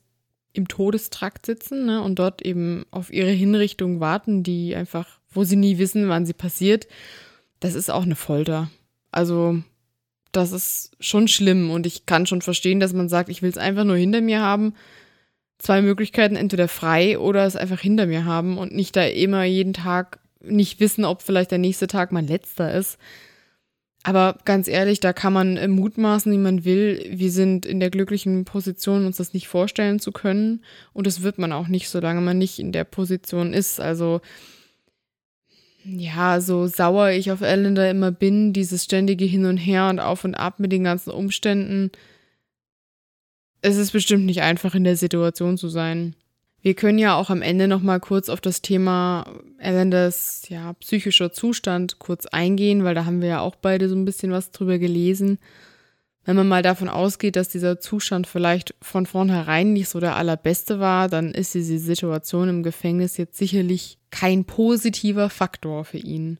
im 0.53 0.67
Todestrakt 0.67 1.45
sitzen 1.45 1.85
ne, 1.85 2.01
und 2.01 2.19
dort 2.19 2.41
eben 2.41 2.85
auf 2.91 3.11
ihre 3.11 3.29
Hinrichtung 3.29 3.99
warten, 3.99 4.43
die 4.43 4.75
einfach, 4.75 5.19
wo 5.29 5.43
sie 5.43 5.55
nie 5.55 5.77
wissen, 5.77 6.09
wann 6.09 6.25
sie 6.25 6.33
passiert, 6.33 6.87
das 7.61 7.75
ist 7.75 7.89
auch 7.89 8.03
eine 8.03 8.15
Folter. 8.15 8.69
Also 9.11 9.61
das 10.31 10.51
ist 10.51 10.91
schon 10.99 11.27
schlimm 11.27 11.71
und 11.71 11.85
ich 11.85 12.05
kann 12.05 12.25
schon 12.25 12.41
verstehen, 12.41 12.79
dass 12.79 12.93
man 12.93 13.07
sagt, 13.07 13.29
ich 13.29 13.41
will 13.41 13.49
es 13.49 13.57
einfach 13.57 13.83
nur 13.83 13.97
hinter 13.97 14.21
mir 14.21 14.41
haben 14.41 14.73
zwei 15.61 15.81
Möglichkeiten, 15.81 16.35
entweder 16.35 16.67
frei 16.67 17.19
oder 17.19 17.45
es 17.45 17.55
einfach 17.55 17.79
hinter 17.79 18.07
mir 18.07 18.25
haben 18.25 18.57
und 18.57 18.73
nicht 18.73 18.95
da 18.95 19.03
immer 19.03 19.43
jeden 19.43 19.73
Tag 19.73 20.19
nicht 20.43 20.79
wissen, 20.79 21.05
ob 21.05 21.21
vielleicht 21.21 21.51
der 21.51 21.59
nächste 21.59 21.87
Tag 21.87 22.11
mein 22.11 22.27
letzter 22.27 22.73
ist. 22.73 22.97
Aber 24.03 24.37
ganz 24.45 24.67
ehrlich, 24.67 24.99
da 24.99 25.13
kann 25.13 25.33
man 25.33 25.69
mutmaßen, 25.69 26.31
wie 26.31 26.37
man 26.39 26.65
will. 26.65 27.05
Wir 27.11 27.31
sind 27.31 27.67
in 27.67 27.79
der 27.79 27.91
glücklichen 27.91 28.45
Position, 28.45 29.05
uns 29.05 29.17
das 29.17 29.35
nicht 29.35 29.47
vorstellen 29.47 29.99
zu 29.99 30.11
können. 30.11 30.63
Und 30.93 31.05
das 31.05 31.21
wird 31.21 31.37
man 31.37 31.51
auch 31.51 31.67
nicht, 31.67 31.87
solange 31.87 32.21
man 32.21 32.39
nicht 32.39 32.57
in 32.57 32.71
der 32.71 32.83
Position 32.83 33.53
ist. 33.53 33.79
Also, 33.79 34.21
ja, 35.83 36.41
so 36.41 36.65
sauer 36.65 37.09
ich 37.09 37.31
auf 37.31 37.41
Ellender 37.41 37.91
immer 37.91 38.11
bin, 38.11 38.53
dieses 38.53 38.85
ständige 38.85 39.25
Hin 39.25 39.45
und 39.45 39.57
Her 39.57 39.89
und 39.89 39.99
auf 39.99 40.23
und 40.23 40.33
ab 40.33 40.59
mit 40.59 40.71
den 40.71 40.83
ganzen 40.83 41.11
Umständen, 41.11 41.91
es 43.61 43.77
ist 43.77 43.91
bestimmt 43.91 44.25
nicht 44.25 44.41
einfach 44.41 44.75
in 44.75 44.83
der 44.83 44.97
Situation 44.97 45.57
zu 45.57 45.69
sein. 45.69 46.15
Wir 46.61 46.75
können 46.75 46.99
ja 46.99 47.15
auch 47.15 47.29
am 47.29 47.41
Ende 47.41 47.67
noch 47.67 47.81
mal 47.81 47.99
kurz 47.99 48.29
auf 48.29 48.39
das 48.39 48.61
Thema 48.61 49.25
Elanders 49.57 50.43
ja 50.47 50.73
psychischer 50.73 51.31
Zustand 51.31 51.97
kurz 51.97 52.27
eingehen, 52.27 52.83
weil 52.83 52.93
da 52.93 53.05
haben 53.05 53.21
wir 53.21 53.29
ja 53.29 53.39
auch 53.39 53.55
beide 53.55 53.89
so 53.89 53.95
ein 53.95 54.05
bisschen 54.05 54.31
was 54.31 54.51
drüber 54.51 54.77
gelesen. 54.77 55.39
Wenn 56.23 56.35
man 56.35 56.47
mal 56.47 56.61
davon 56.61 56.87
ausgeht, 56.87 57.35
dass 57.35 57.49
dieser 57.49 57.79
Zustand 57.79 58.27
vielleicht 58.27 58.75
von 58.79 59.07
vornherein 59.07 59.73
nicht 59.73 59.89
so 59.89 59.99
der 59.99 60.15
allerbeste 60.15 60.79
war, 60.79 61.07
dann 61.07 61.33
ist 61.33 61.55
diese 61.55 61.79
Situation 61.79 62.47
im 62.47 62.61
Gefängnis 62.61 63.17
jetzt 63.17 63.37
sicherlich 63.37 63.97
kein 64.11 64.45
positiver 64.45 65.31
Faktor 65.31 65.83
für 65.83 65.97
ihn. 65.97 66.37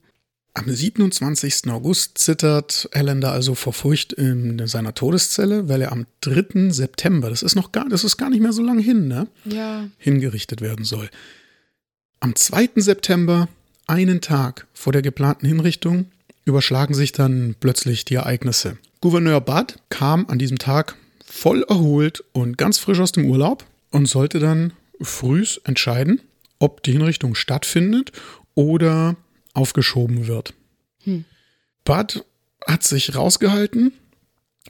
Am 0.54 0.70
27. 0.70 1.70
August 1.70 2.18
zittert 2.18 2.90
Allender 2.92 3.32
also 3.32 3.56
vor 3.56 3.72
Furcht 3.72 4.12
in 4.12 4.68
seiner 4.68 4.94
Todeszelle, 4.94 5.70
weil 5.70 5.82
er 5.82 5.94
am 5.94 6.08
3. 6.22 6.72
September, 6.72 7.30
das 7.30 7.42
ist 7.42 7.56
noch 7.56 7.72
gar, 7.72 7.88
das 7.88 8.04
ist 8.04 8.18
gar 8.18 8.30
nicht 8.30 8.42
mehr 8.42 8.52
so 8.52 8.62
lange 8.62 8.82
hin, 8.82 9.08
ne? 9.08 9.28
Ja. 9.46 9.88
Hingerichtet 9.98 10.60
werden 10.60 10.84
soll. 10.84 11.10
Am 12.20 12.36
2. 12.36 12.72
September, 12.76 13.48
einen 13.88 14.20
Tag 14.20 14.68
vor 14.74 14.92
der 14.92 15.02
geplanten 15.02 15.48
Hinrichtung, 15.48 16.08
überschlagen 16.44 16.94
sich 16.96 17.14
dann 17.14 17.56
plötzlich 17.60 18.04
die 18.04 18.16
Ereignisse. 18.16 18.78
Gouverneur 19.00 19.40
Budd 19.40 19.76
kam 19.90 20.26
an 20.28 20.38
diesem 20.38 20.60
Tag 20.60 20.96
voll 21.26 21.64
erholt 21.70 22.26
und 22.34 22.58
ganz 22.58 22.78
frisch 22.78 23.00
aus 23.00 23.14
dem 23.14 23.26
Urlaub 23.26 23.66
und 23.90 24.06
sollte 24.08 24.40
dann 24.40 24.74
frühs 25.00 25.62
entscheiden, 25.64 26.20
ob 26.60 26.84
die 26.84 26.92
Hinrichtung 26.92 27.36
stattfindet 27.36 28.12
oder 28.54 29.16
aufgeschoben 29.54 30.28
wird. 30.28 30.54
Hm. 31.04 31.26
Bud 31.84 32.24
hat 32.68 32.84
sich 32.84 33.16
rausgehalten, 33.16 33.94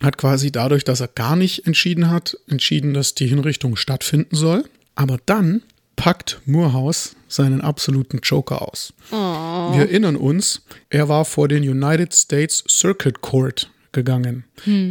hat 0.01 0.17
quasi 0.17 0.51
dadurch, 0.51 0.84
dass 0.84 1.01
er 1.01 1.09
gar 1.09 1.36
nicht 1.36 1.67
entschieden 1.67 2.09
hat, 2.09 2.38
entschieden, 2.47 2.93
dass 2.93 3.15
die 3.15 3.27
Hinrichtung 3.27 3.75
stattfinden 3.75 4.36
soll. 4.36 4.63
Aber 4.95 5.17
dann 5.25 5.61
packt 5.95 6.41
Moorhouse 6.45 7.15
seinen 7.27 7.61
absoluten 7.61 8.19
Joker 8.23 8.61
aus. 8.67 8.93
Oh. 9.11 9.15
Wir 9.15 9.82
erinnern 9.82 10.15
uns, 10.15 10.63
er 10.89 11.09
war 11.09 11.25
vor 11.25 11.47
den 11.47 11.63
United 11.67 12.13
States 12.13 12.63
Circuit 12.67 13.21
Court 13.21 13.69
gegangen. 13.91 14.45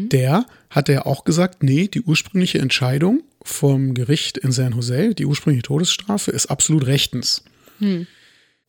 Der 0.08 0.46
hatte 0.68 0.92
ja 0.92 1.06
auch 1.06 1.24
gesagt, 1.24 1.62
nee, 1.62 1.88
die 1.88 2.02
ursprüngliche 2.02 2.58
Entscheidung 2.58 3.22
vom 3.42 3.94
Gericht 3.94 4.38
in 4.38 4.52
San 4.52 4.74
Jose, 4.74 5.14
die 5.14 5.26
ursprüngliche 5.26 5.62
Todesstrafe, 5.62 6.30
ist 6.30 6.46
absolut 6.46 6.86
rechtens. 6.86 7.42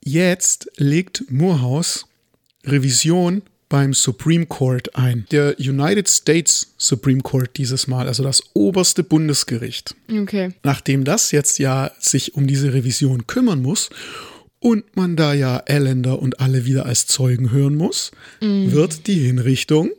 Jetzt 0.04 0.70
legt 0.78 1.30
Moorhouse 1.30 2.06
Revision 2.66 3.44
beim 3.70 3.94
Supreme 3.94 4.46
Court 4.48 4.96
ein. 4.96 5.26
Der 5.32 5.58
United 5.58 6.10
States 6.10 6.74
Supreme 6.78 7.22
Court 7.22 7.58
dieses 7.58 7.88
Mal, 7.88 8.08
also 8.08 8.22
das 8.22 8.44
oberste 8.54 9.04
Bundesgericht. 9.04 9.96
Okay. 10.12 10.54
Nachdem 10.64 11.06
das 11.06 11.32
jetzt 11.32 11.58
ja 11.58 11.92
sich 12.00 12.36
um 12.36 12.48
diese 12.48 12.74
Revision 12.74 13.28
kümmern 13.28 13.62
muss 13.62 13.90
und 14.60 14.96
man 14.98 15.16
da 15.16 15.34
ja 15.34 15.58
Allender 15.68 16.20
und 16.20 16.40
alle 16.42 16.66
wieder 16.66 16.86
als 16.86 17.08
Zeugen 17.08 17.52
hören 17.52 17.76
muss, 17.76 18.12
wird 18.42 19.08
die 19.08 19.20
Hinrichtung 19.20 19.92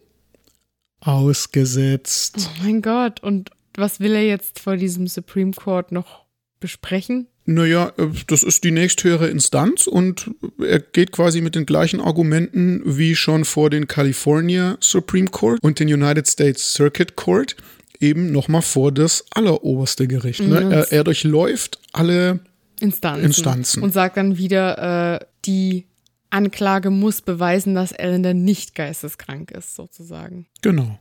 ausgesetzt. 1.00 2.36
Oh 2.38 2.62
mein 2.62 2.82
Gott. 2.82 3.22
Und 3.22 3.50
was 3.74 4.00
will 4.00 4.12
er 4.12 4.26
jetzt 4.26 4.60
vor 4.60 4.76
diesem 4.76 5.06
Supreme 5.06 5.52
Court 5.52 5.92
noch 5.92 6.24
besprechen? 6.60 7.26
Naja, 7.44 7.92
äh, 7.96 8.08
das 8.26 8.42
ist 8.42 8.64
die 8.64 8.70
nächsthöhere 8.70 9.28
Instanz 9.28 9.86
und 9.86 10.30
er 10.58 10.80
geht 10.80 11.12
quasi 11.12 11.40
mit 11.40 11.54
den 11.54 11.66
gleichen 11.66 12.00
Argumenten 12.00 12.82
wie 12.84 13.16
schon 13.16 13.44
vor 13.44 13.70
den 13.70 13.88
California 13.88 14.76
Supreme 14.80 15.28
Court 15.28 15.62
und 15.62 15.80
den 15.80 15.92
United 15.92 16.28
States 16.28 16.74
Circuit 16.74 17.16
Court 17.16 17.56
eben 18.00 18.32
nochmal 18.32 18.62
vor 18.62 18.92
das 18.92 19.24
alleroberste 19.30 20.06
Gericht. 20.06 20.40
Ne? 20.40 20.60
Mhm. 20.60 20.72
Er, 20.72 20.92
er 20.92 21.04
durchläuft 21.04 21.78
alle 21.92 22.40
Instanzen. 22.80 23.24
Instanzen. 23.24 23.82
Und 23.82 23.92
sagt 23.92 24.16
dann 24.16 24.36
wieder, 24.36 25.20
äh, 25.20 25.24
die 25.44 25.86
Anklage 26.30 26.90
muss 26.90 27.20
beweisen, 27.20 27.74
dass 27.74 27.92
Ellender 27.92 28.34
nicht 28.34 28.74
geisteskrank 28.74 29.50
ist, 29.50 29.74
sozusagen. 29.74 30.46
Genau. 30.62 30.98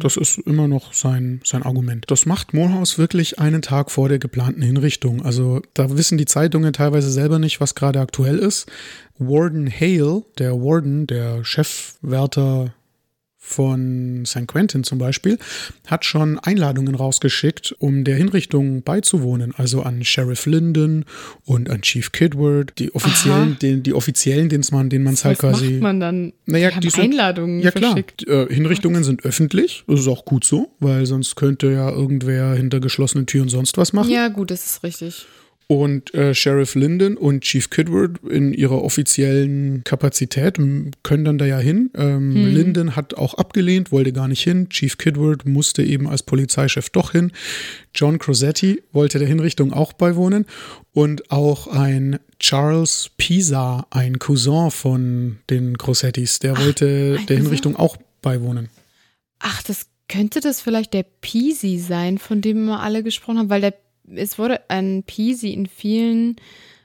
Das 0.00 0.16
ist 0.16 0.38
immer 0.38 0.66
noch 0.66 0.92
sein, 0.92 1.40
sein 1.44 1.62
Argument. 1.62 2.04
Das 2.08 2.26
macht 2.26 2.52
Morehouse 2.52 2.98
wirklich 2.98 3.38
einen 3.38 3.62
Tag 3.62 3.92
vor 3.92 4.08
der 4.08 4.18
geplanten 4.18 4.60
Hinrichtung. 4.60 5.24
Also 5.24 5.62
da 5.74 5.96
wissen 5.96 6.18
die 6.18 6.24
Zeitungen 6.24 6.72
teilweise 6.72 7.12
selber 7.12 7.38
nicht, 7.38 7.60
was 7.60 7.76
gerade 7.76 8.00
aktuell 8.00 8.38
ist. 8.38 8.66
Warden 9.18 9.70
Hale, 9.70 10.24
der 10.38 10.54
Warden, 10.54 11.06
der 11.06 11.44
Chefwärter 11.44 12.74
von 13.48 14.24
St. 14.26 14.46
Quentin 14.46 14.84
zum 14.84 14.98
Beispiel, 14.98 15.38
hat 15.86 16.04
schon 16.04 16.38
Einladungen 16.38 16.94
rausgeschickt, 16.94 17.74
um 17.78 18.04
der 18.04 18.16
Hinrichtung 18.16 18.82
beizuwohnen. 18.82 19.54
Also 19.56 19.82
an 19.82 20.04
Sheriff 20.04 20.44
Linden 20.46 21.04
und 21.44 21.70
an 21.70 21.80
Chief 21.82 22.12
Kidward, 22.12 22.74
die 22.78 22.94
offiziellen, 22.94 23.50
Aha. 23.52 23.58
den, 23.62 23.82
die 23.82 23.94
offiziellen, 23.94 24.48
denen 24.48 24.64
man, 24.70 24.90
denen 24.90 25.04
man 25.04 25.14
es 25.14 25.24
halt 25.24 25.38
quasi. 25.38 25.70
macht 25.72 25.80
man 25.82 26.00
dann? 26.00 26.32
Naja, 26.46 26.70
die 26.72 26.80
die 26.80 26.90
sind- 26.90 27.04
Einladungen 27.04 27.60
Ja 27.60 27.70
klar, 27.70 27.92
verschickt. 27.92 28.28
äh, 28.28 28.46
Hinrichtungen 28.52 29.02
sind 29.04 29.24
öffentlich, 29.24 29.84
das 29.86 30.00
ist 30.00 30.08
auch 30.08 30.24
gut 30.24 30.44
so, 30.44 30.70
weil 30.80 31.06
sonst 31.06 31.36
könnte 31.36 31.72
ja 31.72 31.90
irgendwer 31.90 32.54
hinter 32.54 32.80
geschlossenen 32.80 33.26
Türen 33.26 33.48
sonst 33.48 33.78
was 33.78 33.92
machen. 33.92 34.10
Ja, 34.10 34.28
gut, 34.28 34.50
das 34.50 34.64
ist 34.66 34.82
richtig. 34.82 35.26
Und 35.70 36.14
äh, 36.14 36.34
Sheriff 36.34 36.74
Linden 36.74 37.18
und 37.18 37.42
Chief 37.42 37.68
Kidward 37.68 38.24
in 38.24 38.54
ihrer 38.54 38.82
offiziellen 38.82 39.84
Kapazität 39.84 40.56
können 41.02 41.24
dann 41.26 41.36
da 41.36 41.44
ja 41.44 41.58
hin. 41.58 41.90
Ähm, 41.94 42.34
Linden 42.34 42.96
hat 42.96 43.12
auch 43.12 43.34
abgelehnt, 43.34 43.92
wollte 43.92 44.14
gar 44.14 44.28
nicht 44.28 44.42
hin. 44.42 44.70
Chief 44.70 44.96
Kidward 44.96 45.44
musste 45.44 45.82
eben 45.82 46.08
als 46.08 46.22
Polizeichef 46.22 46.88
doch 46.88 47.12
hin. 47.12 47.32
John 47.94 48.18
Crosetti 48.18 48.82
wollte 48.92 49.18
der 49.18 49.28
Hinrichtung 49.28 49.74
auch 49.74 49.92
beiwohnen. 49.92 50.46
Und 50.92 51.30
auch 51.30 51.66
ein 51.66 52.18
Charles 52.40 53.10
Pisa, 53.18 53.86
ein 53.90 54.18
Cousin 54.18 54.70
von 54.70 55.38
den 55.50 55.76
Crosettis, 55.76 56.38
der 56.38 56.56
wollte 56.56 56.86
ein 56.86 57.26
der 57.26 57.36
Cousin? 57.36 57.42
Hinrichtung 57.42 57.76
auch 57.76 57.98
beiwohnen. 58.22 58.70
Ach, 59.38 59.62
das 59.62 59.86
könnte 60.08 60.40
das 60.40 60.62
vielleicht 60.62 60.94
der 60.94 61.04
Peasy 61.04 61.78
sein, 61.78 62.16
von 62.16 62.40
dem 62.40 62.64
wir 62.64 62.80
alle 62.80 63.02
gesprochen 63.02 63.38
haben, 63.38 63.50
weil 63.50 63.60
der, 63.60 63.74
es 64.14 64.38
wurde 64.38 64.60
ein 64.68 65.02
Peasy 65.06 65.52
in 65.52 65.66
vielen 65.66 66.36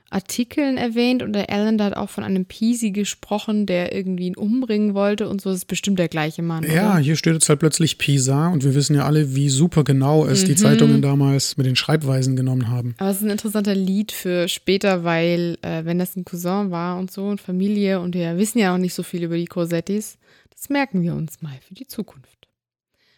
Artikeln 0.09 0.78
erwähnt 0.78 1.24
und 1.24 1.34
der 1.34 1.49
Allender 1.49 1.86
hat 1.86 1.97
auch 1.97 2.09
von 2.09 2.24
einem 2.24 2.45
Peasy 2.45 2.91
gesprochen, 2.91 3.65
der 3.65 3.95
irgendwie 3.95 4.28
ihn 4.28 4.36
umbringen 4.36 4.93
wollte 4.93 5.28
und 5.28 5.41
so. 5.41 5.49
Das 5.49 5.57
ist 5.57 5.65
bestimmt 5.65 5.97
der 5.97 6.07
gleiche 6.07 6.43
Mann. 6.43 6.63
Ja, 6.63 6.91
oder? 6.91 6.99
hier 6.99 7.15
steht 7.15 7.34
jetzt 7.34 7.49
halt 7.49 7.59
plötzlich 7.59 7.97
Pisa 7.97 8.49
und 8.49 8.63
wir 8.63 8.76
wissen 8.76 8.95
ja 8.95 9.05
alle, 9.05 9.34
wie 9.36 9.49
super 9.49 9.84
genau 9.84 10.24
es 10.28 10.43
Mhm. 10.43 10.47
die 10.47 10.55
Zeitungen 10.55 11.01
damals 11.01 11.57
mit 11.57 11.65
den 11.65 11.76
Schreibweisen 11.76 12.36
genommen 12.36 12.67
haben. 12.67 12.93
Aber 12.99 13.09
es 13.09 13.17
ist 13.17 13.24
ein 13.24 13.32
interessanter 13.32 13.74
Lied 13.74 14.11
für 14.11 14.47
später, 14.47 15.03
weil 15.03 15.57
äh, 15.63 15.84
wenn 15.86 15.97
das 15.97 16.15
ein 16.15 16.26
Cousin 16.26 16.69
war 16.69 16.99
und 16.99 17.09
so 17.09 17.26
und 17.26 17.41
Familie 17.41 17.99
und 17.99 18.13
wir 18.13 18.38
wissen 18.38 18.59
ja 18.59 18.71
auch 18.76 18.78
nicht 18.80 18.93
so 18.93 19.01
viel 19.01 19.24
über 19.24 19.36
die 19.38 19.47
Cosettis, 19.47 20.19
das 20.51 20.69
merken 20.69 21.01
wir 21.01 21.15
uns 21.15 21.41
mal 21.41 21.57
für 21.67 21.74
die 21.74 21.88
Zukunft. 21.88 22.28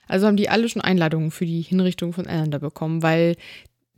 Also 0.08 0.28
haben 0.28 0.38
die 0.38 0.48
alle 0.48 0.70
schon 0.70 0.82
Einladungen 0.82 1.32
für 1.32 1.46
die 1.46 1.62
Hinrichtung 1.62 2.14
von 2.14 2.26
Allender 2.26 2.60
bekommen, 2.60 3.04
weil 3.04 3.36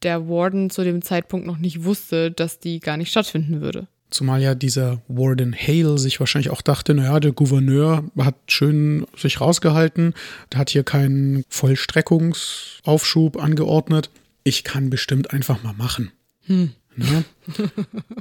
der 0.03 0.27
Warden 0.29 0.69
zu 0.69 0.83
dem 0.83 1.01
Zeitpunkt 1.01 1.45
noch 1.47 1.57
nicht 1.57 1.83
wusste, 1.83 2.31
dass 2.31 2.59
die 2.59 2.79
gar 2.79 2.97
nicht 2.97 3.09
stattfinden 3.11 3.61
würde. 3.61 3.87
Zumal 4.09 4.41
ja 4.41 4.55
dieser 4.55 5.01
Warden 5.09 5.53
Hale 5.53 5.97
sich 5.97 6.19
wahrscheinlich 6.21 6.49
auch 6.49 6.61
dachte, 6.61 6.93
naja, 6.93 7.19
der 7.19 7.33
Gouverneur 7.33 8.05
hat 8.17 8.35
schön 8.47 9.05
sich 9.17 9.41
rausgehalten, 9.41 10.13
der 10.53 10.59
hat 10.59 10.69
hier 10.69 10.83
keinen 10.83 11.43
Vollstreckungsaufschub 11.49 13.37
angeordnet. 13.41 14.09
Ich 14.43 14.63
kann 14.63 14.89
bestimmt 14.89 15.31
einfach 15.33 15.61
mal 15.63 15.73
machen. 15.73 16.11
Hm. 16.45 16.71
Ne? 16.95 17.23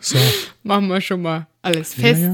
So, 0.01 0.19
Machen 0.65 0.89
wir 0.89 1.01
schon 1.01 1.23
mal 1.23 1.47
alles 1.63 1.97
Ja, 1.97 2.03
fest. 2.03 2.21
ja. 2.23 2.33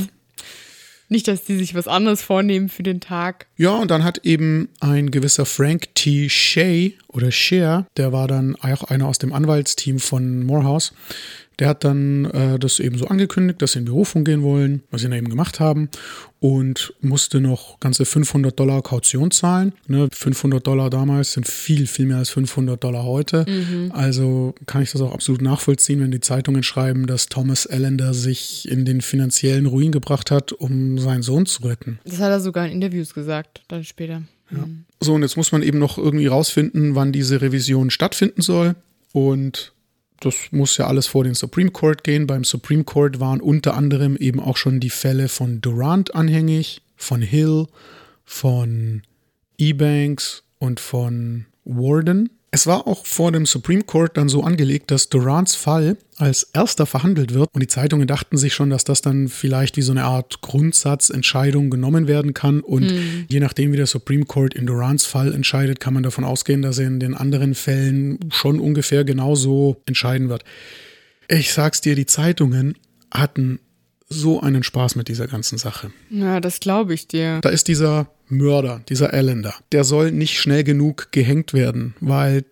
Nicht, 1.13 1.29
dass 1.29 1.45
die 1.45 1.59
sich 1.59 1.75
was 1.75 1.89
anderes 1.89 2.23
vornehmen 2.23 2.71
für 2.71 2.83
den 2.83 2.99
Tag. 2.99 3.47
Ja, 3.59 3.77
und 3.77 3.91
dann 3.91 4.03
hat 4.03 4.25
eben 4.25 4.71
ein 4.81 5.11
gewisser 5.11 5.45
Frank 5.45 5.95
T. 5.95 6.31
Shea 6.31 6.93
oder 7.07 7.31
Shea, 7.31 7.87
der 7.99 8.13
war 8.13 8.29
dann 8.29 8.57
auch 8.57 8.85
einer 8.85 9.07
aus 9.07 9.19
dem 9.19 9.35
Anwaltsteam 9.35 9.99
von 9.99 10.43
Morehouse, 10.43 10.95
der 11.63 11.69
hat 11.69 11.85
dann 11.85 12.25
äh, 12.25 12.59
das 12.59 12.81
eben 12.81 12.99
so 12.99 13.07
angekündigt, 13.07 13.63
dass 13.63 13.73
sie 13.73 13.79
in 13.79 13.85
Berufung 13.85 14.25
gehen 14.25 14.43
wollen, 14.43 14.83
was 14.91 15.03
sie 15.03 15.09
dann 15.09 15.17
eben 15.17 15.29
gemacht 15.29 15.61
haben 15.61 15.91
und 16.41 16.93
musste 17.01 17.41
noch 17.41 17.79
ganze 17.79 18.05
500 18.05 18.59
Dollar 18.59 18.83
Kaution 18.83 19.31
zahlen. 19.31 19.73
Ne, 19.87 20.09
500 20.13 20.67
Dollar 20.67 20.91
damals 20.91 21.35
sind 21.35 21.47
viel, 21.47 21.87
viel 21.87 22.07
mehr 22.07 22.17
als 22.17 22.31
500 22.31 22.83
Dollar 22.83 23.05
heute. 23.05 23.47
Also 23.91 24.57
kann 24.67 24.83
ich 24.83 24.91
das 24.91 25.03
auch 25.03 25.15
absolut 25.15 25.41
nachvollziehen, 25.41 26.01
wenn 26.01 26.11
die 26.11 26.19
Zeitungen 26.19 26.65
schreiben, 26.65 27.07
dass 27.07 27.27
Thomas 27.29 27.69
Allender 27.69 28.13
sich 28.13 28.69
in 28.69 28.85
den 28.85 29.01
finanziellen 29.01 29.67
Ruin 29.67 29.93
gebracht 29.93 30.33
hat, 30.33 30.51
um 30.51 30.99
seinen 30.99 31.23
Sohn 31.23 31.47
zu 31.47 31.63
retten. 31.63 32.01
Das 32.03 32.19
hat 32.19 32.31
er 32.31 32.41
sogar 32.41 32.67
in 32.67 32.73
Interviews 32.73 33.15
gesagt, 33.15 33.63
dann 33.69 33.85
später. 33.85 34.25
Hm. 34.49 34.85
So, 34.99 35.15
und 35.15 35.23
jetzt 35.23 35.37
muss 35.37 35.53
man 35.53 35.63
eben 35.63 35.79
noch 35.79 35.97
irgendwie 35.97 36.27
rausfinden, 36.27 36.97
wann 36.97 37.13
diese 37.13 37.41
Revision 37.41 37.91
stattfinden 37.91 38.43
soll. 38.43 38.75
Und 39.13 39.73
das 40.25 40.53
muss 40.53 40.77
ja 40.77 40.87
alles 40.87 41.07
vor 41.07 41.25
den 41.25 41.35
Supreme 41.35 41.71
Court 41.71 42.05
gehen. 42.05 42.27
Beim 42.27 42.45
Supreme 42.45 42.85
Court 42.85 43.21
waren 43.21 43.41
unter 43.41 43.75
anderem 43.75 44.17
eben 44.17 44.41
auch 44.41 44.57
schon 44.57 44.81
die 44.81 44.91
Fälle 44.91 45.29
von 45.29 45.61
Durant 45.61 46.15
anhängig, 46.15 46.83
von 46.97 47.21
Hill, 47.23 47.67
von 48.25 49.03
Ebanks 49.59 50.45
und 50.59 50.81
von 50.81 51.47
Warden. 51.65 52.31
Es 52.55 52.67
war 52.67 52.87
auch 52.87 53.07
vor 53.07 53.33
dem 53.33 53.47
Supreme 53.47 53.83
Court 53.83 54.19
dann 54.19 54.29
so 54.29 54.43
angelegt, 54.43 54.91
dass 54.91 55.09
Durants 55.09 55.55
Fall 55.55 55.97
als 56.19 56.51
erster 56.53 56.85
verhandelt 56.85 57.33
wird. 57.33 57.49
Und 57.55 57.63
die 57.63 57.67
Zeitungen 57.67 58.07
dachten 58.07 58.37
sich 58.37 58.53
schon, 58.53 58.69
dass 58.69 58.85
das 58.85 59.01
dann 59.01 59.29
vielleicht 59.29 59.79
wie 59.79 59.83
so 59.83 59.93
eine 59.93 60.05
Art 60.05 60.43
Grundsatzentscheidung 60.43 61.71
genommen 61.71 62.09
werden 62.09 62.35
kann. 62.35 62.61
Und 62.61 62.93
je 63.27 63.41
nachdem, 63.41 63.73
wie 63.73 63.79
der 63.79 63.87
Supreme 63.87 64.27
Court 64.27 64.53
in 64.53 64.67
Durants 64.67 65.07
Fall 65.07 65.33
entscheidet, 65.33 65.81
kann 65.81 65.95
man 65.95 66.03
davon 66.03 66.25
ausgehen, 66.25 66.61
dass 66.61 66.79
er 66.79 66.89
in 66.89 67.01
den 67.01 67.15
anderen 67.15 67.55
Fällen 67.55 68.19
schon 68.31 68.61
ungefähr 68.61 69.05
genauso 69.05 69.81
entscheiden 69.87 70.29
wird. 70.29 70.45
Ich 71.29 71.55
sag's 71.55 71.81
dir, 71.81 71.95
die 71.95 72.07
Zeitungen 72.07 72.77
hatten 73.11 73.61
so 74.13 74.41
einen 74.41 74.63
Spaß 74.63 74.97
mit 74.97 75.09
dieser 75.09 75.27
ganzen 75.27 75.59
Sache. 75.59 75.91
Ja, 76.11 76.41
das 76.41 76.61
glaube 76.61 76.95
ich 76.95 77.09
dir. 77.09 77.41
Da 77.41 77.49
ist 77.49 77.69
dieser 77.69 78.09
Mörder, 78.29 78.83
dieser 78.89 79.13
Allender. 79.13 79.55
Der 79.73 79.85
soll 79.85 80.13
nicht 80.13 80.41
schnell 80.41 80.65
genug 80.65 81.09
gehängt 81.13 81.53
werden, 81.53 81.95
weil 82.01 82.45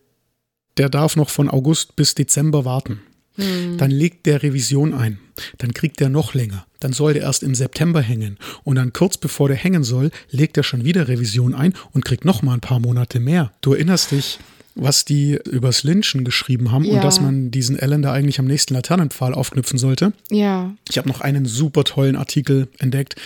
der 0.76 0.88
darf 0.88 1.16
noch 1.16 1.30
von 1.30 1.48
August 1.48 1.96
bis 1.96 2.14
Dezember 2.14 2.64
warten. 2.64 3.00
Dann 3.36 3.90
legt 3.90 4.26
der 4.26 4.42
Revision 4.42 4.92
ein. 4.92 5.18
Dann 5.58 5.72
kriegt 5.72 6.00
der 6.00 6.10
noch 6.10 6.34
länger. 6.34 6.66
Dann 6.78 6.92
soll 6.92 7.14
der 7.14 7.22
erst 7.22 7.42
im 7.42 7.54
September 7.54 8.02
hängen. 8.02 8.38
Und 8.64 8.76
dann 8.76 8.92
kurz 8.92 9.16
bevor 9.16 9.48
der 9.48 9.56
hängen 9.56 9.84
soll, 9.84 10.10
legt 10.30 10.56
er 10.56 10.62
schon 10.62 10.84
wieder 10.84 11.08
Revision 11.08 11.54
ein 11.54 11.72
und 11.92 12.04
kriegt 12.04 12.24
noch 12.24 12.42
mal 12.42 12.54
ein 12.54 12.60
paar 12.60 12.80
Monate 12.80 13.20
mehr. 13.20 13.52
Du 13.62 13.72
erinnerst 13.72 14.10
dich, 14.10 14.38
was 14.82 15.04
die 15.04 15.38
übers 15.50 15.82
Lynchen 15.84 16.24
geschrieben 16.24 16.72
haben 16.72 16.84
Ja. 16.84 16.94
und 16.94 17.04
dass 17.04 17.20
man 17.20 17.50
diesen 17.50 17.78
Allender 17.78 18.12
eigentlich 18.12 18.38
am 18.38 18.46
nächsten 18.46 18.74
Laternenpfahl 18.74 19.34
aufknüpfen 19.34 19.78
sollte. 19.78 20.12
Ja. 20.30 20.74
Ich 20.88 20.98
habe 20.98 21.08
noch 21.08 21.20
einen 21.20 21.44
super 21.46 21.84
tollen 21.84 22.16
Artikel 22.16 22.68
entdeckt. 22.78 23.16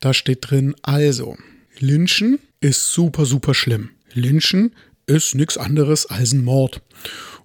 Da 0.00 0.14
steht 0.14 0.50
drin, 0.50 0.74
also, 0.82 1.36
Lynchen 1.78 2.38
ist 2.60 2.92
super, 2.92 3.26
super 3.26 3.54
schlimm. 3.54 3.90
Lynchen 4.14 4.72
ist 5.06 5.34
nichts 5.34 5.58
anderes 5.58 6.06
als 6.06 6.32
ein 6.32 6.44
Mord. 6.44 6.80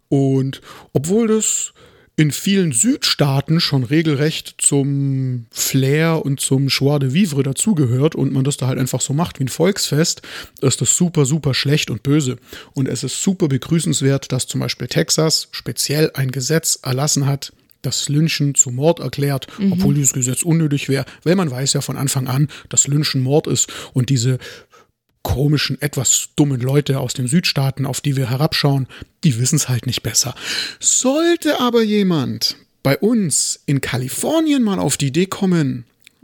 Und 0.10 0.61
obwohl 0.94 1.27
das 1.27 1.73
in 2.19 2.31
vielen 2.31 2.72
Südstaaten 2.72 3.60
schon 3.60 3.84
regelrecht 3.84 4.56
zum 4.57 5.45
Flair 5.52 6.26
und 6.26 6.39
zum 6.39 6.68
Joie 6.68 6.98
de 6.98 7.14
Vivre 7.14 7.44
dazugehört 7.44 8.15
und 8.15 8.34
man 8.34 8.44
das 8.44 8.57
da 8.57 8.65
halt 8.65 8.80
einfach 8.80 9.02
so 9.02 9.14
macht 9.14 9.39
wie 9.39 9.44
ein 9.44 9.49
Volksfest, 9.49 10.23
ist 10.61 10.81
das 10.81 10.98
super, 10.98 11.26
super 11.26 11.53
schlecht 11.53 11.91
und 11.91 12.02
böse. 12.02 12.38
Und 12.73 12.88
es 12.88 13.03
ist 13.03 13.22
super 13.22 13.48
begrüßenswert, 13.48 14.31
dass 14.31 14.48
zum 14.48 14.61
Beispiel 14.61 14.88
Texas 14.88 15.48
speziell 15.52 16.10
ein 16.15 16.31
Gesetz 16.31 16.80
erlassen 16.81 17.27
hat, 17.27 17.53
das 17.84 18.10
Lynchen 18.10 18.56
zu 18.56 18.72
Mord 18.72 18.99
erklärt, 18.99 19.48
mhm. 19.60 19.73
obwohl 19.73 19.94
dieses 19.94 20.14
Gesetz 20.14 20.41
unnötig 20.41 20.89
wäre, 20.89 21.06
weil 21.23 21.35
man 21.35 21.52
weiß 21.52 21.73
ja 21.73 21.81
von 21.81 21.98
Anfang 21.98 22.27
an, 22.27 22.49
dass 22.69 22.88
Lynchen 22.88 23.22
Mord 23.22 23.45
ist 23.45 23.72
und 23.94 24.10
diese 24.10 24.39
komischen, 25.28 25.80
etwas 25.82 26.30
dummen 26.38 26.62
Leute 26.62 27.02
aus 27.02 27.14
den 27.14 27.28
Südstaaten, 27.28 27.86
auf 27.86 27.99
die 27.99 28.16
wir 28.16 28.30
herabschauen, 28.30 28.88
die 29.26 29.38
wissen 29.40 29.58
es 29.58 29.68
halt 29.68 29.86
nicht 29.86 30.02
besser. 30.02 30.34
Sollte 30.80 31.60
aber 31.60 31.84
jemand 31.84 32.56
bei 32.82 32.98
uns 32.98 33.60
in 33.66 33.82
Kalifornien 33.82 34.64
mal 34.64 34.80
auf 34.80 34.95
die 34.95 35.08
Idee 35.08 35.26
kommen, 35.26 35.84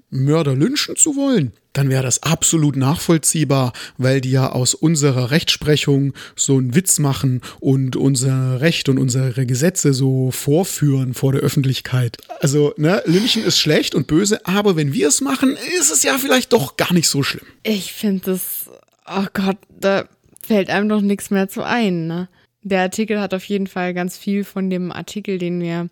Mörder 0.09 0.55
lynchen 0.55 0.95
zu 0.95 1.17
wollen, 1.17 1.51
dann 1.73 1.89
wäre 1.89 2.03
das 2.03 2.23
absolut 2.23 2.77
nachvollziehbar, 2.77 3.73
weil 3.97 4.21
die 4.21 4.31
ja 4.31 4.53
aus 4.53 4.73
unserer 4.73 5.31
Rechtsprechung 5.31 6.13
so 6.37 6.57
einen 6.57 6.73
Witz 6.73 6.99
machen 6.99 7.41
und 7.59 7.97
unser 7.97 8.61
Recht 8.61 8.87
und 8.87 8.99
unsere 8.99 9.45
Gesetze 9.45 9.93
so 9.93 10.31
vorführen 10.31 11.13
vor 11.13 11.33
der 11.33 11.41
Öffentlichkeit. 11.41 12.19
Also, 12.39 12.73
ne, 12.77 13.03
Lynchen 13.05 13.43
ist 13.43 13.59
schlecht 13.59 13.95
und 13.95 14.07
böse, 14.07 14.45
aber 14.45 14.77
wenn 14.77 14.93
wir 14.93 15.09
es 15.09 15.19
machen, 15.19 15.57
ist 15.77 15.91
es 15.91 16.03
ja 16.03 16.17
vielleicht 16.17 16.53
doch 16.53 16.77
gar 16.77 16.93
nicht 16.93 17.09
so 17.09 17.21
schlimm. 17.21 17.45
Ich 17.63 17.91
finde 17.91 18.31
das 18.31 18.69
oh 19.07 19.25
Gott, 19.33 19.57
da 19.69 20.05
fällt 20.41 20.69
einem 20.69 20.89
doch 20.89 21.01
nichts 21.01 21.29
mehr 21.29 21.47
zu 21.47 21.63
ein. 21.63 22.07
Ne? 22.07 22.29
Der 22.61 22.81
Artikel 22.81 23.19
hat 23.19 23.33
auf 23.33 23.45
jeden 23.45 23.67
Fall 23.67 23.93
ganz 23.93 24.17
viel 24.17 24.43
von 24.43 24.69
dem 24.69 24.91
Artikel, 24.91 25.37
den 25.37 25.61
wir 25.61 25.89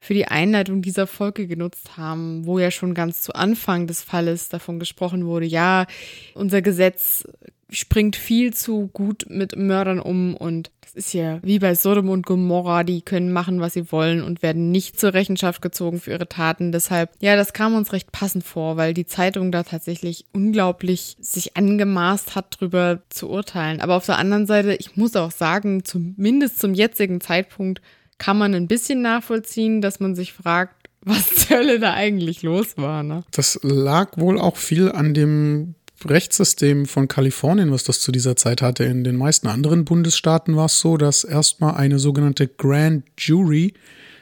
für 0.00 0.14
die 0.14 0.26
Einleitung 0.26 0.80
dieser 0.80 1.06
Folge 1.06 1.46
genutzt 1.46 1.96
haben, 1.96 2.46
wo 2.46 2.58
ja 2.58 2.70
schon 2.70 2.94
ganz 2.94 3.20
zu 3.20 3.34
Anfang 3.34 3.86
des 3.86 4.02
Falles 4.02 4.48
davon 4.48 4.78
gesprochen 4.78 5.26
wurde, 5.26 5.44
ja, 5.44 5.86
unser 6.34 6.62
Gesetz 6.62 7.24
springt 7.70 8.16
viel 8.16 8.52
zu 8.52 8.88
gut 8.92 9.26
mit 9.28 9.56
Mördern 9.56 10.00
um 10.00 10.36
und 10.36 10.70
das 10.80 10.94
ist 10.94 11.14
ja 11.14 11.38
wie 11.42 11.60
bei 11.60 11.74
Sodom 11.74 12.08
und 12.08 12.26
Gomorra, 12.26 12.82
die 12.82 13.02
können 13.02 13.32
machen, 13.32 13.60
was 13.60 13.74
sie 13.74 13.92
wollen 13.92 14.22
und 14.22 14.42
werden 14.42 14.72
nicht 14.72 14.98
zur 14.98 15.14
Rechenschaft 15.14 15.62
gezogen 15.62 16.00
für 16.00 16.10
ihre 16.10 16.28
Taten. 16.28 16.72
Deshalb, 16.72 17.10
ja, 17.20 17.36
das 17.36 17.52
kam 17.52 17.74
uns 17.74 17.92
recht 17.92 18.10
passend 18.10 18.42
vor, 18.42 18.76
weil 18.76 18.92
die 18.92 19.06
Zeitung 19.06 19.52
da 19.52 19.62
tatsächlich 19.62 20.24
unglaublich 20.32 21.16
sich 21.20 21.56
angemaßt 21.56 22.34
hat, 22.34 22.60
drüber 22.60 23.02
zu 23.08 23.30
urteilen. 23.30 23.80
Aber 23.80 23.94
auf 23.94 24.06
der 24.06 24.18
anderen 24.18 24.46
Seite, 24.46 24.74
ich 24.74 24.96
muss 24.96 25.14
auch 25.14 25.30
sagen, 25.30 25.84
zumindest 25.84 26.58
zum 26.58 26.74
jetzigen 26.74 27.20
Zeitpunkt 27.20 27.80
kann 28.18 28.36
man 28.36 28.54
ein 28.54 28.66
bisschen 28.66 29.00
nachvollziehen, 29.00 29.80
dass 29.80 30.00
man 30.00 30.16
sich 30.16 30.32
fragt, 30.32 30.90
was 31.02 31.34
zur 31.34 31.58
Hölle 31.58 31.78
da 31.78 31.94
eigentlich 31.94 32.42
los 32.42 32.76
war. 32.76 33.02
Ne? 33.02 33.24
Das 33.30 33.58
lag 33.62 34.16
wohl 34.16 34.38
auch 34.40 34.56
viel 34.56 34.90
an 34.92 35.14
dem 35.14 35.74
Rechtssystem 36.06 36.86
von 36.86 37.08
Kalifornien, 37.08 37.72
was 37.72 37.84
das 37.84 38.00
zu 38.00 38.12
dieser 38.12 38.36
Zeit 38.36 38.62
hatte. 38.62 38.84
In 38.84 39.04
den 39.04 39.16
meisten 39.16 39.48
anderen 39.48 39.84
Bundesstaaten 39.84 40.56
war 40.56 40.66
es 40.66 40.80
so, 40.80 40.96
dass 40.96 41.24
erstmal 41.24 41.74
eine 41.74 41.98
sogenannte 41.98 42.48
Grand 42.48 43.04
Jury 43.18 43.74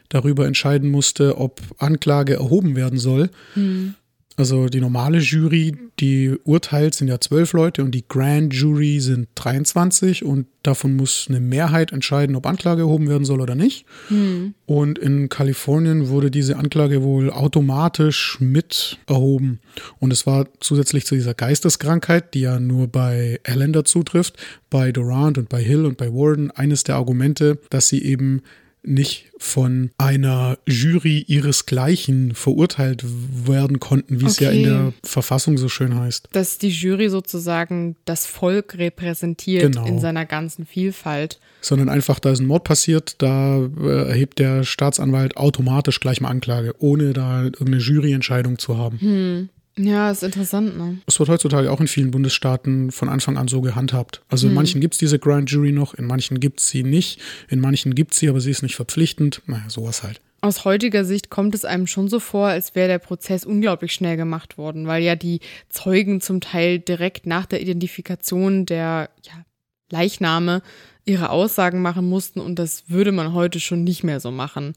darüber 0.09 0.47
entscheiden 0.47 0.91
musste, 0.91 1.39
ob 1.39 1.61
Anklage 1.79 2.35
erhoben 2.35 2.77
werden 2.77 2.99
soll. 2.99 3.31
Mhm. 3.55 3.95
Also 4.39 4.69
die 4.69 4.81
normale 4.81 5.19
Jury, 5.19 5.77
die 5.99 6.37
urteilt, 6.45 6.95
sind 6.95 7.09
ja 7.09 7.21
zwölf 7.21 7.53
Leute 7.55 7.83
und 7.83 7.91
die 7.91 8.05
Grand 8.07 8.55
Jury 8.55 9.01
sind 9.01 9.27
23 9.35 10.25
und 10.25 10.47
davon 10.63 10.95
muss 10.95 11.27
eine 11.29 11.41
Mehrheit 11.41 11.91
entscheiden, 11.91 12.37
ob 12.37 12.47
Anklage 12.47 12.83
erhoben 12.83 13.09
werden 13.09 13.25
soll 13.25 13.41
oder 13.41 13.57
nicht. 13.57 13.85
Hm. 14.07 14.55
Und 14.65 14.97
in 14.97 15.29
Kalifornien 15.29 16.09
wurde 16.09 16.31
diese 16.31 16.57
Anklage 16.57 17.03
wohl 17.03 17.31
automatisch 17.31 18.39
mit 18.39 18.99
erhoben. 19.09 19.59
Und 19.99 20.13
es 20.13 20.25
war 20.25 20.47
zusätzlich 20.61 21.05
zu 21.05 21.17
dieser 21.17 21.35
Geisteskrankheit, 21.35 22.33
die 22.35 22.43
ja 22.43 22.61
nur 22.61 22.87
bei 22.87 23.41
Allender 23.45 23.85
zutrifft, 23.85 24.37
bei 24.71 24.93
Durant 24.93 25.37
und 25.37 25.49
bei 25.49 25.61
Hill 25.61 25.85
und 25.85 25.97
bei 25.97 26.13
Warden 26.13 26.53
eines 26.53 26.85
der 26.85 26.95
Argumente, 26.95 27.59
dass 27.71 27.89
sie 27.89 28.05
eben 28.05 28.43
nicht 28.89 29.27
von 29.39 29.91
einer 29.99 30.59
Jury 30.67 31.25
ihresgleichen 31.29 32.35
verurteilt 32.35 33.05
werden 33.47 33.79
konnten, 33.79 34.21
wie 34.21 34.25
okay. 34.25 34.33
es 34.33 34.41
ja 34.41 34.51
in 34.51 34.63
der 34.65 34.93
Verfassung 35.05 35.59
so 35.59 35.69
schön 35.69 35.95
heißt. 35.99 36.29
Dass 36.33 36.59
die 36.59 36.71
Jury 36.71 37.09
sozusagen 37.09 37.97
das 38.05 38.27
Volk 38.27 38.77
repräsentiert 38.79 39.73
genau. 39.73 39.87
in 39.87 40.01
seiner 40.01 40.27
ganzen 40.27 40.67
Vielfalt. 40.67 41.39
Sondern 41.61 41.89
einfach, 41.89 42.19
da 42.19 42.31
ist 42.31 42.41
ein 42.41 42.47
Mord 42.47 42.65
passiert, 42.65 43.17
da 43.19 43.59
äh, 43.59 44.09
erhebt 44.09 44.39
der 44.39 44.65
Staatsanwalt 44.65 45.37
automatisch 45.37 46.01
gleich 46.01 46.21
mal 46.21 46.31
Anklage, 46.31 46.75
ohne 46.79 47.13
da 47.13 47.45
irgendeine 47.45 47.79
Juryentscheidung 47.79 48.59
zu 48.59 48.77
haben. 48.77 49.01
Hm. 49.01 49.49
Ja, 49.79 50.11
ist 50.11 50.25
interessant, 50.25 50.77
ne? 50.77 50.99
Es 51.07 51.19
wird 51.21 51.29
heutzutage 51.29 51.71
auch 51.71 51.81
in 51.81 51.87
vielen 51.87 52.11
Bundesstaaten 52.11 52.91
von 52.91 53.09
Anfang 53.09 53.37
an 53.37 53.47
so 53.47 53.61
gehandhabt. 53.61 54.23
Also 54.29 54.47
in 54.47 54.51
hm. 54.51 54.57
manchen 54.57 54.81
gibt 54.81 54.95
es 54.95 54.99
diese 54.99 55.19
Grand 55.19 55.51
Jury 55.51 55.71
noch, 55.71 55.95
in 55.95 56.05
manchen 56.05 56.41
gibt 56.41 56.61
es 56.61 56.69
sie 56.69 56.83
nicht, 56.83 57.21
in 57.49 57.61
manchen 57.61 57.95
gibt 57.95 58.13
es 58.13 58.19
sie, 58.19 58.29
aber 58.29 58.41
sie 58.41 58.51
ist 58.51 58.63
nicht 58.63 58.75
verpflichtend. 58.75 59.41
Naja, 59.47 59.65
sowas 59.69 60.03
halt. 60.03 60.21
Aus 60.41 60.65
heutiger 60.65 61.05
Sicht 61.05 61.31
kommt 61.31 61.55
es 61.55 61.65
einem 61.65 61.87
schon 61.87 62.09
so 62.09 62.21
vor, 62.21 62.49
als 62.49 62.75
wäre 62.75 62.89
der 62.89 62.99
Prozess 62.99 63.45
unglaublich 63.45 63.93
schnell 63.93 64.17
gemacht 64.17 64.59
worden, 64.59 64.87
weil 64.87 65.03
ja 65.03 65.17
die 65.17 65.41
Zeugen 65.69 66.21
zum 66.21 66.41
Teil 66.41 66.79
direkt 66.79 67.27
nach 67.27 67.47
der 67.47 67.61
Identifikation 67.61 68.67
der 68.67 69.11
ja, 69.25 69.45
Leichname 69.91 70.63
ihre 71.05 71.31
Aussagen 71.31 71.83
machen 71.83 72.09
mussten 72.09 72.41
und 72.41 72.59
das 72.59 72.89
würde 72.89 73.13
man 73.13 73.33
heute 73.33 73.59
schon 73.59 73.83
nicht 73.83 74.05
mehr 74.05 74.21
so 74.21 74.31
machen. 74.31 74.75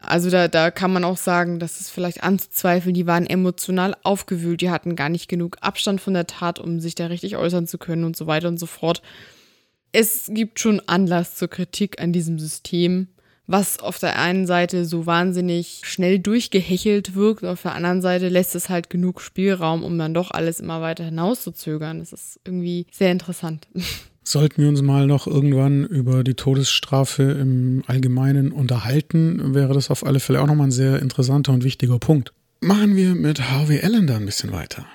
Also 0.00 0.30
da, 0.30 0.48
da 0.48 0.70
kann 0.70 0.92
man 0.92 1.04
auch 1.04 1.18
sagen, 1.18 1.58
dass 1.58 1.80
es 1.80 1.90
vielleicht 1.90 2.22
anzuzweifeln, 2.22 2.94
die 2.94 3.06
waren 3.06 3.26
emotional 3.26 3.94
aufgewühlt, 4.02 4.62
die 4.62 4.70
hatten 4.70 4.96
gar 4.96 5.10
nicht 5.10 5.28
genug 5.28 5.58
Abstand 5.60 6.00
von 6.00 6.14
der 6.14 6.26
Tat, 6.26 6.58
um 6.58 6.80
sich 6.80 6.94
da 6.94 7.06
richtig 7.06 7.36
äußern 7.36 7.66
zu 7.66 7.78
können 7.78 8.04
und 8.04 8.16
so 8.16 8.26
weiter 8.26 8.48
und 8.48 8.58
so 8.58 8.66
fort. 8.66 9.02
Es 9.92 10.30
gibt 10.32 10.58
schon 10.58 10.80
Anlass 10.86 11.34
zur 11.34 11.48
Kritik 11.48 12.00
an 12.00 12.12
diesem 12.12 12.38
System, 12.38 13.08
was 13.46 13.80
auf 13.80 13.98
der 13.98 14.18
einen 14.18 14.46
Seite 14.46 14.84
so 14.84 15.06
wahnsinnig 15.06 15.82
schnell 15.84 16.20
durchgehechelt 16.20 17.14
wirkt, 17.14 17.44
auf 17.44 17.62
der 17.62 17.74
anderen 17.74 18.00
Seite 18.00 18.28
lässt 18.28 18.54
es 18.54 18.68
halt 18.68 18.90
genug 18.90 19.20
Spielraum, 19.20 19.82
um 19.82 19.98
dann 19.98 20.14
doch 20.14 20.30
alles 20.30 20.60
immer 20.60 20.80
weiter 20.80 21.04
hinauszuzögern. 21.04 21.98
Das 21.98 22.12
ist 22.12 22.40
irgendwie 22.44 22.86
sehr 22.92 23.10
interessant. 23.10 23.66
Sollten 24.30 24.62
wir 24.62 24.68
uns 24.68 24.80
mal 24.80 25.08
noch 25.08 25.26
irgendwann 25.26 25.84
über 25.84 26.22
die 26.22 26.34
Todesstrafe 26.34 27.24
im 27.24 27.82
Allgemeinen 27.88 28.52
unterhalten, 28.52 29.56
wäre 29.56 29.74
das 29.74 29.90
auf 29.90 30.06
alle 30.06 30.20
Fälle 30.20 30.40
auch 30.40 30.46
nochmal 30.46 30.68
ein 30.68 30.70
sehr 30.70 31.02
interessanter 31.02 31.52
und 31.52 31.64
wichtiger 31.64 31.98
Punkt. 31.98 32.32
Machen 32.60 32.94
wir 32.94 33.16
mit 33.16 33.50
Harvey 33.50 33.80
Allen 33.82 34.06
da 34.06 34.14
ein 34.14 34.26
bisschen 34.26 34.52
weiter. 34.52 34.86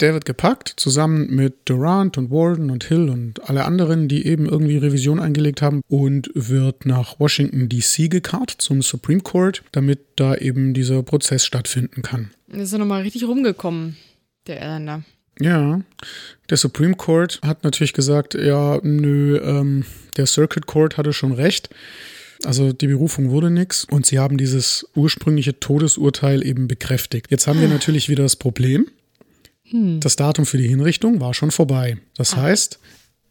Der 0.00 0.14
wird 0.14 0.24
gepackt, 0.24 0.72
zusammen 0.78 1.26
mit 1.28 1.68
Durant 1.68 2.16
und 2.16 2.30
Walden 2.30 2.70
und 2.70 2.84
Hill 2.84 3.10
und 3.10 3.50
alle 3.50 3.66
anderen, 3.66 4.08
die 4.08 4.26
eben 4.26 4.46
irgendwie 4.46 4.78
Revision 4.78 5.20
eingelegt 5.20 5.60
haben, 5.60 5.82
und 5.88 6.30
wird 6.32 6.86
nach 6.86 7.20
Washington 7.20 7.68
DC 7.68 8.10
gekarrt 8.10 8.50
zum 8.50 8.80
Supreme 8.80 9.20
Court, 9.20 9.62
damit 9.72 10.00
da 10.16 10.34
eben 10.36 10.72
dieser 10.72 11.02
Prozess 11.02 11.44
stattfinden 11.44 12.00
kann. 12.00 12.30
Ist 12.48 12.72
ja 12.72 12.78
nochmal 12.78 13.02
richtig 13.02 13.24
rumgekommen, 13.24 13.98
der 14.46 14.58
Irlander. 14.62 15.02
Ja, 15.40 15.80
der 16.50 16.56
Supreme 16.56 16.94
Court 16.94 17.40
hat 17.42 17.64
natürlich 17.64 17.92
gesagt, 17.92 18.34
ja, 18.34 18.78
nö, 18.82 19.38
ähm, 19.38 19.84
der 20.16 20.26
Circuit 20.26 20.66
Court 20.66 20.96
hatte 20.96 21.12
schon 21.12 21.32
recht. 21.32 21.70
Also 22.44 22.72
die 22.72 22.86
Berufung 22.86 23.30
wurde 23.30 23.50
nichts 23.50 23.84
und 23.84 24.06
sie 24.06 24.18
haben 24.18 24.38
dieses 24.38 24.86
ursprüngliche 24.94 25.60
Todesurteil 25.60 26.44
eben 26.44 26.68
bekräftigt. 26.68 27.30
Jetzt 27.30 27.46
haben 27.46 27.60
wir 27.60 27.68
ah. 27.68 27.72
natürlich 27.72 28.08
wieder 28.08 28.22
das 28.22 28.36
Problem. 28.36 28.86
Hm. 29.64 30.00
Das 30.00 30.16
Datum 30.16 30.46
für 30.46 30.58
die 30.58 30.68
Hinrichtung 30.68 31.20
war 31.20 31.34
schon 31.34 31.50
vorbei. 31.50 31.98
Das 32.16 32.34
ah. 32.34 32.42
heißt, 32.42 32.78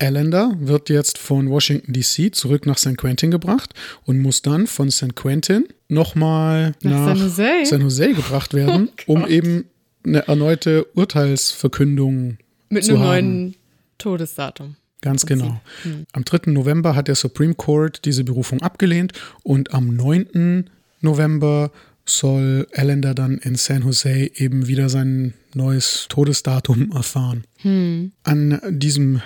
Allender 0.02 0.56
wird 0.60 0.90
jetzt 0.90 1.18
von 1.18 1.50
Washington 1.50 1.92
DC 1.92 2.34
zurück 2.34 2.66
nach 2.66 2.78
San 2.78 2.96
Quentin 2.96 3.32
gebracht 3.32 3.74
und 4.06 4.20
muss 4.20 4.42
dann 4.42 4.66
von 4.66 4.90
San 4.90 5.14
Quentin 5.14 5.68
nochmal 5.90 6.74
nach, 6.82 6.92
nach 6.92 7.08
San, 7.08 7.18
Jose? 7.18 7.66
San 7.66 7.82
Jose 7.82 8.14
gebracht 8.14 8.54
werden, 8.54 8.90
oh 9.08 9.14
um 9.14 9.28
eben 9.28 9.66
eine 10.04 10.28
erneute 10.28 10.86
Urteilsverkündung 10.96 12.38
Mit 12.70 12.88
einem 12.90 13.00
haben. 13.00 13.08
neuen 13.08 13.56
Todesdatum. 13.98 14.76
Ganz 15.02 15.26
genau. 15.26 15.62
Hm. 15.84 16.06
Am 16.12 16.26
3. 16.26 16.52
November 16.52 16.96
hat 16.96 17.08
der 17.08 17.16
Supreme 17.16 17.54
Court 17.54 18.04
diese 18.06 18.24
Berufung 18.24 18.62
abgelehnt 18.62 19.14
und 19.44 19.74
am 19.74 19.96
9. 19.96 20.70
November 21.02 21.72
soll 22.06 22.68
Allender 22.74 23.14
dann 23.14 23.38
in 23.38 23.56
San 23.56 23.84
Jose 23.84 24.32
eben 24.36 24.68
wieder 24.68 24.90
sein 24.90 25.34
neues 25.54 26.08
Todesdatum 26.10 26.92
erfahren. 26.92 27.44
Hm. 27.58 28.12
An 28.24 28.60
diesem 28.68 29.22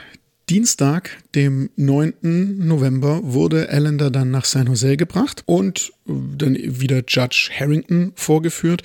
Dienstag, 0.50 1.10
dem 1.34 1.70
9. 1.78 2.58
November, 2.68 3.22
wurde 3.24 3.70
Allender 3.70 4.12
dann 4.12 4.30
nach 4.30 4.46
San 4.46 4.68
Jose 4.68 4.98
gebracht 4.98 5.44
und 5.46 5.92
dann 6.06 6.56
wieder 6.56 7.04
Judge 7.08 7.50
Harrington 7.58 8.12
vorgeführt 8.16 8.84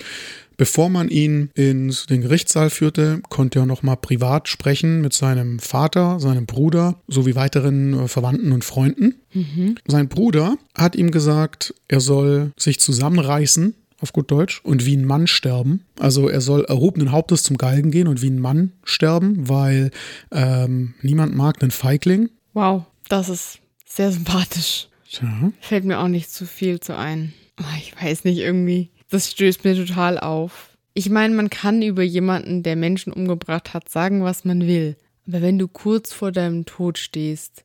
Bevor 0.59 0.91
man 0.91 1.09
ihn 1.09 1.51
in 1.55 1.95
den 2.11 2.21
Gerichtssaal 2.21 2.69
führte, 2.69 3.23
konnte 3.31 3.61
er 3.61 3.67
nochmal 3.67 3.97
privat 3.97 4.49
sprechen 4.49 5.01
mit 5.01 5.15
seinem 5.15 5.61
Vater, 5.61 6.19
seinem 6.19 6.47
Bruder 6.47 7.01
sowie 7.07 7.37
weiteren 7.37 7.95
äh, 7.95 8.09
Verwandten 8.09 8.53
und 8.53 8.65
Freunden. 8.65 9.15
Mhm. 9.33 9.77
Sein 9.87 10.09
Bruder 10.09 10.59
hat 10.75 10.97
ihm 10.97 11.13
gesagt, 11.13 11.75
er 11.87 12.01
soll 12.01 12.53
sich 12.57 12.81
zusammenreißen 12.81 13.75
auf 14.01 14.13
gut 14.13 14.31
Deutsch, 14.31 14.61
und 14.63 14.87
wie 14.87 14.97
ein 14.97 15.05
Mann 15.05 15.27
sterben. 15.27 15.85
Also 15.99 16.29
er 16.29 16.41
soll 16.41 16.65
erhobenen 16.65 17.11
Hauptes 17.13 17.43
zum 17.43 17.59
Galgen 17.59 17.91
gehen 17.91 18.07
und 18.07 18.23
wie 18.23 18.31
ein 18.31 18.39
Mann 18.39 18.73
sterben, 18.85 19.49
weil 19.49 19.91
ähm, 20.31 20.95
niemand 21.03 21.35
mag 21.35 21.61
einen 21.63 21.71
Feigling. 21.71 22.31
Wow, 22.55 22.85
das 23.09 23.29
ist 23.29 23.59
sehr 23.85 24.13
sympathisch. 24.13 24.89
Tja. 25.11 25.53
Fällt 25.61 25.85
mir 25.85 25.99
auch 25.99 26.09
nicht 26.09 26.31
zu 26.31 26.47
viel 26.47 26.81
zu 26.81 26.97
ein. 26.97 27.33
Ah, 27.57 27.77
ich 27.79 27.95
weiß 28.01 28.25
nicht, 28.25 28.39
irgendwie. 28.39 28.91
Das 29.11 29.31
stößt 29.31 29.65
mir 29.65 29.75
total 29.75 30.19
auf. 30.19 30.77
Ich 30.95 31.11
meine, 31.11 31.35
man 31.35 31.51
kann 31.51 31.83
über 31.83 32.03
jemanden, 32.03 32.63
der 32.63 32.77
Menschen 32.77 33.13
umgebracht 33.13 33.73
hat, 33.73 33.89
sagen, 33.89 34.25
was 34.25 34.45
man 34.45 34.67
will. 34.67 34.97
Aber 35.27 35.43
wenn 35.43 35.59
du 35.59 35.69
kurz 35.69 36.13
vor 36.13 36.33
deinem 36.33 36.65
Tod 36.65 36.99
stehst, 36.99 37.65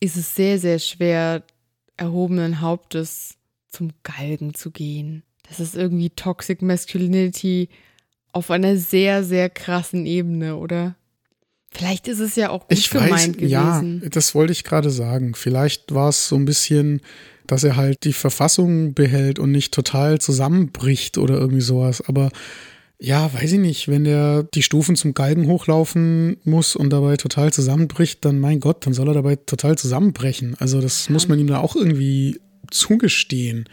ist 0.00 0.16
es 0.16 0.34
sehr, 0.34 0.58
sehr 0.58 0.78
schwer, 0.78 1.44
erhobenen 1.96 2.60
Hauptes 2.60 3.36
zum 3.68 3.90
Galgen 4.02 4.54
zu 4.54 4.70
gehen. 4.70 5.22
Das 5.48 5.60
ist 5.60 5.76
irgendwie 5.76 6.10
Toxic 6.10 6.62
Masculinity 6.62 7.68
auf 8.32 8.50
einer 8.50 8.76
sehr, 8.76 9.24
sehr 9.24 9.50
krassen 9.50 10.06
Ebene, 10.06 10.56
oder? 10.56 10.96
Vielleicht 11.70 12.08
ist 12.08 12.20
es 12.20 12.36
ja 12.36 12.50
auch 12.50 12.68
gut 12.68 12.78
ich 12.78 12.90
gemeint 12.90 13.12
weiß, 13.12 13.32
gewesen. 13.32 14.00
Ja, 14.02 14.08
das 14.08 14.34
wollte 14.34 14.52
ich 14.52 14.64
gerade 14.64 14.90
sagen. 14.90 15.34
Vielleicht 15.34 15.94
war 15.94 16.10
es 16.10 16.28
so 16.28 16.36
ein 16.36 16.44
bisschen, 16.44 17.00
dass 17.46 17.64
er 17.64 17.76
halt 17.76 18.04
die 18.04 18.12
Verfassung 18.12 18.94
behält 18.94 19.38
und 19.38 19.50
nicht 19.50 19.72
total 19.72 20.20
zusammenbricht 20.20 21.18
oder 21.18 21.38
irgendwie 21.38 21.60
sowas. 21.60 22.02
Aber 22.06 22.30
ja, 22.98 23.32
weiß 23.34 23.52
ich 23.52 23.58
nicht, 23.58 23.88
wenn 23.88 24.04
der 24.04 24.44
die 24.44 24.62
Stufen 24.62 24.94
zum 24.94 25.12
Galgen 25.12 25.48
hochlaufen 25.48 26.36
muss 26.44 26.76
und 26.76 26.90
dabei 26.90 27.16
total 27.16 27.52
zusammenbricht, 27.52 28.24
dann 28.24 28.38
mein 28.38 28.60
Gott, 28.60 28.86
dann 28.86 28.94
soll 28.94 29.08
er 29.08 29.14
dabei 29.14 29.36
total 29.36 29.76
zusammenbrechen. 29.76 30.54
Also 30.60 30.80
das 30.80 31.08
ja. 31.08 31.12
muss 31.12 31.26
man 31.26 31.38
ihm 31.40 31.48
da 31.48 31.58
auch 31.58 31.74
irgendwie 31.74 32.40
zugestehen. 32.70 33.68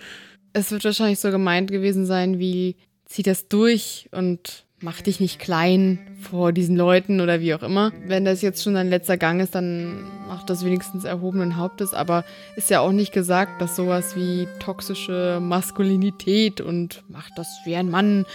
Es 0.53 0.71
wird 0.71 0.83
wahrscheinlich 0.83 1.19
so 1.19 1.29
gemeint 1.29 1.69
gewesen 1.69 2.07
sein, 2.07 2.39
wie 2.39 2.75
zieh 3.05 3.21
das 3.21 3.47
durch 3.47 4.09
und 4.11 4.65
mach 4.81 5.01
dich 5.01 5.19
nicht 5.19 5.39
klein 5.39 5.99
vor 6.22 6.51
diesen 6.51 6.76
Leuten 6.76 7.22
oder 7.22 7.41
wie 7.41 7.53
auch 7.53 7.64
immer. 7.64 7.91
Wenn 8.06 8.26
das 8.26 8.41
jetzt 8.41 8.64
schon 8.64 8.76
ein 8.76 8.89
letzter 8.89 9.18
Gang 9.18 9.41
ist, 9.41 9.56
dann 9.56 10.03
macht 10.27 10.49
das 10.49 10.64
wenigstens 10.64 11.03
erhobenen 11.03 11.57
Hauptes. 11.57 11.93
Aber 11.93 12.23
ist 12.56 12.69
ja 12.69 12.80
auch 12.80 12.91
nicht 12.91 13.11
gesagt, 13.11 13.61
dass 13.61 13.76
sowas 13.76 14.15
wie 14.15 14.47
toxische 14.60 15.39
Maskulinität 15.41 16.61
und 16.61 17.03
macht 17.10 17.34
das 17.35 17.47
wie 17.65 17.76
ein 17.76 17.89
Mann 17.89 18.26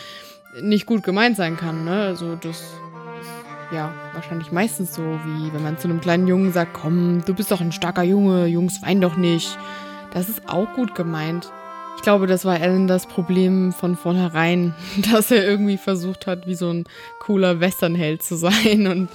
nicht 0.62 0.86
gut 0.86 1.02
gemeint 1.02 1.36
sein 1.36 1.56
kann. 1.56 1.84
Ne? 1.84 2.02
Also 2.02 2.36
das 2.36 2.60
ist 2.60 2.64
ja 3.72 3.92
wahrscheinlich 4.12 4.52
meistens 4.52 4.94
so, 4.94 5.02
wie 5.02 5.52
wenn 5.52 5.62
man 5.62 5.78
zu 5.78 5.88
einem 5.88 6.00
kleinen 6.00 6.26
Jungen 6.26 6.52
sagt, 6.52 6.74
komm, 6.74 7.22
du 7.24 7.34
bist 7.34 7.50
doch 7.50 7.60
ein 7.60 7.72
starker 7.72 8.02
Junge, 8.02 8.46
Jungs 8.46 8.82
wein 8.82 9.00
doch 9.00 9.16
nicht. 9.16 9.58
Das 10.12 10.28
ist 10.28 10.48
auch 10.48 10.72
gut 10.74 10.94
gemeint. 10.94 11.50
Ich 12.04 12.06
glaube, 12.06 12.26
das 12.26 12.44
war 12.44 12.60
Alan 12.60 12.86
das 12.86 13.06
Problem 13.06 13.72
von 13.72 13.96
vornherein, 13.96 14.74
dass 15.10 15.30
er 15.30 15.42
irgendwie 15.42 15.78
versucht 15.78 16.26
hat, 16.26 16.46
wie 16.46 16.54
so 16.54 16.68
ein 16.68 16.84
cooler 17.18 17.60
Westernheld 17.60 18.22
zu 18.22 18.36
sein 18.36 18.86
und 18.90 19.08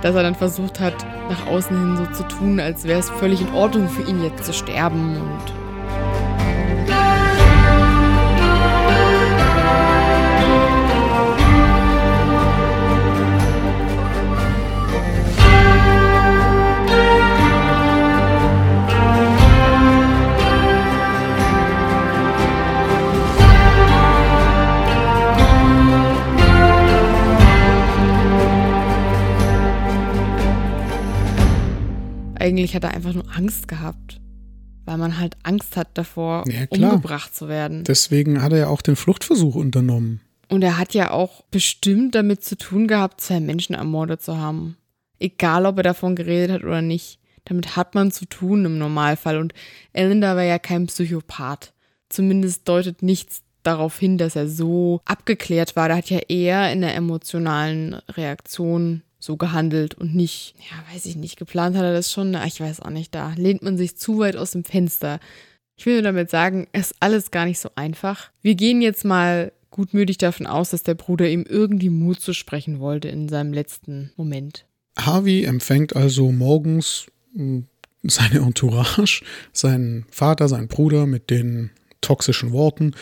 dass 0.00 0.14
er 0.14 0.22
dann 0.22 0.34
versucht 0.34 0.80
hat, 0.80 0.94
nach 1.28 1.46
außen 1.48 1.78
hin 1.78 1.98
so 1.98 2.22
zu 2.22 2.26
tun, 2.26 2.60
als 2.60 2.84
wäre 2.84 3.00
es 3.00 3.10
völlig 3.10 3.42
in 3.42 3.52
Ordnung 3.52 3.90
für 3.90 4.08
ihn 4.08 4.24
jetzt 4.24 4.46
zu 4.46 4.54
sterben 4.54 5.18
und 5.18 6.23
Eigentlich 32.44 32.74
hat 32.74 32.84
er 32.84 32.92
einfach 32.92 33.14
nur 33.14 33.24
Angst 33.34 33.68
gehabt. 33.68 34.20
Weil 34.84 34.98
man 34.98 35.18
halt 35.18 35.34
Angst 35.44 35.78
hat 35.78 35.88
davor, 35.96 36.44
ja, 36.46 36.66
umgebracht 36.68 37.34
zu 37.34 37.48
werden. 37.48 37.84
Deswegen 37.84 38.42
hat 38.42 38.52
er 38.52 38.58
ja 38.58 38.66
auch 38.68 38.82
den 38.82 38.96
Fluchtversuch 38.96 39.54
unternommen. 39.54 40.20
Und 40.50 40.62
er 40.62 40.76
hat 40.76 40.92
ja 40.92 41.10
auch 41.10 41.42
bestimmt 41.50 42.14
damit 42.14 42.44
zu 42.44 42.58
tun 42.58 42.86
gehabt, 42.86 43.22
zwei 43.22 43.40
Menschen 43.40 43.74
ermordet 43.74 44.20
zu 44.20 44.36
haben. 44.36 44.76
Egal, 45.18 45.64
ob 45.64 45.78
er 45.78 45.84
davon 45.84 46.16
geredet 46.16 46.50
hat 46.50 46.64
oder 46.64 46.82
nicht. 46.82 47.18
Damit 47.46 47.76
hat 47.76 47.94
man 47.94 48.12
zu 48.12 48.26
tun 48.26 48.66
im 48.66 48.76
Normalfall. 48.76 49.38
Und 49.38 49.54
Ellender 49.94 50.36
war 50.36 50.42
ja 50.42 50.58
kein 50.58 50.86
Psychopath. 50.86 51.72
Zumindest 52.10 52.68
deutet 52.68 53.02
nichts 53.02 53.40
darauf 53.62 53.98
hin, 53.98 54.18
dass 54.18 54.36
er 54.36 54.48
so 54.48 55.00
abgeklärt 55.06 55.76
war. 55.76 55.88
Da 55.88 55.96
hat 55.96 56.10
ja 56.10 56.20
eher 56.28 56.70
in 56.70 56.82
der 56.82 56.94
emotionalen 56.94 57.94
Reaktion 58.10 59.02
so 59.24 59.36
gehandelt 59.36 59.94
und 59.94 60.14
nicht, 60.14 60.54
ja, 60.70 60.94
weiß 60.94 61.06
ich 61.06 61.16
nicht, 61.16 61.36
geplant 61.36 61.76
hat 61.76 61.84
er 61.84 61.92
das 61.92 62.12
schon, 62.12 62.36
ich 62.46 62.60
weiß 62.60 62.80
auch 62.80 62.90
nicht, 62.90 63.14
da 63.14 63.32
lehnt 63.36 63.62
man 63.62 63.76
sich 63.76 63.96
zu 63.96 64.18
weit 64.18 64.36
aus 64.36 64.52
dem 64.52 64.64
Fenster. 64.64 65.18
Ich 65.76 65.86
will 65.86 65.94
nur 65.94 66.02
damit 66.02 66.30
sagen, 66.30 66.68
es 66.72 66.92
ist 66.92 66.96
alles 67.00 67.30
gar 67.30 67.46
nicht 67.46 67.58
so 67.58 67.70
einfach. 67.74 68.30
Wir 68.42 68.54
gehen 68.54 68.82
jetzt 68.82 69.04
mal 69.04 69.52
gutmütig 69.70 70.18
davon 70.18 70.46
aus, 70.46 70.70
dass 70.70 70.84
der 70.84 70.94
Bruder 70.94 71.28
ihm 71.28 71.44
irgendwie 71.48 71.90
Mut 71.90 72.20
zu 72.20 72.32
sprechen 72.32 72.78
wollte 72.78 73.08
in 73.08 73.28
seinem 73.28 73.52
letzten 73.52 74.12
Moment. 74.16 74.66
Harvey 74.96 75.44
empfängt 75.44 75.96
also 75.96 76.30
morgens 76.30 77.06
hm, 77.34 77.66
seine 78.04 78.38
Entourage, 78.40 79.24
seinen 79.52 80.06
Vater, 80.10 80.48
seinen 80.48 80.68
Bruder 80.68 81.06
mit 81.06 81.30
den 81.30 81.70
toxischen 82.00 82.52
Worten, 82.52 82.94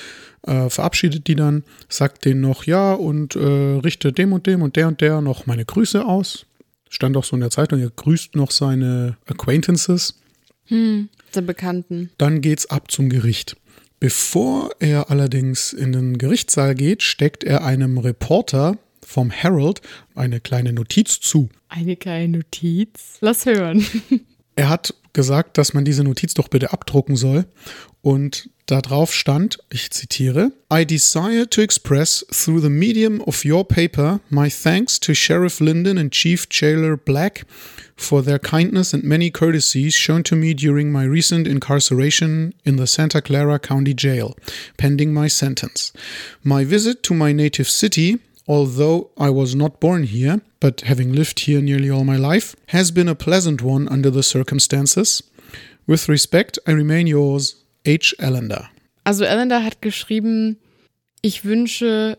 äh, 0.46 0.68
verabschiedet 0.68 1.26
die 1.26 1.36
dann, 1.36 1.64
sagt 1.88 2.24
denen 2.24 2.40
noch 2.40 2.64
ja 2.64 2.94
und 2.94 3.36
äh, 3.36 3.40
richtet 3.40 4.18
dem 4.18 4.32
und 4.32 4.46
dem 4.46 4.62
und 4.62 4.76
der 4.76 4.88
und 4.88 5.00
der 5.00 5.20
noch 5.20 5.46
meine 5.46 5.64
Grüße 5.64 6.04
aus. 6.04 6.46
Stand 6.88 7.16
auch 7.16 7.24
so 7.24 7.36
in 7.36 7.40
der 7.40 7.50
Zeitung, 7.50 7.80
er 7.80 7.90
grüßt 7.90 8.36
noch 8.36 8.50
seine 8.50 9.16
Acquaintances. 9.26 10.20
Hm, 10.66 11.08
seine 11.30 11.46
Bekannten. 11.46 12.10
Dann 12.18 12.40
geht's 12.40 12.66
ab 12.66 12.90
zum 12.90 13.08
Gericht. 13.08 13.56
Bevor 13.98 14.70
er 14.80 15.10
allerdings 15.10 15.72
in 15.72 15.92
den 15.92 16.18
Gerichtssaal 16.18 16.74
geht, 16.74 17.02
steckt 17.02 17.44
er 17.44 17.64
einem 17.64 17.98
Reporter 17.98 18.76
vom 19.00 19.30
Herald 19.30 19.80
eine 20.14 20.40
kleine 20.40 20.72
Notiz 20.72 21.20
zu. 21.20 21.48
Eine 21.68 21.96
kleine 21.96 22.38
Notiz? 22.38 23.18
Lass 23.20 23.46
hören. 23.46 23.86
er 24.56 24.68
hat 24.68 24.94
gesagt, 25.12 25.58
dass 25.58 25.74
man 25.74 25.84
diese 25.84 26.04
Notiz 26.04 26.34
doch 26.34 26.48
bitte 26.48 26.72
abdrucken 26.72 27.16
soll. 27.16 27.44
Und 28.00 28.50
da 28.66 28.80
drauf 28.80 29.12
stand, 29.12 29.58
ich 29.70 29.90
zitiere, 29.90 30.52
I 30.72 30.84
desire 30.86 31.48
to 31.50 31.60
express 31.60 32.24
through 32.32 32.60
the 32.60 32.70
medium 32.70 33.20
of 33.20 33.44
your 33.44 33.66
paper 33.66 34.20
my 34.30 34.48
thanks 34.48 34.98
to 35.00 35.14
Sheriff 35.14 35.60
Linden 35.60 35.98
and 35.98 36.12
Chief 36.12 36.48
Jailer 36.48 36.96
Black 36.96 37.44
for 37.96 38.24
their 38.24 38.38
kindness 38.38 38.94
and 38.94 39.04
many 39.04 39.30
courtesies 39.30 39.94
shown 39.94 40.24
to 40.24 40.36
me 40.36 40.54
during 40.54 40.90
my 40.90 41.04
recent 41.04 41.46
incarceration 41.46 42.54
in 42.64 42.76
the 42.76 42.86
Santa 42.86 43.20
Clara 43.20 43.58
County 43.58 43.94
Jail, 43.94 44.36
pending 44.78 45.12
my 45.12 45.28
sentence. 45.28 45.92
My 46.42 46.64
visit 46.64 47.02
to 47.04 47.14
my 47.14 47.32
native 47.32 47.68
city 47.68 48.18
although 48.46 49.10
I 49.18 49.30
was 49.30 49.54
not 49.54 49.80
born 49.80 50.04
here, 50.04 50.40
but 50.60 50.82
having 50.82 51.12
lived 51.12 51.40
here 51.40 51.60
nearly 51.60 51.90
all 51.90 52.04
my 52.04 52.16
life, 52.16 52.56
has 52.68 52.92
been 52.92 53.08
a 53.08 53.14
pleasant 53.14 53.62
one 53.62 53.88
under 53.88 54.10
the 54.10 54.22
circumstances. 54.22 55.22
With 55.86 56.08
respect, 56.08 56.58
I 56.66 56.72
remain 56.72 57.06
yours, 57.06 57.56
H. 57.84 58.14
Allender. 58.18 58.68
Also 59.04 59.24
Allender 59.24 59.64
hat 59.64 59.82
geschrieben, 59.82 60.58
ich 61.22 61.44
wünsche 61.44 62.18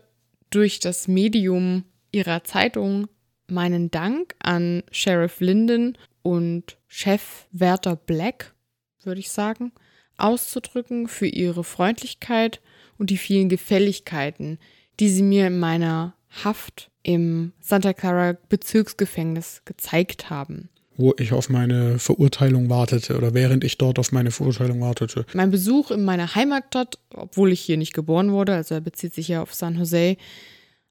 durch 0.50 0.80
das 0.80 1.08
Medium 1.08 1.84
ihrer 2.12 2.44
Zeitung 2.44 3.08
meinen 3.48 3.90
Dank 3.90 4.34
an 4.38 4.82
Sheriff 4.90 5.40
Linden 5.40 5.98
und 6.22 6.76
Chef 6.88 7.46
Werther 7.52 7.96
Black, 7.96 8.54
würde 9.02 9.20
ich 9.20 9.30
sagen, 9.30 9.72
auszudrücken 10.16 11.08
für 11.08 11.26
ihre 11.26 11.64
Freundlichkeit 11.64 12.60
und 12.98 13.10
die 13.10 13.18
vielen 13.18 13.48
Gefälligkeiten, 13.48 14.58
die 15.00 15.08
sie 15.08 15.22
mir 15.22 15.46
in 15.46 15.58
meiner 15.58 16.14
Haft 16.42 16.90
im 17.02 17.52
Santa 17.60 17.92
Clara 17.92 18.36
Bezirksgefängnis 18.48 19.62
gezeigt 19.64 20.30
haben. 20.30 20.68
Wo 20.96 21.12
ich 21.18 21.32
auf 21.32 21.48
meine 21.48 21.98
Verurteilung 21.98 22.70
wartete 22.70 23.16
oder 23.16 23.34
während 23.34 23.64
ich 23.64 23.78
dort 23.78 23.98
auf 23.98 24.12
meine 24.12 24.30
Verurteilung 24.30 24.80
wartete. 24.80 25.26
Mein 25.34 25.50
Besuch 25.50 25.90
in 25.90 26.04
meiner 26.04 26.34
Heimatstadt, 26.34 26.98
obwohl 27.12 27.52
ich 27.52 27.60
hier 27.60 27.76
nicht 27.76 27.94
geboren 27.94 28.30
wurde, 28.30 28.54
also 28.54 28.76
er 28.76 28.80
bezieht 28.80 29.14
sich 29.14 29.28
ja 29.28 29.42
auf 29.42 29.54
San 29.54 29.76
Jose, 29.76 30.16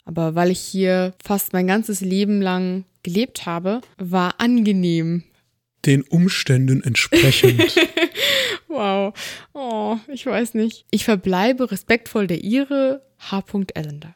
aber 0.06 0.36
weil 0.36 0.52
ich 0.52 0.60
hier 0.60 1.14
fast 1.24 1.54
mein 1.54 1.68
ganzes 1.68 2.02
Leben 2.02 2.42
lang 2.42 2.84
gelebt 3.04 3.46
habe, 3.46 3.82
war 3.98 4.40
angenehm. 4.40 5.24
Den 5.86 6.04
Umständen 6.04 6.84
entsprechend. 6.84 7.76
wow. 8.68 9.14
Oh, 9.54 9.98
ich 10.08 10.26
weiß 10.26 10.54
nicht. 10.54 10.86
Ich 10.92 11.06
verbleibe 11.06 11.72
respektvoll 11.72 12.28
der 12.28 12.44
Ihre, 12.44 13.02
H. 13.32 13.44
Ellender. 13.74 14.16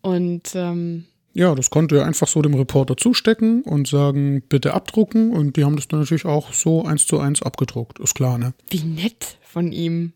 Und 0.00 0.54
ähm, 0.54 1.04
Ja, 1.32 1.54
das 1.54 1.70
konnte 1.70 1.98
er 1.98 2.06
einfach 2.06 2.28
so 2.28 2.42
dem 2.42 2.54
Reporter 2.54 2.96
zustecken 2.96 3.62
und 3.62 3.88
sagen, 3.88 4.42
bitte 4.48 4.74
abdrucken. 4.74 5.30
Und 5.30 5.56
die 5.56 5.64
haben 5.64 5.76
das 5.76 5.88
dann 5.88 6.00
natürlich 6.00 6.24
auch 6.24 6.52
so 6.52 6.84
eins 6.84 7.06
zu 7.06 7.18
eins 7.18 7.42
abgedruckt. 7.42 7.98
Ist 7.98 8.14
klar, 8.14 8.38
ne? 8.38 8.54
wie 8.70 8.82
nett 8.82 9.38
von 9.42 9.72
ihm. 9.72 10.12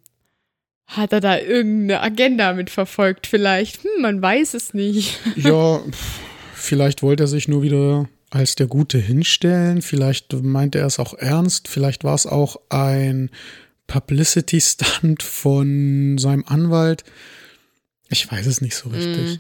Hat 0.86 1.12
er 1.12 1.20
da 1.20 1.38
irgendeine 1.38 2.00
Agenda 2.00 2.52
mitverfolgt 2.52 3.26
vielleicht? 3.26 3.82
Hm, 3.82 4.02
man 4.02 4.22
weiß 4.22 4.54
es 4.54 4.74
nicht. 4.74 5.18
Ja, 5.36 5.80
vielleicht 6.54 7.02
wollte 7.02 7.24
er 7.24 7.28
sich 7.28 7.48
nur 7.48 7.62
wieder 7.62 8.08
als 8.30 8.54
der 8.54 8.66
Gute 8.66 8.98
hinstellen. 8.98 9.82
Vielleicht 9.82 10.32
meinte 10.32 10.78
er 10.78 10.86
es 10.86 10.98
auch 10.98 11.14
ernst. 11.14 11.68
Vielleicht 11.68 12.04
war 12.04 12.14
es 12.14 12.26
auch 12.26 12.56
ein 12.68 13.30
Publicity-Stunt 13.86 15.22
von 15.22 16.18
seinem 16.18 16.44
Anwalt. 16.46 17.04
Ich 18.08 18.30
weiß 18.30 18.46
es 18.46 18.60
nicht 18.60 18.74
so 18.74 18.90
richtig. 18.90 19.38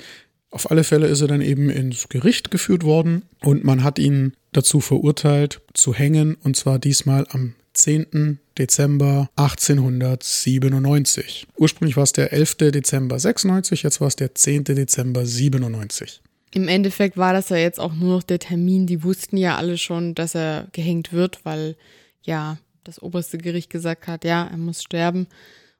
Auf 0.50 0.70
alle 0.70 0.84
Fälle 0.84 1.06
ist 1.06 1.20
er 1.20 1.28
dann 1.28 1.42
eben 1.42 1.70
ins 1.70 2.08
Gericht 2.08 2.50
geführt 2.50 2.84
worden 2.84 3.22
und 3.42 3.64
man 3.64 3.82
hat 3.82 3.98
ihn 3.98 4.34
dazu 4.52 4.80
verurteilt 4.80 5.60
zu 5.74 5.92
hängen 5.92 6.36
und 6.42 6.56
zwar 6.56 6.78
diesmal 6.78 7.26
am 7.30 7.54
10. 7.74 8.38
Dezember 8.56 9.28
1897. 9.36 11.46
Ursprünglich 11.58 11.96
war 11.96 12.04
es 12.04 12.12
der 12.12 12.32
11. 12.32 12.54
Dezember 12.56 13.18
96, 13.18 13.82
jetzt 13.82 14.00
war 14.00 14.08
es 14.08 14.16
der 14.16 14.34
10. 14.34 14.64
Dezember 14.64 15.26
97. 15.26 16.22
Im 16.52 16.68
Endeffekt 16.68 17.18
war 17.18 17.34
das 17.34 17.50
ja 17.50 17.58
jetzt 17.58 17.78
auch 17.78 17.92
nur 17.92 18.16
noch 18.16 18.22
der 18.22 18.38
Termin. 18.38 18.86
Die 18.86 19.04
wussten 19.04 19.36
ja 19.36 19.56
alle 19.56 19.76
schon, 19.76 20.14
dass 20.14 20.34
er 20.34 20.68
gehängt 20.72 21.12
wird, 21.12 21.44
weil 21.44 21.76
ja 22.22 22.56
das 22.82 23.02
oberste 23.02 23.36
Gericht 23.36 23.68
gesagt 23.68 24.06
hat, 24.06 24.24
ja, 24.24 24.46
er 24.46 24.56
muss 24.56 24.82
sterben. 24.82 25.26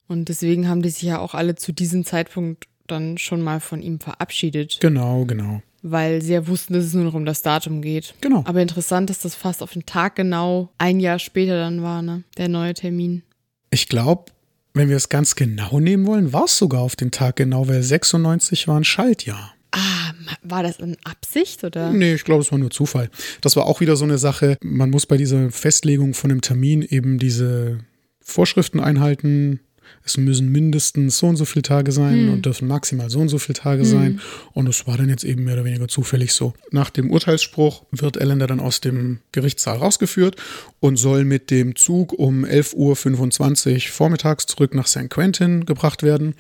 Und 0.07 0.29
deswegen 0.29 0.69
haben 0.69 0.83
die 0.83 0.91
sich 0.91 1.05
ja 1.05 1.19
auch 1.19 1.35
alle 1.35 1.55
zu 1.55 1.73
diesem 1.73 2.05
Zeitpunkt 2.05 2.67
dann 2.91 3.19
schon 3.19 3.43
mal 3.43 3.61
von 3.61 3.83
ihm 3.83 4.01
verabschiedet, 4.01 4.79
Genau, 4.81 5.25
genau. 5.25 5.63
weil 5.83 6.23
sie 6.23 6.33
ja 6.35 6.47
wussten, 6.47 6.75
dass 6.75 6.85
es 6.85 6.95
nur 6.95 7.05
noch 7.05 7.15
um 7.15 7.25
das 7.25 7.43
Datum 7.43 7.83
geht. 7.83 8.15
Genau. 8.21 8.43
Aber 8.47 8.61
interessant, 8.63 9.11
dass 9.11 9.21
das 9.21 9.35
fast 9.35 9.63
auf 9.63 9.73
den 9.73 9.87
Tag 9.87 10.17
genau 10.17 10.71
ein 10.79 11.01
Jahr 11.01 11.19
später 11.19 11.59
dann 11.59 11.83
war, 11.83 12.03
ne? 12.03 12.25
Der 12.37 12.49
neue 12.49 12.75
Termin. 12.75 13.23
Ich 13.71 13.89
glaube, 13.89 14.27
wenn 14.75 14.89
wir 14.89 14.97
es 14.97 15.09
ganz 15.09 15.35
genau 15.37 15.81
nehmen 15.81 16.07
wollen, 16.07 16.33
war 16.33 16.45
es 16.45 16.57
sogar 16.59 16.81
auf 16.83 16.97
den 16.97 17.11
Tag 17.11 17.37
genau, 17.37 17.67
weil 17.69 17.83
96 17.83 18.69
war 18.69 18.79
ein 18.79 18.85
Schaltjahr. 18.85 19.55
Ah, 19.73 20.13
war 20.43 20.63
das 20.63 20.79
in 20.79 20.97
Absicht 21.05 21.63
oder? 21.65 21.91
Nee, 21.93 22.15
ich 22.15 22.25
glaube, 22.25 22.41
es 22.43 22.51
war 22.53 22.59
nur 22.59 22.71
Zufall. 22.71 23.11
Das 23.43 23.57
war 23.57 23.67
auch 23.67 23.81
wieder 23.81 23.97
so 23.97 24.05
eine 24.05 24.17
Sache. 24.19 24.57
Man 24.63 24.91
muss 24.91 25.05
bei 25.07 25.17
dieser 25.17 25.51
Festlegung 25.51 26.15
von 26.15 26.31
einem 26.31 26.41
Termin 26.41 26.83
eben 26.83 27.19
diese 27.19 27.81
Vorschriften 28.23 28.81
einhalten. 28.81 29.61
Es 30.05 30.17
müssen 30.17 30.51
mindestens 30.53 31.19
so 31.19 31.27
und 31.27 31.37
so 31.37 31.45
viele 31.45 31.63
Tage 31.63 31.93
sein 31.93 32.29
und 32.29 32.47
dürfen 32.47 32.69
maximal 32.69 33.11
so 33.11 33.21
und 33.21 33.29
so 33.29 33.39
viele 33.39 33.59
Tage 33.59 33.85
sein. 33.85 34.21
Und 34.53 34.69
es 34.69 34.87
war 34.87 34.97
dann 34.97 35.09
jetzt 35.09 35.25
eben 35.25 35.45
mehr 35.45 35.55
oder 35.55 35.65
weniger 35.65 35.89
zufällig 35.89 36.33
so. 36.33 36.55
Nach 36.71 36.91
dem 36.91 37.11
Urteilsspruch 37.11 37.85
wird 37.91 38.17
Ellender 38.17 38.47
dann 38.47 38.61
aus 38.61 38.81
dem 38.81 39.21
Gerichtssaal 39.33 39.79
rausgeführt 39.79 40.37
und 40.81 40.97
soll 40.97 41.25
mit 41.25 41.51
dem 41.51 41.75
Zug 41.77 42.13
um 42.13 42.45
11.25 42.45 43.75
Uhr 43.75 43.81
vormittags 43.93 44.47
zurück 44.47 44.75
nach 44.75 44.87
St. 44.87 45.11
Quentin 45.11 45.67
gebracht 45.67 46.03
werden. 46.03 46.35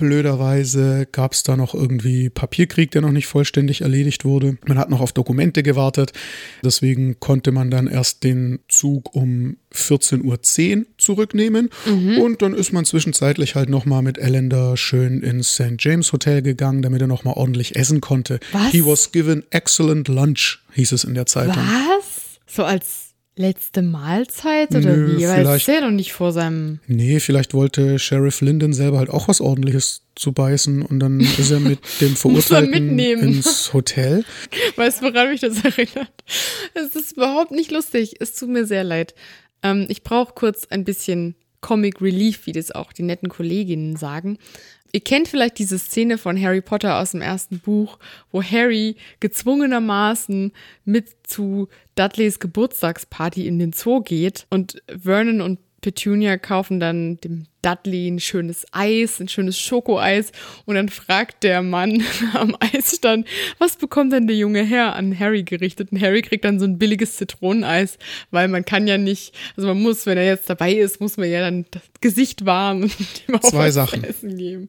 Blöderweise 0.00 1.06
gab 1.10 1.32
es 1.32 1.42
da 1.42 1.56
noch 1.56 1.74
irgendwie 1.74 2.30
Papierkrieg, 2.30 2.90
der 2.90 3.02
noch 3.02 3.12
nicht 3.12 3.26
vollständig 3.26 3.82
erledigt 3.82 4.24
wurde. 4.24 4.58
Man 4.66 4.78
hat 4.78 4.90
noch 4.90 5.00
auf 5.00 5.12
Dokumente 5.12 5.62
gewartet. 5.62 6.12
Deswegen 6.64 7.20
konnte 7.20 7.52
man 7.52 7.70
dann 7.70 7.86
erst 7.86 8.24
den 8.24 8.58
Zug 8.68 9.14
um 9.14 9.58
14.10 9.72 10.24
Uhr 10.24 10.86
zurücknehmen. 10.98 11.70
Und 11.86 12.42
dann 12.42 12.54
ist 12.54 12.72
man 12.72 12.84
zwischenzeitlich 12.84 13.54
halt 13.54 13.68
nochmal 13.68 14.02
mit 14.02 14.18
Ellender 14.18 14.76
schön 14.76 15.22
ins 15.22 15.54
St. 15.54 15.76
James 15.78 16.12
Hotel 16.12 16.42
gegangen, 16.42 16.82
damit 16.82 17.00
er 17.00 17.06
nochmal 17.06 17.34
ordentlich 17.36 17.76
essen 17.76 18.00
konnte. 18.00 18.40
Was? 18.52 18.72
He 18.72 18.84
was 18.84 19.12
given 19.12 19.44
excellent 19.50 20.08
lunch, 20.08 20.58
hieß 20.72 20.92
es 20.92 21.04
in 21.04 21.14
der 21.14 21.26
Zeitung. 21.26 21.62
Was? 21.62 22.40
So 22.46 22.64
als 22.64 23.09
letzte 23.40 23.82
Mahlzeit 23.82 24.70
oder 24.70 24.96
Nö, 24.96 25.18
wie? 25.18 25.26
Weil 25.26 25.46
es 25.46 25.66
ja 25.66 25.80
doch 25.80 25.90
nicht 25.90 26.12
vor 26.12 26.32
seinem. 26.32 26.78
Nee, 26.86 27.18
vielleicht 27.20 27.54
wollte 27.54 27.98
Sheriff 27.98 28.40
Linden 28.40 28.72
selber 28.72 28.98
halt 28.98 29.10
auch 29.10 29.28
was 29.28 29.40
ordentliches 29.40 30.02
zu 30.14 30.32
beißen 30.32 30.82
und 30.82 31.00
dann 31.00 31.20
ist 31.20 31.50
er 31.50 31.60
mit 31.60 31.80
dem 32.00 32.12
er 32.12 32.16
Verurteilten 32.16 32.98
ins 32.98 33.72
Hotel. 33.72 34.24
Weißt 34.76 35.00
du, 35.00 35.06
woran 35.06 35.30
mich 35.30 35.40
das 35.40 35.64
erinnert? 35.64 36.12
Es 36.74 36.94
ist 36.94 37.12
überhaupt 37.12 37.50
nicht 37.50 37.70
lustig. 37.70 38.16
Es 38.20 38.34
tut 38.34 38.50
mir 38.50 38.66
sehr 38.66 38.84
leid. 38.84 39.14
Ähm, 39.62 39.86
ich 39.88 40.02
brauche 40.02 40.34
kurz 40.34 40.66
ein 40.68 40.84
bisschen 40.84 41.34
Comic 41.60 42.00
Relief, 42.00 42.46
wie 42.46 42.52
das 42.52 42.70
auch 42.70 42.92
die 42.92 43.02
netten 43.02 43.28
Kolleginnen 43.28 43.96
sagen. 43.96 44.38
Ihr 44.92 45.00
kennt 45.00 45.28
vielleicht 45.28 45.58
diese 45.58 45.78
Szene 45.78 46.18
von 46.18 46.40
Harry 46.40 46.60
Potter 46.60 46.98
aus 46.98 47.12
dem 47.12 47.22
ersten 47.22 47.60
Buch, 47.60 47.98
wo 48.32 48.42
Harry 48.42 48.96
gezwungenermaßen 49.20 50.52
mit 50.84 51.08
zu 51.22 51.68
Dudleys 51.94 52.40
Geburtstagsparty 52.40 53.46
in 53.46 53.58
den 53.58 53.72
Zoo 53.72 54.00
geht 54.00 54.46
und 54.50 54.82
Vernon 54.88 55.40
und 55.40 55.58
Petunia 55.80 56.36
kaufen 56.38 56.80
dann 56.80 57.20
dem 57.20 57.46
Dudley 57.62 58.08
ein 58.08 58.20
schönes 58.20 58.66
Eis, 58.72 59.20
ein 59.20 59.28
schönes 59.28 59.58
Schokoeis 59.58 60.32
und 60.64 60.74
dann 60.76 60.88
fragt 60.88 61.42
der 61.44 61.62
Mann 61.62 62.02
am 62.34 62.56
Eisstand, 62.60 63.26
was 63.58 63.76
bekommt 63.76 64.12
denn 64.12 64.26
der 64.26 64.36
junge 64.36 64.64
Herr 64.64 64.94
an 64.96 65.18
Harry 65.18 65.42
gerichtet? 65.42 65.92
Und 65.92 66.00
Harry 66.00 66.22
kriegt 66.22 66.44
dann 66.44 66.58
so 66.58 66.64
ein 66.64 66.78
billiges 66.78 67.16
Zitroneneis, 67.16 67.98
weil 68.30 68.48
man 68.48 68.64
kann 68.64 68.86
ja 68.86 68.98
nicht, 68.98 69.34
also 69.56 69.68
man 69.68 69.80
muss, 69.80 70.06
wenn 70.06 70.18
er 70.18 70.26
jetzt 70.26 70.48
dabei 70.48 70.72
ist, 70.72 71.00
muss 71.00 71.16
man 71.16 71.30
ja 71.30 71.40
dann 71.40 71.66
das 71.70 71.82
Gesicht 72.00 72.46
warm 72.46 72.82
und 72.82 72.94
ihm 73.28 73.34
auch 73.34 73.40
Zwei 73.40 73.70
Sachen. 73.70 74.04
essen 74.04 74.36
geben. 74.36 74.68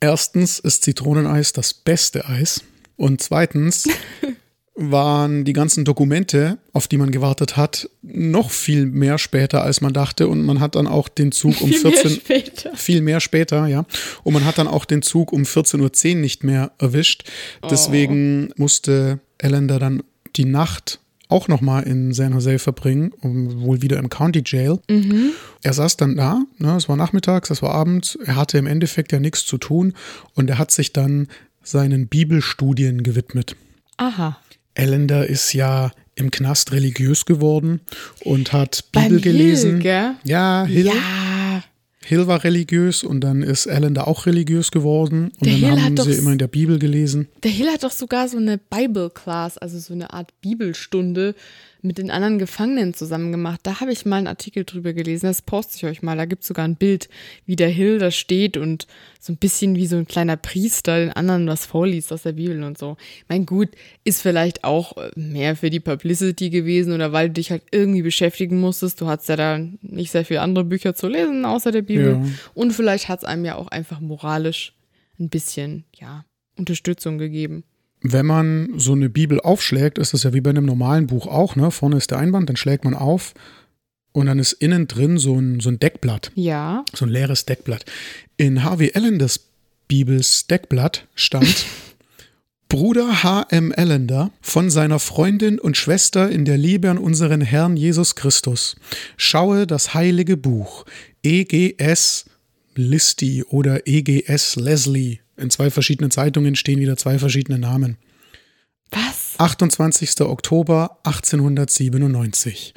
Erstens 0.00 0.58
ist 0.60 0.84
Zitroneneis 0.84 1.52
das 1.52 1.74
beste 1.74 2.26
Eis. 2.26 2.62
Und 2.96 3.20
zweitens 3.22 3.88
waren 4.80 5.44
die 5.44 5.52
ganzen 5.52 5.84
Dokumente, 5.84 6.58
auf 6.72 6.86
die 6.86 6.98
man 6.98 7.10
gewartet 7.10 7.56
hat, 7.56 7.90
noch 8.02 8.52
viel 8.52 8.86
mehr 8.86 9.18
später, 9.18 9.64
als 9.64 9.80
man 9.80 9.92
dachte. 9.92 10.28
Und 10.28 10.44
man 10.44 10.60
hat 10.60 10.76
dann 10.76 10.86
auch 10.86 11.08
den 11.08 11.32
Zug 11.32 11.60
um 11.60 11.70
Viel 11.70 11.82
mehr 11.82 11.92
14 11.92 12.10
später. 12.12 12.76
viel 12.76 13.02
mehr 13.02 13.18
später, 13.18 13.66
ja. 13.66 13.84
Und 14.22 14.34
man 14.34 14.44
hat 14.44 14.58
dann 14.58 14.68
auch 14.68 14.84
den 14.84 15.02
Zug 15.02 15.32
um 15.32 15.42
14.10 15.42 16.14
Uhr 16.14 16.20
nicht 16.20 16.44
mehr 16.44 16.70
erwischt. 16.78 17.24
Deswegen 17.68 18.50
musste 18.56 19.18
Ellender 19.38 19.80
dann 19.80 20.04
die 20.36 20.44
Nacht 20.44 21.00
auch 21.28 21.48
nochmal 21.48 21.82
in 21.82 22.12
San 22.14 22.32
Jose 22.32 22.60
verbringen, 22.60 23.12
wohl 23.20 23.82
wieder 23.82 23.98
im 23.98 24.08
County 24.08 24.42
Jail. 24.46 24.78
Er 25.62 25.72
saß 25.72 25.96
dann 25.96 26.16
da, 26.16 26.42
ne, 26.58 26.76
es 26.76 26.88
war 26.88 26.96
nachmittags, 26.96 27.50
es 27.50 27.62
war 27.62 27.72
abends, 27.72 28.16
er 28.24 28.36
hatte 28.36 28.58
im 28.58 28.66
Endeffekt 28.66 29.10
ja 29.10 29.18
nichts 29.18 29.44
zu 29.44 29.58
tun 29.58 29.92
und 30.34 30.48
er 30.48 30.58
hat 30.58 30.70
sich 30.70 30.92
dann 30.92 31.26
seinen 31.62 32.06
Bibelstudien 32.06 33.02
gewidmet. 33.02 33.56
Aha. 33.98 34.38
Ellender 34.78 35.26
ist 35.26 35.52
ja 35.52 35.90
im 36.14 36.30
Knast 36.30 36.72
religiös 36.72 37.26
geworden 37.26 37.80
und 38.24 38.52
hat 38.52 38.84
Bibel 38.92 39.10
Beim 39.10 39.20
gelesen. 39.20 39.72
Hill, 39.72 39.80
gell? 39.80 40.14
Ja, 40.24 40.64
Hill. 40.64 40.86
Ja. 40.86 41.62
Hill 42.04 42.26
war 42.26 42.42
religiös 42.42 43.04
und 43.04 43.20
dann 43.20 43.42
ist 43.42 43.66
Ellender 43.66 44.08
auch 44.08 44.24
religiös 44.24 44.70
geworden 44.70 45.30
und 45.38 45.44
Der 45.44 45.52
dann 45.52 45.60
Hill 45.60 45.70
haben 45.70 45.84
hat 45.84 45.98
doch 45.98 46.04
sie 46.04 46.14
immer 46.14 46.32
in 46.32 46.38
der 46.38 46.46
Bibel 46.46 46.78
gelesen. 46.78 47.28
Der 47.42 47.50
Hill 47.50 47.68
hat 47.68 47.84
doch 47.84 47.90
sogar 47.90 48.28
so 48.28 48.38
eine 48.38 48.56
Bible 48.56 49.10
Class, 49.10 49.58
also 49.58 49.78
so 49.78 49.92
eine 49.92 50.12
Art 50.12 50.32
Bibelstunde 50.40 51.34
mit 51.80 51.98
den 51.98 52.10
anderen 52.10 52.38
Gefangenen 52.38 52.92
zusammen 52.92 53.30
gemacht. 53.30 53.60
Da 53.62 53.80
habe 53.80 53.92
ich 53.92 54.04
mal 54.04 54.16
einen 54.16 54.26
Artikel 54.26 54.64
drüber 54.64 54.92
gelesen, 54.92 55.26
das 55.26 55.42
poste 55.42 55.76
ich 55.76 55.84
euch 55.84 56.02
mal. 56.02 56.16
Da 56.16 56.24
gibt 56.24 56.42
es 56.42 56.48
sogar 56.48 56.64
ein 56.64 56.76
Bild, 56.76 57.08
wie 57.46 57.56
der 57.56 57.68
Hill 57.68 57.98
da 57.98 58.10
steht 58.10 58.56
und 58.56 58.86
so 59.20 59.32
ein 59.32 59.36
bisschen 59.36 59.76
wie 59.76 59.86
so 59.86 59.96
ein 59.96 60.06
kleiner 60.06 60.36
Priester 60.36 60.98
den 60.98 61.12
anderen 61.12 61.46
was 61.46 61.66
vorliest 61.66 62.12
aus 62.12 62.22
der 62.22 62.32
Bibel 62.32 62.62
und 62.64 62.78
so. 62.78 62.96
Mein 63.28 63.46
gut, 63.46 63.68
ist 64.04 64.22
vielleicht 64.22 64.64
auch 64.64 64.96
äh, 64.96 65.10
mehr 65.14 65.56
für 65.56 65.70
die 65.70 65.80
Publicity 65.80 66.50
gewesen 66.50 66.92
oder 66.92 67.12
weil 67.12 67.28
du 67.28 67.34
dich 67.34 67.50
halt 67.50 67.62
irgendwie 67.70 68.02
beschäftigen 68.02 68.58
musstest. 68.60 69.00
Du 69.00 69.06
hattest 69.06 69.28
ja 69.28 69.36
da 69.36 69.58
nicht 69.82 70.10
sehr 70.10 70.24
viele 70.24 70.40
andere 70.40 70.64
Bücher 70.64 70.94
zu 70.94 71.06
lesen 71.06 71.44
außer 71.44 71.70
der 71.70 71.82
Bibel. 71.82 72.12
Ja. 72.12 72.26
Und 72.54 72.72
vielleicht 72.72 73.08
hat 73.08 73.20
es 73.20 73.24
einem 73.24 73.44
ja 73.44 73.54
auch 73.54 73.68
einfach 73.68 74.00
moralisch 74.00 74.74
ein 75.20 75.28
bisschen, 75.28 75.84
ja, 75.94 76.24
Unterstützung 76.56 77.18
gegeben. 77.18 77.64
Wenn 78.00 78.26
man 78.26 78.74
so 78.78 78.92
eine 78.92 79.08
Bibel 79.08 79.40
aufschlägt, 79.40 79.98
ist 79.98 80.14
das 80.14 80.22
ja 80.22 80.32
wie 80.32 80.40
bei 80.40 80.50
einem 80.50 80.64
normalen 80.66 81.06
Buch 81.08 81.26
auch, 81.26 81.56
ne? 81.56 81.70
Vorne 81.70 81.96
ist 81.96 82.10
der 82.10 82.18
Einband, 82.18 82.48
dann 82.48 82.56
schlägt 82.56 82.84
man 82.84 82.94
auf 82.94 83.34
und 84.12 84.26
dann 84.26 84.38
ist 84.38 84.52
innen 84.52 84.86
drin 84.86 85.18
so 85.18 85.38
ein, 85.38 85.60
so 85.60 85.68
ein 85.68 85.78
Deckblatt, 85.80 86.30
Ja. 86.34 86.84
so 86.94 87.04
ein 87.04 87.10
leeres 87.10 87.44
Deckblatt. 87.46 87.84
In 88.36 88.62
Harvey 88.62 88.90
Ellenders 88.94 89.40
Bibels 89.88 90.46
Deckblatt 90.46 91.06
stand 91.14 91.66
Bruder 92.68 93.22
H.M. 93.22 93.72
Ellender 93.72 94.30
von 94.42 94.68
seiner 94.68 94.98
Freundin 94.98 95.58
und 95.58 95.76
Schwester 95.78 96.28
in 96.30 96.44
der 96.44 96.58
Liebe 96.58 96.90
an 96.90 96.98
unseren 96.98 97.40
Herrn 97.40 97.76
Jesus 97.78 98.14
Christus. 98.14 98.76
Schaue 99.16 99.66
das 99.66 99.94
heilige 99.94 100.36
Buch 100.36 100.84
EGS 101.22 102.26
Listy 102.74 103.42
oder 103.44 103.86
EGS 103.88 104.56
Leslie. 104.56 105.18
In 105.38 105.50
zwei 105.50 105.70
verschiedenen 105.70 106.10
Zeitungen 106.10 106.56
stehen 106.56 106.80
wieder 106.80 106.96
zwei 106.96 107.18
verschiedene 107.18 107.58
Namen. 107.58 107.96
Was? 108.90 109.34
28. 109.38 110.20
Oktober 110.22 110.98
1897. 111.04 112.74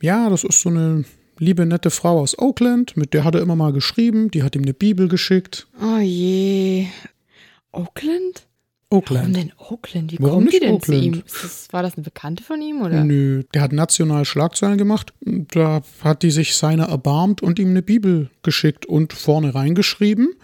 Ja, 0.00 0.28
das 0.30 0.44
ist 0.44 0.60
so 0.62 0.70
eine 0.70 1.04
liebe, 1.38 1.66
nette 1.66 1.90
Frau 1.90 2.20
aus 2.20 2.38
Oakland, 2.38 2.96
mit 2.96 3.12
der 3.12 3.24
hat 3.24 3.34
er 3.34 3.42
immer 3.42 3.56
mal 3.56 3.72
geschrieben, 3.72 4.30
die 4.30 4.42
hat 4.42 4.54
ihm 4.56 4.62
eine 4.62 4.74
Bibel 4.74 5.08
geschickt. 5.08 5.66
Oh 5.82 5.98
je. 5.98 6.86
Oakland? 7.72 8.46
Oakland. 8.90 9.24
Warum 9.26 9.32
denn 9.34 9.52
Oakland? 9.58 10.12
Wie 10.12 10.18
Warum 10.20 10.34
kommt 10.34 10.52
die 10.52 10.56
nicht 10.56 10.62
denn 10.62 10.74
Oakland? 10.74 11.02
zu 11.02 11.06
ihm? 11.06 11.22
Das, 11.42 11.68
war 11.72 11.82
das 11.82 11.94
eine 11.94 12.04
Bekannte 12.04 12.44
von 12.44 12.62
ihm 12.62 12.82
oder? 12.82 13.02
Nö, 13.02 13.42
der 13.52 13.62
hat 13.62 13.72
national 13.72 14.24
Schlagzeilen 14.24 14.78
gemacht. 14.78 15.12
Da 15.22 15.82
hat 16.02 16.22
die 16.22 16.30
sich 16.30 16.54
seiner 16.54 16.84
erbarmt 16.84 17.42
und 17.42 17.58
ihm 17.58 17.70
eine 17.70 17.82
Bibel 17.82 18.30
geschickt 18.42 18.86
und 18.86 19.12
vorne 19.12 19.54
reingeschrieben. 19.54 20.34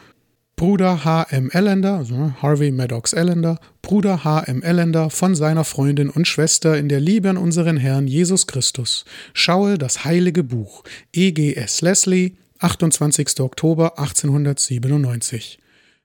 Bruder 0.61 1.07
H.M. 1.07 1.49
Ellender, 1.53 1.95
also 1.95 2.15
ne, 2.15 2.35
Harvey 2.43 2.70
Maddox 2.70 3.15
Ellender, 3.15 3.59
Bruder 3.81 4.24
H.M. 4.24 4.62
Ellender 4.62 5.09
von 5.09 5.35
seiner 5.35 5.65
Freundin 5.65 6.11
und 6.11 6.28
Schwester 6.28 6.77
in 6.77 6.91
der 6.91 7.01
Liebe 7.01 7.31
an 7.31 7.39
unseren 7.39 7.78
Herrn 7.78 8.07
Jesus 8.07 8.47
Christus. 8.47 9.07
Schaue 9.32 9.78
das 9.78 10.05
heilige 10.05 10.45
Buch. 10.45 10.85
E.G.S. 11.15 11.81
Leslie, 11.81 12.32
28. 12.59 13.41
Oktober 13.41 13.99
1897. 13.99 15.59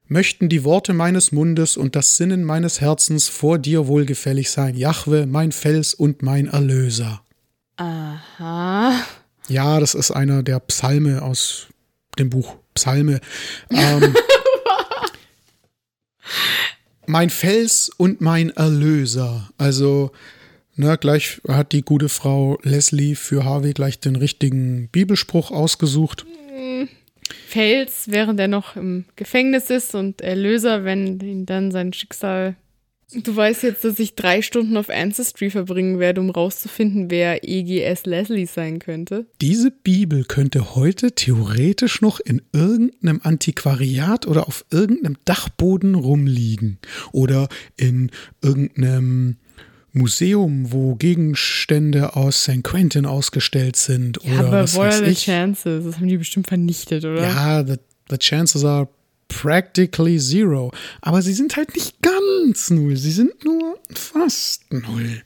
Möchten 0.07 0.47
die 0.47 0.63
Worte 0.63 0.93
meines 0.93 1.33
Mundes 1.33 1.75
und 1.75 1.97
das 1.97 2.15
Sinnen 2.15 2.45
meines 2.45 2.79
Herzens 2.79 3.27
vor 3.27 3.59
dir 3.59 3.87
wohlgefällig 3.87 4.49
sein, 4.51 4.77
Jahwe, 4.77 5.25
mein 5.25 5.51
Fels 5.51 5.93
und 5.93 6.21
mein 6.21 6.47
Erlöser. 6.47 7.21
Aha. 7.75 9.01
Ja, 9.49 9.81
das 9.81 9.95
ist 9.95 10.11
einer 10.11 10.43
der 10.43 10.61
Psalme 10.61 11.23
aus 11.23 11.67
dem 12.17 12.29
Buch 12.29 12.55
Psalme. 12.73 13.19
Ähm, 13.69 14.15
mein 17.07 17.29
Fels 17.29 17.89
und 17.97 18.21
mein 18.21 18.49
Erlöser. 18.51 19.49
Also, 19.57 20.11
ne, 20.75 20.97
gleich 20.97 21.41
hat 21.47 21.71
die 21.71 21.83
gute 21.83 22.09
Frau 22.09 22.57
Leslie 22.63 23.15
für 23.15 23.43
Harvey 23.43 23.73
gleich 23.73 23.99
den 23.99 24.15
richtigen 24.15 24.89
Bibelspruch 24.89 25.51
ausgesucht. 25.51 26.25
Fels, 27.47 28.05
während 28.07 28.39
er 28.39 28.47
noch 28.47 28.75
im 28.75 29.05
Gefängnis 29.15 29.69
ist 29.69 29.95
und 29.95 30.21
Erlöser, 30.21 30.83
wenn 30.83 31.19
ihn 31.19 31.45
dann 31.45 31.71
sein 31.71 31.93
Schicksal. 31.93 32.55
Du 33.13 33.35
weißt 33.35 33.63
jetzt, 33.63 33.83
dass 33.83 33.99
ich 33.99 34.15
drei 34.15 34.41
Stunden 34.41 34.75
auf 34.77 34.89
Ancestry 34.89 35.49
verbringen 35.51 35.99
werde, 35.99 36.21
um 36.21 36.31
rauszufinden, 36.31 37.11
wer 37.11 37.47
EGS 37.47 38.05
Leslie 38.05 38.47
sein 38.47 38.79
könnte. 38.79 39.27
Diese 39.41 39.69
Bibel 39.69 40.23
könnte 40.23 40.75
heute 40.75 41.11
theoretisch 41.11 42.01
noch 42.01 42.19
in 42.19 42.41
irgendeinem 42.51 43.21
Antiquariat 43.23 44.27
oder 44.27 44.47
auf 44.47 44.65
irgendeinem 44.71 45.17
Dachboden 45.23 45.93
rumliegen. 45.95 46.79
Oder 47.11 47.47
in 47.77 48.09
irgendeinem 48.41 49.37
Museum, 49.93 50.71
wo 50.71 50.95
Gegenstände 50.95 52.15
aus 52.15 52.43
St. 52.43 52.63
Quentin 52.63 53.05
ausgestellt 53.05 53.75
sind. 53.75 54.19
Ja, 54.23 54.39
oder 54.39 54.47
aber 54.47 54.63
was 54.63 54.75
what 54.75 54.85
are 54.85 55.05
the 55.05 55.11
ich. 55.11 55.23
chances? 55.23 55.85
Das 55.85 55.95
haben 55.97 56.07
die 56.07 56.17
bestimmt 56.17 56.47
vernichtet, 56.47 57.05
oder? 57.05 57.21
Ja, 57.21 57.63
the, 57.65 57.75
the 58.09 58.17
chances 58.17 58.65
are 58.65 58.89
practically 59.27 60.19
zero. 60.19 60.71
Aber 61.01 61.21
sie 61.21 61.33
sind 61.33 61.55
halt 61.55 61.75
nicht 61.75 62.01
ganz 62.01 62.69
null. 62.69 62.95
Sie 62.97 63.11
sind 63.11 63.43
nur 63.43 63.79
fast 63.93 64.71
null. 64.71 65.21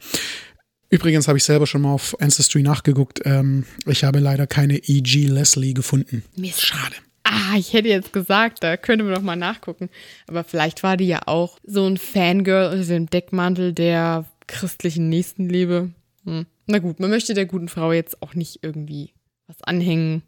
Übrigens 0.89 1.27
habe 1.27 1.38
ich 1.38 1.43
selber 1.43 1.67
schon 1.67 1.81
mal 1.81 1.93
auf 1.93 2.19
Ancestry 2.19 2.63
nachgeguckt. 2.63 3.21
Ähm, 3.26 3.65
ich 3.85 4.03
habe 4.03 4.19
leider 4.19 4.47
keine 4.47 4.77
E.G. 4.77 5.27
Leslie 5.27 5.73
gefunden. 5.73 6.23
Mist. 6.35 6.65
Schade. 6.65 6.95
Ah, 7.23 7.55
ich 7.57 7.73
hätte 7.73 7.89
jetzt 7.89 8.11
gesagt, 8.11 8.63
da 8.63 8.76
könnte 8.76 9.05
man 9.05 9.13
doch 9.13 9.21
mal 9.21 9.35
nachgucken. 9.35 9.89
Aber 10.27 10.43
vielleicht 10.43 10.81
war 10.81 10.97
die 10.97 11.07
ja 11.07 11.21
auch 11.27 11.59
so 11.63 11.85
ein 11.85 11.97
Fangirl 11.97 12.73
unter 12.73 12.85
dem 12.85 13.07
Deckmantel 13.07 13.73
der 13.73 14.26
christlichen 14.47 15.09
Nächstenliebe. 15.09 15.91
Hm. 16.26 16.47
Na 16.65 16.80
gut, 16.80 16.99
man 16.99 17.11
möchte 17.11 17.35
der 17.35 17.45
guten 17.45 17.69
Frau 17.69 17.91
jetzt 17.91 18.21
auch 18.23 18.34
nicht 18.34 18.59
irgendwie 18.63 19.13
was 19.47 19.61
anhängen. 19.61 20.23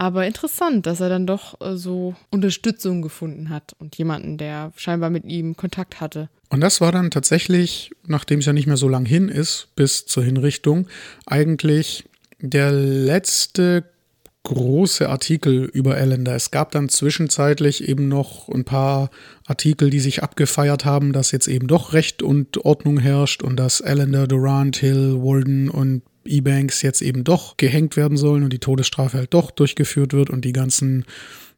Aber 0.00 0.26
interessant, 0.26 0.86
dass 0.86 1.00
er 1.00 1.10
dann 1.10 1.26
doch 1.26 1.60
äh, 1.60 1.76
so 1.76 2.14
Unterstützung 2.30 3.02
gefunden 3.02 3.50
hat 3.50 3.76
und 3.78 3.98
jemanden, 3.98 4.38
der 4.38 4.72
scheinbar 4.74 5.10
mit 5.10 5.26
ihm 5.26 5.58
Kontakt 5.58 6.00
hatte. 6.00 6.30
Und 6.48 6.62
das 6.62 6.80
war 6.80 6.90
dann 6.90 7.10
tatsächlich, 7.10 7.90
nachdem 8.06 8.38
es 8.38 8.46
ja 8.46 8.54
nicht 8.54 8.66
mehr 8.66 8.78
so 8.78 8.88
lang 8.88 9.04
hin 9.04 9.28
ist, 9.28 9.68
bis 9.76 10.06
zur 10.06 10.24
Hinrichtung, 10.24 10.88
eigentlich 11.26 12.08
der 12.38 12.72
letzte 12.72 13.84
große 14.44 15.06
Artikel 15.06 15.64
über 15.64 15.98
Ellender. 15.98 16.34
Es 16.34 16.50
gab 16.50 16.70
dann 16.70 16.88
zwischenzeitlich 16.88 17.86
eben 17.86 18.08
noch 18.08 18.48
ein 18.48 18.64
paar 18.64 19.10
Artikel, 19.46 19.90
die 19.90 20.00
sich 20.00 20.22
abgefeiert 20.22 20.86
haben, 20.86 21.12
dass 21.12 21.30
jetzt 21.30 21.46
eben 21.46 21.66
doch 21.66 21.92
Recht 21.92 22.22
und 22.22 22.64
Ordnung 22.64 22.98
herrscht 22.98 23.42
und 23.42 23.56
dass 23.56 23.82
Ellender, 23.82 24.26
Durant, 24.26 24.78
Hill, 24.78 25.16
Walden 25.20 25.68
und 25.68 26.00
E-Banks 26.24 26.82
jetzt 26.82 27.02
eben 27.02 27.24
doch 27.24 27.56
gehängt 27.56 27.96
werden 27.96 28.16
sollen 28.16 28.44
und 28.44 28.52
die 28.52 28.58
Todesstrafe 28.58 29.18
halt 29.18 29.34
doch 29.34 29.50
durchgeführt 29.50 30.12
wird 30.12 30.30
und 30.30 30.44
die 30.44 30.52
ganzen 30.52 31.04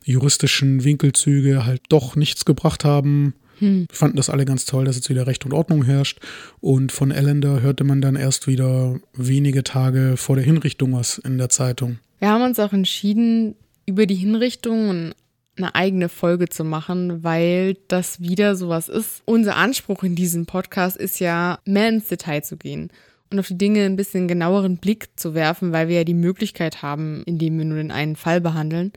juristischen 0.04 0.84
Winkelzüge 0.84 1.64
halt 1.64 1.82
doch 1.88 2.16
nichts 2.16 2.44
gebracht 2.44 2.84
haben. 2.84 3.34
Hm. 3.58 3.86
Fanden 3.90 4.16
das 4.16 4.30
alle 4.30 4.44
ganz 4.44 4.64
toll, 4.64 4.84
dass 4.84 4.96
jetzt 4.96 5.10
wieder 5.10 5.26
Recht 5.26 5.44
und 5.44 5.52
Ordnung 5.52 5.84
herrscht. 5.84 6.18
Und 6.60 6.90
von 6.90 7.10
Ellender 7.10 7.60
hörte 7.60 7.84
man 7.84 8.00
dann 8.00 8.16
erst 8.16 8.46
wieder 8.46 8.98
wenige 9.14 9.62
Tage 9.62 10.16
vor 10.16 10.36
der 10.36 10.44
Hinrichtung 10.44 10.94
was 10.94 11.18
in 11.18 11.38
der 11.38 11.48
Zeitung. 11.48 11.98
Wir 12.18 12.28
haben 12.28 12.42
uns 12.42 12.58
auch 12.58 12.72
entschieden, 12.72 13.54
über 13.86 14.06
die 14.06 14.14
Hinrichtung 14.14 15.12
eine 15.56 15.74
eigene 15.74 16.08
Folge 16.08 16.48
zu 16.48 16.64
machen, 16.64 17.22
weil 17.22 17.76
das 17.88 18.20
wieder 18.20 18.56
sowas 18.56 18.88
ist. 18.88 19.22
Unser 19.26 19.56
Anspruch 19.56 20.02
in 20.02 20.14
diesem 20.14 20.46
Podcast 20.46 20.96
ist 20.96 21.20
ja, 21.20 21.58
mehr 21.66 21.88
ins 21.88 22.08
Detail 22.08 22.42
zu 22.42 22.56
gehen 22.56 22.90
und 23.32 23.38
auf 23.38 23.48
die 23.48 23.58
Dinge 23.58 23.84
ein 23.84 23.96
bisschen 23.96 24.28
genaueren 24.28 24.76
Blick 24.76 25.08
zu 25.16 25.34
werfen, 25.34 25.72
weil 25.72 25.88
wir 25.88 25.96
ja 25.96 26.04
die 26.04 26.14
Möglichkeit 26.14 26.82
haben, 26.82 27.22
indem 27.24 27.58
wir 27.58 27.64
nur 27.64 27.78
den 27.78 27.90
einen 27.90 28.16
Fall 28.16 28.40
behandeln. 28.40 28.92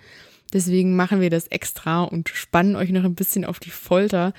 Deswegen 0.53 0.95
machen 0.95 1.21
wir 1.21 1.29
das 1.29 1.47
extra 1.47 2.03
und 2.03 2.29
spannen 2.29 2.75
euch 2.75 2.91
noch 2.91 3.03
ein 3.03 3.15
bisschen 3.15 3.45
auf 3.45 3.59
die 3.59 3.71
Folter. 3.71 4.33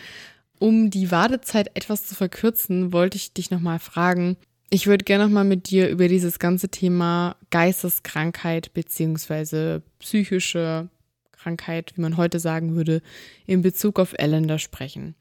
Um 0.59 0.91
die 0.91 1.11
Wartezeit 1.11 1.71
etwas 1.75 2.07
zu 2.07 2.15
verkürzen, 2.15 2.93
wollte 2.93 3.17
ich 3.17 3.33
dich 3.33 3.51
nochmal 3.51 3.79
fragen. 3.79 4.37
Ich 4.71 4.87
würde 4.87 5.05
gerne 5.05 5.25
nochmal 5.25 5.45
mit 5.45 5.71
dir 5.71 5.89
über 5.89 6.09
dieses 6.09 6.39
ganze 6.39 6.69
Thema 6.69 7.37
Geisteskrankheit 7.51 8.73
beziehungsweise 8.73 9.83
psychische 9.99 10.89
Krankheit, 11.33 11.93
wie 11.97 12.01
man 12.01 12.17
heute 12.17 12.41
sagen 12.41 12.75
würde, 12.75 13.03
in 13.47 13.63
Bezug 13.63 14.01
auf 14.01 14.15
Ellender 14.17 14.59
sprechen. 14.59 15.15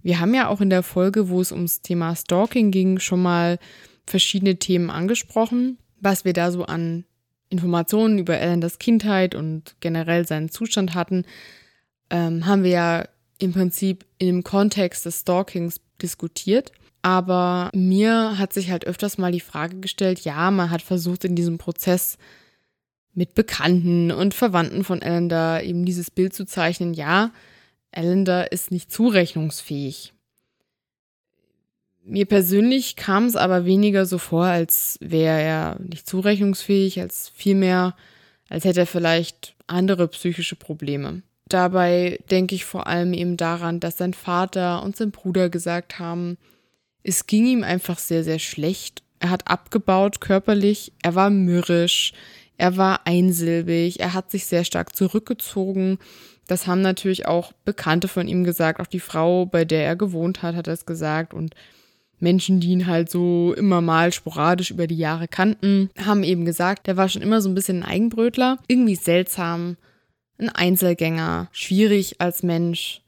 Wir 0.00 0.20
haben 0.20 0.32
ja 0.34 0.48
auch 0.48 0.60
in 0.60 0.70
der 0.70 0.82
Folge, 0.82 1.28
wo 1.28 1.40
es 1.40 1.52
ums 1.52 1.82
Thema 1.82 2.14
Stalking 2.14 2.70
ging, 2.70 2.98
schon 2.98 3.20
mal 3.20 3.58
verschiedene 4.10 4.56
Themen 4.56 4.90
angesprochen, 4.90 5.78
was 6.00 6.24
wir 6.24 6.32
da 6.32 6.50
so 6.50 6.64
an 6.64 7.04
Informationen 7.50 8.18
über 8.18 8.38
Ellenders 8.38 8.78
Kindheit 8.78 9.34
und 9.34 9.76
generell 9.80 10.26
seinen 10.26 10.50
Zustand 10.50 10.94
hatten, 10.94 11.24
ähm, 12.10 12.46
haben 12.46 12.62
wir 12.62 12.70
ja 12.70 13.08
im 13.38 13.52
Prinzip 13.52 14.04
im 14.18 14.44
Kontext 14.44 15.06
des 15.06 15.20
Stalkings 15.20 15.80
diskutiert. 16.02 16.72
Aber 17.02 17.70
mir 17.74 18.38
hat 18.38 18.52
sich 18.52 18.70
halt 18.70 18.86
öfters 18.86 19.18
mal 19.18 19.32
die 19.32 19.40
Frage 19.40 19.78
gestellt, 19.80 20.20
ja, 20.20 20.50
man 20.50 20.70
hat 20.70 20.82
versucht 20.82 21.24
in 21.24 21.36
diesem 21.36 21.56
Prozess 21.58 22.18
mit 23.14 23.34
Bekannten 23.34 24.10
und 24.10 24.34
Verwandten 24.34 24.84
von 24.84 25.00
Ellender 25.00 25.62
eben 25.62 25.84
dieses 25.84 26.10
Bild 26.10 26.34
zu 26.34 26.44
zeichnen, 26.44 26.94
ja, 26.94 27.32
Ellender 27.90 28.52
ist 28.52 28.70
nicht 28.70 28.92
zurechnungsfähig. 28.92 30.12
Mir 32.10 32.24
persönlich 32.24 32.96
kam 32.96 33.26
es 33.26 33.36
aber 33.36 33.66
weniger 33.66 34.06
so 34.06 34.16
vor, 34.16 34.46
als 34.46 34.96
wäre 35.02 35.42
er 35.42 35.76
nicht 35.78 36.06
zurechnungsfähig, 36.08 37.00
als 37.00 37.30
vielmehr, 37.34 37.94
als 38.48 38.64
hätte 38.64 38.80
er 38.80 38.86
vielleicht 38.86 39.54
andere 39.66 40.08
psychische 40.08 40.56
Probleme. 40.56 41.20
Dabei 41.48 42.18
denke 42.30 42.54
ich 42.54 42.64
vor 42.64 42.86
allem 42.86 43.12
eben 43.12 43.36
daran, 43.36 43.78
dass 43.78 43.98
sein 43.98 44.14
Vater 44.14 44.82
und 44.82 44.96
sein 44.96 45.10
Bruder 45.10 45.50
gesagt 45.50 45.98
haben, 45.98 46.38
es 47.02 47.26
ging 47.26 47.44
ihm 47.44 47.62
einfach 47.62 47.98
sehr, 47.98 48.24
sehr 48.24 48.38
schlecht. 48.38 49.02
Er 49.20 49.28
hat 49.28 49.46
abgebaut 49.48 50.22
körperlich, 50.22 50.92
er 51.02 51.14
war 51.14 51.28
mürrisch, 51.28 52.14
er 52.56 52.78
war 52.78 53.06
einsilbig, 53.06 54.00
er 54.00 54.14
hat 54.14 54.30
sich 54.30 54.46
sehr 54.46 54.64
stark 54.64 54.96
zurückgezogen. 54.96 55.98
Das 56.46 56.66
haben 56.66 56.80
natürlich 56.80 57.26
auch 57.26 57.52
Bekannte 57.66 58.08
von 58.08 58.28
ihm 58.28 58.44
gesagt, 58.44 58.80
auch 58.80 58.86
die 58.86 58.98
Frau, 58.98 59.44
bei 59.44 59.66
der 59.66 59.84
er 59.84 59.96
gewohnt 59.96 60.40
hat, 60.40 60.54
hat 60.54 60.68
das 60.68 60.86
gesagt 60.86 61.34
und 61.34 61.54
Menschen, 62.20 62.60
die 62.60 62.70
ihn 62.70 62.86
halt 62.86 63.10
so 63.10 63.54
immer 63.54 63.80
mal 63.80 64.12
sporadisch 64.12 64.70
über 64.70 64.86
die 64.86 64.96
Jahre 64.96 65.28
kannten, 65.28 65.90
haben 65.98 66.22
eben 66.24 66.44
gesagt, 66.44 66.86
der 66.86 66.96
war 66.96 67.08
schon 67.08 67.22
immer 67.22 67.40
so 67.40 67.48
ein 67.48 67.54
bisschen 67.54 67.82
ein 67.82 67.88
Eigenbrötler, 67.88 68.58
irgendwie 68.66 68.96
seltsam, 68.96 69.76
ein 70.38 70.48
Einzelgänger, 70.48 71.48
schwierig 71.52 72.20
als 72.20 72.42
Mensch. 72.42 73.02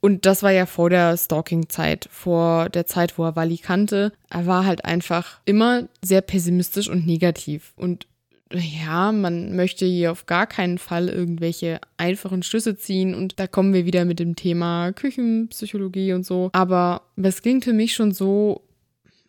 Und 0.00 0.24
das 0.24 0.42
war 0.42 0.50
ja 0.50 0.64
vor 0.64 0.88
der 0.88 1.16
Stalking-Zeit, 1.16 2.08
vor 2.10 2.70
der 2.70 2.86
Zeit, 2.86 3.18
wo 3.18 3.24
er 3.24 3.36
Wally 3.36 3.58
kannte. 3.58 4.12
Er 4.30 4.46
war 4.46 4.64
halt 4.64 4.84
einfach 4.86 5.40
immer 5.44 5.88
sehr 6.02 6.22
pessimistisch 6.22 6.88
und 6.88 7.06
negativ. 7.06 7.74
Und 7.76 8.06
ja, 8.52 9.12
man 9.12 9.54
möchte 9.54 9.86
hier 9.86 10.10
auf 10.10 10.26
gar 10.26 10.46
keinen 10.46 10.78
Fall 10.78 11.08
irgendwelche 11.08 11.80
einfachen 11.96 12.42
Schlüsse 12.42 12.76
ziehen. 12.76 13.14
Und 13.14 13.38
da 13.38 13.46
kommen 13.46 13.72
wir 13.72 13.86
wieder 13.86 14.04
mit 14.04 14.18
dem 14.18 14.36
Thema 14.36 14.92
Küchenpsychologie 14.92 16.12
und 16.12 16.26
so. 16.26 16.50
Aber 16.52 17.02
es 17.16 17.42
klingt 17.42 17.64
für 17.64 17.72
mich 17.72 17.94
schon 17.94 18.12
so, 18.12 18.62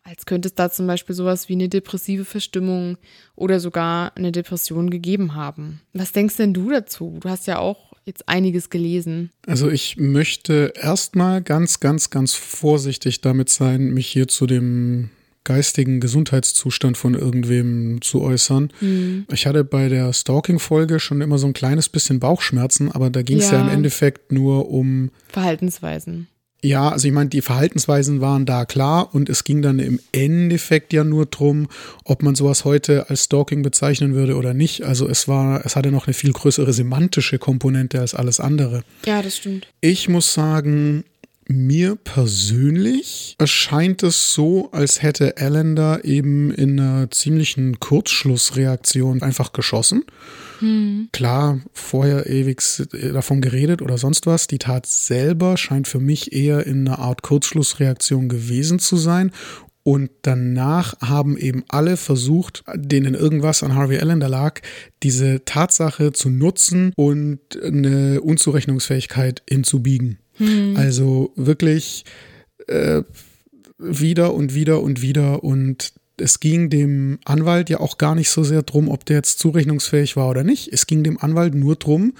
als 0.02 0.26
könnte 0.26 0.48
es 0.48 0.54
da 0.54 0.70
zum 0.70 0.86
Beispiel 0.86 1.14
sowas 1.14 1.48
wie 1.48 1.54
eine 1.54 1.68
depressive 1.68 2.24
Verstimmung 2.24 2.98
oder 3.36 3.60
sogar 3.60 4.16
eine 4.16 4.32
Depression 4.32 4.90
gegeben 4.90 5.34
haben. 5.34 5.80
Was 5.92 6.12
denkst 6.12 6.36
denn 6.36 6.54
du 6.54 6.70
dazu? 6.70 7.18
Du 7.20 7.28
hast 7.28 7.46
ja 7.46 7.58
auch 7.58 7.92
jetzt 8.04 8.28
einiges 8.28 8.68
gelesen. 8.68 9.30
Also 9.46 9.70
ich 9.70 9.96
möchte 9.96 10.72
erstmal 10.74 11.40
ganz, 11.40 11.78
ganz, 11.78 12.10
ganz 12.10 12.34
vorsichtig 12.34 13.20
damit 13.20 13.48
sein, 13.48 13.90
mich 13.94 14.08
hier 14.08 14.26
zu 14.26 14.46
dem 14.46 15.10
geistigen 15.44 16.00
Gesundheitszustand 16.00 16.96
von 16.96 17.14
irgendwem 17.14 18.00
zu 18.02 18.22
äußern. 18.22 18.72
Mhm. 18.80 19.26
Ich 19.32 19.46
hatte 19.46 19.64
bei 19.64 19.88
der 19.88 20.12
Stalking-Folge 20.12 21.00
schon 21.00 21.20
immer 21.20 21.38
so 21.38 21.46
ein 21.46 21.52
kleines 21.52 21.88
bisschen 21.88 22.20
Bauchschmerzen, 22.20 22.90
aber 22.90 23.10
da 23.10 23.22
ging 23.22 23.38
es 23.38 23.50
ja. 23.50 23.58
ja 23.58 23.62
im 23.62 23.68
Endeffekt 23.68 24.32
nur 24.32 24.70
um 24.70 25.10
Verhaltensweisen. 25.28 26.28
Ja, 26.64 26.90
also 26.90 27.08
ich 27.08 27.12
meine, 27.12 27.28
die 27.28 27.42
Verhaltensweisen 27.42 28.20
waren 28.20 28.46
da 28.46 28.64
klar 28.64 29.12
und 29.12 29.28
es 29.28 29.42
ging 29.42 29.62
dann 29.62 29.80
im 29.80 29.98
Endeffekt 30.12 30.92
ja 30.92 31.02
nur 31.02 31.26
drum, 31.26 31.66
ob 32.04 32.22
man 32.22 32.36
sowas 32.36 32.64
heute 32.64 33.10
als 33.10 33.24
Stalking 33.24 33.62
bezeichnen 33.62 34.14
würde 34.14 34.36
oder 34.36 34.54
nicht. 34.54 34.84
Also 34.84 35.08
es 35.08 35.26
war, 35.26 35.66
es 35.66 35.74
hatte 35.74 35.90
noch 35.90 36.06
eine 36.06 36.14
viel 36.14 36.32
größere 36.32 36.72
semantische 36.72 37.40
Komponente 37.40 37.98
als 37.98 38.14
alles 38.14 38.38
andere. 38.38 38.84
Ja, 39.04 39.22
das 39.22 39.38
stimmt. 39.38 39.66
Ich 39.80 40.08
muss 40.08 40.32
sagen, 40.32 41.02
mir 41.48 41.96
persönlich 41.96 43.36
erscheint 43.38 44.02
es 44.02 44.32
so, 44.32 44.70
als 44.72 45.02
hätte 45.02 45.36
Allender 45.36 46.04
eben 46.04 46.50
in 46.50 46.78
einer 46.78 47.10
ziemlichen 47.10 47.80
Kurzschlussreaktion 47.80 49.22
einfach 49.22 49.52
geschossen. 49.52 50.04
Hm. 50.60 51.08
Klar, 51.12 51.60
vorher 51.72 52.28
ewig 52.28 52.62
davon 53.12 53.40
geredet 53.40 53.82
oder 53.82 53.98
sonst 53.98 54.26
was. 54.26 54.46
Die 54.46 54.58
Tat 54.58 54.86
selber 54.86 55.56
scheint 55.56 55.88
für 55.88 56.00
mich 56.00 56.32
eher 56.32 56.66
in 56.66 56.86
einer 56.86 56.98
Art 56.98 57.22
Kurzschlussreaktion 57.22 58.28
gewesen 58.28 58.78
zu 58.78 58.96
sein. 58.96 59.32
Und 59.84 60.10
danach 60.22 60.94
haben 61.00 61.36
eben 61.36 61.64
alle 61.68 61.96
versucht, 61.96 62.62
denen 62.72 63.14
irgendwas 63.14 63.64
an 63.64 63.74
Harvey 63.74 63.98
Allender 63.98 64.28
lag, 64.28 64.60
diese 65.02 65.44
Tatsache 65.44 66.12
zu 66.12 66.30
nutzen 66.30 66.92
und 66.94 67.40
eine 67.60 68.20
Unzurechnungsfähigkeit 68.20 69.42
hinzubiegen. 69.48 70.18
Hm. 70.36 70.76
Also 70.76 71.32
wirklich 71.36 72.04
äh, 72.66 73.02
wieder 73.78 74.34
und 74.34 74.54
wieder 74.54 74.80
und 74.82 75.02
wieder. 75.02 75.44
Und 75.44 75.92
es 76.16 76.40
ging 76.40 76.70
dem 76.70 77.18
Anwalt 77.24 77.70
ja 77.70 77.80
auch 77.80 77.98
gar 77.98 78.14
nicht 78.14 78.30
so 78.30 78.44
sehr 78.44 78.62
drum, 78.62 78.88
ob 78.88 79.04
der 79.04 79.16
jetzt 79.16 79.38
zurechnungsfähig 79.38 80.16
war 80.16 80.28
oder 80.28 80.44
nicht. 80.44 80.72
Es 80.72 80.86
ging 80.86 81.02
dem 81.04 81.18
Anwalt 81.18 81.54
nur 81.54 81.76
drum, 81.76 82.14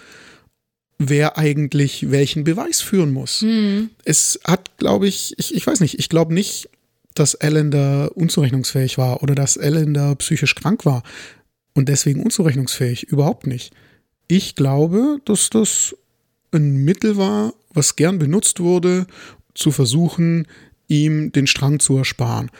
wer 0.98 1.38
eigentlich 1.38 2.10
welchen 2.10 2.44
Beweis 2.44 2.80
führen 2.80 3.12
muss. 3.12 3.40
Hm. 3.40 3.90
Es 4.04 4.40
hat, 4.44 4.76
glaube 4.78 5.08
ich, 5.08 5.34
ich, 5.38 5.54
ich 5.54 5.66
weiß 5.66 5.80
nicht, 5.80 5.98
ich 5.98 6.08
glaube 6.08 6.34
nicht, 6.34 6.68
dass 7.14 7.34
Allender 7.34 8.10
unzurechnungsfähig 8.14 8.98
war 8.98 9.22
oder 9.22 9.34
dass 9.34 9.58
Allender 9.58 10.14
psychisch 10.16 10.54
krank 10.54 10.86
war 10.86 11.02
und 11.74 11.88
deswegen 11.88 12.22
unzurechnungsfähig. 12.22 13.04
Überhaupt 13.04 13.46
nicht. 13.46 13.72
Ich 14.28 14.54
glaube, 14.54 15.18
dass 15.24 15.50
das 15.50 15.94
ein 16.52 16.84
Mittel 16.84 17.16
war, 17.16 17.54
was 17.74 17.96
gern 17.96 18.18
benutzt 18.18 18.60
wurde, 18.60 19.06
zu 19.54 19.70
versuchen, 19.70 20.46
ihm 20.88 21.32
den 21.32 21.46
Strang 21.46 21.80
zu 21.80 21.96
ersparen. 21.96 22.50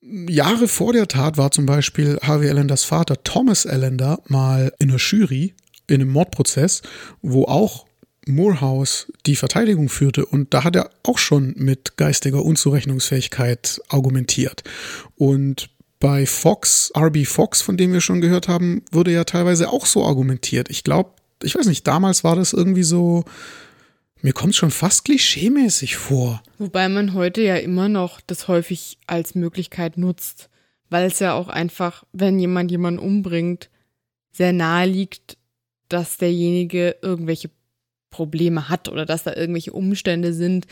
Jahre 0.00 0.68
vor 0.68 0.92
der 0.92 1.08
Tat 1.08 1.36
war 1.36 1.50
zum 1.50 1.66
Beispiel 1.66 2.18
Harvey 2.22 2.48
Allenders 2.48 2.84
Vater 2.84 3.22
Thomas 3.24 3.66
Allender 3.66 4.20
mal 4.28 4.72
in 4.78 4.90
einer 4.90 4.98
Jury 4.98 5.54
in 5.86 6.00
einem 6.00 6.10
Mordprozess, 6.10 6.82
wo 7.22 7.44
auch 7.44 7.86
Morehouse 8.26 9.10
die 9.26 9.36
Verteidigung 9.36 9.88
führte 9.88 10.26
und 10.26 10.52
da 10.52 10.64
hat 10.64 10.76
er 10.76 10.90
auch 11.02 11.18
schon 11.18 11.54
mit 11.56 11.96
geistiger 11.96 12.44
Unzurechnungsfähigkeit 12.44 13.80
argumentiert. 13.88 14.64
Und 15.16 15.70
bei 15.98 16.26
Fox, 16.26 16.92
RB 16.96 17.26
Fox, 17.26 17.60
von 17.60 17.76
dem 17.76 17.92
wir 17.92 18.00
schon 18.00 18.20
gehört 18.20 18.46
haben, 18.46 18.82
wurde 18.92 19.12
ja 19.12 19.24
teilweise 19.24 19.70
auch 19.70 19.86
so 19.86 20.04
argumentiert. 20.04 20.68
Ich 20.70 20.84
glaube, 20.84 21.10
ich 21.42 21.56
weiß 21.56 21.66
nicht, 21.66 21.86
damals 21.86 22.22
war 22.22 22.36
das 22.36 22.52
irgendwie 22.52 22.82
so, 22.82 23.24
mir 24.22 24.32
kommt 24.32 24.54
schon 24.54 24.70
fast 24.70 25.04
klischeemäßig 25.04 25.96
vor. 25.96 26.42
Wobei 26.58 26.88
man 26.88 27.14
heute 27.14 27.42
ja 27.42 27.56
immer 27.56 27.88
noch 27.88 28.20
das 28.20 28.48
häufig 28.48 28.98
als 29.06 29.34
Möglichkeit 29.34 29.96
nutzt, 29.96 30.50
weil 30.90 31.06
es 31.06 31.18
ja 31.18 31.34
auch 31.34 31.48
einfach, 31.48 32.04
wenn 32.12 32.38
jemand 32.38 32.70
jemanden 32.70 33.00
umbringt, 33.00 33.70
sehr 34.32 34.52
nahe 34.52 34.86
liegt, 34.86 35.36
dass 35.88 36.16
derjenige 36.16 36.96
irgendwelche 37.02 37.50
Probleme 38.10 38.68
hat 38.68 38.88
oder 38.88 39.06
dass 39.06 39.24
da 39.24 39.34
irgendwelche 39.34 39.72
Umstände 39.72 40.32
sind, 40.32 40.66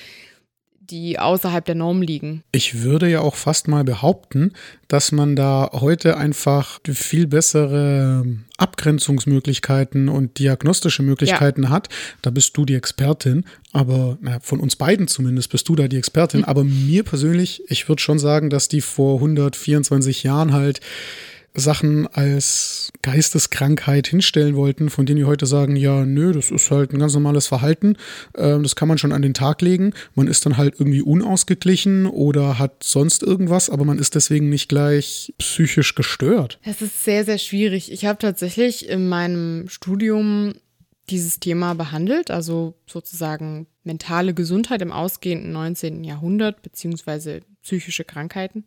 die 0.90 1.18
außerhalb 1.18 1.64
der 1.64 1.74
Norm 1.74 2.02
liegen. 2.02 2.42
Ich 2.52 2.82
würde 2.82 3.08
ja 3.08 3.20
auch 3.20 3.34
fast 3.34 3.68
mal 3.68 3.84
behaupten, 3.84 4.52
dass 4.88 5.12
man 5.12 5.36
da 5.36 5.70
heute 5.72 6.16
einfach 6.16 6.80
viel 6.88 7.26
bessere 7.26 8.24
Abgrenzungsmöglichkeiten 8.56 10.08
und 10.08 10.38
diagnostische 10.38 11.02
Möglichkeiten 11.02 11.64
ja. 11.64 11.68
hat. 11.70 11.88
Da 12.22 12.30
bist 12.30 12.56
du 12.56 12.64
die 12.64 12.74
Expertin, 12.74 13.44
aber 13.72 14.16
na, 14.20 14.38
von 14.40 14.60
uns 14.60 14.76
beiden 14.76 15.08
zumindest 15.08 15.50
bist 15.50 15.68
du 15.68 15.76
da 15.76 15.88
die 15.88 15.98
Expertin. 15.98 16.40
Mhm. 16.40 16.46
Aber 16.46 16.64
mir 16.64 17.02
persönlich, 17.02 17.62
ich 17.68 17.88
würde 17.88 18.02
schon 18.02 18.18
sagen, 18.18 18.50
dass 18.50 18.68
die 18.68 18.80
vor 18.80 19.16
124 19.16 20.22
Jahren 20.22 20.52
halt 20.52 20.80
Sachen 21.56 22.06
als 22.08 22.92
Geisteskrankheit 23.02 24.06
hinstellen 24.06 24.56
wollten, 24.56 24.90
von 24.90 25.06
denen 25.06 25.18
die 25.18 25.24
heute 25.24 25.46
sagen, 25.46 25.76
ja, 25.76 26.04
nö, 26.04 26.32
das 26.32 26.50
ist 26.50 26.70
halt 26.70 26.92
ein 26.92 26.98
ganz 26.98 27.14
normales 27.14 27.46
Verhalten, 27.46 27.96
ähm, 28.36 28.62
das 28.62 28.76
kann 28.76 28.88
man 28.88 28.98
schon 28.98 29.12
an 29.12 29.22
den 29.22 29.34
Tag 29.34 29.62
legen. 29.62 29.92
Man 30.14 30.28
ist 30.28 30.46
dann 30.46 30.56
halt 30.56 30.74
irgendwie 30.78 31.02
unausgeglichen 31.02 32.06
oder 32.06 32.58
hat 32.58 32.82
sonst 32.82 33.22
irgendwas, 33.22 33.70
aber 33.70 33.84
man 33.84 33.98
ist 33.98 34.14
deswegen 34.14 34.48
nicht 34.48 34.68
gleich 34.68 35.34
psychisch 35.38 35.94
gestört. 35.94 36.58
Es 36.62 36.82
ist 36.82 37.04
sehr, 37.04 37.24
sehr 37.24 37.38
schwierig. 37.38 37.90
Ich 37.90 38.04
habe 38.04 38.18
tatsächlich 38.18 38.88
in 38.88 39.08
meinem 39.08 39.68
Studium 39.68 40.54
dieses 41.08 41.38
Thema 41.38 41.74
behandelt, 41.74 42.30
also 42.30 42.74
sozusagen 42.86 43.66
mentale 43.84 44.34
Gesundheit 44.34 44.82
im 44.82 44.92
ausgehenden 44.92 45.52
19. 45.52 46.02
Jahrhundert, 46.04 46.62
beziehungsweise 46.62 47.42
psychische 47.62 48.04
Krankheiten 48.04 48.64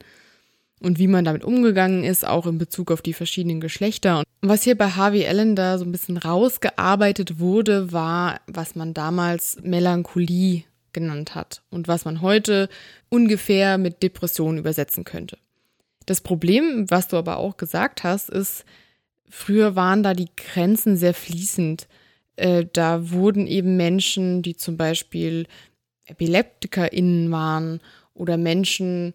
und 0.80 1.00
wie 1.00 1.08
man 1.08 1.26
damit 1.26 1.44
umgegangen 1.44 2.04
ist, 2.04 2.26
auch 2.26 2.48
in 2.48 2.58
Bezug 2.58 2.92
auf 2.92 3.02
die 3.02 3.14
verschiedenen 3.14 3.60
Geschlechter. 3.60 4.20
Und 4.20 4.26
was 4.42 4.64
hier 4.64 4.78
bei 4.78 4.90
Harvey 4.90 5.28
Allen 5.28 5.56
da 5.56 5.78
so 5.78 5.86
ein 5.86 5.92
bisschen 5.92 6.18
rausgearbeitet 6.18 7.40
wurde, 7.40 7.92
war, 7.92 8.42
was 8.48 8.76
man 8.76 8.94
damals 8.94 9.58
Melancholie 9.62 10.64
genannt 10.94 11.36
hat 11.36 11.62
und 11.70 11.88
was 11.88 12.06
man 12.06 12.22
heute 12.22 12.70
ungefähr 13.10 13.78
mit 13.78 14.02
Depression 14.02 14.58
übersetzen 14.58 15.04
könnte. 15.04 15.38
Das 16.06 16.22
Problem, 16.22 16.90
was 16.90 17.08
du 17.08 17.18
aber 17.18 17.38
auch 17.38 17.58
gesagt 17.58 18.04
hast, 18.04 18.30
ist, 18.30 18.66
früher 19.30 19.76
waren 19.76 20.02
da 20.02 20.14
die 20.14 20.30
Grenzen 20.36 20.98
sehr 20.98 21.14
fließend. 21.14 21.88
Äh, 22.36 22.66
da 22.72 23.12
wurden 23.12 23.46
eben 23.46 23.78
Menschen, 23.78 24.42
die 24.42 24.56
zum 24.56 24.78
Beispiel 24.78 25.46
EpileptikerInnen 26.06 27.32
waren 27.32 27.82
oder 28.16 28.38
Menschen, 28.38 29.14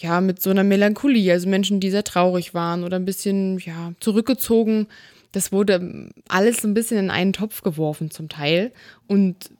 ja, 0.00 0.20
mit 0.20 0.40
so 0.40 0.50
einer 0.50 0.64
Melancholie, 0.64 1.32
also 1.32 1.48
Menschen, 1.48 1.80
die 1.80 1.90
sehr 1.90 2.04
traurig 2.04 2.54
waren 2.54 2.84
oder 2.84 2.96
ein 2.96 3.04
bisschen, 3.04 3.58
ja, 3.58 3.92
zurückgezogen. 3.98 4.86
Das 5.32 5.50
wurde 5.50 6.10
alles 6.28 6.64
ein 6.64 6.74
bisschen 6.74 6.98
in 6.98 7.10
einen 7.10 7.32
Topf 7.32 7.62
geworfen 7.62 8.10
zum 8.10 8.28
Teil. 8.28 8.72
Und 9.08 9.50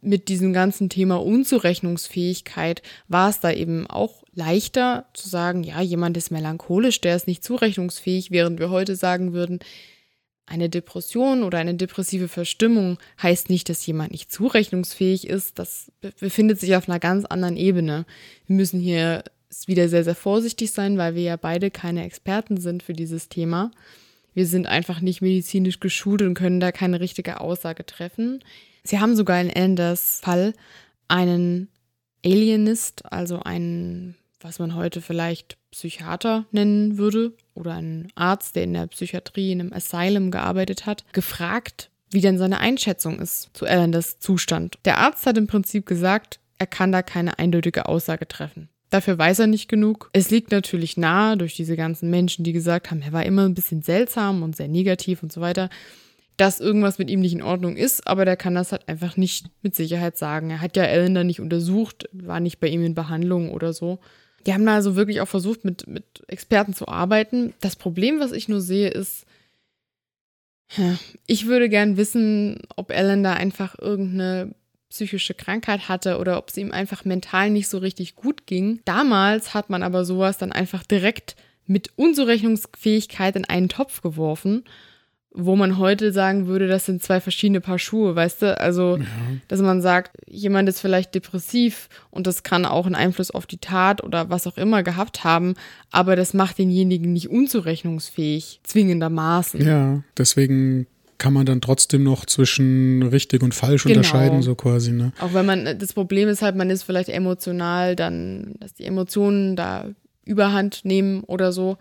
mit 0.00 0.28
diesem 0.28 0.52
ganzen 0.52 0.88
Thema 0.88 1.22
Unzurechnungsfähigkeit 1.22 2.82
war 3.08 3.30
es 3.30 3.40
da 3.40 3.52
eben 3.52 3.86
auch 3.86 4.24
leichter 4.34 5.06
zu 5.14 5.28
sagen, 5.28 5.62
ja, 5.62 5.80
jemand 5.80 6.16
ist 6.16 6.30
melancholisch, 6.30 7.00
der 7.00 7.14
ist 7.14 7.28
nicht 7.28 7.44
zurechnungsfähig, 7.44 8.30
während 8.32 8.58
wir 8.58 8.70
heute 8.70 8.96
sagen 8.96 9.32
würden, 9.32 9.60
eine 10.46 10.68
Depression 10.68 11.42
oder 11.42 11.58
eine 11.58 11.74
depressive 11.74 12.28
Verstimmung 12.28 12.98
heißt 13.20 13.50
nicht, 13.50 13.68
dass 13.68 13.84
jemand 13.84 14.12
nicht 14.12 14.30
zurechnungsfähig 14.30 15.26
ist. 15.26 15.58
Das 15.58 15.90
befindet 16.20 16.60
sich 16.60 16.76
auf 16.76 16.88
einer 16.88 17.00
ganz 17.00 17.24
anderen 17.24 17.56
Ebene. 17.56 18.06
Wir 18.46 18.56
müssen 18.56 18.78
hier 18.78 19.24
wieder 19.66 19.88
sehr, 19.88 20.04
sehr 20.04 20.14
vorsichtig 20.14 20.72
sein, 20.72 20.98
weil 20.98 21.14
wir 21.14 21.22
ja 21.22 21.36
beide 21.36 21.70
keine 21.70 22.04
Experten 22.04 22.56
sind 22.56 22.82
für 22.82 22.92
dieses 22.92 23.28
Thema. 23.28 23.70
Wir 24.34 24.46
sind 24.46 24.66
einfach 24.66 25.00
nicht 25.00 25.22
medizinisch 25.22 25.80
geschult 25.80 26.22
und 26.22 26.34
können 26.34 26.60
da 26.60 26.72
keine 26.72 27.00
richtige 27.00 27.40
Aussage 27.40 27.86
treffen. 27.86 28.44
Sie 28.84 29.00
haben 29.00 29.16
sogar 29.16 29.40
in 29.40 29.48
Enders 29.48 30.20
Fall 30.22 30.52
einen 31.08 31.68
Alienist, 32.24 33.10
also 33.10 33.40
einen, 33.40 34.16
was 34.40 34.58
man 34.58 34.74
heute 34.74 35.00
vielleicht 35.00 35.56
Psychiater 35.70 36.44
nennen 36.50 36.98
würde 36.98 37.32
oder 37.54 37.74
einen 37.74 38.08
Arzt, 38.14 38.56
der 38.56 38.64
in 38.64 38.74
der 38.74 38.86
Psychiatrie 38.88 39.52
in 39.52 39.60
einem 39.60 39.72
Asylum 39.72 40.30
gearbeitet 40.30 40.86
hat, 40.86 41.04
gefragt, 41.12 41.90
wie 42.10 42.20
denn 42.20 42.38
seine 42.38 42.58
Einschätzung 42.58 43.18
ist 43.18 43.50
zu 43.54 43.64
Elenders 43.64 44.18
Zustand. 44.18 44.78
Der 44.84 44.98
Arzt 44.98 45.26
hat 45.26 45.38
im 45.38 45.46
Prinzip 45.46 45.86
gesagt, 45.86 46.40
er 46.58 46.66
kann 46.66 46.92
da 46.92 47.02
keine 47.02 47.38
eindeutige 47.38 47.86
Aussage 47.86 48.26
treffen. 48.28 48.68
Dafür 48.96 49.18
weiß 49.18 49.40
er 49.40 49.46
nicht 49.46 49.68
genug. 49.68 50.08
Es 50.14 50.30
liegt 50.30 50.50
natürlich 50.50 50.96
nahe 50.96 51.36
durch 51.36 51.54
diese 51.54 51.76
ganzen 51.76 52.08
Menschen, 52.08 52.44
die 52.44 52.54
gesagt 52.54 52.90
haben, 52.90 53.02
er 53.02 53.12
war 53.12 53.26
immer 53.26 53.44
ein 53.44 53.52
bisschen 53.52 53.82
seltsam 53.82 54.42
und 54.42 54.56
sehr 54.56 54.68
negativ 54.68 55.22
und 55.22 55.30
so 55.30 55.42
weiter, 55.42 55.68
dass 56.38 56.60
irgendwas 56.60 56.98
mit 56.98 57.10
ihm 57.10 57.20
nicht 57.20 57.34
in 57.34 57.42
Ordnung 57.42 57.76
ist, 57.76 58.06
aber 58.06 58.24
der 58.24 58.38
kann 58.38 58.54
das 58.54 58.72
halt 58.72 58.88
einfach 58.88 59.18
nicht 59.18 59.50
mit 59.60 59.74
Sicherheit 59.74 60.16
sagen. 60.16 60.48
Er 60.48 60.62
hat 60.62 60.78
ja 60.78 60.84
Ellen 60.84 61.14
da 61.14 61.24
nicht 61.24 61.42
untersucht, 61.42 62.08
war 62.10 62.40
nicht 62.40 62.58
bei 62.58 62.68
ihm 62.68 62.82
in 62.86 62.94
Behandlung 62.94 63.50
oder 63.50 63.74
so. 63.74 63.98
Die 64.46 64.54
haben 64.54 64.64
da 64.64 64.76
also 64.76 64.96
wirklich 64.96 65.20
auch 65.20 65.28
versucht, 65.28 65.66
mit, 65.66 65.86
mit 65.86 66.22
Experten 66.28 66.72
zu 66.72 66.88
arbeiten. 66.88 67.52
Das 67.60 67.76
Problem, 67.76 68.18
was 68.18 68.32
ich 68.32 68.48
nur 68.48 68.62
sehe, 68.62 68.88
ist, 68.88 69.26
Ich 71.26 71.46
würde 71.46 71.68
gern 71.68 71.98
wissen, 71.98 72.60
ob 72.76 72.90
Alan 72.90 73.22
da 73.22 73.34
einfach 73.34 73.78
irgendeine 73.78 74.54
psychische 74.90 75.34
Krankheit 75.34 75.88
hatte 75.88 76.18
oder 76.18 76.38
ob 76.38 76.50
es 76.50 76.56
ihm 76.56 76.72
einfach 76.72 77.04
mental 77.04 77.50
nicht 77.50 77.68
so 77.68 77.78
richtig 77.78 78.14
gut 78.14 78.46
ging. 78.46 78.80
Damals 78.84 79.54
hat 79.54 79.70
man 79.70 79.82
aber 79.82 80.04
sowas 80.04 80.38
dann 80.38 80.52
einfach 80.52 80.82
direkt 80.82 81.36
mit 81.66 81.90
Unzurechnungsfähigkeit 81.96 83.36
in 83.36 83.44
einen 83.44 83.68
Topf 83.68 84.00
geworfen, 84.02 84.64
wo 85.38 85.54
man 85.54 85.76
heute 85.76 86.12
sagen 86.12 86.46
würde, 86.46 86.66
das 86.66 86.86
sind 86.86 87.02
zwei 87.02 87.20
verschiedene 87.20 87.60
Paar 87.60 87.78
Schuhe, 87.78 88.16
weißt 88.16 88.42
du? 88.42 88.58
Also, 88.58 88.96
ja. 88.96 89.04
dass 89.48 89.60
man 89.60 89.82
sagt, 89.82 90.16
jemand 90.26 90.68
ist 90.68 90.80
vielleicht 90.80 91.14
depressiv 91.14 91.88
und 92.10 92.26
das 92.26 92.42
kann 92.42 92.64
auch 92.64 92.86
einen 92.86 92.94
Einfluss 92.94 93.30
auf 93.30 93.46
die 93.46 93.58
Tat 93.58 94.02
oder 94.02 94.30
was 94.30 94.46
auch 94.46 94.56
immer 94.56 94.82
gehabt 94.82 95.24
haben, 95.24 95.54
aber 95.90 96.16
das 96.16 96.32
macht 96.32 96.58
denjenigen 96.58 97.12
nicht 97.12 97.28
unzurechnungsfähig, 97.28 98.60
zwingendermaßen. 98.62 99.66
Ja, 99.66 100.02
deswegen 100.16 100.86
kann 101.18 101.32
man 101.32 101.46
dann 101.46 101.60
trotzdem 101.60 102.02
noch 102.02 102.26
zwischen 102.26 103.02
richtig 103.02 103.42
und 103.42 103.54
falsch 103.54 103.84
genau. 103.84 103.98
unterscheiden, 103.98 104.42
so 104.42 104.54
quasi. 104.54 104.92
Ne? 104.92 105.12
Auch 105.20 105.34
wenn 105.34 105.46
man, 105.46 105.78
das 105.78 105.92
Problem 105.92 106.28
ist 106.28 106.42
halt, 106.42 106.56
man 106.56 106.70
ist 106.70 106.82
vielleicht 106.82 107.08
emotional, 107.08 107.96
dann, 107.96 108.54
dass 108.60 108.74
die 108.74 108.84
Emotionen 108.84 109.56
da 109.56 109.88
überhand 110.24 110.84
nehmen 110.84 111.22
oder 111.24 111.52
so. 111.52 111.78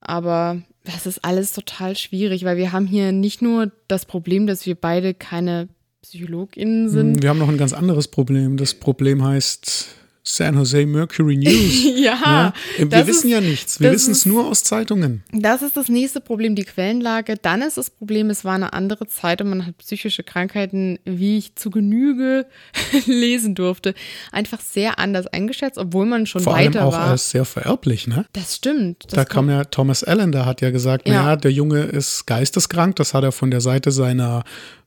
Aber 0.00 0.60
das 0.84 1.06
ist 1.06 1.24
alles 1.24 1.52
total 1.52 1.96
schwierig, 1.96 2.44
weil 2.44 2.56
wir 2.56 2.72
haben 2.72 2.86
hier 2.86 3.12
nicht 3.12 3.40
nur 3.40 3.70
das 3.88 4.04
Problem, 4.04 4.46
dass 4.46 4.66
wir 4.66 4.74
beide 4.74 5.14
keine 5.14 5.68
PsychologInnen 6.02 6.88
sind. 6.88 7.22
Wir 7.22 7.30
haben 7.30 7.38
noch 7.38 7.48
ein 7.48 7.58
ganz 7.58 7.72
anderes 7.72 8.08
Problem. 8.08 8.56
Das 8.56 8.74
Problem 8.74 9.22
heißt 9.24 10.01
San 10.24 10.54
Jose 10.54 10.86
Mercury 10.86 11.36
News. 11.36 11.84
ja. 11.96 12.16
ja. 12.24 12.52
Wir 12.78 13.06
wissen 13.08 13.26
ist, 13.26 13.32
ja 13.32 13.40
nichts. 13.40 13.80
Wir 13.80 13.90
wissen 13.90 14.12
es 14.12 14.24
nur 14.24 14.46
aus 14.46 14.62
Zeitungen. 14.62 15.24
Das 15.32 15.62
ist 15.62 15.76
das 15.76 15.88
nächste 15.88 16.20
Problem, 16.20 16.54
die 16.54 16.62
Quellenlage. 16.62 17.34
Dann 17.40 17.60
ist 17.60 17.76
das 17.76 17.90
Problem, 17.90 18.30
es 18.30 18.44
war 18.44 18.54
eine 18.54 18.72
andere 18.72 19.08
Zeit 19.08 19.40
und 19.40 19.48
man 19.48 19.66
hat 19.66 19.78
psychische 19.78 20.22
Krankheiten, 20.22 21.00
wie 21.04 21.38
ich 21.38 21.56
zu 21.56 21.70
Genüge 21.70 22.46
lesen 23.06 23.56
durfte, 23.56 23.94
einfach 24.30 24.60
sehr 24.60 25.00
anders 25.00 25.26
eingeschätzt, 25.26 25.78
obwohl 25.78 26.06
man 26.06 26.26
schon 26.26 26.42
Vor 26.42 26.54
weiter 26.54 26.82
allem 26.82 26.88
auch 26.88 26.92
war. 26.92 27.10
als 27.10 27.30
sehr 27.30 27.44
vererblich, 27.44 28.06
ne? 28.06 28.24
Das 28.32 28.56
stimmt. 28.56 29.04
Das 29.08 29.14
da 29.14 29.24
kam 29.24 29.50
ja 29.50 29.64
Thomas 29.64 30.04
Allen, 30.04 30.30
der 30.30 30.46
hat 30.46 30.60
ja 30.60 30.70
gesagt, 30.70 31.08
ja. 31.08 31.22
naja, 31.22 31.36
der 31.36 31.50
Junge 31.50 31.82
ist 31.82 32.26
geisteskrank. 32.26 32.94
Das 32.96 33.12
hat 33.12 33.24
er 33.24 33.32
von 33.32 33.50
der 33.50 33.60
Seite 33.60 33.90
seiner 33.90 34.44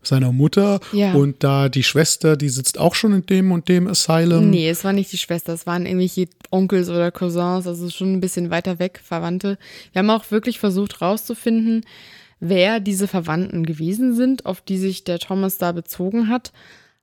seiner 0.08 0.32
Mutter. 0.32 0.80
Ja. 0.92 1.14
Und 1.14 1.44
da 1.44 1.70
die 1.70 1.84
Schwester, 1.84 2.38
die 2.38 2.50
sitzt 2.50 2.80
auch 2.80 2.96
schon 2.96 3.14
in 3.14 3.26
dem 3.26 3.52
und 3.52 3.70
dem 3.70 3.88
Asylum. 3.88 4.50
Nee, 4.50 4.70
es 4.70 4.84
war 4.84 4.94
nicht 4.94 5.12
die 5.12 5.18
Schwester, 5.18 5.54
es 5.54 5.66
waren 5.66 5.86
irgendwelche 5.86 6.28
Onkels 6.52 6.90
oder 6.90 7.12
Cousins, 7.12 7.68
also 7.68 7.90
schon 7.90 8.14
ein 8.14 8.22
bisschen 8.22 8.50
weiter 8.50 8.80
weg, 8.80 9.02
Verwandte. 9.04 9.58
Wir 9.92 10.00
haben 10.00 10.10
auch 10.10 10.32
wirklich 10.32 10.60
versucht 10.60 11.02
rauszufinden, 11.02 11.86
wer 12.40 12.80
diese 12.80 13.08
Verwandten 13.08 13.66
gewesen 13.66 14.16
sind, 14.16 14.46
auf 14.46 14.62
die 14.62 14.78
sich 14.78 15.04
der 15.04 15.20
Thomas 15.20 15.58
da 15.58 15.72
bezogen 15.72 16.30
hat. 16.30 16.52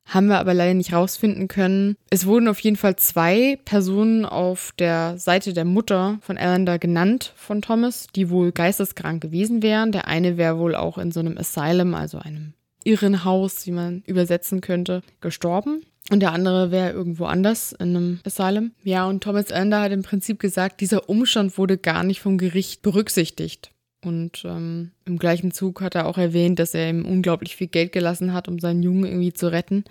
Haben 0.05 0.27
wir 0.27 0.39
aber 0.39 0.53
leider 0.53 0.75
nicht 0.75 0.93
rausfinden 0.93 1.47
können. 1.47 1.97
Es 2.11 2.27
wurden 2.27 2.49
auf 2.49 2.59
jeden 2.59 2.77
Fall 2.77 2.97
zwei 2.97 3.59
Personen 3.65 4.25
auf 4.25 4.73
der 4.79 5.17
Seite 5.19 5.53
der 5.53 5.65
Mutter 5.65 6.19
von 6.23 6.39
Alan 6.39 6.67
da 6.67 6.77
genannt 6.77 7.33
von 7.37 7.63
Thomas, 7.63 8.09
die 8.15 8.29
wohl 8.29 8.51
geisteskrank 8.51 9.23
gewesen 9.23 9.63
wären. 9.63 9.93
Der 9.93 10.09
eine 10.09 10.37
wäre 10.37 10.59
wohl 10.59 10.75
auch 10.75 10.99
in 10.99 11.13
so 11.13 11.21
einem 11.21 11.39
Asylum, 11.39 11.95
also 11.95 12.19
einem 12.19 12.53
Irrenhaus, 12.85 13.67
wie 13.67 13.73
man 13.73 14.03
übersetzen 14.07 14.61
könnte, 14.61 15.03
gestorben. 15.21 15.83
Und 16.11 16.21
der 16.21 16.33
andere 16.33 16.71
wäre 16.71 16.91
irgendwo 16.91 17.27
anders 17.27 17.73
in 17.73 17.97
einem 17.97 18.21
Asylum. 18.25 18.73
Ja, 18.83 19.07
und 19.07 19.23
Thomas 19.23 19.51
Ender 19.51 19.81
hat 19.81 19.93
im 19.93 20.03
Prinzip 20.03 20.41
gesagt, 20.41 20.81
dieser 20.81 21.09
Umstand 21.09 21.57
wurde 21.59 21.79
gar 21.79 22.03
nicht 22.03 22.21
vom 22.21 22.39
Gericht 22.39 22.83
berücksichtigt. 22.83 23.71
Und 24.05 24.43
ähm, 24.45 24.91
im 25.05 25.19
gleichen 25.19 25.53
Zug 25.53 25.81
hat 25.81 25.95
er 25.95 26.07
auch 26.07 26.19
erwähnt, 26.19 26.59
dass 26.59 26.75
er 26.75 26.91
ihm 26.91 27.05
unglaublich 27.05 27.55
viel 27.55 27.69
Geld 27.69 27.93
gelassen 27.93 28.33
hat, 28.33 28.49
um 28.49 28.59
seinen 28.59 28.83
Jungen 28.83 29.05
irgendwie 29.05 29.33
zu 29.33 29.53
retten. 29.53 29.85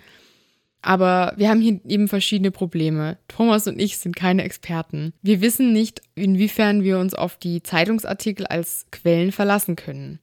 Aber 0.82 1.32
wir 1.36 1.48
haben 1.48 1.60
hier 1.60 1.80
eben 1.88 2.08
verschiedene 2.08 2.50
Probleme. 2.50 3.16
Thomas 3.28 3.66
und 3.68 3.80
ich 3.80 3.98
sind 3.98 4.16
keine 4.16 4.42
Experten. 4.42 5.14
Wir 5.22 5.40
wissen 5.40 5.72
nicht, 5.72 6.02
inwiefern 6.14 6.82
wir 6.82 6.98
uns 6.98 7.14
auf 7.14 7.36
die 7.36 7.62
Zeitungsartikel 7.62 8.46
als 8.46 8.86
Quellen 8.90 9.32
verlassen 9.32 9.76
können. 9.76 10.18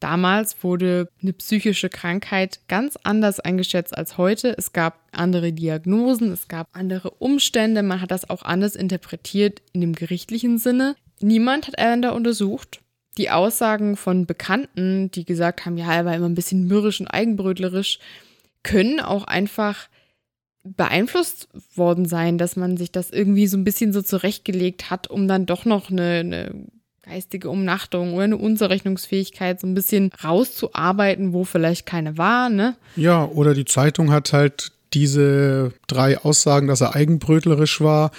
Damals 0.00 0.62
wurde 0.62 1.08
eine 1.22 1.32
psychische 1.32 1.88
Krankheit 1.88 2.60
ganz 2.68 2.98
anders 3.02 3.40
eingeschätzt 3.40 3.96
als 3.96 4.18
heute. 4.18 4.54
Es 4.58 4.72
gab 4.72 5.00
andere 5.12 5.52
Diagnosen, 5.52 6.32
es 6.32 6.48
gab 6.48 6.68
andere 6.72 7.10
Umstände, 7.12 7.82
man 7.82 8.00
hat 8.00 8.10
das 8.10 8.28
auch 8.28 8.42
anders 8.42 8.76
interpretiert 8.76 9.62
in 9.72 9.80
dem 9.80 9.94
gerichtlichen 9.94 10.58
Sinne. 10.58 10.96
Niemand 11.20 11.66
hat 11.66 11.78
Alan 11.78 12.02
da 12.02 12.10
untersucht. 12.10 12.80
Die 13.16 13.30
Aussagen 13.30 13.96
von 13.96 14.26
Bekannten, 14.26 15.10
die 15.10 15.24
gesagt 15.24 15.64
haben, 15.64 15.78
ja, 15.78 15.94
er 15.94 16.04
war 16.04 16.14
immer 16.14 16.28
ein 16.28 16.34
bisschen 16.34 16.66
mürrisch 16.66 17.00
und 17.00 17.06
eigenbrötlerisch, 17.06 17.98
können 18.62 19.00
auch 19.00 19.24
einfach 19.24 19.88
beeinflusst 20.64 21.48
worden 21.74 22.06
sein, 22.06 22.36
dass 22.36 22.56
man 22.56 22.76
sich 22.76 22.92
das 22.92 23.10
irgendwie 23.10 23.46
so 23.46 23.56
ein 23.56 23.64
bisschen 23.64 23.92
so 23.94 24.02
zurechtgelegt 24.02 24.90
hat, 24.90 25.08
um 25.08 25.28
dann 25.28 25.46
doch 25.46 25.64
noch 25.64 25.90
eine, 25.90 26.18
eine 26.18 26.66
geistige 27.06 27.50
Umnachtung 27.50 28.14
oder 28.14 28.24
eine 28.24 28.36
Unzurechnungsfähigkeit 28.36 29.60
so 29.60 29.66
ein 29.66 29.74
bisschen 29.74 30.10
rauszuarbeiten, 30.24 31.32
wo 31.32 31.44
vielleicht 31.44 31.86
keine 31.86 32.18
war, 32.18 32.48
ne? 32.48 32.76
Ja, 32.96 33.24
oder 33.24 33.54
die 33.54 33.64
Zeitung 33.64 34.10
hat 34.10 34.32
halt 34.32 34.72
diese 34.92 35.72
drei 35.86 36.18
Aussagen, 36.18 36.66
dass 36.66 36.80
er 36.80 36.94
eigenbrötlerisch 36.94 37.80
war, 37.80 38.10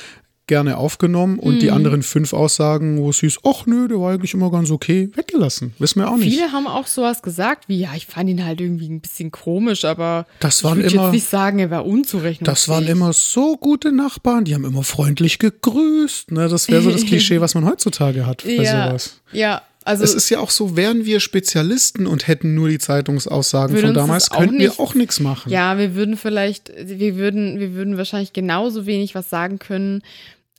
gerne 0.47 0.77
aufgenommen 0.77 1.39
und 1.39 1.55
mhm. 1.55 1.59
die 1.59 1.71
anderen 1.71 2.03
fünf 2.03 2.33
Aussagen, 2.33 2.97
wo 2.99 3.09
es 3.09 3.19
hieß, 3.19 3.39
ach 3.45 3.65
nö, 3.65 3.87
der 3.87 3.99
war 3.99 4.13
eigentlich 4.13 4.33
immer 4.33 4.49
ganz 4.49 4.71
okay, 4.71 5.09
weggelassen. 5.13 5.73
Wissen 5.77 6.01
wir 6.01 6.09
auch 6.09 6.17
nicht. 6.17 6.33
Viele 6.33 6.51
haben 6.51 6.67
auch 6.67 6.87
sowas 6.87 7.21
gesagt, 7.21 7.67
wie, 7.67 7.79
ja, 7.79 7.89
ich 7.95 8.07
fand 8.07 8.29
ihn 8.29 8.43
halt 8.43 8.61
irgendwie 8.61 8.89
ein 8.89 9.01
bisschen 9.01 9.31
komisch, 9.31 9.85
aber 9.85 10.25
das 10.39 10.63
waren 10.63 10.79
ich 10.79 10.93
würde 10.93 11.03
jetzt 11.03 11.11
nicht 11.13 11.29
sagen, 11.29 11.59
er 11.59 11.69
war 11.69 11.85
unzurechnungsfähig. 11.85 12.45
Das 12.45 12.69
waren 12.69 12.87
immer 12.87 13.13
so 13.13 13.57
gute 13.57 13.91
Nachbarn, 13.91 14.45
die 14.45 14.55
haben 14.55 14.65
immer 14.65 14.83
freundlich 14.83 15.37
gegrüßt. 15.39 16.31
Ne? 16.31 16.47
Das 16.47 16.69
wäre 16.69 16.81
so 16.81 16.91
das 16.91 17.05
Klischee, 17.05 17.41
was 17.41 17.53
man 17.53 17.65
heutzutage 17.65 18.25
hat 18.25 18.43
bei 18.43 18.63
ja, 18.63 18.87
sowas. 18.87 19.19
Ja, 19.33 19.61
also 19.87 20.03
es 20.03 20.13
ist 20.13 20.29
ja 20.29 20.39
auch 20.39 20.49
so, 20.49 20.75
wären 20.75 21.05
wir 21.05 21.21
Spezialisten 21.21 22.07
und 22.07 22.27
hätten 22.27 22.53
nur 22.55 22.67
die 22.67 22.77
Zeitungsaussagen 22.77 23.77
von 23.77 23.93
damals, 23.93 24.29
könnten 24.29 24.59
wir 24.59 24.81
auch 24.81 24.95
nichts 24.95 25.21
machen. 25.21 25.49
Ja, 25.49 25.77
wir 25.77 25.95
würden 25.95 26.17
vielleicht, 26.17 26.73
wir 26.75 27.15
würden, 27.15 27.57
wir 27.57 27.73
würden 27.73 27.97
wahrscheinlich 27.97 28.33
genauso 28.33 28.85
wenig 28.85 29.15
was 29.15 29.29
sagen 29.29 29.59
können, 29.59 30.01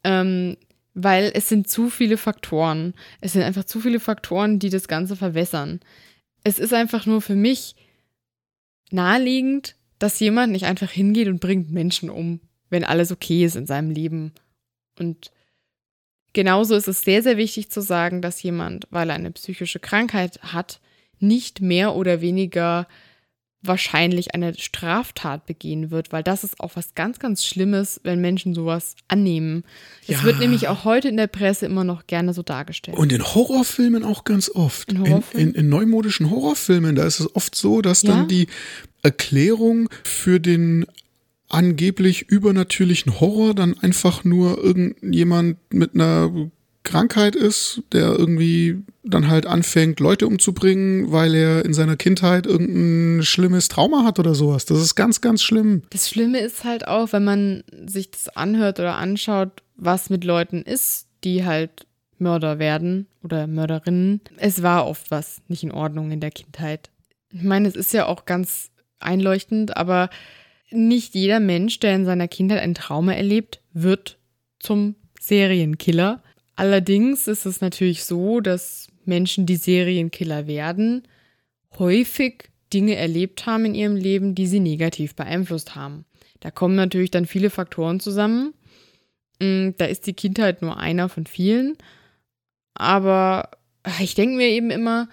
ähm, 0.04 0.56
weil 0.94 1.30
es 1.34 1.48
sind 1.48 1.68
zu 1.68 1.90
viele 1.90 2.16
Faktoren. 2.16 2.94
Es 3.20 3.32
sind 3.32 3.42
einfach 3.42 3.64
zu 3.64 3.80
viele 3.80 4.00
Faktoren, 4.00 4.58
die 4.58 4.70
das 4.70 4.88
Ganze 4.88 5.16
verwässern. 5.16 5.80
Es 6.44 6.58
ist 6.58 6.74
einfach 6.74 7.06
nur 7.06 7.22
für 7.22 7.36
mich 7.36 7.76
naheliegend, 8.90 9.76
dass 9.98 10.20
jemand 10.20 10.52
nicht 10.52 10.66
einfach 10.66 10.90
hingeht 10.90 11.28
und 11.28 11.40
bringt 11.40 11.70
Menschen 11.70 12.10
um, 12.10 12.40
wenn 12.70 12.84
alles 12.84 13.12
okay 13.12 13.44
ist 13.44 13.56
in 13.56 13.66
seinem 13.66 13.90
Leben. 13.90 14.32
Und 14.98 15.30
genauso 16.32 16.74
ist 16.74 16.88
es 16.88 17.02
sehr, 17.02 17.22
sehr 17.22 17.36
wichtig 17.36 17.70
zu 17.70 17.80
sagen, 17.80 18.22
dass 18.22 18.42
jemand, 18.42 18.86
weil 18.90 19.10
er 19.10 19.16
eine 19.16 19.32
psychische 19.32 19.80
Krankheit 19.80 20.40
hat, 20.42 20.80
nicht 21.20 21.60
mehr 21.60 21.94
oder 21.94 22.20
weniger 22.20 22.86
wahrscheinlich 23.62 24.34
eine 24.34 24.54
Straftat 24.54 25.46
begehen 25.46 25.90
wird, 25.90 26.12
weil 26.12 26.22
das 26.22 26.44
ist 26.44 26.60
auch 26.60 26.76
was 26.76 26.94
ganz, 26.94 27.18
ganz 27.18 27.44
Schlimmes, 27.44 28.00
wenn 28.04 28.20
Menschen 28.20 28.54
sowas 28.54 28.94
annehmen. 29.08 29.64
Es 30.02 30.18
ja. 30.18 30.22
wird 30.22 30.38
nämlich 30.38 30.68
auch 30.68 30.84
heute 30.84 31.08
in 31.08 31.16
der 31.16 31.26
Presse 31.26 31.66
immer 31.66 31.84
noch 31.84 32.06
gerne 32.06 32.32
so 32.34 32.42
dargestellt. 32.42 32.96
Und 32.96 33.12
in 33.12 33.22
Horrorfilmen 33.22 34.04
auch 34.04 34.24
ganz 34.24 34.50
oft. 34.54 34.92
In, 34.92 35.04
in, 35.04 35.22
in, 35.32 35.54
in 35.54 35.68
neumodischen 35.68 36.30
Horrorfilmen, 36.30 36.94
da 36.94 37.04
ist 37.04 37.20
es 37.20 37.34
oft 37.34 37.54
so, 37.54 37.82
dass 37.82 38.02
ja? 38.02 38.14
dann 38.14 38.28
die 38.28 38.46
Erklärung 39.02 39.88
für 40.04 40.38
den 40.38 40.86
angeblich 41.48 42.28
übernatürlichen 42.28 43.20
Horror 43.20 43.54
dann 43.54 43.78
einfach 43.78 44.22
nur 44.22 44.62
irgendjemand 44.62 45.56
mit 45.72 45.94
einer 45.94 46.50
Krankheit 46.88 47.36
ist, 47.36 47.82
der 47.92 48.18
irgendwie 48.18 48.82
dann 49.04 49.28
halt 49.28 49.46
anfängt, 49.46 50.00
Leute 50.00 50.26
umzubringen, 50.26 51.12
weil 51.12 51.34
er 51.34 51.64
in 51.64 51.74
seiner 51.74 51.96
Kindheit 51.96 52.46
irgendein 52.46 53.22
schlimmes 53.24 53.68
Trauma 53.68 54.04
hat 54.04 54.18
oder 54.18 54.34
sowas. 54.34 54.64
Das 54.64 54.78
ist 54.78 54.94
ganz, 54.94 55.20
ganz 55.20 55.42
schlimm. 55.42 55.82
Das 55.90 56.08
Schlimme 56.08 56.40
ist 56.40 56.64
halt 56.64 56.88
auch, 56.88 57.12
wenn 57.12 57.24
man 57.24 57.62
sich 57.86 58.10
das 58.10 58.28
anhört 58.28 58.80
oder 58.80 58.96
anschaut, 58.96 59.62
was 59.76 60.08
mit 60.08 60.24
Leuten 60.24 60.62
ist, 60.62 61.06
die 61.24 61.44
halt 61.44 61.86
Mörder 62.18 62.58
werden 62.58 63.06
oder 63.22 63.46
Mörderinnen. 63.46 64.22
Es 64.38 64.62
war 64.62 64.86
oft 64.86 65.10
was 65.10 65.42
nicht 65.46 65.62
in 65.62 65.72
Ordnung 65.72 66.10
in 66.10 66.20
der 66.20 66.30
Kindheit. 66.30 66.90
Ich 67.30 67.42
meine, 67.42 67.68
es 67.68 67.76
ist 67.76 67.92
ja 67.92 68.06
auch 68.06 68.24
ganz 68.24 68.70
einleuchtend, 68.98 69.76
aber 69.76 70.08
nicht 70.70 71.14
jeder 71.14 71.40
Mensch, 71.40 71.80
der 71.80 71.94
in 71.94 72.06
seiner 72.06 72.28
Kindheit 72.28 72.60
ein 72.60 72.74
Trauma 72.74 73.12
erlebt, 73.12 73.60
wird 73.72 74.18
zum 74.58 74.94
Serienkiller. 75.20 76.22
Allerdings 76.58 77.28
ist 77.28 77.46
es 77.46 77.60
natürlich 77.60 78.02
so, 78.02 78.40
dass 78.40 78.88
Menschen, 79.04 79.46
die 79.46 79.54
Serienkiller 79.54 80.48
werden, 80.48 81.06
häufig 81.78 82.50
Dinge 82.72 82.96
erlebt 82.96 83.46
haben 83.46 83.64
in 83.64 83.76
ihrem 83.76 83.94
Leben, 83.94 84.34
die 84.34 84.48
sie 84.48 84.58
negativ 84.58 85.14
beeinflusst 85.14 85.76
haben. 85.76 86.04
Da 86.40 86.50
kommen 86.50 86.74
natürlich 86.74 87.12
dann 87.12 87.26
viele 87.26 87.50
Faktoren 87.50 88.00
zusammen. 88.00 88.54
Mm, 89.40 89.70
da 89.76 89.84
ist 89.84 90.08
die 90.08 90.14
Kindheit 90.14 90.60
nur 90.60 90.78
einer 90.78 91.08
von 91.08 91.26
vielen. 91.26 91.76
Aber 92.74 93.50
ich 94.00 94.16
denke 94.16 94.34
mir 94.34 94.48
eben 94.48 94.72
immer, 94.72 95.08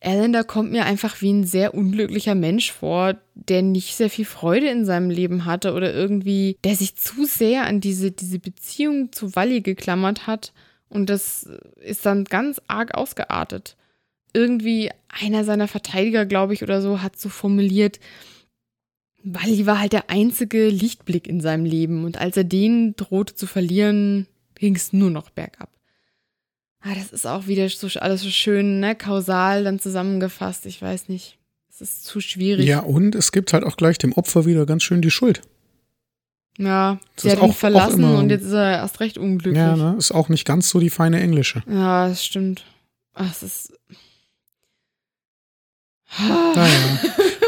Allender 0.00 0.44
kommt 0.44 0.70
mir 0.70 0.84
einfach 0.84 1.20
wie 1.22 1.32
ein 1.32 1.44
sehr 1.44 1.74
unglücklicher 1.74 2.36
Mensch 2.36 2.70
vor, 2.72 3.16
der 3.34 3.62
nicht 3.62 3.96
sehr 3.96 4.10
viel 4.10 4.24
Freude 4.24 4.68
in 4.68 4.84
seinem 4.84 5.10
Leben 5.10 5.44
hatte 5.44 5.72
oder 5.74 5.92
irgendwie, 5.92 6.56
der 6.62 6.76
sich 6.76 6.94
zu 6.94 7.24
sehr 7.24 7.64
an 7.66 7.80
diese, 7.80 8.12
diese 8.12 8.38
Beziehung 8.38 9.10
zu 9.10 9.34
Wally 9.34 9.60
geklammert 9.60 10.26
hat. 10.28 10.52
Und 10.88 11.10
das 11.10 11.48
ist 11.80 12.06
dann 12.06 12.24
ganz 12.24 12.60
arg 12.68 12.94
ausgeartet. 12.94 13.76
Irgendwie 14.32 14.90
einer 15.08 15.44
seiner 15.44 15.66
Verteidiger, 15.66 16.26
glaube 16.26 16.54
ich, 16.54 16.62
oder 16.62 16.80
so, 16.80 17.02
hat 17.02 17.18
so 17.18 17.28
formuliert, 17.28 17.98
Wally 19.24 19.66
war 19.66 19.80
halt 19.80 19.92
der 19.92 20.10
einzige 20.10 20.68
Lichtblick 20.68 21.26
in 21.26 21.40
seinem 21.40 21.64
Leben. 21.64 22.04
Und 22.04 22.18
als 22.18 22.36
er 22.36 22.44
den 22.44 22.94
drohte 22.94 23.34
zu 23.34 23.46
verlieren, 23.46 24.28
ging 24.54 24.76
es 24.76 24.92
nur 24.92 25.10
noch 25.10 25.30
bergab. 25.30 25.70
Ah, 26.80 26.94
das 26.94 27.10
ist 27.12 27.26
auch 27.26 27.46
wieder 27.46 27.68
so 27.68 27.88
alles 27.98 28.22
so 28.22 28.30
schön, 28.30 28.80
ne, 28.80 28.94
kausal 28.94 29.64
dann 29.64 29.80
zusammengefasst. 29.80 30.66
Ich 30.66 30.80
weiß 30.80 31.08
nicht. 31.08 31.38
Es 31.70 31.80
ist 31.80 32.04
zu 32.04 32.20
schwierig. 32.20 32.66
Ja, 32.66 32.80
und 32.80 33.14
es 33.14 33.32
gibt 33.32 33.52
halt 33.52 33.64
auch 33.64 33.76
gleich 33.76 33.98
dem 33.98 34.12
Opfer 34.12 34.46
wieder 34.46 34.66
ganz 34.66 34.82
schön 34.82 35.02
die 35.02 35.10
Schuld. 35.10 35.42
Ja, 36.58 36.98
das 37.14 37.22
sie 37.22 37.30
hat 37.30 37.42
ihn 37.42 37.52
verlassen 37.52 38.00
immer, 38.00 38.18
und 38.18 38.30
jetzt 38.30 38.42
ist 38.42 38.52
er 38.52 38.72
erst 38.72 38.98
recht 38.98 39.16
unglücklich. 39.16 39.56
Ja, 39.62 39.76
ne, 39.76 39.94
ist 39.96 40.10
auch 40.10 40.28
nicht 40.28 40.44
ganz 40.44 40.70
so 40.70 40.80
die 40.80 40.90
feine 40.90 41.20
Englische. 41.20 41.62
Ja, 41.68 42.08
das 42.08 42.24
stimmt. 42.24 42.64
Ach, 43.14 43.30
es 43.30 43.42
ist. 43.42 43.72
Naja. 46.18 46.98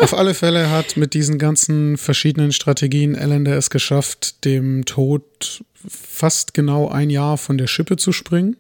Auf 0.01 0.15
alle 0.15 0.35
Fälle 0.35 0.70
hat 0.70 0.97
mit 0.97 1.15
diesen 1.15 1.39
ganzen 1.39 1.97
verschiedenen 1.97 2.52
Strategien 2.52 3.15
Ellender 3.15 3.57
es 3.57 3.69
geschafft, 3.70 4.44
dem 4.44 4.85
Tod 4.85 5.65
fast 5.89 6.55
genau 6.55 6.89
ein 6.89 7.11
Jahr 7.11 7.36
von 7.36 7.59
der 7.59 7.66
Schippe 7.66 7.97
zu 7.97 8.12
springen. 8.12 8.57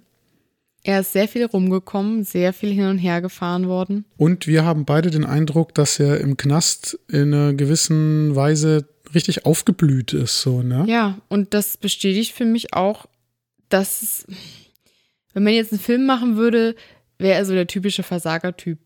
Er 0.82 1.00
ist 1.00 1.12
sehr 1.12 1.28
viel 1.28 1.44
rumgekommen, 1.44 2.24
sehr 2.24 2.52
viel 2.52 2.72
hin 2.72 2.86
und 2.86 2.98
her 2.98 3.20
gefahren 3.20 3.68
worden. 3.68 4.06
Und 4.16 4.46
wir 4.46 4.64
haben 4.64 4.84
beide 4.84 5.10
den 5.10 5.24
Eindruck, 5.24 5.74
dass 5.74 6.00
er 6.00 6.20
im 6.20 6.36
Knast 6.36 6.98
in 7.08 7.34
einer 7.34 7.52
gewissen 7.52 8.34
Weise 8.34 8.88
richtig 9.14 9.44
aufgeblüht 9.44 10.12
ist, 10.12 10.40
so, 10.40 10.62
ne? 10.62 10.84
Ja, 10.88 11.18
und 11.28 11.52
das 11.52 11.76
bestätigt 11.76 12.32
für 12.32 12.44
mich 12.44 12.72
auch, 12.72 13.06
dass, 13.68 14.26
wenn 15.34 15.42
man 15.42 15.52
jetzt 15.52 15.72
einen 15.72 15.80
Film 15.80 16.06
machen 16.06 16.36
würde, 16.36 16.74
wäre 17.18 17.34
er 17.34 17.44
so 17.44 17.52
der 17.52 17.66
typische 17.66 18.02
Versagertyp, 18.02 18.78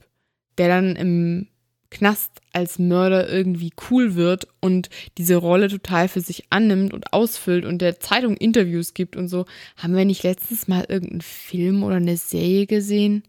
der 0.58 0.68
dann 0.68 0.96
im 0.96 1.46
Knast 1.94 2.32
als 2.52 2.80
Mörder 2.80 3.30
irgendwie 3.30 3.72
cool 3.88 4.16
wird 4.16 4.48
und 4.60 4.90
diese 5.16 5.36
Rolle 5.36 5.68
total 5.68 6.08
für 6.08 6.20
sich 6.20 6.44
annimmt 6.50 6.92
und 6.92 7.12
ausfüllt 7.12 7.64
und 7.64 7.78
der 7.80 8.00
Zeitung 8.00 8.36
Interviews 8.36 8.94
gibt 8.94 9.14
und 9.16 9.28
so. 9.28 9.46
Haben 9.76 9.94
wir 9.94 10.04
nicht 10.04 10.24
letztens 10.24 10.66
mal 10.66 10.84
irgendeinen 10.88 11.20
Film 11.20 11.84
oder 11.84 11.96
eine 11.96 12.16
Serie 12.16 12.66
gesehen? 12.66 13.22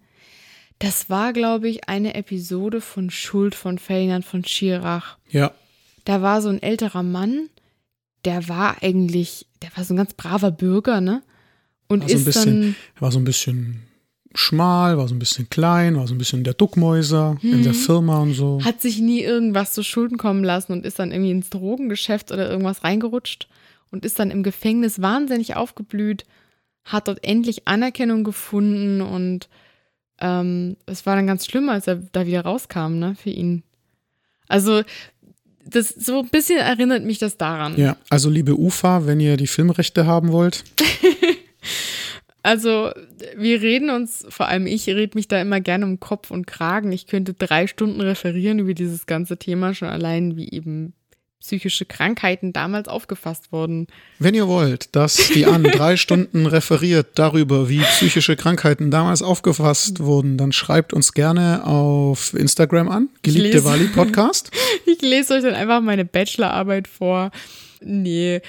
Das 0.79 1.11
war, 1.11 1.31
glaube 1.31 1.69
ich, 1.69 1.87
eine 1.87 2.15
Episode 2.15 2.81
von 2.81 3.11
Schuld 3.11 3.53
von 3.53 3.77
Ferdinand 3.77 4.25
von 4.25 4.43
Schirach. 4.43 5.17
Ja. 5.29 5.53
Da 6.03 6.23
war 6.23 6.41
so 6.41 6.49
ein 6.49 6.61
älterer 6.61 7.03
Mann, 7.03 7.49
der 8.25 8.49
war 8.49 8.81
eigentlich, 8.81 9.45
der 9.61 9.69
war 9.77 9.83
so 9.83 9.93
ein 9.93 9.97
ganz 9.97 10.13
braver 10.15 10.51
Bürger, 10.51 11.01
ne? 11.01 11.21
Und 11.87 12.01
war 12.01 12.09
so 12.09 12.15
ist 12.15 12.25
bisschen, 12.25 12.61
dann. 12.61 12.75
War 12.99 13.11
so 13.11 13.19
ein 13.19 13.25
bisschen 13.25 13.83
schmal, 14.35 14.97
war 14.97 15.07
so 15.07 15.15
ein 15.15 15.19
bisschen 15.19 15.49
klein, 15.49 15.95
war 15.95 16.07
so 16.07 16.13
ein 16.13 16.17
bisschen 16.17 16.43
der 16.43 16.53
Duckmäuser 16.53 17.37
hm. 17.41 17.53
in 17.53 17.63
der 17.63 17.73
mhm. 17.73 17.77
Firma 17.77 18.19
und 18.19 18.33
so. 18.33 18.59
Hat 18.63 18.81
sich 18.81 18.99
nie 18.99 19.21
irgendwas 19.21 19.73
zu 19.73 19.83
Schulden 19.83 20.17
kommen 20.17 20.43
lassen 20.43 20.73
und 20.73 20.85
ist 20.85 20.99
dann 20.99 21.11
irgendwie 21.11 21.31
ins 21.31 21.49
Drogengeschäft 21.49 22.31
oder 22.31 22.49
irgendwas 22.49 22.83
reingerutscht 22.83 23.47
und 23.91 24.05
ist 24.05 24.19
dann 24.19 24.31
im 24.31 24.43
Gefängnis 24.43 25.01
wahnsinnig 25.01 25.55
aufgeblüht, 25.55 26.25
hat 26.83 27.07
dort 27.07 27.23
endlich 27.23 27.67
Anerkennung 27.67 28.23
gefunden 28.23 29.01
und 29.01 29.49
ähm, 30.19 30.77
es 30.85 31.05
war 31.05 31.15
dann 31.15 31.27
ganz 31.27 31.45
schlimm, 31.45 31.69
als 31.69 31.87
er 31.87 31.95
da 31.95 32.25
wieder 32.25 32.41
rauskam, 32.41 32.99
ne, 32.99 33.15
für 33.15 33.31
ihn. 33.31 33.63
Also 34.47 34.83
das 35.65 35.89
so 35.89 36.19
ein 36.19 36.29
bisschen 36.29 36.59
erinnert 36.59 37.03
mich 37.03 37.17
das 37.17 37.37
daran. 37.37 37.75
Ja, 37.77 37.97
also 38.09 38.29
liebe 38.29 38.57
Ufa, 38.57 39.07
wenn 39.07 39.19
ihr 39.19 39.35
die 39.35 39.47
Filmrechte 39.47 40.05
haben 40.05 40.31
wollt. 40.31 40.63
Also, 42.45 42.91
wir 43.35 43.63
reden 43.63 43.89
uns, 43.89 44.23
vor 44.29 44.47
allem 44.47 44.67
ich 44.67 44.85
rede 44.85 45.17
mich 45.17 45.27
da 45.27 45.41
immer 45.41 45.61
gerne 45.61 45.83
um 45.83 45.99
Kopf 45.99 46.29
und 46.29 46.45
Kragen. 46.45 46.91
Ich 46.91 47.07
könnte 47.07 47.33
drei 47.33 47.65
Stunden 47.65 48.01
referieren 48.01 48.59
über 48.59 48.75
dieses 48.75 49.07
ganze 49.07 49.37
Thema, 49.37 49.73
schon 49.73 49.87
allein 49.87 50.37
wie 50.37 50.51
eben 50.51 50.93
psychische 51.39 51.85
Krankheiten 51.85 52.53
damals 52.53 52.87
aufgefasst 52.87 53.51
wurden. 53.51 53.87
Wenn 54.19 54.35
ihr 54.35 54.47
wollt, 54.47 54.95
dass 54.95 55.15
die 55.33 55.47
Anne 55.47 55.71
drei 55.71 55.97
Stunden 55.97 56.45
referiert 56.45 57.07
darüber, 57.15 57.67
wie 57.67 57.79
psychische 57.79 58.35
Krankheiten 58.35 58.91
damals 58.91 59.23
aufgefasst 59.23 59.99
wurden, 59.99 60.37
dann 60.37 60.51
schreibt 60.51 60.93
uns 60.93 61.13
gerne 61.13 61.65
auf 61.65 62.35
Instagram 62.35 62.89
an, 62.89 63.09
geliebte 63.23 63.65
Wali 63.65 63.87
Podcast. 63.87 64.51
ich 64.85 65.01
lese 65.01 65.33
euch 65.33 65.41
dann 65.41 65.55
einfach 65.55 65.81
meine 65.81 66.05
Bachelorarbeit 66.05 66.87
vor. 66.87 67.31
Nee, 67.81 68.41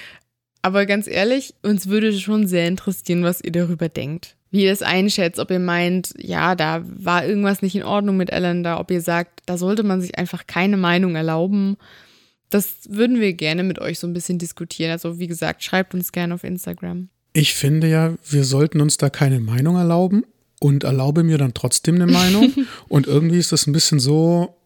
aber 0.67 0.85
ganz 0.85 1.07
ehrlich, 1.07 1.55
uns 1.63 1.87
würde 1.87 2.13
schon 2.13 2.49
sehr 2.49 2.67
interessieren, 2.67 3.23
was 3.23 3.41
ihr 3.41 3.53
darüber 3.53 3.89
denkt. 3.89 4.35
Wie 4.51 4.65
ihr 4.65 4.73
es 4.73 4.83
einschätzt, 4.83 5.39
ob 5.39 5.53
ihr 5.53 5.61
meint, 5.61 6.13
ja, 6.19 6.57
da 6.57 6.83
war 6.85 7.25
irgendwas 7.25 7.63
nicht 7.63 7.77
in 7.77 7.85
Ordnung 7.85 8.17
mit 8.17 8.31
Ellen 8.31 8.65
da, 8.65 8.81
ob 8.81 8.91
ihr 8.91 9.01
sagt, 9.01 9.43
da 9.47 9.59
sollte 9.59 9.85
man 9.85 10.01
sich 10.01 10.19
einfach 10.19 10.49
keine 10.49 10.77
Meinung 10.77 11.15
erlauben. 11.15 11.77
Das 12.51 12.79
würden 12.89 13.21
wir 13.21 13.33
gerne 13.35 13.63
mit 13.63 13.79
euch 13.79 14.01
so 14.01 14.09
ein 14.09 14.13
bisschen 14.13 14.41
diskutieren. 14.41 14.91
Also 14.91 15.21
wie 15.21 15.29
gesagt, 15.29 15.63
schreibt 15.63 15.95
uns 15.95 16.11
gerne 16.11 16.35
auf 16.35 16.43
Instagram. 16.43 17.11
Ich 17.33 17.55
finde 17.55 17.89
ja, 17.89 18.15
wir 18.29 18.43
sollten 18.43 18.81
uns 18.81 18.97
da 18.97 19.09
keine 19.09 19.39
Meinung 19.39 19.77
erlauben 19.77 20.25
und 20.59 20.83
erlaube 20.83 21.23
mir 21.23 21.39
dann 21.39 21.55
trotzdem 21.55 21.95
eine 21.95 22.09
Meinung. 22.09 22.53
und 22.89 23.07
irgendwie 23.07 23.39
ist 23.39 23.53
das 23.53 23.69
ein 23.69 23.73
bisschen 23.73 24.01
so, 24.01 24.57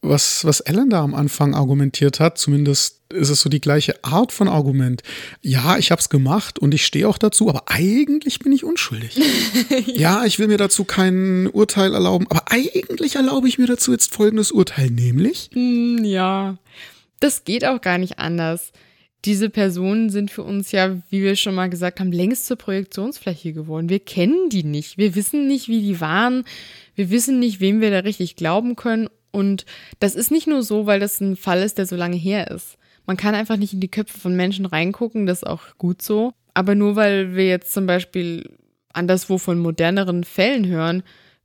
was, 0.00 0.44
was 0.44 0.60
Ellen 0.60 0.90
da 0.90 1.02
am 1.02 1.14
Anfang 1.14 1.54
argumentiert 1.54 2.20
hat, 2.20 2.38
zumindest 2.38 2.98
ist 3.12 3.30
es 3.30 3.40
so 3.40 3.48
die 3.48 3.60
gleiche 3.60 4.04
Art 4.04 4.32
von 4.32 4.48
Argument. 4.48 5.02
Ja, 5.40 5.78
ich 5.78 5.90
habe 5.90 6.00
es 6.00 6.08
gemacht 6.08 6.58
und 6.58 6.74
ich 6.74 6.84
stehe 6.84 7.08
auch 7.08 7.18
dazu, 7.18 7.48
aber 7.48 7.64
eigentlich 7.66 8.38
bin 8.38 8.52
ich 8.52 8.64
unschuldig. 8.64 9.16
ja. 9.86 10.20
ja, 10.20 10.24
ich 10.24 10.38
will 10.38 10.48
mir 10.48 10.58
dazu 10.58 10.84
kein 10.84 11.48
Urteil 11.48 11.94
erlauben, 11.94 12.26
aber 12.28 12.42
eigentlich 12.50 13.16
erlaube 13.16 13.48
ich 13.48 13.58
mir 13.58 13.66
dazu 13.66 13.92
jetzt 13.92 14.14
folgendes 14.14 14.52
Urteil, 14.52 14.90
nämlich? 14.90 15.50
Hm, 15.52 16.04
ja, 16.04 16.58
das 17.20 17.44
geht 17.44 17.64
auch 17.64 17.80
gar 17.80 17.98
nicht 17.98 18.18
anders. 18.18 18.72
Diese 19.24 19.50
Personen 19.50 20.10
sind 20.10 20.30
für 20.30 20.44
uns 20.44 20.70
ja, 20.70 20.96
wie 21.10 21.22
wir 21.22 21.34
schon 21.34 21.54
mal 21.54 21.68
gesagt 21.68 21.98
haben, 21.98 22.12
längst 22.12 22.46
zur 22.46 22.56
Projektionsfläche 22.56 23.52
geworden. 23.52 23.88
Wir 23.88 23.98
kennen 23.98 24.48
die 24.48 24.62
nicht. 24.62 24.96
Wir 24.96 25.16
wissen 25.16 25.48
nicht, 25.48 25.66
wie 25.66 25.82
die 25.82 26.00
waren. 26.00 26.44
Wir 26.94 27.10
wissen 27.10 27.40
nicht, 27.40 27.58
wem 27.58 27.80
wir 27.80 27.90
da 27.90 27.98
richtig 28.00 28.36
glauben 28.36 28.76
können 28.76 29.08
und 29.38 29.64
das 30.00 30.14
ist 30.16 30.30
nicht 30.30 30.46
nur 30.46 30.62
so, 30.62 30.86
weil 30.86 31.00
das 31.00 31.20
ein 31.20 31.36
Fall 31.36 31.62
ist, 31.62 31.78
der 31.78 31.86
so 31.86 31.96
lange 31.96 32.16
her 32.16 32.50
ist. 32.50 32.76
Man 33.06 33.16
kann 33.16 33.34
einfach 33.34 33.56
nicht 33.56 33.72
in 33.72 33.80
die 33.80 33.90
Köpfe 33.90 34.18
von 34.18 34.36
Menschen 34.36 34.66
reingucken, 34.66 35.26
das 35.26 35.38
ist 35.38 35.46
auch 35.46 35.62
gut 35.78 36.02
so. 36.02 36.32
Aber 36.54 36.74
nur 36.74 36.96
weil 36.96 37.36
wir 37.36 37.46
jetzt 37.46 37.72
zum 37.72 37.86
Beispiel 37.86 38.50
anderswo 38.92 39.38
von 39.38 39.58
moderneren 39.58 40.24
Fällen 40.24 40.66
hören, 40.66 41.02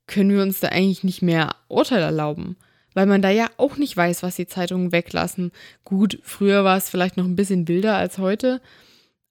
können 0.07 0.31
wir 0.31 0.41
uns 0.41 0.59
da 0.59 0.69
eigentlich 0.69 1.03
nicht 1.03 1.21
mehr 1.21 1.55
Urteil 1.67 2.01
erlauben. 2.01 2.57
Weil 2.95 3.05
man 3.05 3.21
da 3.21 3.29
ja 3.29 3.47
auch 3.57 3.77
nicht 3.77 3.95
weiß, 3.95 4.23
was 4.23 4.35
die 4.35 4.47
Zeitungen 4.47 4.91
weglassen. 4.91 5.51
Gut, 5.83 6.19
früher 6.23 6.63
war 6.63 6.77
es 6.77 6.89
vielleicht 6.89 7.15
noch 7.15 7.25
ein 7.25 7.35
bisschen 7.35 7.67
wilder 7.67 7.95
als 7.95 8.17
heute. 8.17 8.59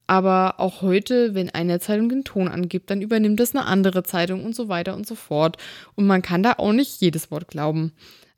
Aber 0.07 0.59
auch 0.59 0.83
heute, 0.83 1.35
wenn 1.35 1.51
eine 1.51 1.81
Zeitung 1.81 2.09
den 2.09 2.25
Ton 2.25 2.49
angibt, 2.49 2.91
dann 2.91 3.03
übernimmt 3.03 3.41
es 3.41 3.55
eine 3.55 3.67
andere 3.67 4.03
Zeitung 4.03 4.45
und 4.45 4.55
so 4.55 4.69
weiter 4.69 4.95
und 4.95 5.07
so 5.07 5.15
fort. 5.15 5.59
Und 5.95 6.07
man 6.07 6.23
kann 6.23 6.43
da 6.43 6.55
auch 6.59 6.73
nicht 6.73 7.01
jedes 7.01 7.31
Wort 7.31 7.49
glauben. 7.49 7.93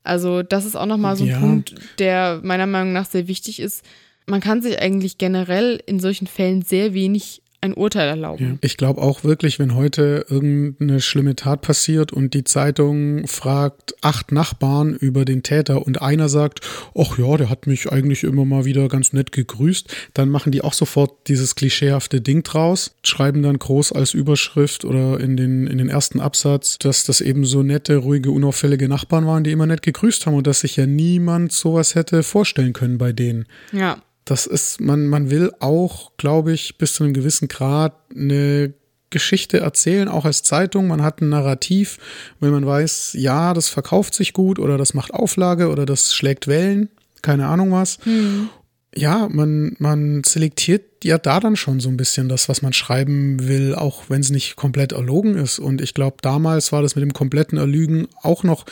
Also 0.05 0.43
das 0.43 0.65
ist 0.65 0.75
auch 0.75 0.85
nochmal 0.85 1.15
so 1.15 1.23
ein 1.23 1.29
ja. 1.29 1.39
Punkt, 1.39 1.75
der 1.99 2.39
meiner 2.43 2.67
Meinung 2.67 2.93
nach 2.93 3.05
sehr 3.05 3.27
wichtig 3.27 3.59
ist. 3.59 3.83
Man 4.27 4.41
kann 4.41 4.61
sich 4.61 4.79
eigentlich 4.79 5.17
generell 5.17 5.81
in 5.85 5.99
solchen 5.99 6.27
Fällen 6.27 6.61
sehr 6.61 6.93
wenig 6.93 7.41
ein 7.65 7.73
Urteil 7.73 8.07
erlauben. 8.07 8.43
Ja. 8.43 8.57
Ich 8.61 8.77
glaube 8.77 9.01
auch 9.01 9.23
wirklich, 9.23 9.59
wenn 9.59 9.75
heute 9.75 10.25
irgendeine 10.29 11.01
schlimme 11.01 11.35
Tat 11.35 11.61
passiert 11.61 12.13
und 12.13 12.33
die 12.33 12.43
Zeitung 12.43 13.27
fragt 13.27 13.95
acht 14.01 14.31
Nachbarn 14.31 14.93
über 14.93 15.25
den 15.25 15.43
Täter 15.43 15.85
und 15.85 16.01
einer 16.01 16.29
sagt, 16.29 16.61
ach 16.97 17.17
ja, 17.17 17.37
der 17.37 17.49
hat 17.49 17.67
mich 17.67 17.91
eigentlich 17.91 18.23
immer 18.23 18.45
mal 18.45 18.65
wieder 18.65 18.87
ganz 18.87 19.13
nett 19.13 19.31
gegrüßt, 19.31 19.93
dann 20.13 20.29
machen 20.29 20.51
die 20.51 20.61
auch 20.61 20.73
sofort 20.73 21.27
dieses 21.27 21.55
klischeehafte 21.55 22.21
Ding 22.21 22.43
draus, 22.43 22.95
schreiben 23.03 23.43
dann 23.43 23.59
groß 23.59 23.91
als 23.91 24.13
Überschrift 24.13 24.85
oder 24.85 25.19
in 25.19 25.35
den, 25.35 25.67
in 25.67 25.77
den 25.77 25.89
ersten 25.89 26.19
Absatz, 26.19 26.77
dass 26.79 27.03
das 27.03 27.21
eben 27.21 27.45
so 27.45 27.63
nette, 27.63 27.97
ruhige, 27.97 28.31
unauffällige 28.31 28.87
Nachbarn 28.87 29.25
waren, 29.25 29.43
die 29.43 29.51
immer 29.51 29.65
nett 29.65 29.81
gegrüßt 29.81 30.25
haben 30.25 30.35
und 30.35 30.47
dass 30.47 30.61
sich 30.61 30.75
ja 30.75 30.85
niemand 30.85 31.51
sowas 31.51 31.95
hätte 31.95 32.23
vorstellen 32.23 32.73
können 32.73 32.97
bei 32.97 33.11
denen. 33.11 33.45
Ja 33.71 33.97
das 34.25 34.47
ist, 34.47 34.81
man, 34.81 35.05
man 35.05 35.29
will 35.29 35.51
auch, 35.59 36.11
glaube 36.17 36.51
ich, 36.51 36.77
bis 36.77 36.95
zu 36.95 37.03
einem 37.03 37.13
gewissen 37.13 37.47
Grad 37.47 37.93
eine 38.13 38.73
Geschichte 39.11 39.59
erzählen, 39.59 40.07
auch 40.07 40.25
als 40.25 40.43
Zeitung. 40.43 40.87
Man 40.87 41.03
hat 41.03 41.21
ein 41.21 41.29
Narrativ, 41.29 41.99
wenn 42.39 42.51
man 42.51 42.65
weiß, 42.65 43.15
ja, 43.17 43.53
das 43.53 43.69
verkauft 43.69 44.15
sich 44.15 44.33
gut 44.33 44.59
oder 44.59 44.77
das 44.77 44.93
macht 44.93 45.13
Auflage 45.13 45.69
oder 45.69 45.85
das 45.85 46.13
schlägt 46.13 46.47
Wellen, 46.47 46.89
keine 47.21 47.47
Ahnung 47.47 47.71
was. 47.71 47.99
Mhm. 48.05 48.49
ja, 48.95 49.29
man, 49.31 49.75
man 49.77 50.23
selektiert 50.23 51.03
ja 51.03 51.19
da 51.19 51.39
dann 51.39 51.55
schon 51.55 51.79
so 51.79 51.89
ein 51.89 51.97
bisschen 51.97 52.27
das, 52.27 52.49
was 52.49 52.63
man 52.63 52.73
schreiben 52.73 53.47
will, 53.47 53.75
auch 53.75 54.09
wenn 54.09 54.21
es 54.21 54.31
nicht 54.31 54.55
komplett 54.55 54.91
erlogen 54.91 55.35
ist. 55.37 55.59
Und 55.59 55.81
ich 55.81 55.93
glaube, 55.93 56.17
damals 56.21 56.71
war 56.71 56.81
das 56.81 56.95
mit 56.95 57.03
dem 57.03 57.13
kompletten 57.13 57.59
Erlügen 57.59 58.07
auch 58.21 58.43
noch 58.43 58.65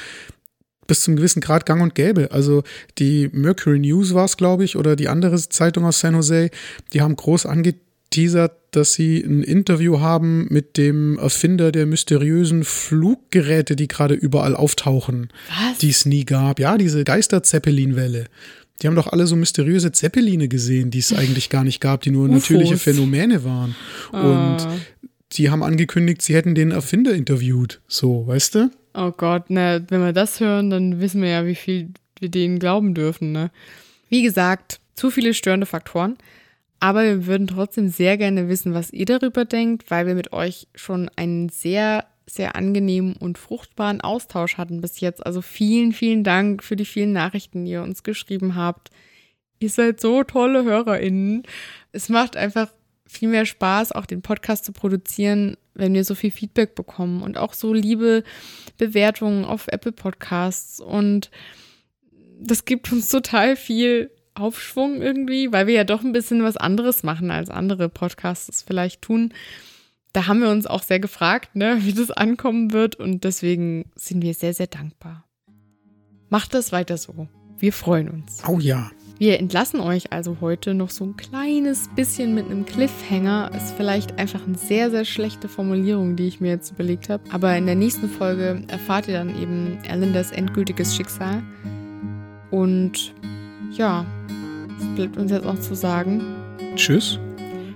bis 0.88 1.02
zum 1.02 1.16
gewissen 1.16 1.42
Grad 1.42 1.66
gang 1.66 1.82
und 1.82 1.96
gäbe. 1.96 2.32
Also 2.32 2.64
die 3.00 3.30
Mercury 3.32 3.80
News 3.80 4.14
war 4.14 4.26
es, 4.26 4.38
glaube 4.38 4.64
ich, 4.66 4.76
oder 4.76 4.96
die 4.96 5.08
andere 5.10 5.38
Zeitung 5.50 5.86
aus 5.86 6.00
San 6.00 6.14
Jose, 6.16 6.50
die 6.94 7.02
haben 7.02 7.16
groß 7.16 7.46
angeteasert, 7.46 8.54
dass 8.72 8.94
sie 8.94 9.20
ein 9.22 9.44
Interview 9.44 10.00
haben 10.00 10.48
mit 10.50 10.78
dem 10.78 11.18
Erfinder 11.20 11.72
der 11.72 11.86
mysteriösen 11.86 12.64
Fluggeräte, 12.64 13.76
die 13.76 13.88
gerade 13.88 14.16
überall 14.16 14.56
auftauchen, 14.56 15.30
die 15.82 15.90
es 15.90 16.06
nie 16.06 16.26
gab. 16.26 16.60
Ja, 16.60 16.78
diese 16.78 17.04
Geister-Zeppelin-Welle. 17.04 18.26
Die 18.82 18.88
haben 18.88 18.96
doch 18.96 19.08
alle 19.08 19.28
so 19.28 19.36
mysteriöse 19.36 19.92
Zeppeline 19.92 20.48
gesehen, 20.48 20.90
die 20.90 21.00
es 21.00 21.14
eigentlich 21.18 21.50
gar 21.50 21.64
nicht 21.64 21.80
gab, 21.82 22.02
die 22.02 22.10
nur 22.12 22.28
UFOs. 22.28 22.50
natürliche 22.50 22.78
Phänomene 22.78 23.44
waren. 23.44 23.76
Und 24.12 24.22
Ah. 24.22 24.76
Die 25.34 25.50
haben 25.50 25.64
angekündigt, 25.64 26.22
sie 26.22 26.36
hätten 26.36 26.56
den 26.56 26.72
Erfinder 26.72 27.14
interviewt. 27.14 27.82
So, 27.88 28.28
weißt 28.28 28.56
du? 28.56 28.72
Oh 28.94 29.12
Gott, 29.12 29.46
na, 29.50 29.80
wenn 29.90 30.02
wir 30.02 30.14
das 30.14 30.40
hören, 30.40 30.70
dann 30.70 31.00
wissen 31.00 31.22
wir 31.22 31.30
ja, 31.30 31.46
wie 31.46 31.56
viel 31.56 31.90
wir 32.20 32.30
denen 32.30 32.60
glauben 32.60 32.94
dürfen, 32.94 33.32
ne? 33.32 33.52
Wie 34.10 34.22
gesagt, 34.24 34.80
zu 34.96 35.10
viele 35.10 35.34
störende 35.34 35.66
Faktoren. 35.66 36.18
Aber 36.80 37.04
wir 37.04 37.28
würden 37.28 37.48
trotzdem 37.48 37.88
sehr 37.88 38.18
gerne 38.18 38.50
wissen, 38.50 38.74
was 38.74 38.92
ihr 38.92 39.06
darüber 39.06 39.46
denkt, 39.46 39.90
weil 39.90 40.06
wir 40.06 40.16
mit 40.16 40.34
euch 40.34 40.68
schon 40.76 41.10
einen 41.16 41.50
sehr, 41.50 42.06
sehr 42.28 42.56
angenehmen 42.56 43.16
und 43.16 43.38
fruchtbaren 43.38 44.02
Austausch 44.02 44.58
hatten 44.58 44.82
bis 44.82 45.00
jetzt. 45.00 45.26
Also 45.26 45.42
vielen, 45.42 45.94
vielen 45.94 46.24
Dank 46.24 46.64
für 46.64 46.76
die 46.76 46.86
vielen 46.86 47.14
Nachrichten, 47.14 47.66
die 47.66 47.72
ihr 47.72 47.84
uns 47.84 48.04
geschrieben 48.04 48.56
habt. 48.56 48.92
Ihr 49.60 49.70
seid 49.70 50.02
so 50.02 50.24
tolle 50.24 50.66
HörerInnen. 50.66 51.44
Es 51.94 52.10
macht 52.10 52.36
einfach 52.36 52.68
viel 53.06 53.30
mehr 53.30 53.46
Spaß, 53.46 53.92
auch 53.92 54.06
den 54.06 54.22
Podcast 54.22 54.66
zu 54.66 54.72
produzieren, 54.72 55.58
wenn 55.74 55.94
wir 55.94 56.04
so 56.04 56.16
viel 56.16 56.32
Feedback 56.32 56.76
bekommen 56.76 57.22
und 57.22 57.38
auch 57.38 57.54
so 57.54 57.74
liebe 57.74 58.24
Bewertungen 58.78 59.46
auf 59.46 59.68
Apple 59.68 59.92
Podcasts. 59.92 60.80
Und 60.80 61.30
das 62.40 62.66
gibt 62.66 62.92
uns 62.92 63.10
total 63.10 63.56
viel 63.56 64.12
Aufschwung 64.36 65.02
irgendwie, 65.02 65.52
weil 65.52 65.68
wir 65.68 65.76
ja 65.76 65.84
doch 65.84 66.04
ein 66.04 66.12
bisschen 66.12 66.44
was 66.44 66.58
anderes 66.58 67.04
machen, 67.04 67.32
als 67.32 67.50
andere 67.50 67.90
Podcasts 67.90 68.50
es 68.50 68.62
vielleicht 68.62 69.02
tun. 69.02 69.34
Da 70.12 70.28
haben 70.28 70.42
wir 70.42 70.50
uns 70.50 70.68
auch 70.68 70.84
sehr 70.84 71.00
gefragt, 71.00 71.56
ne, 71.56 71.78
wie 71.82 71.94
das 71.94 72.12
ankommen 72.12 72.72
wird. 72.72 72.96
Und 72.96 73.24
deswegen 73.24 73.92
sind 73.96 74.22
wir 74.22 74.34
sehr, 74.34 74.54
sehr 74.54 74.68
dankbar. 74.68 75.26
Macht 76.30 76.54
das 76.54 76.72
weiter 76.72 76.98
so. 76.98 77.28
Wir 77.58 77.74
freuen 77.74 78.10
uns. 78.10 78.42
Oh 78.48 78.60
ja. 78.60 78.92
Wir 79.24 79.40
entlassen 79.40 79.80
euch 79.80 80.12
also 80.12 80.40
heute 80.42 80.74
noch 80.74 80.90
so 80.90 81.06
ein 81.06 81.16
kleines 81.16 81.88
bisschen 81.96 82.36
mit 82.36 82.48
einem 82.48 82.66
Cliffhanger. 82.66 83.52
Ist 83.56 83.74
vielleicht 83.78 84.20
einfach 84.20 84.46
eine 84.46 84.58
sehr, 84.58 84.92
sehr 84.92 85.06
schlechte 85.06 85.48
Formulierung, 85.48 86.18
die 86.18 86.28
ich 86.28 86.42
mir 86.42 86.50
jetzt 86.50 86.72
überlegt 86.72 87.08
habe. 87.08 87.24
Aber 87.32 87.56
in 87.56 87.66
der 87.66 87.76
nächsten 87.76 88.10
Folge 88.10 88.64
erfahrt 88.68 89.08
ihr 89.08 89.14
dann 89.14 89.30
eben 89.42 89.78
Erlindas 89.88 90.34
endgültiges 90.34 90.94
Schicksal. 90.94 91.42
Und 92.52 93.14
ja, 93.72 94.06
es 94.78 94.96
bleibt 94.98 95.16
uns 95.16 95.32
jetzt 95.32 95.46
auch 95.46 95.60
zu 95.62 95.74
sagen. 95.74 96.22
Tschüss. 96.76 97.18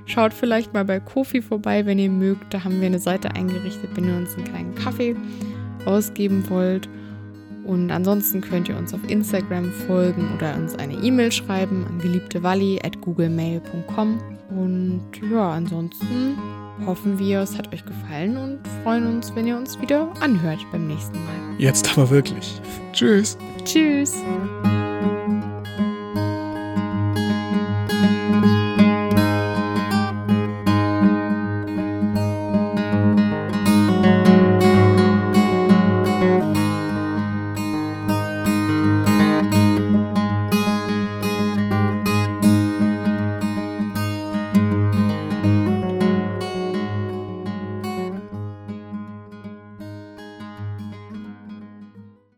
Schaut 0.06 0.34
vielleicht 0.34 0.74
mal 0.74 0.84
bei 0.84 1.00
Kofi 1.00 1.42
vorbei, 1.42 1.86
wenn 1.86 1.98
ihr 1.98 2.10
mögt. 2.10 2.54
Da 2.54 2.66
haben 2.66 2.82
wir 2.82 2.88
eine 2.88 3.00
Seite 3.00 3.32
eingerichtet, 3.32 3.92
wenn 3.96 4.04
ihr 4.04 4.18
uns 4.18 4.36
einen 4.36 4.44
kleinen 4.44 4.76
Kaffee 4.76 5.16
ausgeben 5.86 6.44
wollt. 6.50 6.90
Und 7.68 7.92
ansonsten 7.92 8.42
könnt 8.42 8.68
ihr 8.70 8.78
uns 8.78 8.94
auf 8.94 9.02
Instagram 9.08 9.72
folgen 9.86 10.30
oder 10.36 10.56
uns 10.56 10.76
eine 10.76 10.94
E-Mail 10.94 11.32
schreiben 11.32 11.86
an 11.86 12.00
geliebtewalli.googlemail.com. 12.00 14.20
Und 14.50 15.02
ja, 15.30 15.52
ansonsten 15.52 16.38
hoffen 16.86 17.20
wir, 17.20 17.42
es 17.42 17.58
hat 17.58 17.74
euch 17.74 17.84
gefallen 17.86 18.38
und 18.38 18.60
freuen 18.84 19.08
uns, 19.08 19.36
wenn 19.36 19.48
ihr 19.48 19.58
uns 19.58 19.82
wieder 19.82 20.14
anhört 20.22 20.60
beim 20.72 20.88
nächsten 20.88 21.18
Mal. 21.18 21.26
Jetzt 21.58 21.92
aber 21.92 22.10
wirklich. 22.10 22.62
Tschüss. 22.94 23.38
Tschüss! 23.66 24.16